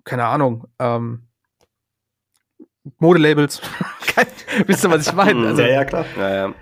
keine 0.04 0.26
Ahnung, 0.26 0.68
ähm, 0.80 1.28
Modelabels. 3.00 3.62
Wisst 4.68 4.84
ihr, 4.84 4.92
was 4.92 5.08
ich 5.08 5.14
meine? 5.14 5.48
Also, 5.48 5.62
ja, 5.62 5.68
ja, 5.68 5.86
klar. 5.86 6.06
Ja, 6.18 6.30
ja. 6.30 6.54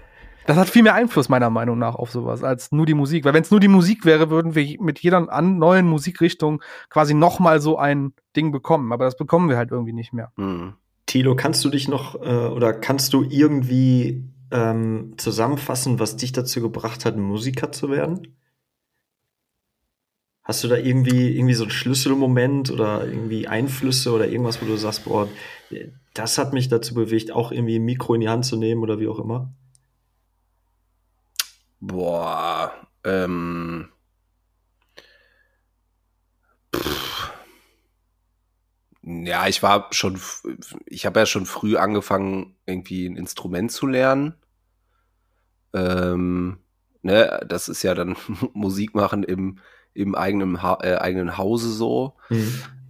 das 0.46 0.58
hat 0.58 0.70
viel 0.70 0.84
mehr 0.84 0.94
Einfluss 0.94 1.30
meiner 1.30 1.50
Meinung 1.50 1.78
nach 1.78 1.96
auf 1.96 2.12
sowas 2.12 2.44
als 2.44 2.72
nur 2.72 2.86
die 2.86 2.94
Musik. 2.94 3.26
Weil 3.26 3.34
wenn 3.34 3.44
es 3.44 3.52
nur 3.52 3.60
die 3.60 3.68
Musik 3.68 4.06
wäre, 4.06 4.30
würden 4.30 4.56
wir 4.56 4.82
mit 4.82 5.00
jeder 5.00 5.32
an 5.32 5.58
neuen 5.58 5.88
Musikrichtung 5.88 6.62
quasi 6.90 7.14
noch 7.14 7.40
mal 7.40 7.62
so 7.62 7.78
ein 7.78 8.14
Ding 8.36 8.52
bekommen. 8.52 8.92
Aber 8.92 9.06
das 9.06 9.18
bekommen 9.18 9.50
wir 9.50 9.58
halt 9.58 9.72
irgendwie 9.72 9.94
nicht 9.94 10.14
mehr. 10.14 10.32
Hm. 10.38 10.74
Tilo, 11.06 11.36
kannst 11.36 11.66
du 11.66 11.70
dich 11.70 11.88
noch 11.88 12.22
äh, 12.22 12.48
oder 12.48 12.74
kannst 12.74 13.14
du 13.14 13.24
irgendwie 13.24 14.24
ähm, 14.52 15.14
zusammenfassen, 15.18 16.00
was 16.00 16.18
dich 16.18 16.32
dazu 16.34 16.62
gebracht 16.62 17.06
hat, 17.06 17.18
Musiker 17.18 17.72
zu 17.72 17.90
werden? 17.90 18.36
Hast 20.44 20.64
du 20.64 20.68
da 20.68 20.78
irgendwie, 20.78 21.36
irgendwie 21.36 21.54
so 21.54 21.64
einen 21.64 21.72
Schlüsselmoment 21.72 22.72
oder 22.72 23.06
irgendwie 23.06 23.48
Einflüsse 23.48 24.12
oder 24.12 24.28
irgendwas, 24.28 24.62
wo 24.62 24.66
du 24.66 24.78
sagst, 24.78 25.06
boah, 25.06 25.28
das 26.20 26.38
hat 26.38 26.52
mich 26.52 26.68
dazu 26.68 26.94
bewegt, 26.94 27.32
auch 27.32 27.54
irgendwie 27.54 27.78
ein 27.78 27.86
Mikro 27.86 28.14
in 28.14 28.20
die 28.20 28.28
Hand 28.28 28.44
zu 28.44 28.58
nehmen 28.58 28.84
oder 28.84 29.00
wie 29.00 29.08
auch 29.08 29.20
immer? 29.20 29.54
Boah, 31.80 32.74
ähm. 33.06 33.88
Pff. 36.76 37.32
Ja, 39.02 39.48
ich 39.48 39.64
war 39.64 39.88
schon, 39.92 40.20
ich 40.86 41.06
habe 41.06 41.22
ja 41.22 41.26
schon 41.26 41.46
früh 41.46 41.78
angefangen, 41.78 42.58
irgendwie 42.66 43.08
ein 43.08 43.16
Instrument 43.16 43.72
zu 43.72 43.88
lernen. 43.88 44.36
Ähm, 45.72 46.58
ne, 47.02 47.46
das 47.48 47.70
ist 47.70 47.82
ja 47.82 47.96
dann 47.96 48.18
Musik 48.54 48.94
machen 48.94 49.24
im, 49.24 49.60
im 49.94 50.16
eigenen, 50.16 50.62
ha 50.62 50.80
äh, 50.82 50.98
eigenen 50.98 51.38
Hause 51.38 51.72
so. 51.72 52.18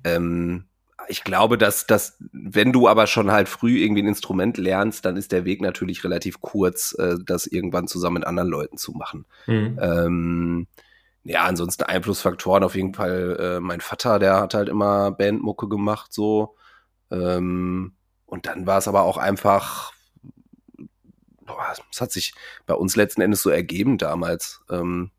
Ähm, 0.04 0.69
ich 1.10 1.24
glaube, 1.24 1.58
dass, 1.58 1.88
dass, 1.88 2.18
wenn 2.32 2.72
du 2.72 2.88
aber 2.88 3.08
schon 3.08 3.32
halt 3.32 3.50
früh 3.50 3.80
irgendwie 3.80 4.04
ein 4.04 4.08
Instrument 4.08 4.58
lernst, 4.58 5.04
dann 5.06 5.18
ist 5.18 5.32
der 5.32 5.44
Weg 5.44 5.62
natürlich 5.62 6.04
relativ 6.04 6.40
kurz, 6.40 6.96
äh, 7.00 7.16
das 7.26 7.48
irgendwann 7.48 7.88
zusammen 7.88 8.16
mit 8.16 8.26
anderen 8.26 8.50
Leuten 8.50 8.78
zu 8.78 8.92
machen. 8.92 9.26
Mhm. 9.48 9.80
Ähm, 9.82 10.68
ja, 11.24 11.44
ansonsten 11.44 11.84
Einflussfaktoren 11.84 12.64
auf 12.64 12.76
jeden 12.76 12.94
Fall. 12.94 13.38
Äh, 13.40 13.60
mein 13.60 13.82
Vater, 13.82 14.20
der 14.20 14.40
hat 14.40 14.54
halt 14.54 14.70
immer 14.70 15.12
Bandmucke 15.12 15.68
gemacht, 15.68 16.14
so. 16.14 16.56
Ähm, 17.12 17.94
und 18.26 18.46
dann 18.46 18.68
war 18.68 18.78
es 18.78 18.88
aber 18.88 19.02
auch 19.02 19.18
einfach, 19.18 19.92
boah, 21.42 21.74
es 21.92 22.00
hat 22.00 22.12
sich 22.12 22.34
bei 22.68 22.76
uns 22.76 22.96
letzten 22.96 23.22
Endes 23.22 23.42
so 23.42 23.50
ergeben 23.50 23.98
damals. 23.98 24.62
Ähm, 24.70 25.12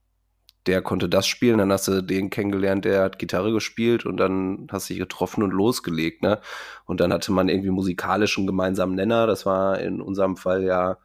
der 0.66 0.82
konnte 0.82 1.08
das 1.08 1.26
spielen, 1.26 1.58
dann 1.58 1.72
hast 1.72 1.88
du 1.88 2.02
den 2.02 2.30
kennengelernt, 2.30 2.84
der 2.84 3.02
hat 3.02 3.18
Gitarre 3.18 3.52
gespielt 3.52 4.04
und 4.04 4.18
dann 4.18 4.66
hast 4.70 4.88
du 4.88 4.94
dich 4.94 5.00
getroffen 5.00 5.42
und 5.42 5.52
losgelegt, 5.52 6.22
ne? 6.22 6.40
Und 6.84 7.00
dann 7.00 7.12
hatte 7.12 7.32
man 7.32 7.48
irgendwie 7.48 7.70
musikalisch 7.70 8.36
einen 8.36 8.46
gemeinsamen 8.46 8.94
Nenner. 8.94 9.26
Das 9.26 9.46
war 9.46 9.80
in 9.80 10.00
unserem 10.00 10.36
Fall 10.36 10.64
ja 10.64 10.98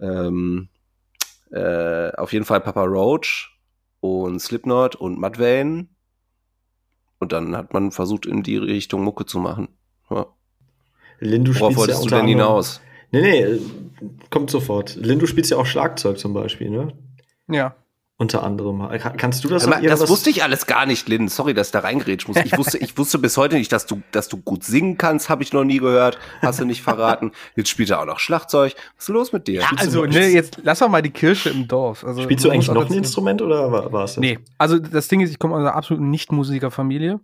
ähm, 0.00 0.68
äh, 1.50 2.12
auf 2.12 2.32
jeden 2.32 2.44
Fall 2.44 2.60
Papa 2.60 2.82
Roach 2.84 3.58
und 4.00 4.40
Slipknot 4.40 4.96
und 4.96 5.20
Mudvayne. 5.20 5.88
Und 7.18 7.32
dann 7.32 7.56
hat 7.56 7.72
man 7.72 7.90
versucht, 7.90 8.26
in 8.26 8.42
die 8.42 8.56
Richtung 8.56 9.02
Mucke 9.02 9.26
zu 9.26 9.38
machen. 9.38 9.68
Ja. 10.08 10.26
Lin, 11.20 11.44
du 11.44 11.52
Worauf 11.54 11.72
spielst 11.72 11.88
ja 11.88 11.94
wolltest 11.94 12.04
du 12.04 12.16
denn 12.16 12.26
hinaus? 12.26 12.80
Nee, 13.10 13.22
nee, 13.22 13.42
äh, 13.42 13.60
kommt 14.30 14.50
sofort. 14.50 14.94
Lin, 14.96 15.18
du 15.18 15.26
spielst 15.26 15.50
ja 15.50 15.56
auch 15.56 15.66
Schlagzeug 15.66 16.18
zum 16.18 16.32
Beispiel, 16.32 16.70
ne? 16.70 16.92
Ja. 17.48 17.74
Unter 18.20 18.42
anderem. 18.42 18.80
Kann- 18.98 19.16
Kannst 19.16 19.44
du 19.44 19.48
das 19.48 19.64
noch 19.64 19.80
das 19.80 20.08
wusste 20.08 20.28
ich 20.30 20.42
alles 20.42 20.66
gar 20.66 20.86
nicht, 20.86 21.08
Lynn. 21.08 21.28
Sorry, 21.28 21.54
dass 21.54 21.68
ich 21.68 21.72
da 21.72 21.78
reingrätschen 21.78 22.34
muss. 22.34 22.44
Ich 22.44 22.58
wusste, 22.58 22.76
ich 22.78 22.98
wusste 22.98 23.20
bis 23.20 23.36
heute 23.36 23.54
nicht, 23.54 23.70
dass 23.70 23.86
du, 23.86 24.02
dass 24.10 24.26
du 24.26 24.38
gut 24.38 24.64
singen 24.64 24.98
kannst, 24.98 25.28
habe 25.30 25.44
ich 25.44 25.52
noch 25.52 25.62
nie 25.62 25.78
gehört. 25.78 26.18
Hast 26.42 26.58
du 26.58 26.64
nicht 26.64 26.82
verraten. 26.82 27.30
Jetzt 27.54 27.68
spielt 27.68 27.90
er 27.90 28.00
auch 28.00 28.06
noch 28.06 28.18
Schlagzeug. 28.18 28.74
Was 28.96 29.04
ist 29.04 29.08
los 29.14 29.32
mit 29.32 29.46
dir? 29.46 29.60
Ja, 29.60 29.70
also, 29.76 30.04
ne, 30.04 30.26
jetzt 30.26 30.58
lass 30.64 30.80
doch 30.80 30.88
mal 30.88 31.00
die 31.00 31.10
Kirche 31.12 31.50
im 31.50 31.68
Dorf. 31.68 32.02
Also, 32.04 32.22
Spielst 32.22 32.44
du 32.44 32.50
eigentlich 32.50 32.68
noch 32.68 32.90
ein 32.90 32.92
Instrument 32.96 33.40
oder 33.40 33.70
war, 33.70 33.92
war 33.92 34.02
es 34.02 34.14
das? 34.14 34.20
Nee, 34.20 34.40
also 34.58 34.80
das 34.80 35.06
Ding 35.06 35.20
ist, 35.20 35.30
ich 35.30 35.38
komme 35.38 35.54
aus 35.54 35.60
einer 35.60 35.76
absoluten 35.76 36.10
Nicht-Musikerfamilie. 36.10 37.20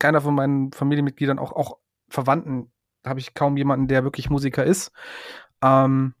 Keiner 0.00 0.20
von 0.20 0.34
meinen 0.34 0.72
Familienmitgliedern, 0.72 1.38
auch, 1.38 1.52
auch 1.52 1.76
Verwandten, 2.08 2.72
habe 3.06 3.20
ich 3.20 3.34
kaum 3.34 3.56
jemanden, 3.56 3.86
der 3.86 4.02
wirklich 4.02 4.30
Musiker 4.30 4.64
ist. 4.64 4.90
Ähm, 5.62 6.14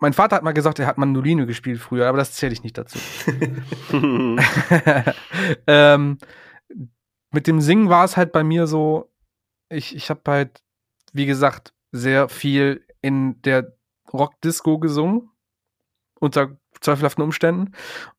mein 0.00 0.12
Vater 0.12 0.36
hat 0.36 0.42
mal 0.42 0.52
gesagt, 0.52 0.78
er 0.78 0.86
hat 0.86 0.98
Mandoline 0.98 1.46
gespielt 1.46 1.80
früher, 1.80 2.08
aber 2.08 2.18
das 2.18 2.32
zähle 2.32 2.52
ich 2.52 2.62
nicht 2.62 2.76
dazu. 2.76 2.98
ähm, 5.66 6.18
mit 7.30 7.46
dem 7.46 7.60
Singen 7.60 7.88
war 7.88 8.04
es 8.04 8.16
halt 8.16 8.32
bei 8.32 8.44
mir 8.44 8.66
so, 8.66 9.10
ich, 9.70 9.94
ich 9.96 10.10
habe 10.10 10.20
halt, 10.26 10.62
wie 11.12 11.26
gesagt, 11.26 11.74
sehr 11.92 12.28
viel 12.28 12.84
in 13.00 13.40
der 13.42 13.76
Rock-Disco 14.12 14.78
gesungen, 14.78 15.30
unter 16.20 16.58
zweifelhaften 16.80 17.24
Umständen. 17.24 17.72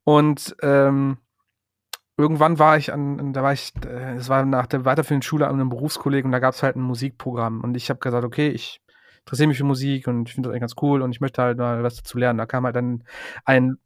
Und 0.04 0.56
ähm, 0.62 1.18
irgendwann 2.18 2.60
war 2.60 2.78
ich 2.78 2.92
an, 2.92 3.34
da 3.34 3.44
war 3.44 3.54
ich, 3.54 3.74
äh, 3.86 4.16
es 4.16 4.30
war 4.30 4.46
nach 4.46 4.68
der 4.68 4.86
weiterführenden 4.86 5.28
Schule 5.28 5.48
an 5.48 5.56
einem 5.56 5.70
Berufskollegen 5.70 6.28
und 6.28 6.32
da 6.32 6.40
gab 6.40 6.54
es 6.54 6.64
halt 6.64 6.76
ein 6.76 6.82
Musikprogramm. 6.82 7.62
Und 7.62 7.76
ich 7.76 7.90
habe 7.90 8.00
gesagt, 8.00 8.26
okay, 8.26 8.50
ich 8.50 8.82
interessiere 9.30 9.48
mich 9.48 9.58
für 9.60 9.64
Musik 9.64 10.08
und 10.08 10.28
ich 10.28 10.34
finde 10.34 10.50
das 10.50 10.54
eigentlich 10.54 10.62
ganz 10.62 10.76
cool 10.82 11.04
und 11.04 11.12
ich 11.12 11.22
möchte 11.22 11.42
halt 11.42 11.58
mal 11.60 11.84
was 11.84 11.98
dazu 11.98 12.18
lernen. 12.18 12.40
Da 12.40 12.48
kam 12.48 12.66
halt 12.66 12.76
dann 12.76 13.04
ein 13.46 13.78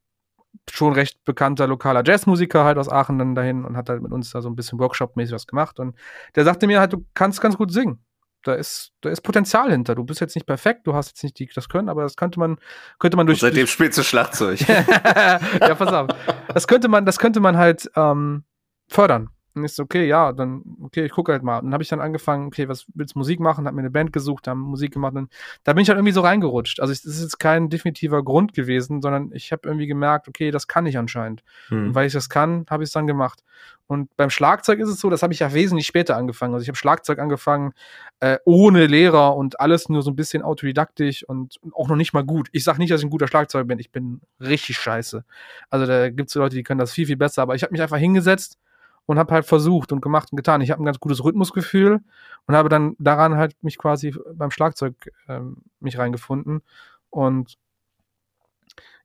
schon 0.70 0.94
recht 0.94 1.24
bekannter 1.26 1.68
lokaler 1.68 2.04
Jazzmusiker 2.06 2.64
halt 2.64 2.78
aus 2.78 2.88
Aachen 2.88 3.20
dann 3.20 3.36
dahin 3.36 3.66
und 3.66 3.76
hat 3.76 3.90
halt 3.90 4.02
mit 4.02 4.14
uns 4.14 4.32
da 4.32 4.42
so 4.42 4.50
ein 4.50 4.56
bisschen 4.56 4.80
Workshop-mäßig 4.80 5.34
was 5.34 5.48
gemacht. 5.48 5.80
Und 5.80 5.98
der 6.36 6.46
sagte 6.46 6.68
mir 6.68 6.80
halt, 6.80 6.94
du 6.94 7.06
kannst 7.14 7.42
ganz 7.42 7.58
gut 7.58 7.74
singen. 7.74 8.00
Da 8.44 8.54
ist, 8.54 8.92
da 9.02 9.10
ist 9.10 9.22
Potenzial 9.22 9.72
hinter. 9.72 9.96
Du 9.96 10.04
bist 10.04 10.22
jetzt 10.22 10.36
nicht 10.36 10.46
perfekt, 10.46 10.86
du 10.86 10.94
hast 10.94 11.10
jetzt 11.10 11.24
nicht 11.24 11.40
die, 11.40 11.50
das 11.54 11.68
Können, 11.68 11.90
aber 11.90 12.04
das 12.04 12.16
könnte 12.16 12.40
man, 12.40 12.58
könnte 13.00 13.18
man 13.18 13.24
Und 13.24 13.28
durch. 13.28 13.40
seitdem 13.40 13.68
spielst 13.68 13.98
du 13.98 14.04
Schlagzeug. 14.04 14.60
ja, 14.68 15.40
pass 15.76 15.94
auf. 15.94 16.08
Das 16.54 16.68
könnte 16.68 16.88
man, 16.88 17.06
das 17.06 17.20
könnte 17.20 17.40
man 17.40 17.58
halt 17.58 17.90
ähm, 17.96 18.44
fördern. 18.90 19.30
Und 19.56 19.66
ich 19.66 19.74
so, 19.74 19.84
okay, 19.84 20.08
ja, 20.08 20.32
dann, 20.32 20.64
okay, 20.82 21.06
ich 21.06 21.12
gucke 21.12 21.32
halt 21.32 21.44
mal. 21.44 21.60
Und 21.60 21.66
dann 21.66 21.74
habe 21.74 21.84
ich 21.84 21.90
dann 21.90 22.00
angefangen, 22.00 22.48
okay, 22.48 22.68
was 22.68 22.86
willst 22.94 23.16
du 23.16 23.20
Musik 23.20 23.40
machen? 23.40 23.68
Hab 23.68 23.74
mir 23.74 23.82
eine 23.82 23.92
Band 23.92 24.12
gesucht, 24.14 24.48
haben 24.48 24.60
Musik 24.60 24.94
gemacht. 24.94 25.16
Und 25.16 25.32
da 25.64 25.74
bin 25.74 25.84
ich 25.84 25.90
halt 25.90 25.98
irgendwie 25.98 26.14
so 26.14 26.22
reingerutscht. 26.22 26.80
Also, 26.80 26.92
es 26.92 27.06
ist 27.06 27.22
jetzt 27.22 27.40
kein 27.40 27.70
definitiver 27.70 28.24
Grund 28.24 28.54
gewesen, 28.54 29.02
sondern 29.02 29.32
ich 29.34 29.52
habe 29.52 29.68
irgendwie 29.68 29.88
gemerkt, 29.88 30.28
okay, 30.28 30.52
das 30.52 30.68
kann 30.68 30.86
ich 30.86 30.98
anscheinend. 30.98 31.44
Und 31.70 31.78
Hm. 31.78 31.96
weil 31.96 32.08
ich 32.08 32.14
das 32.14 32.30
kann, 32.30 32.66
habe 32.70 32.84
ich 32.84 32.90
es 32.90 32.94
dann 32.94 33.08
gemacht. 33.08 33.44
Und 33.86 34.16
beim 34.16 34.30
Schlagzeug 34.30 34.80
ist 34.80 34.90
es 34.90 35.00
so, 35.00 35.10
das 35.10 35.24
habe 35.24 35.34
ich 35.34 35.40
ja 35.40 35.54
wesentlich 35.54 35.86
später 35.86 36.16
angefangen. 36.16 36.54
Also 36.54 36.64
ich 36.64 36.70
habe 36.70 36.78
Schlagzeug 36.78 37.20
angefangen 37.20 37.74
äh, 38.22 38.38
ohne 38.46 38.88
Lehrer 38.88 39.36
und 39.36 39.60
alles 39.60 39.90
nur 39.90 40.02
so 40.02 40.10
ein 40.10 40.16
bisschen 40.16 40.42
autodidaktisch 40.42 41.24
und 41.28 41.60
auch 41.74 41.90
noch 41.90 41.98
nicht 41.98 42.14
mal 42.14 42.24
gut. 42.24 42.48
Ich 42.54 42.64
sage 42.64 42.80
nicht, 42.80 42.92
dass 42.92 43.02
ich 43.02 43.06
ein 43.06 43.10
guter 43.12 43.28
Schlagzeuger 43.28 43.66
bin. 43.66 43.80
Ich 43.80 43.92
bin 43.92 44.22
richtig 44.40 44.78
scheiße. 44.78 45.26
Also 45.70 45.86
da 45.86 46.10
gibt 46.10 46.30
es 46.30 46.36
Leute, 46.36 46.56
die 46.56 46.64
können 46.64 46.80
das 46.80 46.94
viel, 46.94 47.06
viel 47.06 47.18
besser. 47.18 47.42
Aber 47.42 47.56
ich 47.56 47.64
habe 47.64 47.72
mich 47.74 47.82
einfach 47.82 47.98
hingesetzt 47.98 48.58
und 49.06 49.20
habe 49.20 49.34
halt 49.34 49.46
versucht 49.46 49.92
und 49.92 50.02
gemacht 50.02 50.30
und 50.32 50.38
getan. 50.38 50.62
Ich 50.62 50.72
habe 50.72 50.82
ein 50.82 50.86
ganz 50.86 51.00
gutes 51.00 51.24
Rhythmusgefühl 51.24 52.00
und 52.48 52.56
habe 52.56 52.70
dann 52.70 52.96
daran 53.00 53.36
halt 53.36 53.56
mich 53.64 53.78
quasi 53.78 54.16
beim 54.34 54.52
Schlagzeug 54.52 54.96
ähm, 55.28 55.58
mich 55.80 55.98
reingefunden. 55.98 56.62
Und 57.10 57.58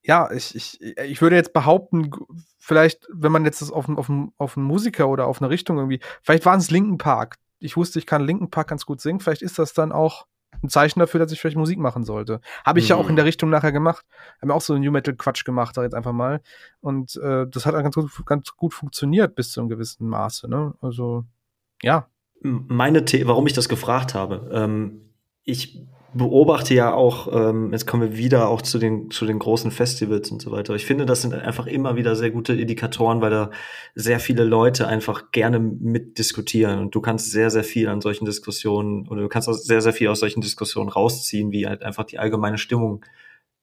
ja, 0.02 0.30
ich, 0.30 0.54
ich, 0.54 0.80
ich 0.80 1.20
würde 1.20 1.36
jetzt 1.36 1.52
behaupten, 1.52 2.10
vielleicht, 2.58 3.06
wenn 3.12 3.32
man 3.32 3.44
jetzt 3.44 3.60
das 3.60 3.70
auf, 3.70 3.88
einen- 3.88 3.98
auf, 3.98 4.10
auf 4.38 4.56
einen 4.56 4.66
Musiker 4.66 5.08
oder 5.08 5.26
auf 5.26 5.42
eine 5.42 5.50
Richtung 5.50 5.76
irgendwie, 5.76 6.00
vielleicht 6.22 6.46
waren 6.46 6.60
es 6.60 6.70
Linken 6.70 6.98
Park. 6.98 7.36
Ich 7.58 7.76
wusste, 7.76 7.98
ich 7.98 8.06
kann 8.06 8.24
Linken 8.24 8.50
Park 8.50 8.68
ganz 8.68 8.86
gut 8.86 9.00
singen. 9.00 9.20
Vielleicht 9.20 9.42
ist 9.42 9.58
das 9.58 9.74
dann 9.74 9.92
auch 9.92 10.26
ein 10.62 10.68
Zeichen 10.68 10.98
dafür, 11.00 11.20
dass 11.20 11.32
ich 11.32 11.40
vielleicht 11.40 11.56
Musik 11.56 11.78
machen 11.78 12.04
sollte. 12.04 12.40
Habe 12.64 12.78
ich 12.78 12.88
ja 12.88 12.96
auch 12.96 13.06
in 13.08 13.12
Mhm. 13.12 13.16
der 13.16 13.24
Richtung 13.26 13.50
nachher 13.50 13.72
gemacht. 13.72 14.04
Haben 14.40 14.50
auch 14.50 14.60
so 14.60 14.74
einen 14.74 14.82
New 14.82 14.90
Metal 14.90 15.14
Quatsch 15.14 15.44
gemacht, 15.44 15.76
ich 15.84 15.84
jetzt 15.84 15.94
einfach 15.94 16.12
mal. 16.12 16.40
Und 16.80 17.16
äh, 17.16 17.46
das 17.48 17.66
hat 17.66 17.74
ganz 17.74 17.94
gut, 17.94 18.10
ganz 18.26 18.56
gut 18.56 18.74
funktioniert 18.74 19.34
bis 19.34 19.52
zu 19.52 19.60
einem 19.60 19.68
gewissen 19.68 20.08
Maße. 20.08 20.48
Ne? 20.48 20.74
Also 20.80 21.24
ja, 21.82 22.08
meine 22.40 23.06
The 23.06 23.26
warum 23.26 23.46
ich 23.46 23.52
das 23.52 23.68
gefragt 23.68 24.14
habe. 24.14 24.50
Ähm, 24.52 25.12
ich 25.44 25.86
beobachte 26.14 26.74
ja 26.74 26.92
auch, 26.94 27.32
ähm, 27.32 27.72
jetzt 27.72 27.86
kommen 27.86 28.02
wir 28.02 28.16
wieder 28.16 28.48
auch 28.48 28.62
zu 28.62 28.78
den, 28.78 29.10
zu 29.10 29.26
den 29.26 29.38
großen 29.38 29.70
Festivals 29.70 30.30
und 30.30 30.40
so 30.40 30.50
weiter. 30.50 30.74
Ich 30.74 30.86
finde, 30.86 31.04
das 31.06 31.22
sind 31.22 31.34
einfach 31.34 31.66
immer 31.66 31.96
wieder 31.96 32.16
sehr 32.16 32.30
gute 32.30 32.54
Indikatoren, 32.54 33.20
weil 33.20 33.30
da 33.30 33.50
sehr 33.94 34.18
viele 34.18 34.44
Leute 34.44 34.88
einfach 34.88 35.30
gerne 35.32 35.58
mitdiskutieren 35.58 36.78
und 36.78 36.94
du 36.94 37.00
kannst 37.00 37.30
sehr, 37.30 37.50
sehr 37.50 37.64
viel 37.64 37.88
an 37.88 38.00
solchen 38.00 38.24
Diskussionen 38.24 39.06
oder 39.08 39.22
du 39.22 39.28
kannst 39.28 39.48
auch 39.48 39.54
sehr, 39.54 39.82
sehr 39.82 39.92
viel 39.92 40.08
aus 40.08 40.20
solchen 40.20 40.40
Diskussionen 40.40 40.88
rausziehen, 40.88 41.52
wie 41.52 41.66
halt 41.66 41.82
einfach 41.82 42.04
die 42.04 42.18
allgemeine 42.18 42.58
Stimmung 42.58 43.04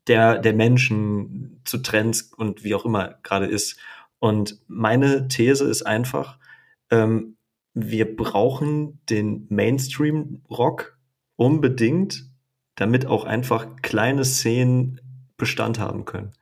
der, 0.07 0.38
der 0.38 0.53
Menschen 0.53 1.61
zu 1.65 1.80
Trends 1.80 2.31
und 2.38 2.63
wie 2.63 2.76
auch 2.76 2.85
immer 2.85 3.15
gerade 3.23 3.47
ist. 3.47 3.80
Und 4.19 4.59
meine 4.67 5.27
These 5.27 5.65
ist 5.65 5.81
einfach, 5.84 6.38
ähm, 6.91 7.38
wir 7.73 8.15
brauchen 8.15 8.99
den 9.09 9.47
Mainstream-Rock 9.49 10.97
unbedingt, 11.35 12.30
damit 12.76 13.06
auch 13.06 13.23
einfach 13.26 13.68
kleine 13.81 14.26
Szenen 14.26 15.02
Bestand 15.38 15.80
haben 15.80 16.06
können. 16.06 16.34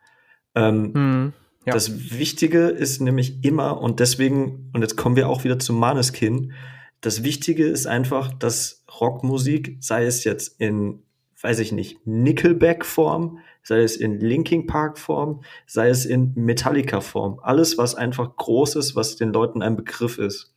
Ähm, 0.55 0.93
hm, 0.93 1.33
Ja. 1.65 1.73
Das 1.73 2.11
Wichtige 2.19 2.67
ist 2.67 2.99
nämlich 2.99 3.43
immer, 3.43 3.79
und 3.79 3.99
deswegen, 3.99 4.69
und 4.73 4.81
jetzt 4.81 4.97
kommen 4.97 5.15
wir 5.15 5.29
auch 5.29 5.43
wieder 5.43 5.59
zu 5.59 5.71
Maneskin, 5.71 6.53
das 6.99 7.23
Wichtige 7.23 7.65
ist 7.65 7.85
einfach, 7.85 8.33
dass 8.33 8.83
Rockmusik, 8.99 9.77
sei 9.79 10.05
es 10.05 10.23
jetzt 10.23 10.59
in, 10.59 11.03
weiß 11.41 11.59
ich 11.59 11.71
nicht, 11.71 12.05
Nickelback-Form, 12.05 13.39
sei 13.61 13.81
es 13.81 13.95
in 13.95 14.19
Linkin 14.19 14.67
Park-Form, 14.67 15.43
sei 15.65 15.89
es 15.89 16.05
in 16.05 16.33
Metallica-Form, 16.35 17.39
alles, 17.41 17.77
was 17.77 17.95
einfach 17.95 18.35
groß 18.35 18.75
ist, 18.75 18.95
was 18.95 19.15
den 19.15 19.31
Leuten 19.31 19.61
ein 19.61 19.75
Begriff 19.75 20.17
ist. 20.17 20.53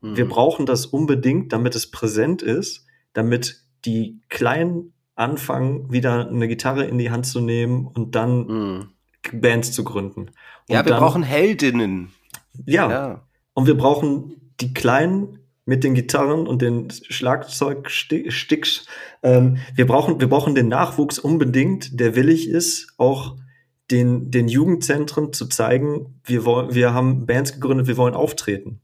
Mhm. 0.00 0.16
Wir 0.16 0.28
brauchen 0.28 0.66
das 0.66 0.86
unbedingt, 0.86 1.52
damit 1.52 1.74
es 1.76 1.90
präsent 1.90 2.42
ist, 2.42 2.86
damit 3.12 3.64
die 3.84 4.20
Kleinen 4.28 4.93
anfangen, 5.16 5.90
wieder 5.92 6.28
eine 6.28 6.48
Gitarre 6.48 6.84
in 6.84 6.98
die 6.98 7.10
Hand 7.10 7.26
zu 7.26 7.40
nehmen 7.40 7.86
und 7.86 8.14
dann 8.14 8.46
Mhm. 8.46 8.88
Bands 9.40 9.72
zu 9.72 9.84
gründen. 9.84 10.20
Und 10.22 10.32
Ja, 10.68 10.84
wir 10.84 10.90
dann, 10.92 11.00
brauchen 11.00 11.22
Heldinnen. 11.22 12.10
ja, 12.66 12.90
Ja. 12.90 13.22
und 13.54 13.66
wir 13.66 13.76
brauchen 13.76 14.52
die 14.60 14.74
Kleinen 14.74 15.38
mit 15.66 15.82
den 15.82 15.94
Gitarren 15.94 16.46
und 16.46 16.60
den 16.60 16.90
Schlagzeugsticks. 16.90 18.86
Ähm, 19.22 19.58
wir 19.74 19.86
brauchen, 19.86 20.20
wir 20.20 20.28
brauchen 20.28 20.54
den 20.54 20.68
Nachwuchs 20.68 21.18
unbedingt, 21.18 21.98
der 21.98 22.14
willig 22.16 22.48
ist, 22.48 22.92
auch 22.98 23.36
den, 23.90 24.30
den 24.30 24.48
Jugendzentren 24.48 25.32
zu 25.32 25.46
zeigen, 25.46 26.20
wir 26.24 26.44
wollen, 26.44 26.74
wir 26.74 26.92
haben 26.94 27.26
Bands 27.26 27.52
gegründet, 27.54 27.86
wir 27.86 27.96
wollen 27.96 28.14
auftreten. 28.14 28.80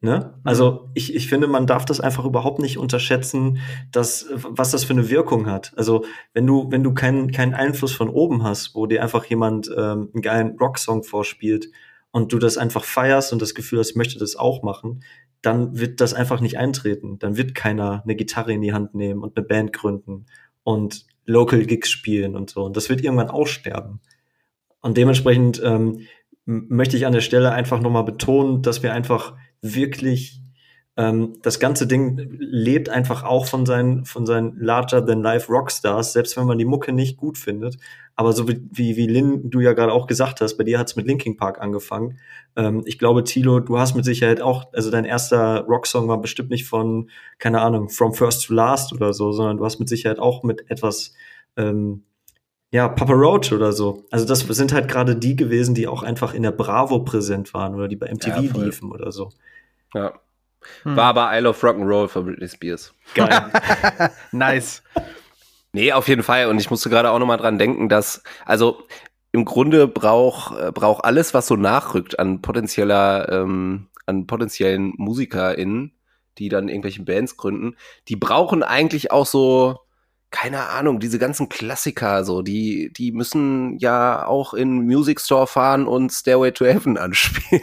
Ne? 0.00 0.38
Also 0.44 0.90
ich, 0.94 1.14
ich 1.14 1.28
finde, 1.28 1.48
man 1.48 1.66
darf 1.66 1.84
das 1.84 1.98
einfach 2.00 2.24
überhaupt 2.24 2.60
nicht 2.60 2.78
unterschätzen, 2.78 3.58
dass, 3.90 4.26
was 4.32 4.70
das 4.70 4.84
für 4.84 4.92
eine 4.92 5.10
Wirkung 5.10 5.46
hat. 5.46 5.72
Also 5.76 6.04
wenn 6.32 6.46
du, 6.46 6.70
wenn 6.70 6.84
du 6.84 6.94
keinen, 6.94 7.32
keinen 7.32 7.54
Einfluss 7.54 7.92
von 7.92 8.08
oben 8.08 8.44
hast, 8.44 8.76
wo 8.76 8.86
dir 8.86 9.02
einfach 9.02 9.24
jemand 9.24 9.68
ähm, 9.76 10.10
einen 10.12 10.22
geilen 10.22 10.56
Rocksong 10.56 11.02
vorspielt 11.02 11.68
und 12.12 12.32
du 12.32 12.38
das 12.38 12.58
einfach 12.58 12.84
feierst 12.84 13.32
und 13.32 13.42
das 13.42 13.56
Gefühl 13.56 13.80
hast, 13.80 13.90
ich 13.90 13.96
möchte 13.96 14.20
das 14.20 14.36
auch 14.36 14.62
machen, 14.62 15.02
dann 15.42 15.78
wird 15.78 16.00
das 16.00 16.14
einfach 16.14 16.40
nicht 16.40 16.58
eintreten. 16.58 17.18
Dann 17.18 17.36
wird 17.36 17.56
keiner 17.56 18.02
eine 18.04 18.14
Gitarre 18.14 18.52
in 18.52 18.60
die 18.60 18.72
Hand 18.72 18.94
nehmen 18.94 19.22
und 19.22 19.36
eine 19.36 19.46
Band 19.46 19.72
gründen 19.72 20.26
und 20.62 21.06
Local 21.24 21.64
Gigs 21.64 21.90
spielen 21.90 22.36
und 22.36 22.50
so. 22.50 22.64
Und 22.64 22.76
das 22.76 22.88
wird 22.88 23.02
irgendwann 23.02 23.30
aussterben. 23.30 24.00
Und 24.80 24.96
dementsprechend 24.96 25.60
ähm, 25.64 26.06
möchte 26.44 26.96
ich 26.96 27.04
an 27.04 27.12
der 27.12 27.20
Stelle 27.20 27.50
einfach 27.50 27.80
nochmal 27.80 28.04
betonen, 28.04 28.62
dass 28.62 28.82
wir 28.82 28.92
einfach 28.92 29.34
wirklich 29.62 30.40
ähm, 30.98 31.38
das 31.42 31.60
ganze 31.60 31.86
Ding 31.86 32.36
lebt 32.40 32.88
einfach 32.88 33.22
auch 33.22 33.46
von 33.46 33.64
seinen, 33.64 34.04
von 34.04 34.26
seinen 34.26 34.58
larger 34.58 35.06
than 35.06 35.22
life 35.22 35.50
Rockstars, 35.50 36.12
selbst 36.12 36.36
wenn 36.36 36.46
man 36.46 36.58
die 36.58 36.64
Mucke 36.64 36.92
nicht 36.92 37.16
gut 37.16 37.38
findet. 37.38 37.78
Aber 38.16 38.32
so 38.32 38.48
wie, 38.48 38.60
wie, 38.72 38.96
wie 38.96 39.06
Lin, 39.06 39.48
du 39.48 39.60
ja 39.60 39.74
gerade 39.74 39.92
auch 39.92 40.08
gesagt 40.08 40.40
hast, 40.40 40.56
bei 40.56 40.64
dir 40.64 40.76
hat's 40.76 40.96
mit 40.96 41.06
Linkin 41.06 41.36
Park 41.36 41.60
angefangen. 41.60 42.18
Ähm, 42.56 42.82
ich 42.84 42.98
glaube, 42.98 43.22
Tilo, 43.22 43.60
du 43.60 43.78
hast 43.78 43.94
mit 43.94 44.04
Sicherheit 44.04 44.40
auch, 44.40 44.72
also 44.72 44.90
dein 44.90 45.04
erster 45.04 45.60
Rocksong 45.66 46.08
war 46.08 46.20
bestimmt 46.20 46.50
nicht 46.50 46.66
von, 46.66 47.10
keine 47.38 47.60
Ahnung, 47.60 47.90
From 47.90 48.12
First 48.12 48.46
to 48.46 48.54
Last 48.54 48.92
oder 48.92 49.12
so, 49.12 49.30
sondern 49.30 49.58
du 49.58 49.64
hast 49.64 49.78
mit 49.78 49.88
Sicherheit 49.88 50.18
auch 50.18 50.42
mit 50.42 50.68
etwas, 50.68 51.14
ähm, 51.56 52.02
ja, 52.70 52.88
Papa 52.88 53.12
Roach 53.12 53.52
oder 53.52 53.72
so. 53.72 54.04
Also 54.10 54.26
das 54.26 54.40
sind 54.40 54.72
halt 54.72 54.88
gerade 54.88 55.16
die 55.16 55.36
gewesen, 55.36 55.74
die 55.74 55.88
auch 55.88 56.02
einfach 56.02 56.34
in 56.34 56.42
der 56.42 56.50
Bravo 56.52 57.00
präsent 57.00 57.54
waren 57.54 57.74
oder 57.74 57.88
die 57.88 57.96
bei 57.96 58.12
MTV 58.12 58.36
Ja, 58.36 58.64
liefen 58.64 58.92
oder 58.92 59.12
so. 59.12 59.30
ja. 59.94 60.12
Hm. 60.82 60.96
War 60.96 61.04
aber 61.04 61.38
I 61.38 61.40
Love 61.40 61.66
Rock'n'Roll 61.66 62.08
von 62.08 62.26
Britney 62.26 62.48
Spears. 62.48 62.92
Geil. 63.14 63.50
nice. 64.32 64.82
Nee, 65.72 65.92
auf 65.92 66.08
jeden 66.08 66.24
Fall. 66.24 66.46
Und 66.48 66.58
ich 66.58 66.68
musste 66.68 66.90
gerade 66.90 67.10
auch 67.10 67.18
nochmal 67.18 67.38
dran 67.38 67.58
denken, 67.58 67.88
dass, 67.88 68.22
also 68.44 68.82
im 69.32 69.44
Grunde 69.44 69.86
braucht 69.86 70.58
äh, 70.58 70.72
braucht 70.72 71.04
alles, 71.04 71.32
was 71.32 71.46
so 71.46 71.56
nachrückt 71.56 72.18
an 72.18 72.42
potenzieller, 72.42 73.30
ähm, 73.30 73.86
an 74.06 74.26
potenziellen 74.26 74.94
MusikerInnen, 74.96 75.92
die 76.38 76.48
dann 76.48 76.68
irgendwelche 76.68 77.02
Bands 77.02 77.36
gründen, 77.36 77.76
die 78.08 78.16
brauchen 78.16 78.62
eigentlich 78.62 79.12
auch 79.12 79.26
so, 79.26 79.78
keine 80.30 80.68
Ahnung, 80.68 81.00
diese 81.00 81.18
ganzen 81.18 81.48
Klassiker, 81.48 82.24
so, 82.24 82.42
die, 82.42 82.92
die 82.92 83.12
müssen 83.12 83.78
ja 83.78 84.26
auch 84.26 84.52
in 84.52 84.86
Music 84.86 85.20
Store 85.20 85.46
fahren 85.46 85.86
und 85.86 86.10
Stairway 86.12 86.52
to 86.52 86.66
Heaven 86.66 86.98
anspielen. 86.98 87.62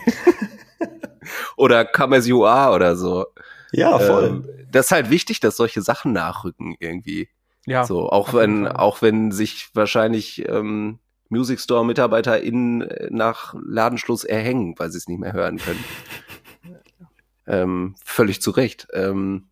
oder 1.57 1.85
Come 1.85 2.17
As 2.17 2.27
You 2.27 2.45
Are 2.45 2.73
oder 2.73 2.95
so. 2.95 3.25
ja, 3.71 3.97
voll. 3.99 4.25
Ähm, 4.27 4.49
das 4.71 4.87
ist 4.87 4.91
halt 4.91 5.09
wichtig, 5.09 5.39
dass 5.39 5.57
solche 5.57 5.81
Sachen 5.81 6.11
nachrücken 6.11 6.75
irgendwie. 6.79 7.29
Ja. 7.65 7.85
So, 7.85 8.09
auch 8.09 8.33
wenn, 8.33 8.67
auch 8.67 9.01
wenn 9.01 9.31
sich 9.31 9.69
wahrscheinlich 9.73 10.47
ähm, 10.47 10.99
Music 11.29 11.59
Store 11.59 11.85
MitarbeiterInnen 11.85 12.87
nach 13.09 13.55
Ladenschluss 13.59 14.23
erhängen, 14.23 14.75
weil 14.77 14.91
sie 14.91 14.97
es 14.97 15.07
nicht 15.07 15.19
mehr 15.19 15.33
hören 15.33 15.57
können. 15.57 15.83
ähm, 17.47 17.95
völlig 18.03 18.41
zu 18.41 18.51
Recht. 18.51 18.87
Ähm, 18.93 19.49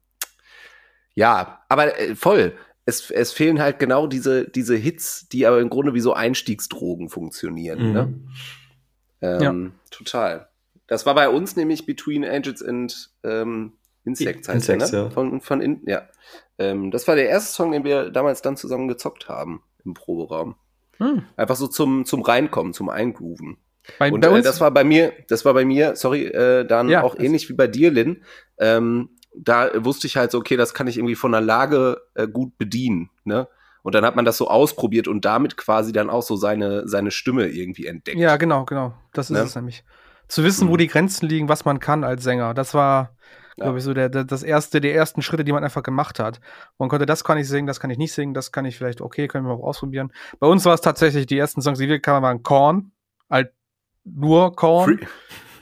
ja, 1.16 1.64
aber 1.70 2.00
äh, 2.00 2.16
voll. 2.16 2.56
Es, 2.86 3.10
es 3.12 3.32
fehlen 3.32 3.62
halt 3.62 3.80
genau 3.80 4.08
diese, 4.08 4.48
diese 4.50 4.76
Hits, 4.76 5.28
die 5.30 5.46
aber 5.46 5.60
im 5.60 5.70
Grunde 5.70 5.94
wie 5.94 6.02
so 6.02 6.14
Einstiegsdrogen 6.14 7.10
funktionieren. 7.10 7.88
Mhm. 7.88 7.94
Ne? 7.94 8.14
Ähm, 9.22 9.74
Total. 9.90 10.50
Das 10.88 11.06
war 11.06 11.16
bei 11.16 11.30
uns 11.30 11.56
nämlich 11.56 11.86
Between 11.86 12.26
Angels 12.26 12.62
and 12.62 13.12
ähm, 13.24 13.74
Insects, 14.04 14.50
heißt 14.50 14.68
der, 14.68 14.76
Insects, 14.76 14.92
ne? 14.92 15.00
ja. 15.00 15.10
Von, 15.10 15.40
von 15.40 15.62
in, 15.62 15.82
ja. 15.86 16.10
Ähm, 16.58 16.92
das 16.92 17.08
war 17.08 17.16
der 17.16 17.30
erste 17.30 17.54
Song, 17.54 17.72
den 17.72 17.84
wir 17.84 18.10
damals 18.10 18.42
dann 18.42 18.58
zusammen 18.58 18.88
gezockt 18.88 19.30
haben 19.30 19.64
im 19.86 19.94
Proberaum. 19.94 20.56
Hm. 20.98 21.24
Einfach 21.36 21.56
so 21.56 21.68
zum, 21.68 22.06
zum 22.06 22.22
Reinkommen, 22.22 22.74
zum 22.74 22.90
Eingrooven. 22.90 23.58
Bei, 24.00 24.12
Und 24.12 24.22
bei 24.22 24.40
äh, 24.40 24.42
das 24.42 24.62
war 24.62 24.72
bei 24.72 24.84
mir, 24.84 25.14
das 25.28 25.46
war 25.46 25.54
bei 25.54 25.66
mir, 25.66 25.96
sorry, 25.96 26.26
äh, 26.26 26.66
dann 26.66 26.90
Ja, 26.90 27.04
auch 27.04 27.18
ähnlich 27.18 27.50
wie 27.50 27.54
bei 27.54 27.68
dir, 27.68 27.92
Lin. 27.92 28.24
Ähm, 28.58 29.10
da 29.36 29.70
wusste 29.84 30.08
ich 30.08 30.18
halt 30.18 30.32
so, 30.32 30.38
okay, 30.40 30.56
das 30.58 30.74
kann 30.74 30.88
ich 30.88 30.98
irgendwie 30.98 31.16
von 31.16 31.32
der 31.32 31.42
Lage 31.42 32.02
äh, 32.16 32.28
gut 32.28 32.58
bedienen, 32.58 33.10
ne? 33.24 33.48
Und 33.82 33.96
dann 33.96 34.06
hat 34.06 34.16
man 34.16 34.24
das 34.24 34.38
so 34.38 34.48
ausprobiert 34.48 35.10
und 35.10 35.26
damit 35.26 35.58
quasi 35.58 35.92
dann 35.92 36.10
auch 36.10 36.22
so 36.24 36.38
seine, 36.38 36.88
seine 36.88 37.12
Stimme 37.12 37.48
irgendwie 37.48 37.86
entdeckt. 37.86 38.18
ja, 38.18 38.38
genau, 38.38 38.64
genau. 38.64 38.94
Das 39.12 39.30
ist 39.30 39.36
Ne? 39.38 39.44
es 39.44 39.56
nämlich. 39.56 39.84
Zu 40.30 40.44
wissen, 40.46 40.70
wo 40.70 40.74
Mhm. 40.74 40.78
die 40.78 40.88
Grenzen 40.88 41.28
liegen, 41.28 41.50
was 41.50 41.66
man 41.66 41.80
kann 41.82 42.06
als 42.06 42.24
Sänger. 42.24 42.54
Das 42.54 42.74
war, 42.74 43.14
Ja. 43.58 43.66
glaube 43.66 43.80
ich, 43.80 43.84
so 43.84 43.94
der, 43.94 44.08
der, 44.08 44.24
das 44.24 44.42
erste, 44.42 44.80
die 44.80 44.90
ersten 44.90 45.22
Schritte, 45.22 45.44
die 45.44 45.52
man 45.52 45.66
einfach 45.66 45.84
gemacht 45.84 46.18
hat. 46.20 46.40
Man 46.78 46.88
konnte, 46.88 47.06
das 47.06 47.26
kann 47.26 47.38
ich 47.38 47.48
singen, 47.50 47.68
das 47.68 47.82
kann 47.82 47.90
ich 47.90 47.98
nicht 47.98 48.14
singen, 48.14 48.34
das 48.34 48.54
kann 48.54 48.64
ich 48.64 48.78
vielleicht, 48.78 49.02
okay, 49.02 49.28
können 49.28 49.46
wir 49.46 49.52
auch 49.54 49.64
ausprobieren. 49.64 50.14
Bei 50.40 50.48
uns 50.48 50.64
war 50.64 50.74
es 50.76 50.82
tatsächlich, 50.82 51.26
die 51.26 51.38
ersten 51.38 51.62
Songs, 51.62 51.78
die 51.80 51.90
wir 51.90 52.00
kamen, 52.00 52.24
waren 52.24 52.42
Korn. 52.42 52.94
Halt 53.30 53.52
nur 54.06 54.56
Korn. 54.56 54.86
Freak, 54.98 55.08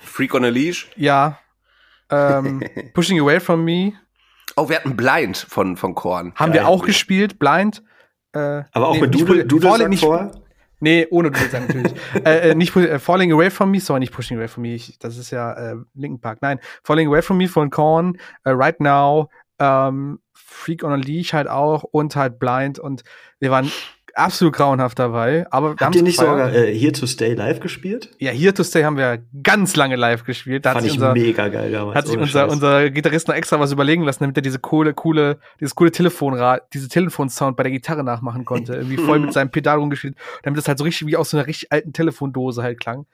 Freak 0.02 0.34
on 0.36 0.46
a 0.46 0.50
Leash. 0.50 0.92
Ja. 0.96 1.40
Ähm, 2.12 2.62
Pushing 2.94 3.20
Away 3.20 3.40
From 3.40 3.64
Me 3.64 3.94
Oh, 4.58 4.68
wir 4.68 4.76
hatten 4.76 4.98
Blind 4.98 5.38
von, 5.38 5.78
von 5.78 5.96
Korn. 5.96 6.34
haben 6.36 6.52
Geil. 6.52 6.62
wir 6.64 6.68
auch 6.68 6.84
gespielt, 6.86 7.40
Blind. 7.40 7.84
Äh, 8.34 8.64
Aber 8.74 8.90
auch 8.90 8.96
nee, 8.96 9.02
mit 9.02 9.14
nicht 9.14 9.28
Doodle, 9.28 9.46
Doodle 9.46 9.88
nicht- 9.90 10.04
vorher? 10.04 10.32
Nee, 10.84 11.06
ohne 11.12 11.30
Dudelsack 11.32 11.68
natürlich. 11.68 11.94
äh, 12.26 12.50
äh, 12.52 12.56
nicht 12.56 12.76
äh, 12.76 12.98
Falling 13.00 13.32
Away 13.32 13.52
From 13.52 13.70
Me, 13.72 13.80
sorry, 13.80 14.00
nicht 14.00 14.12
Pushing 14.14 14.38
Away 14.38 14.48
From 14.48 14.64
Me, 14.64 14.74
ich, 14.74 14.98
das 15.00 15.16
ist 15.18 15.30
ja 15.32 15.54
äh, 15.54 15.76
Linkin 15.94 16.20
Park. 16.20 16.40
Nein, 16.42 16.60
Falling 16.84 17.08
Away 17.08 17.22
From 17.22 17.38
Me 17.38 17.48
von 17.48 17.70
Korn, 17.70 18.18
äh, 18.46 18.50
Right 18.50 18.80
Now, 18.80 19.30
ähm, 19.60 20.20
Freak 20.34 20.84
on 20.84 20.92
a 20.92 20.96
Leash 20.96 21.34
halt 21.34 21.48
auch 21.48 21.84
und 21.84 22.16
halt 22.16 22.40
Blind 22.40 22.80
und 22.80 23.04
wir 23.40 23.52
waren 23.52 23.72
absolut 24.14 24.54
grauenhaft 24.54 25.00
dabei. 25.00 25.46
Aber 25.52 25.76
Habt 25.80 25.96
ihr 25.96 26.04
nicht 26.04 26.20
sogar 26.20 26.54
äh, 26.54 26.74
Here 26.78 26.92
to 26.92 27.06
Stay 27.06 27.34
live 27.34 27.60
gespielt? 27.60 28.10
Ja, 28.20 28.32
Here 28.32 28.54
to 28.54 28.64
Stay 28.64 28.84
haben 28.84 28.98
wir 28.98 29.20
ganz 29.44 29.76
lange 29.76 29.96
live 29.96 30.24
gespielt. 30.24 30.66
Da 30.66 30.74
Fand 30.74 30.86
ich 30.86 30.94
unser, 30.94 31.14
mega 31.14 31.48
geil 31.48 31.72
damals. 31.72 31.96
Hat 31.96 32.08
sich 32.08 32.18
unser, 32.18 32.50
unser 32.50 32.90
Gitarrist 32.90 33.28
noch 33.28 33.36
extra 33.36 33.60
was 33.60 33.72
überlegen 33.72 34.04
lassen, 34.04 34.24
damit 34.24 34.38
er 34.38 34.42
diese 34.42 34.60
coole, 34.60 34.94
coole, 34.94 35.40
dieses 35.60 35.76
coole 35.76 35.92
Telefonrad, 35.92 36.64
diese 36.74 36.88
Telefonsound 36.90 37.58
bei 37.58 37.64
der 37.64 37.72
Gitarre 37.72 38.04
nachmachen 38.04 38.46
konnte. 38.46 38.74
Irgendwie 38.74 38.98
voll 38.98 39.20
mit 39.22 39.34
seinem 39.34 39.52
Pedal 39.52 39.80
rumgespielt, 39.80 40.16
damit 40.44 40.58
das 40.58 40.68
halt 40.68 40.78
so 40.78 40.84
richtig 40.84 41.08
wie 41.08 41.18
aus 41.18 41.30
so 41.30 41.38
einer 41.38 41.48
richtig 41.48 41.72
alten 41.72 41.94
Telefondose 41.94 42.64
halt 42.64 42.80
klang. 42.80 43.06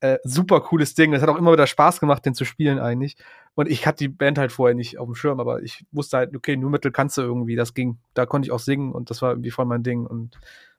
Äh, 0.00 0.18
super 0.22 0.60
cooles 0.60 0.94
Ding. 0.94 1.10
Das 1.10 1.22
hat 1.22 1.28
auch 1.28 1.36
immer 1.36 1.52
wieder 1.52 1.66
Spaß 1.66 1.98
gemacht, 1.98 2.24
den 2.24 2.34
zu 2.34 2.44
spielen 2.44 2.78
eigentlich. 2.78 3.16
Und 3.54 3.68
ich 3.68 3.86
hatte 3.86 3.98
die 3.98 4.08
Band 4.08 4.38
halt 4.38 4.52
vorher 4.52 4.76
nicht 4.76 4.98
auf 4.98 5.06
dem 5.06 5.16
Schirm, 5.16 5.40
aber 5.40 5.62
ich 5.62 5.84
wusste 5.90 6.18
halt, 6.18 6.36
okay, 6.36 6.56
New 6.56 6.68
Metal 6.68 6.92
kannst 6.92 7.18
du 7.18 7.22
irgendwie, 7.22 7.56
das 7.56 7.74
ging. 7.74 7.98
Da 8.14 8.24
konnte 8.24 8.46
ich 8.46 8.52
auch 8.52 8.60
singen 8.60 8.92
und 8.92 9.10
das 9.10 9.22
war 9.22 9.30
irgendwie 9.30 9.50
voll 9.50 9.64
mein 9.64 9.82
Ding 9.82 10.06
und 10.06 10.38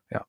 ja. 0.10 0.26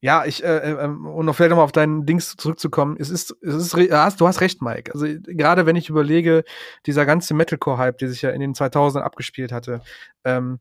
Ja, 0.00 0.24
ich, 0.24 0.44
äh, 0.44 0.58
äh, 0.58 0.84
ähm, 0.84 1.06
und 1.06 1.26
noch 1.26 1.34
vielleicht 1.34 1.50
nochmal 1.50 1.64
auf 1.64 1.72
deinen 1.72 2.06
Dings 2.06 2.36
zurückzukommen, 2.36 2.96
es 3.00 3.10
ist, 3.10 3.36
es 3.42 3.54
ist, 3.54 3.74
du 3.74 4.26
hast 4.28 4.40
recht, 4.40 4.62
Mike. 4.62 4.92
Also, 4.94 5.06
gerade 5.26 5.66
wenn 5.66 5.74
ich 5.74 5.88
überlege, 5.88 6.44
dieser 6.86 7.04
ganze 7.06 7.34
Metalcore-Hype, 7.34 7.98
der 7.98 8.08
sich 8.08 8.22
ja 8.22 8.30
in 8.30 8.40
den 8.40 8.54
2000ern 8.54 9.00
abgespielt 9.00 9.50
hatte, 9.50 9.80
ähm, 10.22 10.60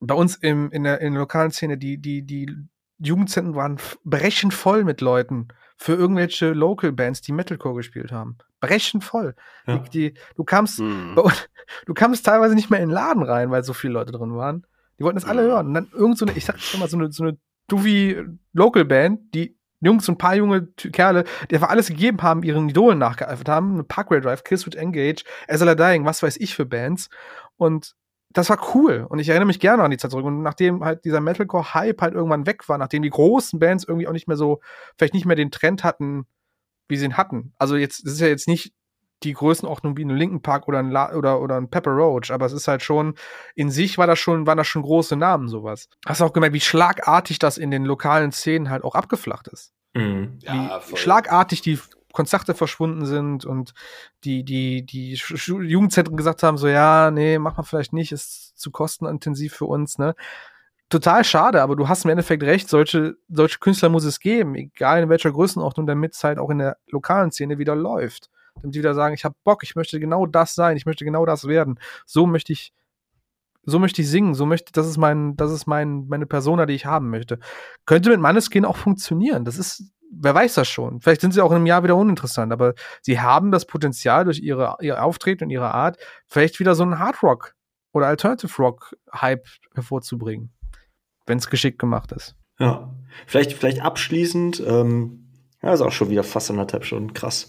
bei 0.00 0.14
uns 0.14 0.36
im, 0.36 0.70
in, 0.70 0.84
der, 0.84 1.00
in 1.02 1.12
der 1.12 1.20
lokalen 1.20 1.50
Szene, 1.50 1.76
die, 1.76 1.98
die, 1.98 2.22
die 2.22 2.50
Jugendzentren 2.98 3.54
waren 3.54 3.78
brechend 4.04 4.54
voll 4.54 4.84
mit 4.84 5.00
Leuten 5.00 5.48
für 5.82 5.94
irgendwelche 5.94 6.52
Local 6.52 6.92
Bands, 6.92 7.22
die 7.22 7.32
Metalcore 7.32 7.74
gespielt 7.74 8.12
haben. 8.12 8.38
Brechend 8.60 9.02
voll. 9.02 9.34
Ja. 9.66 9.78
Die, 9.78 9.90
die, 9.90 10.14
du 10.36 10.44
kamst, 10.44 10.78
hm. 10.78 11.16
du 11.86 11.94
kamst 11.94 12.24
teilweise 12.24 12.54
nicht 12.54 12.70
mehr 12.70 12.80
in 12.80 12.88
den 12.88 12.94
Laden 12.94 13.24
rein, 13.24 13.50
weil 13.50 13.64
so 13.64 13.72
viele 13.72 13.94
Leute 13.94 14.12
drin 14.12 14.36
waren. 14.36 14.64
Die 14.98 15.04
wollten 15.04 15.16
das 15.16 15.28
alle 15.28 15.42
hören. 15.42 15.66
Und 15.66 15.74
dann 15.74 15.88
irgend 15.92 16.18
so 16.18 16.24
eine, 16.24 16.36
ich 16.36 16.44
sag 16.44 16.60
schon 16.60 16.78
mal, 16.78 16.88
so 16.88 16.96
eine, 16.96 17.10
so 17.10 17.24
eine 17.24 17.36
Duvi 17.66 18.24
Local 18.52 18.84
Band, 18.84 19.34
die 19.34 19.56
Jungs, 19.80 20.08
ein 20.08 20.18
paar 20.18 20.36
junge 20.36 20.68
Kerle, 20.76 21.24
die 21.50 21.56
einfach 21.56 21.70
alles 21.70 21.88
gegeben 21.88 22.22
haben, 22.22 22.44
ihren 22.44 22.68
Idolen 22.68 22.98
nachgeeifert 22.98 23.48
haben. 23.48 23.84
Parkway 23.88 24.20
Drive, 24.20 24.44
Kiss 24.44 24.64
with 24.64 24.76
Engage, 24.76 25.24
Ezra 25.48 25.74
Dying, 25.74 26.04
was 26.04 26.22
weiß 26.22 26.36
ich 26.36 26.54
für 26.54 26.64
Bands. 26.64 27.08
Und 27.56 27.96
das 28.32 28.50
war 28.50 28.74
cool 28.74 29.06
und 29.08 29.18
ich 29.18 29.28
erinnere 29.28 29.46
mich 29.46 29.60
gerne 29.60 29.82
an 29.82 29.90
die 29.90 29.96
Zeit 29.96 30.10
zurück. 30.10 30.24
Und 30.24 30.42
nachdem 30.42 30.84
halt 30.84 31.04
dieser 31.04 31.20
Metalcore-Hype 31.20 32.00
halt 32.00 32.14
irgendwann 32.14 32.46
weg 32.46 32.68
war, 32.68 32.78
nachdem 32.78 33.02
die 33.02 33.10
großen 33.10 33.58
Bands 33.58 33.84
irgendwie 33.84 34.08
auch 34.08 34.12
nicht 34.12 34.28
mehr 34.28 34.36
so, 34.36 34.60
vielleicht 34.96 35.14
nicht 35.14 35.26
mehr 35.26 35.36
den 35.36 35.50
Trend 35.50 35.84
hatten, 35.84 36.26
wie 36.88 36.96
sie 36.96 37.06
ihn 37.06 37.16
hatten. 37.16 37.52
Also 37.58 37.76
jetzt, 37.76 38.04
das 38.04 38.14
ist 38.14 38.20
ja 38.20 38.28
jetzt 38.28 38.48
nicht 38.48 38.72
die 39.22 39.32
Größenordnung 39.34 39.96
wie 39.96 40.04
ein 40.04 40.10
Linken 40.10 40.42
Park 40.42 40.68
oder 40.68 40.78
ein, 40.78 40.90
La 40.90 41.14
oder, 41.14 41.40
oder 41.40 41.56
ein 41.56 41.70
Pepper 41.70 41.92
Roach, 41.92 42.30
aber 42.30 42.46
es 42.46 42.52
ist 42.52 42.68
halt 42.68 42.82
schon, 42.82 43.14
in 43.54 43.70
sich 43.70 43.98
war 43.98 44.06
das 44.06 44.18
schon, 44.18 44.46
waren 44.46 44.58
das 44.58 44.66
schon 44.66 44.82
große 44.82 45.16
Namen, 45.16 45.48
sowas. 45.48 45.88
Hast 46.06 46.20
du 46.20 46.24
auch 46.24 46.32
gemerkt, 46.32 46.54
wie 46.54 46.60
schlagartig 46.60 47.38
das 47.38 47.58
in 47.58 47.70
den 47.70 47.84
lokalen 47.84 48.32
Szenen 48.32 48.70
halt 48.70 48.84
auch 48.84 48.94
abgeflacht 48.94 49.48
ist. 49.48 49.72
Mhm. 49.94 50.38
Ja, 50.40 50.80
wie 50.88 50.96
schlagartig 50.96 51.62
die 51.62 51.78
Konzerte 52.12 52.54
verschwunden 52.54 53.06
sind 53.06 53.44
und 53.44 53.74
die, 54.24 54.44
die, 54.44 54.84
die 54.84 55.14
Jugendzentren 55.46 56.16
gesagt 56.16 56.42
haben, 56.42 56.58
so, 56.58 56.68
ja, 56.68 57.10
nee, 57.10 57.38
mach 57.38 57.56
mal 57.56 57.62
vielleicht 57.62 57.92
nicht, 57.92 58.12
ist 58.12 58.58
zu 58.58 58.70
kostenintensiv 58.70 59.54
für 59.54 59.66
uns, 59.66 59.98
ne? 59.98 60.14
Total 60.88 61.24
schade, 61.24 61.62
aber 61.62 61.74
du 61.74 61.88
hast 61.88 62.04
im 62.04 62.10
Endeffekt 62.10 62.42
recht, 62.42 62.68
solche, 62.68 63.16
solche 63.30 63.58
Künstler 63.60 63.88
muss 63.88 64.04
es 64.04 64.20
geben, 64.20 64.54
egal 64.54 65.02
in 65.02 65.08
welcher 65.08 65.32
Größenordnung, 65.32 65.86
damit 65.86 66.14
es 66.14 66.22
halt 66.22 66.38
auch 66.38 66.50
in 66.50 66.58
der 66.58 66.76
lokalen 66.88 67.32
Szene 67.32 67.56
wieder 67.58 67.74
läuft. 67.74 68.28
Damit 68.56 68.74
die 68.74 68.80
wieder 68.80 68.94
sagen, 68.94 69.14
ich 69.14 69.24
habe 69.24 69.34
Bock, 69.42 69.62
ich 69.62 69.74
möchte 69.74 69.98
genau 69.98 70.26
das 70.26 70.54
sein, 70.54 70.76
ich 70.76 70.84
möchte 70.84 71.06
genau 71.06 71.24
das 71.24 71.48
werden. 71.48 71.80
So 72.04 72.26
möchte 72.26 72.52
ich, 72.52 72.74
so 73.64 73.78
möchte 73.78 74.02
ich 74.02 74.10
singen, 74.10 74.34
so 74.34 74.44
möchte, 74.44 74.72
das 74.72 74.86
ist 74.86 74.98
mein, 74.98 75.34
das 75.36 75.50
ist 75.50 75.66
mein, 75.66 76.08
meine 76.08 76.26
Persona, 76.26 76.66
die 76.66 76.74
ich 76.74 76.84
haben 76.84 77.08
möchte. 77.08 77.38
Könnte 77.86 78.10
mit 78.10 78.20
Manneskin 78.20 78.66
auch 78.66 78.76
funktionieren. 78.76 79.46
Das 79.46 79.56
ist 79.56 79.92
wer 80.12 80.34
weiß 80.34 80.54
das 80.54 80.68
schon. 80.68 81.00
Vielleicht 81.00 81.20
sind 81.20 81.32
sie 81.32 81.40
auch 81.40 81.50
in 81.50 81.56
einem 81.56 81.66
Jahr 81.66 81.82
wieder 81.82 81.96
uninteressant, 81.96 82.52
aber 82.52 82.74
sie 83.00 83.20
haben 83.20 83.50
das 83.50 83.66
Potenzial 83.66 84.24
durch 84.24 84.40
ihre, 84.40 84.76
ihr 84.80 85.02
Auftreten 85.02 85.44
und 85.44 85.50
ihre 85.50 85.72
Art, 85.72 85.96
vielleicht 86.26 86.60
wieder 86.60 86.74
so 86.74 86.82
einen 86.82 86.98
Hard 86.98 87.22
Rock 87.22 87.54
oder 87.92 88.06
Alternative 88.06 88.54
Rock 88.58 88.96
Hype 89.12 89.46
hervorzubringen, 89.74 90.52
wenn 91.26 91.38
es 91.38 91.50
geschickt 91.50 91.78
gemacht 91.78 92.12
ist. 92.12 92.36
Ja, 92.58 92.94
vielleicht, 93.26 93.54
vielleicht 93.54 93.82
abschließend, 93.82 94.62
ähm, 94.66 95.28
ja, 95.62 95.72
ist 95.72 95.80
auch 95.80 95.92
schon 95.92 96.10
wieder 96.10 96.24
fast 96.24 96.50
anderthalb 96.50 96.84
Stunden, 96.84 97.14
krass. 97.14 97.48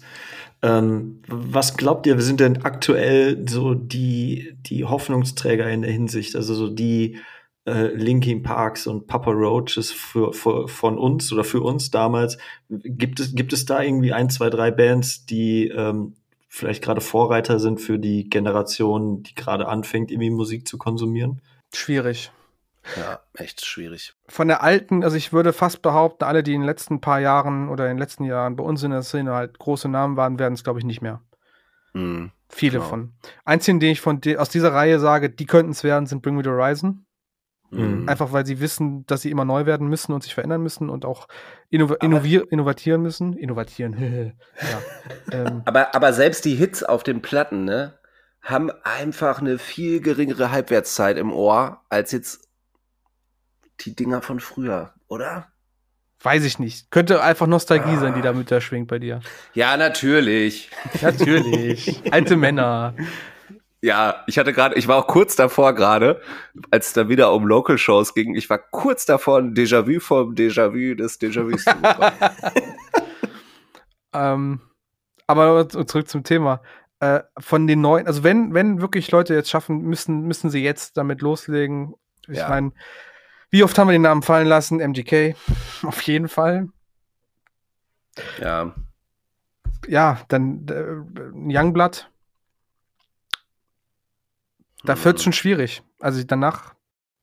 Ähm, 0.62 1.20
was 1.28 1.76
glaubt 1.76 2.06
ihr, 2.06 2.16
wir 2.16 2.22
sind 2.22 2.40
denn 2.40 2.64
aktuell 2.64 3.46
so 3.48 3.74
die, 3.74 4.56
die 4.60 4.84
Hoffnungsträger 4.84 5.68
in 5.68 5.82
der 5.82 5.92
Hinsicht? 5.92 6.36
Also 6.36 6.54
so 6.54 6.68
die, 6.68 7.18
äh, 7.66 7.94
Linkin 7.94 8.42
Parks 8.42 8.86
und 8.86 9.06
Papa 9.06 9.30
Roaches 9.30 9.90
für, 9.90 10.32
für, 10.32 10.68
von 10.68 10.98
uns 10.98 11.32
oder 11.32 11.44
für 11.44 11.62
uns 11.62 11.90
damals. 11.90 12.38
Gibt 12.68 13.20
es, 13.20 13.34
gibt 13.34 13.52
es 13.52 13.64
da 13.64 13.82
irgendwie 13.82 14.12
ein, 14.12 14.30
zwei, 14.30 14.50
drei 14.50 14.70
Bands, 14.70 15.26
die 15.26 15.68
ähm, 15.68 16.14
vielleicht 16.48 16.82
gerade 16.82 17.00
Vorreiter 17.00 17.58
sind 17.58 17.80
für 17.80 17.98
die 17.98 18.28
Generation, 18.28 19.22
die 19.22 19.34
gerade 19.34 19.66
anfängt, 19.66 20.10
irgendwie 20.10 20.30
Musik 20.30 20.68
zu 20.68 20.78
konsumieren? 20.78 21.40
Schwierig. 21.74 22.30
Ja, 22.96 23.20
echt 23.32 23.64
schwierig. 23.64 24.14
Von 24.28 24.48
der 24.48 24.62
alten, 24.62 25.02
also 25.02 25.16
ich 25.16 25.32
würde 25.32 25.52
fast 25.52 25.80
behaupten, 25.80 26.24
alle, 26.24 26.42
die 26.42 26.52
in 26.52 26.60
den 26.60 26.66
letzten 26.66 27.00
paar 27.00 27.18
Jahren 27.18 27.70
oder 27.70 27.84
in 27.86 27.92
den 27.92 27.98
letzten 27.98 28.24
Jahren 28.24 28.56
bei 28.56 28.64
uns 28.64 28.82
in 28.82 28.90
der 28.90 29.02
Szene 29.02 29.32
halt 29.32 29.58
große 29.58 29.88
Namen 29.88 30.16
waren, 30.16 30.38
werden 30.38 30.54
es, 30.54 30.64
glaube 30.64 30.80
ich, 30.80 30.84
nicht 30.84 31.00
mehr. 31.00 31.22
Mhm, 31.94 32.30
Viele 32.48 32.78
genau. 32.78 32.90
von. 32.90 33.12
Einzigen, 33.44 33.80
den 33.80 33.90
ich 33.92 34.00
von 34.00 34.20
aus 34.36 34.50
dieser 34.50 34.72
Reihe 34.72 35.00
sage, 35.00 35.30
die 35.30 35.46
könnten 35.46 35.72
es 35.72 35.82
werden, 35.82 36.06
sind 36.06 36.22
Bring 36.22 36.36
Me 36.36 36.44
the 36.44 36.50
Horizon. 36.50 37.06
Mhm. 37.70 38.08
Einfach 38.08 38.32
weil 38.32 38.46
sie 38.46 38.60
wissen, 38.60 39.04
dass 39.06 39.22
sie 39.22 39.30
immer 39.30 39.44
neu 39.44 39.66
werden 39.66 39.88
müssen 39.88 40.12
und 40.12 40.22
sich 40.22 40.34
verändern 40.34 40.62
müssen 40.62 40.90
und 40.90 41.04
auch 41.04 41.26
innov 41.70 41.94
innovier 42.00 42.50
innovatieren 42.50 43.02
müssen. 43.02 43.32
Innovatieren. 43.34 44.34
ja. 44.60 45.46
ähm. 45.46 45.62
aber, 45.64 45.94
aber 45.94 46.12
selbst 46.12 46.44
die 46.44 46.54
Hits 46.54 46.82
auf 46.82 47.02
den 47.02 47.22
Platten, 47.22 47.64
ne, 47.64 47.98
haben 48.42 48.70
einfach 48.82 49.40
eine 49.40 49.58
viel 49.58 50.00
geringere 50.00 50.50
Halbwertszeit 50.50 51.16
im 51.16 51.32
Ohr 51.32 51.80
als 51.88 52.12
jetzt 52.12 52.48
die 53.80 53.96
Dinger 53.96 54.22
von 54.22 54.38
früher, 54.38 54.92
oder? 55.08 55.48
Weiß 56.22 56.44
ich 56.44 56.58
nicht. 56.58 56.90
Könnte 56.90 57.22
einfach 57.22 57.46
Nostalgie 57.46 57.96
ah. 57.96 58.00
sein, 58.00 58.14
die 58.14 58.22
da 58.22 58.32
mit 58.32 58.50
da 58.50 58.60
schwingt 58.60 58.88
bei 58.88 58.98
dir. 58.98 59.20
Ja, 59.52 59.76
natürlich. 59.76 60.70
natürlich. 61.02 62.02
Alte 62.12 62.36
Männer. 62.36 62.94
Ja, 63.84 64.24
ich 64.26 64.38
hatte 64.38 64.54
gerade, 64.54 64.76
ich 64.76 64.88
war 64.88 64.96
auch 64.96 65.06
kurz 65.06 65.36
davor 65.36 65.74
gerade, 65.74 66.22
als 66.70 66.86
es 66.86 66.92
da 66.94 67.10
wieder 67.10 67.34
um 67.34 67.46
Local 67.46 67.76
Shows 67.76 68.14
ging, 68.14 68.34
ich 68.34 68.48
war 68.48 68.56
kurz 68.56 69.04
davor, 69.04 69.36
ein 69.36 69.52
Déjà-vu 69.52 70.00
vom 70.00 70.34
Déjà-vu 70.34 70.94
des 70.94 71.20
Déjà-vus 71.20 71.64
zu 71.64 71.76
bekommen. 71.76 72.12
ähm, 74.14 74.60
aber 75.26 75.68
zurück 75.68 76.08
zum 76.08 76.24
Thema. 76.24 76.62
Äh, 76.98 77.24
von 77.36 77.66
den 77.66 77.82
neuen, 77.82 78.06
also 78.06 78.24
wenn, 78.24 78.54
wenn 78.54 78.80
wirklich 78.80 79.10
Leute 79.10 79.34
jetzt 79.34 79.50
schaffen, 79.50 79.82
müssen, 79.82 80.22
müssen 80.22 80.48
sie 80.48 80.64
jetzt 80.64 80.96
damit 80.96 81.20
loslegen. 81.20 81.92
Ich 82.26 82.38
ja. 82.38 82.48
meine, 82.48 82.72
wie 83.50 83.64
oft 83.64 83.76
haben 83.76 83.88
wir 83.88 83.92
den 83.92 84.00
Namen 84.00 84.22
fallen 84.22 84.46
lassen? 84.46 84.80
MGK, 84.80 85.36
auf 85.82 86.00
jeden 86.00 86.28
Fall. 86.28 86.70
Ja. 88.40 88.74
Ja, 89.86 90.22
dann 90.28 90.66
äh, 90.70 91.54
Youngblood 91.54 92.08
da 94.84 95.02
wird 95.04 95.18
es 95.18 95.24
schon 95.24 95.32
schwierig. 95.32 95.82
Also 96.00 96.22
danach. 96.24 96.74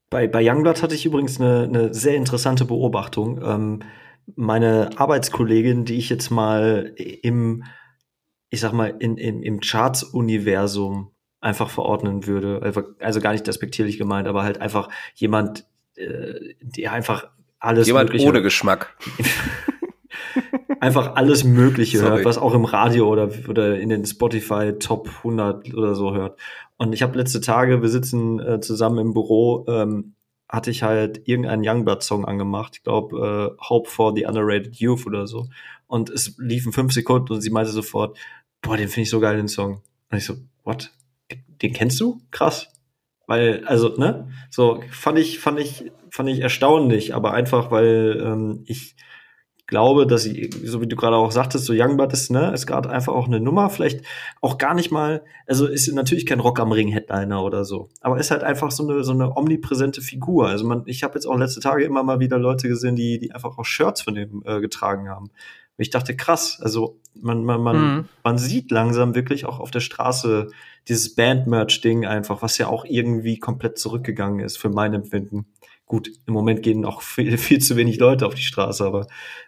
Bei, 0.09 0.27
bei 0.27 0.43
Youngblood 0.43 0.81
hatte 0.81 0.95
ich 0.95 1.05
übrigens 1.05 1.39
eine, 1.39 1.63
eine 1.63 1.93
sehr 1.93 2.15
interessante 2.15 2.65
Beobachtung. 2.65 3.41
Ähm, 3.43 3.79
meine 4.35 4.89
Arbeitskollegin, 4.97 5.85
die 5.85 5.95
ich 5.95 6.09
jetzt 6.09 6.29
mal 6.29 6.93
im, 6.97 7.63
ich 8.49 8.59
sag 8.59 8.73
mal, 8.73 8.95
in, 8.99 9.17
in, 9.17 9.41
im 9.41 9.59
Charts-Universum 9.61 11.11
einfach 11.39 11.69
verordnen 11.69 12.27
würde, 12.27 12.61
also 12.99 13.19
gar 13.19 13.31
nicht 13.31 13.47
despektierlich 13.47 13.97
gemeint, 13.97 14.27
aber 14.27 14.43
halt 14.43 14.61
einfach 14.61 14.89
jemand, 15.15 15.65
äh, 15.95 16.55
der 16.61 16.91
einfach 16.91 17.29
alles 17.59 17.87
Jemand 17.87 18.09
mögliche, 18.09 18.27
ohne 18.27 18.41
Geschmack. 18.41 18.95
einfach 20.79 21.15
alles 21.15 21.43
Mögliche 21.43 21.99
Sorry. 21.99 22.11
hört, 22.11 22.25
was 22.25 22.37
auch 22.37 22.53
im 22.53 22.65
Radio 22.65 23.07
oder, 23.07 23.29
oder 23.47 23.79
in 23.79 23.89
den 23.89 24.05
Spotify 24.05 24.73
Top 24.79 25.09
100 25.19 25.73
oder 25.73 25.95
so 25.95 26.13
hört. 26.13 26.39
Und 26.77 26.93
ich 26.93 27.03
habe 27.03 27.17
letzte 27.17 27.41
Tage, 27.41 27.81
wir 27.81 27.89
sitzen 27.89 28.39
äh, 28.39 28.59
zusammen 28.59 28.97
im 28.99 29.13
Büro, 29.13 29.65
ähm, 29.67 30.15
hatte 30.49 30.71
ich 30.71 30.83
halt 30.83 31.27
irgendeinen 31.27 31.63
Youngblood-Song 31.65 32.25
angemacht. 32.25 32.77
Ich 32.77 32.83
glaube, 32.83 33.55
äh, 33.57 33.63
Hope 33.69 33.89
for 33.89 34.13
the 34.15 34.25
Underrated 34.25 34.75
Youth 34.75 35.05
oder 35.05 35.27
so. 35.27 35.47
Und 35.87 36.09
es 36.09 36.35
liefen 36.37 36.73
fünf 36.73 36.93
Sekunden 36.93 37.33
und 37.33 37.41
sie 37.41 37.49
meinte 37.49 37.71
sofort, 37.71 38.17
boah, 38.61 38.77
den 38.77 38.87
finde 38.87 39.03
ich 39.03 39.09
so 39.09 39.19
geil, 39.19 39.37
den 39.37 39.47
Song. 39.47 39.81
Und 40.09 40.17
ich 40.17 40.25
so, 40.25 40.35
what? 40.63 40.91
Den 41.61 41.73
kennst 41.73 41.99
du? 41.99 42.19
Krass. 42.31 42.67
Weil, 43.27 43.63
also, 43.65 43.95
ne? 43.97 44.27
So, 44.49 44.83
fand 44.89 45.19
ich, 45.19 45.39
fand 45.39 45.59
ich, 45.59 45.91
fand 46.09 46.29
ich 46.29 46.39
erstaunlich, 46.39 47.15
aber 47.15 47.33
einfach, 47.33 47.71
weil 47.71 48.21
ähm, 48.21 48.63
ich 48.65 48.95
glaube, 49.71 50.05
dass 50.05 50.23
sie, 50.23 50.49
so 50.63 50.81
wie 50.81 50.87
du 50.87 50.97
gerade 50.97 51.15
auch 51.15 51.31
sagtest, 51.31 51.65
so 51.65 51.73
Youngblood 51.73 52.11
ist, 52.11 52.29
ne, 52.29 52.51
ist 52.53 52.67
gerade 52.67 52.89
einfach 52.89 53.13
auch 53.13 53.25
eine 53.25 53.39
Nummer, 53.39 53.69
vielleicht 53.69 54.05
auch 54.41 54.57
gar 54.57 54.75
nicht 54.75 54.91
mal, 54.91 55.23
also 55.47 55.65
ist 55.65 55.91
natürlich 55.93 56.25
kein 56.25 56.41
Rock 56.41 56.59
am 56.59 56.73
Ring 56.73 56.89
Headliner 56.89 57.41
oder 57.41 57.63
so, 57.63 57.89
aber 58.01 58.19
ist 58.19 58.31
halt 58.31 58.43
einfach 58.43 58.69
so 58.69 58.87
eine 58.87 59.03
so 59.03 59.13
eine 59.13 59.35
omnipräsente 59.35 60.01
Figur. 60.01 60.49
Also 60.49 60.67
man, 60.67 60.83
ich 60.85 61.03
habe 61.03 61.15
jetzt 61.15 61.25
auch 61.25 61.37
letzte 61.37 61.61
Tage 61.61 61.85
immer 61.85 62.03
mal 62.03 62.19
wieder 62.19 62.37
Leute 62.37 62.67
gesehen, 62.67 62.97
die 62.97 63.17
die 63.17 63.31
einfach 63.31 63.57
auch 63.57 63.63
Shirts 63.63 64.01
von 64.01 64.13
dem 64.13 64.43
äh, 64.45 64.59
getragen 64.59 65.09
haben. 65.09 65.27
Und 65.27 65.77
ich 65.77 65.89
dachte, 65.89 66.17
krass, 66.17 66.59
also 66.61 66.99
man 67.15 67.45
man 67.45 67.61
man, 67.61 67.77
mhm. 67.77 68.05
man 68.25 68.37
sieht 68.37 68.71
langsam 68.71 69.15
wirklich 69.15 69.45
auch 69.45 69.61
auf 69.61 69.71
der 69.71 69.79
Straße 69.79 70.49
dieses 70.89 71.15
Band-Merch-Ding 71.15 72.05
einfach, 72.05 72.41
was 72.41 72.57
ja 72.57 72.67
auch 72.67 72.83
irgendwie 72.83 73.39
komplett 73.39 73.79
zurückgegangen 73.79 74.41
ist 74.41 74.57
für 74.57 74.69
mein 74.69 74.93
Empfinden. 74.93 75.45
Gut, 75.91 76.09
im 76.25 76.33
Moment 76.33 76.63
gehen 76.63 76.85
auch 76.85 77.01
viel, 77.01 77.37
viel 77.37 77.59
zu 77.59 77.75
wenig 77.75 77.99
Leute 77.99 78.25
auf 78.25 78.33
die 78.33 78.41
Straße, 78.41 78.85
aber 78.85 79.07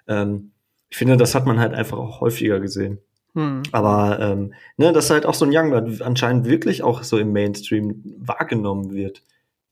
ähm, 0.09 0.51
ich 0.89 0.97
finde, 0.97 1.15
das 1.15 1.35
hat 1.35 1.45
man 1.45 1.57
halt 1.57 1.73
einfach 1.73 1.97
auch 1.97 2.19
häufiger 2.19 2.59
gesehen. 2.59 2.99
Hm. 3.33 3.63
Aber 3.71 4.19
ähm, 4.19 4.53
ne, 4.75 4.91
dass 4.91 5.09
halt 5.09 5.25
auch 5.25 5.35
so 5.35 5.45
ein 5.45 5.55
Youngblood 5.55 6.01
anscheinend 6.01 6.45
wirklich 6.45 6.83
auch 6.83 7.03
so 7.03 7.17
im 7.17 7.31
Mainstream 7.31 8.03
wahrgenommen 8.17 8.91
wird. 8.91 9.23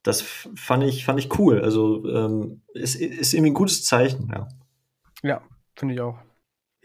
Das 0.01 0.21
fand 0.21 0.85
ich, 0.85 1.03
fand 1.03 1.19
ich 1.19 1.37
cool. 1.37 1.59
Also 1.61 2.07
ähm, 2.07 2.61
ist, 2.73 2.95
ist 2.95 3.33
irgendwie 3.33 3.51
ein 3.51 3.55
gutes 3.55 3.83
Zeichen, 3.83 4.31
ja. 4.33 4.47
Ja, 5.23 5.41
finde 5.75 5.95
ich 5.95 5.99
auch. 5.99 6.19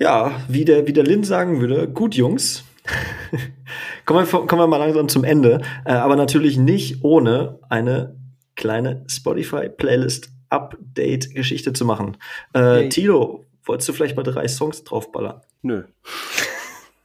Ja, 0.01 0.33
wie 0.49 0.65
der, 0.65 0.89
wie 0.89 0.93
der 0.93 1.05
Lin 1.05 1.23
sagen 1.23 1.61
würde, 1.61 1.87
gut, 1.87 2.17
Jungs. 2.17 2.65
kommen, 4.05 4.27
wir, 4.27 4.47
kommen 4.47 4.63
wir 4.63 4.67
mal 4.67 4.79
langsam 4.79 5.09
zum 5.09 5.23
Ende. 5.23 5.63
Äh, 5.85 5.93
aber 5.93 6.17
natürlich 6.17 6.59
nicht 6.59 7.05
ohne 7.05 7.61
eine 7.69 8.16
kleine 8.57 9.05
Spotify-Playlist-Update-Geschichte 9.09 11.73
zu 11.73 11.85
machen. 11.85 12.17
Äh, 12.53 12.61
hey. 12.61 12.89
Tilo, 12.89 13.45
wolltest 13.65 13.89
du 13.89 13.93
vielleicht 13.93 14.17
mal 14.17 14.25
drei 14.25 14.49
Songs 14.49 14.83
draufballern? 14.85 15.41
Nö. 15.63 15.85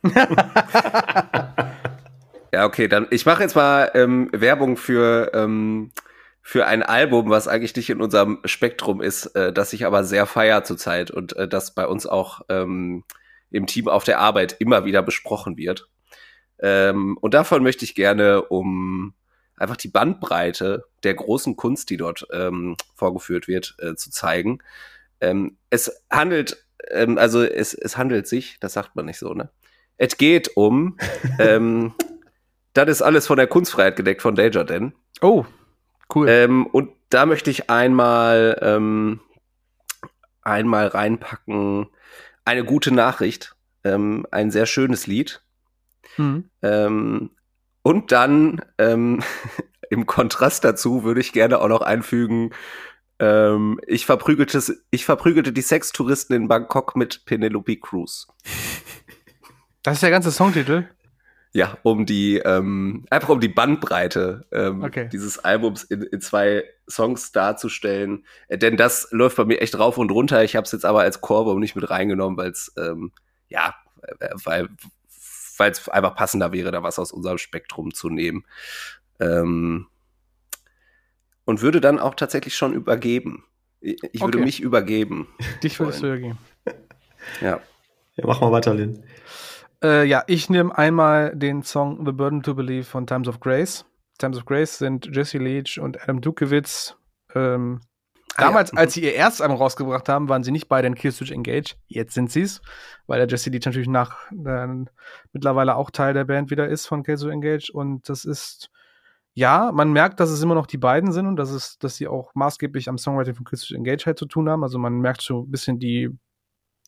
ja, 2.52 2.66
okay, 2.66 2.88
dann 2.88 3.06
ich 3.12 3.24
mache 3.26 3.44
jetzt 3.44 3.56
mal 3.56 3.92
ähm, 3.94 4.30
Werbung 4.32 4.78
für 4.78 5.32
ähm, 5.36 5.92
für 6.42 6.66
ein 6.66 6.82
Album, 6.82 7.30
was 7.30 7.48
eigentlich 7.48 7.76
nicht 7.76 7.92
in 7.92 8.02
unserem 8.02 8.40
Spektrum 8.46 9.02
ist, 9.02 9.28
äh, 9.36 9.54
das 9.54 9.74
ich 9.74 9.86
aber 9.86 10.04
sehr 10.04 10.26
feier 10.26 10.64
zurzeit 10.64 11.12
und 11.12 11.36
äh, 11.36 11.48
das 11.48 11.76
bei 11.76 11.86
uns 11.86 12.08
auch 12.08 12.42
ähm, 12.50 13.04
im 13.52 13.68
Team 13.68 13.88
auf 13.88 14.04
der 14.04 14.20
Arbeit 14.20 14.56
immer 14.60 14.86
wieder 14.86 15.04
besprochen 15.04 15.58
wird. 15.58 15.88
Ähm, 16.60 17.18
und 17.22 17.34
davon 17.34 17.64
möchte 17.64 17.86
ich 17.86 17.96
gerne 17.96 18.44
um 18.44 19.14
einfach 19.56 19.78
die 19.78 19.90
Bandbreite 19.90 20.86
der 21.04 21.14
großen 21.14 21.56
Kunst, 21.56 21.90
die 21.90 21.98
dort 21.98 22.28
ähm, 22.32 22.76
vorgeführt 22.96 23.48
wird, 23.48 23.76
äh, 23.80 23.96
zu 23.96 24.12
zeigen. 24.12 24.60
Ähm, 25.20 25.58
es 25.70 26.04
handelt, 26.10 26.66
ähm, 26.90 27.18
also 27.18 27.44
es, 27.44 27.74
es 27.74 27.98
handelt 27.98 28.28
sich, 28.28 28.58
das 28.60 28.74
sagt 28.74 28.96
man 28.96 29.06
nicht 29.06 29.20
so, 29.20 29.34
ne? 29.34 29.50
Es 29.98 30.18
geht 30.18 30.56
um, 30.56 30.98
ähm, 31.40 31.94
das 32.74 32.90
ist 32.90 33.02
alles 33.02 33.28
von 33.28 33.38
der 33.38 33.48
Kunstfreiheit 33.48 33.96
gedeckt 33.96 34.22
von 34.22 34.36
Danger 34.36 34.64
Den. 34.64 34.94
Oh, 35.22 35.46
cool. 36.14 36.28
Ähm, 36.30 36.66
und 36.68 36.92
da 37.10 37.26
möchte 37.26 37.52
ich 37.52 37.70
einmal, 37.70 38.58
ähm, 38.62 39.20
einmal 40.42 40.88
reinpacken, 40.88 41.88
eine 42.46 42.66
gute 42.66 42.94
Nachricht, 42.94 43.56
ähm, 43.84 44.26
ein 44.32 44.52
sehr 44.52 44.66
schönes 44.66 45.08
Lied. 45.08 45.42
Mhm. 46.18 46.50
Ähm, 46.62 47.32
und 47.84 48.12
dann 48.12 48.62
ähm, 48.78 49.22
im 49.92 50.06
Kontrast 50.06 50.64
dazu 50.64 51.04
würde 51.04 51.20
ich 51.20 51.34
gerne 51.34 51.60
auch 51.60 51.68
noch 51.68 51.82
einfügen, 51.82 52.52
ähm, 53.20 53.80
ich, 53.86 54.06
verprügelte, 54.06 54.60
ich 54.90 55.06
verprügelte 55.06 55.52
die 55.52 55.62
Sextouristen 55.62 56.36
in 56.36 56.48
Bangkok 56.48 56.96
mit 56.96 57.26
Penelope 57.26 57.76
Cruz. 57.76 58.28
Das 59.84 59.96
ist 59.96 60.04
der 60.04 60.10
ganze 60.10 60.32
Songtitel? 60.32 60.88
Ja, 61.54 61.78
um 61.84 62.06
die, 62.06 62.38
ähm, 62.38 63.06
einfach 63.10 63.28
um 63.28 63.42
die 63.42 63.50
Bandbreite 63.50 64.46
ähm, 64.54 64.82
okay. 64.82 65.10
dieses 65.12 65.40
Albums 65.40 65.84
in, 65.84 66.04
in 66.04 66.22
zwei 66.22 66.64
Songs 66.90 67.34
darzustellen. 67.34 68.26
Äh, 68.48 68.58
denn 68.58 68.78
das 68.78 69.10
läuft 69.12 69.36
bei 69.36 69.44
mir 69.44 69.60
echt 69.60 69.78
rauf 69.78 69.98
und 69.98 70.12
runter. 70.12 70.44
Ich 70.46 70.56
habe 70.56 70.64
es 70.64 70.72
jetzt 70.72 70.86
aber 70.86 71.02
als 71.02 71.20
Chorbaum 71.20 71.60
nicht 71.60 71.76
mit 71.76 71.90
reingenommen, 71.90 72.38
weil 72.38 72.52
es, 72.52 72.72
ähm, 72.78 73.12
ja, 73.50 73.76
äh, 74.04 74.30
weil 74.46 74.70
weil 75.62 75.72
es 75.72 75.88
einfach 75.90 76.16
passender 76.16 76.52
wäre, 76.52 76.72
da 76.72 76.82
was 76.82 76.98
aus 76.98 77.12
unserem 77.12 77.38
Spektrum 77.38 77.94
zu 77.94 78.10
nehmen. 78.10 78.46
Ähm, 79.22 79.88
und 81.46 81.62
würde 81.62 81.80
dann 81.80 82.00
auch 82.00 82.16
tatsächlich 82.16 82.56
schon 82.56 82.74
übergeben. 82.74 83.46
Ich 83.80 84.04
okay. 84.04 84.22
würde 84.22 84.40
mich 84.40 84.60
übergeben. 84.60 85.28
Dich 85.64 85.80
würdest 85.80 86.02
du 86.02 86.08
übergeben. 86.08 86.38
Ja. 87.40 87.62
Ja, 88.16 88.28
mach 88.28 88.42
mal 88.42 88.52
weiter, 88.52 88.74
Lynn. 88.74 89.04
Äh, 89.84 90.06
ja, 90.06 90.24
ich 90.28 90.50
nehme 90.50 90.78
einmal 90.78 91.36
den 91.36 91.64
Song 91.64 92.06
The 92.06 92.12
Burden 92.12 92.44
to 92.44 92.54
Believe 92.54 92.84
von 92.84 93.08
Times 93.08 93.28
of 93.28 93.40
Grace. 93.40 93.86
Times 94.18 94.38
of 94.38 94.46
Grace 94.46 94.78
sind 94.78 95.10
Jesse 95.16 95.38
Leach 95.38 95.80
und 95.80 96.02
Adam 96.04 96.22
Dukewitz 96.22 96.96
ähm, 97.34 97.82
Damals, 98.38 98.72
ah, 98.72 98.76
ja. 98.76 98.82
als 98.82 98.94
sie 98.94 99.04
ihr 99.04 99.14
erstes 99.14 99.42
Album 99.42 99.58
rausgebracht 99.58 100.08
haben, 100.08 100.30
waren 100.30 100.44
sie 100.44 100.52
nicht 100.52 100.70
beide 100.70 100.88
in 100.88 100.96
Killswitch 100.96 101.32
Engage. 101.32 101.76
Jetzt 101.88 102.14
sind 102.14 102.32
sie 102.32 102.42
es, 102.42 102.62
weil 103.08 103.20
der 103.20 103.28
Jesse 103.28 103.50
Leach 103.50 103.66
natürlich 103.66 103.90
nach 103.90 104.32
äh, 104.32 104.68
mittlerweile 105.34 105.76
auch 105.76 105.92
Teil 105.92 106.14
der 106.14 106.24
Band 106.24 106.50
wieder 106.50 106.68
ist 106.68 106.86
von 106.86 107.04
Killswitch 107.04 107.34
Engage. 107.34 107.72
Und 107.74 108.08
das 108.08 108.24
ist, 108.24 108.70
ja, 109.34 109.72
man 109.72 109.94
merkt, 109.94 110.20
dass 110.20 110.30
es 110.30 110.42
immer 110.42 110.56
noch 110.56 110.68
die 110.68 110.78
beiden 110.78 111.12
sind 111.12 111.26
und 111.28 111.38
dass 111.38 111.52
es, 111.52 111.78
dass 111.80 111.96
sie 111.96 112.08
auch 112.08 112.36
maßgeblich 112.36 112.90
am 112.90 112.98
Songwriting 112.98 113.36
von 113.36 113.46
Killswitch 113.46 113.72
Engage 113.72 114.06
halt 114.06 114.20
zu 114.20 114.26
tun 114.26 114.50
haben. 114.50 114.64
Also 114.64 114.78
man 114.78 115.00
merkt 115.00 115.22
so 115.22 115.44
ein 115.44 115.52
bisschen 115.52 115.80
die, 115.80 116.10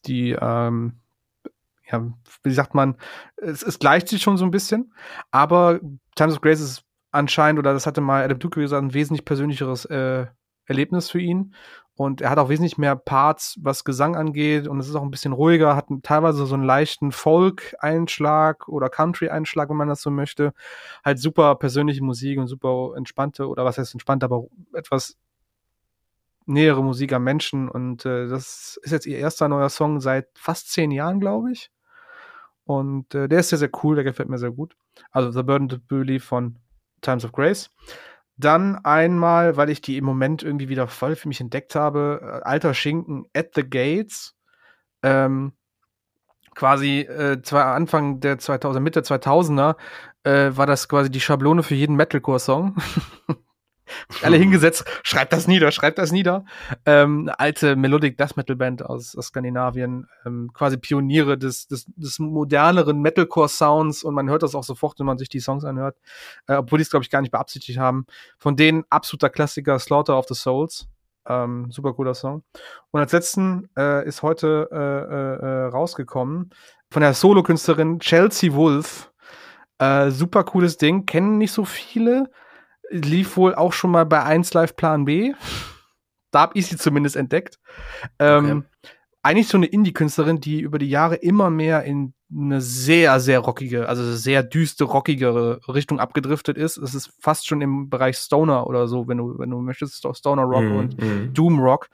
die, 0.05 0.35
ähm, 0.39 0.99
ja, 1.89 2.05
wie 2.43 2.53
sagt 2.53 2.75
man, 2.75 2.97
es, 3.37 3.63
es 3.63 3.79
gleicht 3.79 4.09
sich 4.09 4.21
schon 4.21 4.37
so 4.37 4.45
ein 4.45 4.51
bisschen. 4.51 4.93
Aber 5.31 5.79
Times 6.15 6.33
of 6.33 6.41
Grace 6.41 6.59
ist 6.59 6.83
anscheinend, 7.11 7.59
oder 7.59 7.73
das 7.73 7.85
hatte 7.85 8.01
mal 8.01 8.23
Adam 8.23 8.39
Duke 8.39 8.59
gesagt, 8.59 8.83
ein 8.83 8.93
wesentlich 8.93 9.25
persönlicheres 9.25 9.85
äh, 9.85 10.25
Erlebnis 10.65 11.09
für 11.09 11.19
ihn. 11.19 11.53
Und 11.95 12.21
er 12.21 12.31
hat 12.31 12.39
auch 12.39 12.49
wesentlich 12.49 12.79
mehr 12.79 12.95
Parts, 12.95 13.59
was 13.61 13.83
Gesang 13.83 14.15
angeht. 14.15 14.67
Und 14.67 14.79
es 14.79 14.89
ist 14.89 14.95
auch 14.95 15.03
ein 15.03 15.11
bisschen 15.11 15.33
ruhiger, 15.33 15.75
hat 15.75 15.87
teilweise 16.01 16.45
so 16.45 16.55
einen 16.55 16.63
leichten 16.63 17.11
Folk-Einschlag 17.11 18.67
oder 18.67 18.89
Country-Einschlag, 18.89 19.69
wenn 19.69 19.77
man 19.77 19.89
das 19.89 20.01
so 20.01 20.09
möchte. 20.09 20.53
Halt 21.05 21.19
super 21.19 21.55
persönliche 21.55 22.03
Musik 22.03 22.39
und 22.39 22.47
super 22.47 22.93
entspannte, 22.97 23.47
oder 23.47 23.63
was 23.63 23.77
heißt 23.77 23.93
entspannt, 23.93 24.23
aber 24.23 24.45
etwas 24.73 25.17
nähere 26.45 26.83
Musik 26.83 27.13
am 27.13 27.23
Menschen. 27.23 27.69
Und 27.69 28.05
äh, 28.05 28.27
das 28.27 28.79
ist 28.81 28.91
jetzt 28.91 29.05
ihr 29.05 29.19
erster 29.19 29.47
neuer 29.47 29.69
Song 29.69 29.99
seit 29.99 30.27
fast 30.33 30.71
zehn 30.71 30.89
Jahren, 30.89 31.19
glaube 31.19 31.51
ich. 31.51 31.69
Und 32.65 33.13
äh, 33.13 33.27
der 33.27 33.41
ist 33.41 33.49
sehr, 33.49 33.59
sehr 33.59 33.71
cool, 33.83 33.95
der 33.95 34.03
gefällt 34.03 34.29
mir 34.29 34.37
sehr 34.37 34.51
gut. 34.51 34.75
Also 35.11 35.31
The 35.31 35.43
Burden 35.43 35.69
to 35.69 35.77
Believe 35.87 36.23
von 36.23 36.57
Times 37.01 37.25
of 37.25 37.33
Grace. 37.33 37.69
Dann 38.37 38.77
einmal, 38.83 39.57
weil 39.57 39.69
ich 39.69 39.81
die 39.81 39.97
im 39.97 40.05
Moment 40.05 40.43
irgendwie 40.43 40.69
wieder 40.69 40.87
voll 40.87 41.15
für 41.15 41.27
mich 41.27 41.39
entdeckt 41.39 41.75
habe, 41.75 42.19
äh, 42.21 42.47
alter 42.47 42.73
Schinken 42.73 43.25
at 43.35 43.51
the 43.55 43.67
Gates. 43.67 44.35
Ähm, 45.03 45.53
quasi 46.55 47.01
äh, 47.01 47.37
Anfang 47.51 48.19
der 48.19 48.39
2000 48.39 48.83
Mitte 48.83 49.01
2000er 49.01 49.75
äh, 50.23 50.55
war 50.55 50.65
das 50.65 50.87
quasi 50.87 51.09
die 51.09 51.21
Schablone 51.21 51.63
für 51.63 51.75
jeden 51.75 51.95
Metalcore-Song. 51.95 52.77
alle 54.21 54.37
hingesetzt, 54.37 54.85
schreibt 55.03 55.33
das 55.33 55.47
nieder, 55.47 55.71
schreibt 55.71 55.97
das 55.97 56.11
nieder. 56.11 56.45
Ähm, 56.85 57.29
alte 57.37 57.75
Melodic 57.75 58.17
Death 58.17 58.37
Metal 58.37 58.55
Band 58.55 58.83
aus, 58.85 59.15
aus 59.15 59.27
Skandinavien, 59.27 60.07
ähm, 60.25 60.51
quasi 60.53 60.77
Pioniere 60.77 61.37
des, 61.37 61.67
des, 61.67 61.85
des 61.95 62.19
moderneren 62.19 63.01
Metalcore 63.01 63.49
Sounds 63.49 64.03
und 64.03 64.13
man 64.13 64.29
hört 64.29 64.43
das 64.43 64.55
auch 64.55 64.63
sofort, 64.63 64.99
wenn 64.99 65.05
man 65.05 65.17
sich 65.17 65.29
die 65.29 65.39
Songs 65.39 65.65
anhört, 65.65 65.97
äh, 66.47 66.55
obwohl 66.55 66.79
die 66.79 66.83
es 66.83 66.89
glaube 66.89 67.03
ich 67.03 67.09
gar 67.09 67.21
nicht 67.21 67.31
beabsichtigt 67.31 67.79
haben. 67.79 68.05
Von 68.37 68.55
denen 68.55 68.83
absoluter 68.89 69.29
Klassiker 69.29 69.79
Slaughter 69.79 70.17
of 70.17 70.27
the 70.27 70.35
Souls. 70.35 70.87
Ähm, 71.25 71.71
super 71.71 71.93
cooler 71.93 72.15
Song. 72.15 72.43
Und 72.91 72.99
als 72.99 73.13
letzten 73.13 73.69
äh, 73.77 74.05
ist 74.05 74.23
heute 74.23 74.67
äh, 74.71 74.75
äh, 74.75 75.47
äh 75.47 75.65
rausgekommen 75.67 76.49
von 76.91 77.01
der 77.01 77.13
Solokünstlerin 77.13 77.99
Chelsea 77.99 78.53
Wolf. 78.53 79.11
Äh, 79.79 80.11
super 80.11 80.43
cooles 80.43 80.77
Ding, 80.77 81.05
kennen 81.05 81.37
nicht 81.37 81.51
so 81.51 81.65
viele 81.65 82.29
lief 82.93 83.37
wohl 83.37 83.55
auch 83.55 83.73
schon 83.73 83.91
mal 83.91 84.05
bei 84.05 84.23
1 84.23 84.53
Live 84.53 84.75
Plan 84.75 85.05
B. 85.05 85.33
Da 86.31 86.41
habe 86.41 86.57
ich 86.57 86.67
sie 86.67 86.77
zumindest 86.77 87.15
entdeckt. 87.15 87.59
Ähm, 88.19 88.65
okay. 88.81 88.89
Eigentlich 89.25 89.47
so 89.47 89.57
eine 89.57 89.67
Indie-Künstlerin, 89.67 90.41
die 90.41 90.59
über 90.59 90.79
die 90.79 90.89
Jahre 90.89 91.15
immer 91.15 91.49
mehr 91.49 91.83
in 91.83 92.13
eine 92.35 92.61
sehr, 92.61 93.19
sehr 93.19 93.39
rockige, 93.39 93.87
also 93.87 94.13
sehr 94.15 94.43
düste, 94.43 94.83
rockigere 94.83 95.61
Richtung 95.67 95.99
abgedriftet 95.99 96.57
ist. 96.57 96.77
Es 96.77 96.93
ist 96.93 97.13
fast 97.19 97.47
schon 97.47 97.61
im 97.61 97.89
Bereich 97.89 98.17
Stoner 98.17 98.67
oder 98.67 98.87
so, 98.87 99.07
wenn 99.07 99.19
du, 99.19 99.37
wenn 99.37 99.49
du 99.49 99.59
möchtest, 99.59 100.05
Stoner 100.17 100.43
Rock 100.43 100.63
mm, 100.63 100.75
und 100.75 101.01
mm. 101.01 101.33
Doom 101.33 101.59
Rock. 101.59 101.89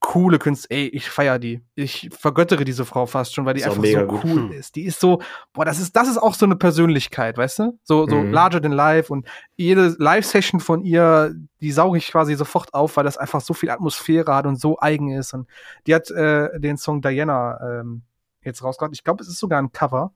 Coole 0.00 0.38
Künstler. 0.38 0.76
Ey, 0.76 0.86
ich 0.88 1.08
feier 1.10 1.38
die. 1.38 1.60
Ich 1.74 2.08
vergöttere 2.18 2.64
diese 2.64 2.84
Frau 2.84 3.06
fast 3.06 3.34
schon, 3.34 3.44
weil 3.44 3.54
die 3.54 3.60
Ist 3.60 3.66
einfach 3.68 3.84
so 3.84 4.06
gut. 4.06 4.24
cool 4.24 4.52
ist. 4.52 4.74
Die 4.76 4.84
ist 4.84 4.98
so, 4.98 5.20
boah, 5.52 5.64
das 5.64 5.78
ist, 5.78 5.94
das 5.94 6.08
ist 6.08 6.18
auch 6.18 6.34
so 6.34 6.46
eine 6.46 6.56
Persönlichkeit, 6.56 7.36
weißt 7.36 7.58
du? 7.60 7.78
So, 7.84 8.06
so 8.08 8.16
Mhm. 8.16 8.32
larger 8.32 8.60
than 8.62 8.72
life 8.72 9.12
und 9.12 9.26
jede 9.56 9.94
Live-Session 9.98 10.60
von 10.60 10.82
ihr, 10.82 11.34
die 11.60 11.70
sauge 11.72 11.98
ich 11.98 12.08
quasi 12.10 12.34
sofort 12.34 12.72
auf, 12.74 12.96
weil 12.96 13.04
das 13.04 13.18
einfach 13.18 13.40
so 13.42 13.52
viel 13.54 13.70
Atmosphäre 13.70 14.34
hat 14.34 14.46
und 14.46 14.56
so 14.58 14.78
eigen 14.80 15.10
ist. 15.12 15.34
Und 15.34 15.46
die 15.86 15.94
hat 15.94 16.10
äh, 16.10 16.58
den 16.58 16.76
Song 16.78 17.02
Diana 17.02 17.60
ähm, 17.80 18.02
jetzt 18.42 18.62
rausgebracht. 18.64 18.94
Ich 18.94 19.04
glaube, 19.04 19.22
es 19.22 19.28
ist 19.28 19.38
sogar 19.38 19.60
ein 19.60 19.70
Cover. 19.72 20.12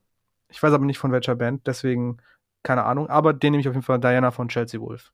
Ich 0.49 0.61
weiß 0.61 0.73
aber 0.73 0.85
nicht 0.85 0.97
von 0.99 1.11
welcher 1.11 1.35
Band, 1.35 1.67
deswegen 1.67 2.17
keine 2.63 2.83
Ahnung. 2.85 3.07
Aber 3.09 3.33
den 3.33 3.51
nehme 3.51 3.61
ich 3.61 3.67
auf 3.67 3.75
jeden 3.75 3.85
Fall 3.85 3.99
Diana 3.99 4.31
von 4.31 4.47
Chelsea 4.49 4.79
Wolf. 4.81 5.11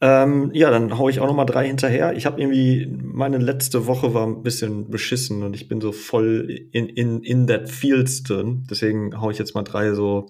Ähm, 0.00 0.50
ja, 0.52 0.70
dann 0.70 0.98
hau 0.98 1.08
ich 1.08 1.20
auch 1.20 1.26
noch 1.26 1.34
mal 1.34 1.44
drei 1.44 1.66
hinterher. 1.66 2.16
Ich 2.16 2.26
habe 2.26 2.40
irgendwie, 2.40 2.86
meine 2.86 3.38
letzte 3.38 3.86
Woche 3.86 4.12
war 4.12 4.26
ein 4.26 4.42
bisschen 4.42 4.90
beschissen 4.90 5.42
und 5.42 5.54
ich 5.54 5.68
bin 5.68 5.80
so 5.80 5.92
voll 5.92 6.68
in, 6.72 6.88
in, 6.88 7.22
in 7.22 7.46
that 7.46 7.70
fields 7.70 8.22
drin. 8.22 8.66
Deswegen 8.68 9.20
hau 9.20 9.30
ich 9.30 9.38
jetzt 9.38 9.54
mal 9.54 9.62
drei 9.62 9.94
so 9.94 10.26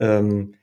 ähm, 0.00 0.54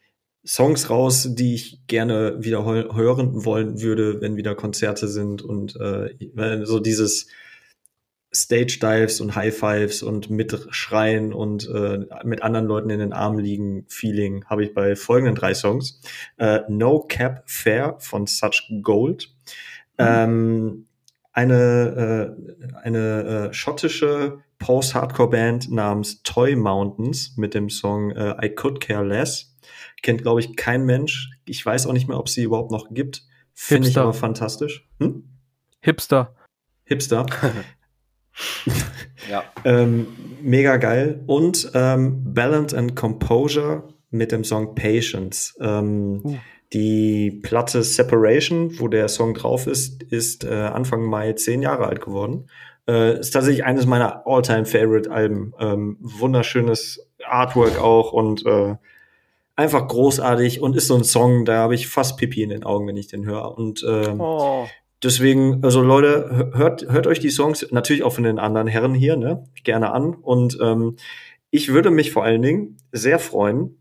Songs 0.45 0.89
raus, 0.89 1.29
die 1.31 1.55
ich 1.55 1.87
gerne 1.87 2.43
wieder 2.43 2.63
hören 2.65 3.45
wollen 3.45 3.81
würde, 3.81 4.21
wenn 4.21 4.37
wieder 4.37 4.53
Konzerte 4.53 5.07
sind 5.07 5.41
und 5.41 5.75
äh, 5.79 6.09
so 6.65 6.79
dieses 6.79 7.27
Stage 8.35 8.79
Dives 8.81 9.21
und 9.21 9.35
High 9.35 9.57
Fives 9.57 10.03
und 10.03 10.29
mitschreien 10.29 11.33
und 11.33 11.69
äh, 11.69 12.05
mit 12.23 12.43
anderen 12.43 12.67
Leuten 12.67 12.89
in 12.89 12.99
den 12.99 13.13
Armen 13.13 13.39
liegen 13.39 13.85
Feeling 13.87 14.45
habe 14.45 14.63
ich 14.63 14.73
bei 14.73 14.95
folgenden 14.95 15.35
drei 15.35 15.53
Songs. 15.53 16.01
Äh, 16.37 16.61
no 16.67 16.99
Cap 16.99 17.43
Fair 17.45 17.95
von 17.99 18.27
Such 18.27 18.69
Gold. 18.81 19.33
Ähm, 19.97 20.87
eine 21.31 22.35
äh, 22.75 22.77
eine 22.83 23.49
äh, 23.49 23.53
schottische 23.53 24.39
Post-Hardcore-Band 24.59 25.71
namens 25.71 26.23
Toy 26.23 26.55
Mountains 26.55 27.35
mit 27.37 27.53
dem 27.53 27.69
Song 27.69 28.11
äh, 28.11 28.35
I 28.45 28.49
Could 28.49 28.79
Care 28.79 29.05
Less. 29.05 29.55
Kennt, 30.01 30.21
glaube 30.21 30.39
ich, 30.39 30.55
kein 30.55 30.85
Mensch. 30.85 31.31
Ich 31.45 31.65
weiß 31.65 31.87
auch 31.87 31.93
nicht 31.93 32.07
mehr, 32.07 32.17
ob 32.17 32.29
sie 32.29 32.43
überhaupt 32.43 32.71
noch 32.71 32.89
gibt. 32.91 33.23
Finde 33.53 33.87
ich 33.87 33.97
aber 33.97 34.13
fantastisch. 34.13 34.87
Hm? 34.99 35.23
Hipster. 35.79 36.35
Hipster. 36.83 37.25
Ja. 39.29 39.43
Ähm, 39.65 40.07
mega 40.41 40.77
geil. 40.77 41.23
Und 41.25 41.71
ähm, 41.73 42.21
Balance 42.33 42.77
and 42.77 42.95
Composure 42.95 43.87
mit 44.11 44.31
dem 44.31 44.43
Song 44.43 44.75
Patience. 44.75 45.55
Ähm, 45.59 46.21
Uh. 46.23 46.37
Die 46.73 47.31
Platte 47.43 47.83
Separation, 47.83 48.79
wo 48.79 48.87
der 48.87 49.07
Song 49.07 49.33
drauf 49.33 49.65
ist, 49.65 50.03
ist 50.03 50.43
äh, 50.43 50.49
Anfang 50.53 51.03
Mai 51.03 51.33
zehn 51.33 51.61
Jahre 51.61 51.87
alt 51.87 52.01
geworden. 52.01 52.47
Äh, 52.87 53.19
ist 53.19 53.31
tatsächlich 53.31 53.63
eines 53.63 53.85
meiner 53.85 54.23
All-Time-Favorite-Alben. 54.27 55.53
Ähm, 55.59 55.97
wunderschönes 56.01 57.07
Artwork 57.25 57.79
auch 57.79 58.11
und 58.11 58.45
äh, 58.45 58.75
einfach 59.55 59.87
großartig 59.87 60.59
und 60.61 60.75
ist 60.75 60.87
so 60.87 60.95
ein 60.95 61.03
Song, 61.03 61.45
da 61.45 61.57
habe 61.59 61.75
ich 61.75 61.87
fast 61.87 62.17
Pipi 62.17 62.43
in 62.43 62.49
den 62.49 62.63
Augen, 62.63 62.87
wenn 62.87 62.97
ich 62.97 63.07
den 63.07 63.25
höre. 63.25 63.57
Und 63.57 63.85
ähm, 63.87 64.19
Oh. 64.19 64.67
Deswegen, 65.05 65.63
also 65.63 65.81
Leute, 65.81 66.29
hö- 66.33 66.57
hört, 66.57 66.91
hört 66.91 67.05
euch 67.05 67.19
die 67.19 67.29
Songs 67.29 67.67
natürlich 67.71 68.03
auch 68.03 68.13
von 68.13 68.23
den 68.23 68.39
anderen 68.39 68.67
Herren 68.67 68.95
hier, 68.95 69.15
ne, 69.15 69.43
gerne 69.63 69.91
an. 69.91 70.15
Und 70.15 70.57
ähm, 70.61 70.95
ich 71.51 71.71
würde 71.71 71.91
mich 71.91 72.11
vor 72.11 72.23
allen 72.23 72.41
Dingen 72.41 72.77
sehr 72.91 73.19
freuen. 73.19 73.77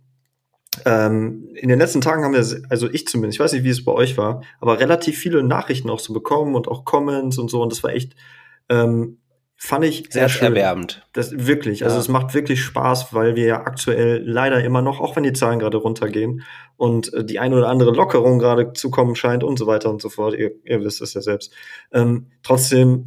Ähm, 0.84 1.48
in 1.54 1.68
den 1.68 1.78
letzten 1.78 2.02
Tagen 2.02 2.24
haben 2.24 2.34
wir, 2.34 2.44
also 2.68 2.90
ich 2.90 3.06
zumindest, 3.06 3.36
ich 3.36 3.40
weiß 3.40 3.54
nicht, 3.54 3.64
wie 3.64 3.70
es 3.70 3.84
bei 3.84 3.92
euch 3.92 4.18
war, 4.18 4.42
aber 4.60 4.78
relativ 4.80 5.18
viele 5.18 5.42
Nachrichten 5.42 5.88
auch 5.88 6.00
so 6.00 6.12
bekommen 6.12 6.54
und 6.54 6.68
auch 6.68 6.84
Comments 6.84 7.38
und 7.38 7.50
so. 7.50 7.62
Und 7.62 7.72
das 7.72 7.82
war 7.82 7.92
echt, 7.94 8.14
ähm, 8.68 9.18
fand 9.64 9.84
ich 9.86 10.08
sehr 10.10 10.28
schön. 10.28 10.48
Herzerwärmend. 10.48 11.06
Das 11.14 11.46
wirklich, 11.46 11.84
also 11.84 11.96
Ja. 11.96 12.00
es 12.00 12.08
macht 12.08 12.34
wirklich 12.34 12.62
Spaß, 12.62 13.14
weil 13.14 13.34
wir 13.34 13.46
ja 13.46 13.60
aktuell 13.62 14.22
leider 14.22 14.62
immer 14.62 14.82
noch, 14.82 15.00
auch 15.00 15.16
wenn 15.16 15.22
die 15.22 15.32
Zahlen 15.32 15.58
gerade 15.58 15.78
runtergehen 15.78 16.42
und 16.76 17.12
äh, 17.14 17.24
die 17.24 17.38
eine 17.38 17.56
oder 17.56 17.68
andere 17.68 17.90
Lockerung 17.92 18.38
gerade 18.38 18.74
zu 18.74 18.90
kommen 18.90 19.16
scheint 19.16 19.42
und 19.42 19.58
so 19.58 19.66
weiter 19.66 19.88
und 19.88 20.02
so 20.02 20.10
fort, 20.10 20.34
ihr, 20.34 20.50
ihr 20.64 20.84
wisst 20.84 21.00
es 21.00 21.14
ja 21.14 21.22
selbst. 21.22 21.54
Ähm, 21.92 22.26
trotzdem 22.42 23.06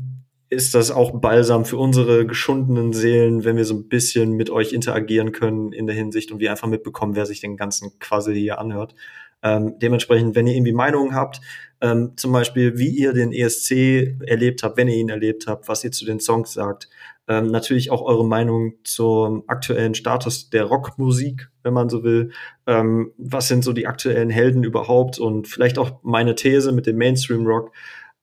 ist 0.49 0.73
das 0.73 0.89
auch 0.89 1.19
Balsam 1.19 1.63
für 1.63 1.77
unsere 1.77 2.25
geschundenen 2.25 2.91
Seelen, 2.91 3.43
wenn 3.43 3.57
wir 3.57 3.65
so 3.65 3.75
ein 3.75 3.87
bisschen 3.87 4.31
mit 4.31 4.49
euch 4.49 4.73
interagieren 4.73 5.33
können 5.33 5.73
in 5.73 5.85
der 5.85 5.95
Hinsicht 5.95 6.31
und 6.31 6.39
wir 6.39 6.49
einfach 6.49 6.67
mitbekommen, 6.69 7.15
wer 7.15 7.27
sich 7.27 7.39
den 7.39 7.55
ganzen 7.57 7.99
Quassel 7.99 8.33
hier 8.33 8.57
anhört. 8.57 8.95
Ähm, 9.43 9.75
dementsprechend, 9.77 10.35
wenn 10.35 10.47
ihr 10.47 10.55
irgendwie 10.55 10.73
Meinungen 10.73 11.13
habt, 11.13 11.41
ähm, 11.81 12.13
zum 12.15 12.31
Beispiel, 12.31 12.77
wie 12.77 12.89
ihr 12.89 13.13
den 13.13 13.31
ESC 13.31 14.17
erlebt 14.25 14.63
habt, 14.63 14.77
wenn 14.77 14.87
ihr 14.87 14.95
ihn 14.95 15.09
erlebt 15.09 15.47
habt, 15.47 15.67
was 15.67 15.83
ihr 15.83 15.91
zu 15.91 16.05
den 16.05 16.19
Songs 16.19 16.53
sagt, 16.53 16.89
ähm, 17.27 17.47
natürlich 17.47 17.91
auch 17.91 18.01
eure 18.01 18.25
Meinung 18.25 18.75
zum 18.83 19.43
aktuellen 19.47 19.93
Status 19.93 20.49
der 20.49 20.63
Rockmusik, 20.63 21.49
wenn 21.61 21.73
man 21.73 21.89
so 21.89 22.03
will. 22.03 22.31
Ähm, 22.65 23.11
was 23.17 23.49
sind 23.49 23.63
so 23.63 23.73
die 23.73 23.85
aktuellen 23.85 24.29
Helden 24.29 24.63
überhaupt 24.63 25.19
und 25.19 25.47
vielleicht 25.47 25.77
auch 25.77 25.99
meine 26.03 26.35
These 26.35 26.71
mit 26.71 26.85
dem 26.87 26.97
Mainstream 26.97 27.45
Rock. 27.45 27.71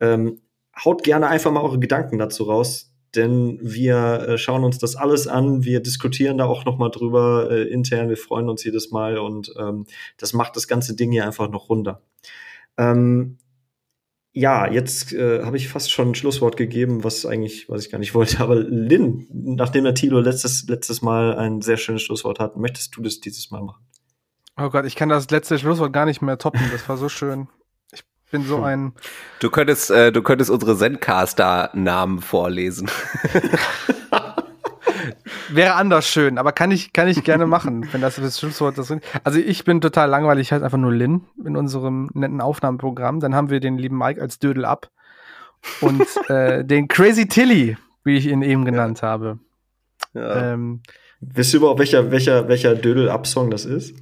Ähm, 0.01 0.41
haut 0.83 1.05
gerne 1.05 1.29
einfach 1.29 1.53
mal 1.53 1.63
eure 1.63 1.79
Gedanken 1.79 2.19
dazu 2.19 2.45
raus, 2.45 2.93
denn 3.15 3.59
wir 3.63 4.27
äh, 4.29 4.39
schauen 4.39 4.65
uns 4.65 4.79
das 4.79 4.97
alles 4.97 5.29
an, 5.29 5.65
wir 5.65 5.81
diskutieren 5.81 6.39
da 6.39 6.47
auch 6.47 6.65
noch 6.65 6.79
mal 6.79 6.89
drüber 6.89 7.49
äh, 7.51 7.69
intern, 7.69 8.09
wir 8.09 8.17
freuen 8.17 8.49
uns 8.49 8.65
jedes 8.65 8.91
Mal 8.91 9.19
und 9.19 9.55
ähm, 9.59 9.87
das 10.17 10.33
macht 10.33 10.57
das 10.57 10.67
ganze 10.67 10.97
Ding 10.97 11.13
hier 11.13 11.27
einfach 11.27 11.49
noch 11.49 11.69
runder. 11.69 12.03
Ähm, 12.77 13.39
ja, 14.37 14.69
jetzt 14.69 15.13
äh, 15.13 15.45
habe 15.45 15.57
ich 15.57 15.69
fast 15.69 15.93
schon 15.93 16.11
ein 16.11 16.15
Schlusswort 16.17 16.57
gegeben, 16.57 17.05
was 17.05 17.25
eigentlich, 17.25 17.69
was 17.69 17.85
ich 17.85 17.93
gar 17.93 17.99
nicht 17.99 18.15
wollte. 18.15 18.41
Aber 18.41 18.57
Lynn, 18.57 19.29
nachdem 19.33 19.85
der 19.85 19.95
Tilo 19.95 20.21
letztes, 20.21 20.67
letztes 20.69 21.03
Mal 21.03 21.37
ein 21.39 21.63
sehr 21.63 21.77
schönes 21.77 22.03
Schlusswort 22.03 22.41
hat, 22.41 22.57
möchtest 22.57 22.97
du 22.97 23.03
das 23.03 23.21
dieses 23.21 23.53
Mal 23.53 23.63
machen? 23.63 23.87
Oh 24.57 24.71
Gott, 24.71 24.87
ich 24.87 24.97
kann 24.97 25.09
das 25.09 25.31
letzte 25.31 25.57
Schlusswort 25.57 25.93
gar 25.93 26.05
nicht 26.05 26.21
mehr 26.21 26.37
toppen. 26.37 26.61
Das 26.73 26.89
war 26.89 26.97
so 26.97 27.09
schön. 27.09 27.49
Ich 27.93 28.03
bin 28.33 28.45
so 28.45 28.61
ein. 28.61 28.95
Du 29.39 29.51
könntest, 29.51 29.93
äh, 29.93 30.11
du 30.11 30.21
könntest 30.21 30.51
unsere 30.51 30.77
Zencaster-Namen 30.77 32.19
vorlesen. 32.21 32.91
Wäre 35.51 35.75
anders 35.75 36.09
schön, 36.09 36.39
aber 36.39 36.53
kann 36.53 36.71
ich, 36.71 36.93
kann 36.93 37.09
ich 37.09 37.25
gerne 37.25 37.47
machen, 37.47 37.87
wenn 37.93 38.01
das 38.01 38.17
das 38.17 38.39
Schlusswort 38.39 38.79
ist. 38.79 38.95
Also 39.23 39.39
ich 39.39 39.65
bin 39.65 39.81
total 39.81 40.09
langweilig, 40.09 40.49
ich 40.49 40.53
heiße 40.53 40.65
einfach 40.65 40.79
nur 40.79 40.93
Lin 40.93 41.23
in 41.45 41.57
unserem 41.57 42.11
netten 42.15 42.41
Aufnahmeprogramm. 42.41 43.21
Dann 43.21 43.35
haben 43.35 43.51
wir 43.51 43.61
den 43.61 43.79
lieben 43.79 43.99
Mike 43.99 44.21
als 44.21 44.39
Dödel 44.39 44.65
ab 44.65 44.91
und 45.81 46.03
äh, 46.29 46.65
den 46.65 46.89
Crazy 46.89 47.27
Tilly, 47.29 47.77
wie 48.05 48.17
ich 48.17 48.27
ihn 48.27 48.43
eben 48.43 48.65
genannt 48.65 49.03
habe. 49.03 49.39
Ja. 50.13 50.53
Ähm, 50.53 50.83
Wisst 51.21 51.55
ihr 51.55 51.59
überhaupt, 51.59 51.79
welcher, 51.79 52.11
welcher, 52.11 52.49
welcher 52.49 52.75
Dödel-Up-Song 52.75 53.51
das 53.51 53.65
ist? 53.65 53.95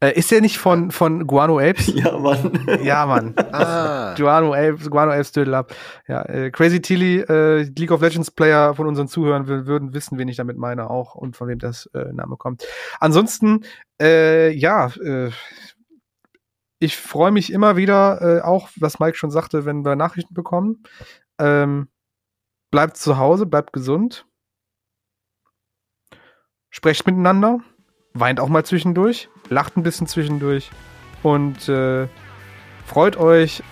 Äh, 0.00 0.12
ist 0.18 0.30
der 0.30 0.40
nicht 0.40 0.58
von, 0.58 0.90
von 0.90 1.26
Guano 1.26 1.58
Apes? 1.58 1.86
Ja, 1.94 2.18
Mann. 2.18 2.66
Ja, 2.82 3.06
Mann. 3.06 3.34
ah. 3.52 4.14
Guano 4.16 4.52
Apes, 4.52 4.90
Guano 4.90 5.12
Apes 5.12 5.32
Dödel 5.32 5.54
ab. 5.54 5.74
Ja, 6.08 6.22
äh, 6.22 6.50
Crazy 6.50 6.80
Tilly, 6.82 7.20
äh, 7.20 7.62
League 7.62 7.90
of 7.90 8.02
Legends 8.02 8.30
Player 8.30 8.74
von 8.74 8.86
unseren 8.86 9.08
Zuhörern 9.08 9.46
würden 9.46 9.94
wissen, 9.94 10.18
wen 10.18 10.28
ich 10.28 10.36
damit 10.36 10.58
meine 10.58 10.90
auch 10.90 11.14
und 11.14 11.36
von 11.36 11.48
wem 11.48 11.58
das 11.58 11.86
äh, 11.94 12.12
Name 12.12 12.36
kommt. 12.36 12.66
Ansonsten, 13.00 13.64
äh, 14.00 14.50
ja, 14.50 14.88
äh, 15.02 15.30
ich 16.80 16.98
freue 16.98 17.30
mich 17.30 17.50
immer 17.50 17.76
wieder, 17.76 18.44
auch 18.44 18.68
was 18.78 18.98
Mike 18.98 19.16
schon 19.16 19.30
sagte, 19.30 19.64
wenn 19.64 19.86
wir 19.86 19.96
Nachrichten 19.96 20.34
bekommen. 20.34 20.82
Ähm, 21.38 21.88
bleibt 22.70 22.98
zu 22.98 23.16
Hause, 23.16 23.46
bleibt 23.46 23.72
gesund. 23.72 24.26
Sprecht 26.68 27.06
miteinander, 27.06 27.60
weint 28.12 28.38
auch 28.38 28.48
mal 28.48 28.66
zwischendurch, 28.66 29.30
lacht 29.48 29.76
ein 29.76 29.82
bisschen 29.82 30.06
zwischendurch 30.06 30.70
und 31.22 31.68
äh, 31.68 32.06
freut 32.86 33.16
euch 33.16 33.62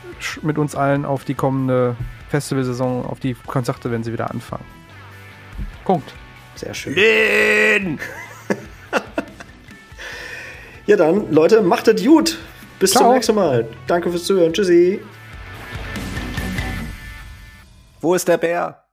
mit 0.43 0.59
uns 0.59 0.74
allen 0.74 1.05
auf 1.05 1.24
die 1.24 1.35
kommende 1.35 1.97
Festivalsaison, 2.28 3.05
auf 3.05 3.20
die 3.20 3.35
Konzerte, 3.35 3.90
wenn 3.90 4.05
sie 4.05 4.12
wieder 4.12 4.31
anfangen. 4.31 4.65
Punkt. 5.85 6.12
Sehr 6.55 6.74
schön. 6.74 6.94
Lin! 6.94 7.99
Ja, 10.86 10.97
dann, 10.97 11.32
Leute, 11.32 11.62
macht 11.62 11.86
es 11.86 12.05
gut. 12.05 12.39
Bis 12.81 12.90
zum 12.90 13.03
Ciao. 13.03 13.12
nächsten 13.12 13.36
Mal. 13.36 13.69
Danke 13.86 14.11
fürs 14.11 14.24
Zuhören. 14.24 14.53
Tschüssi. 14.53 15.01
Wo 18.01 18.15
ist 18.16 18.27
der 18.27 18.36
Bär? 18.36 18.82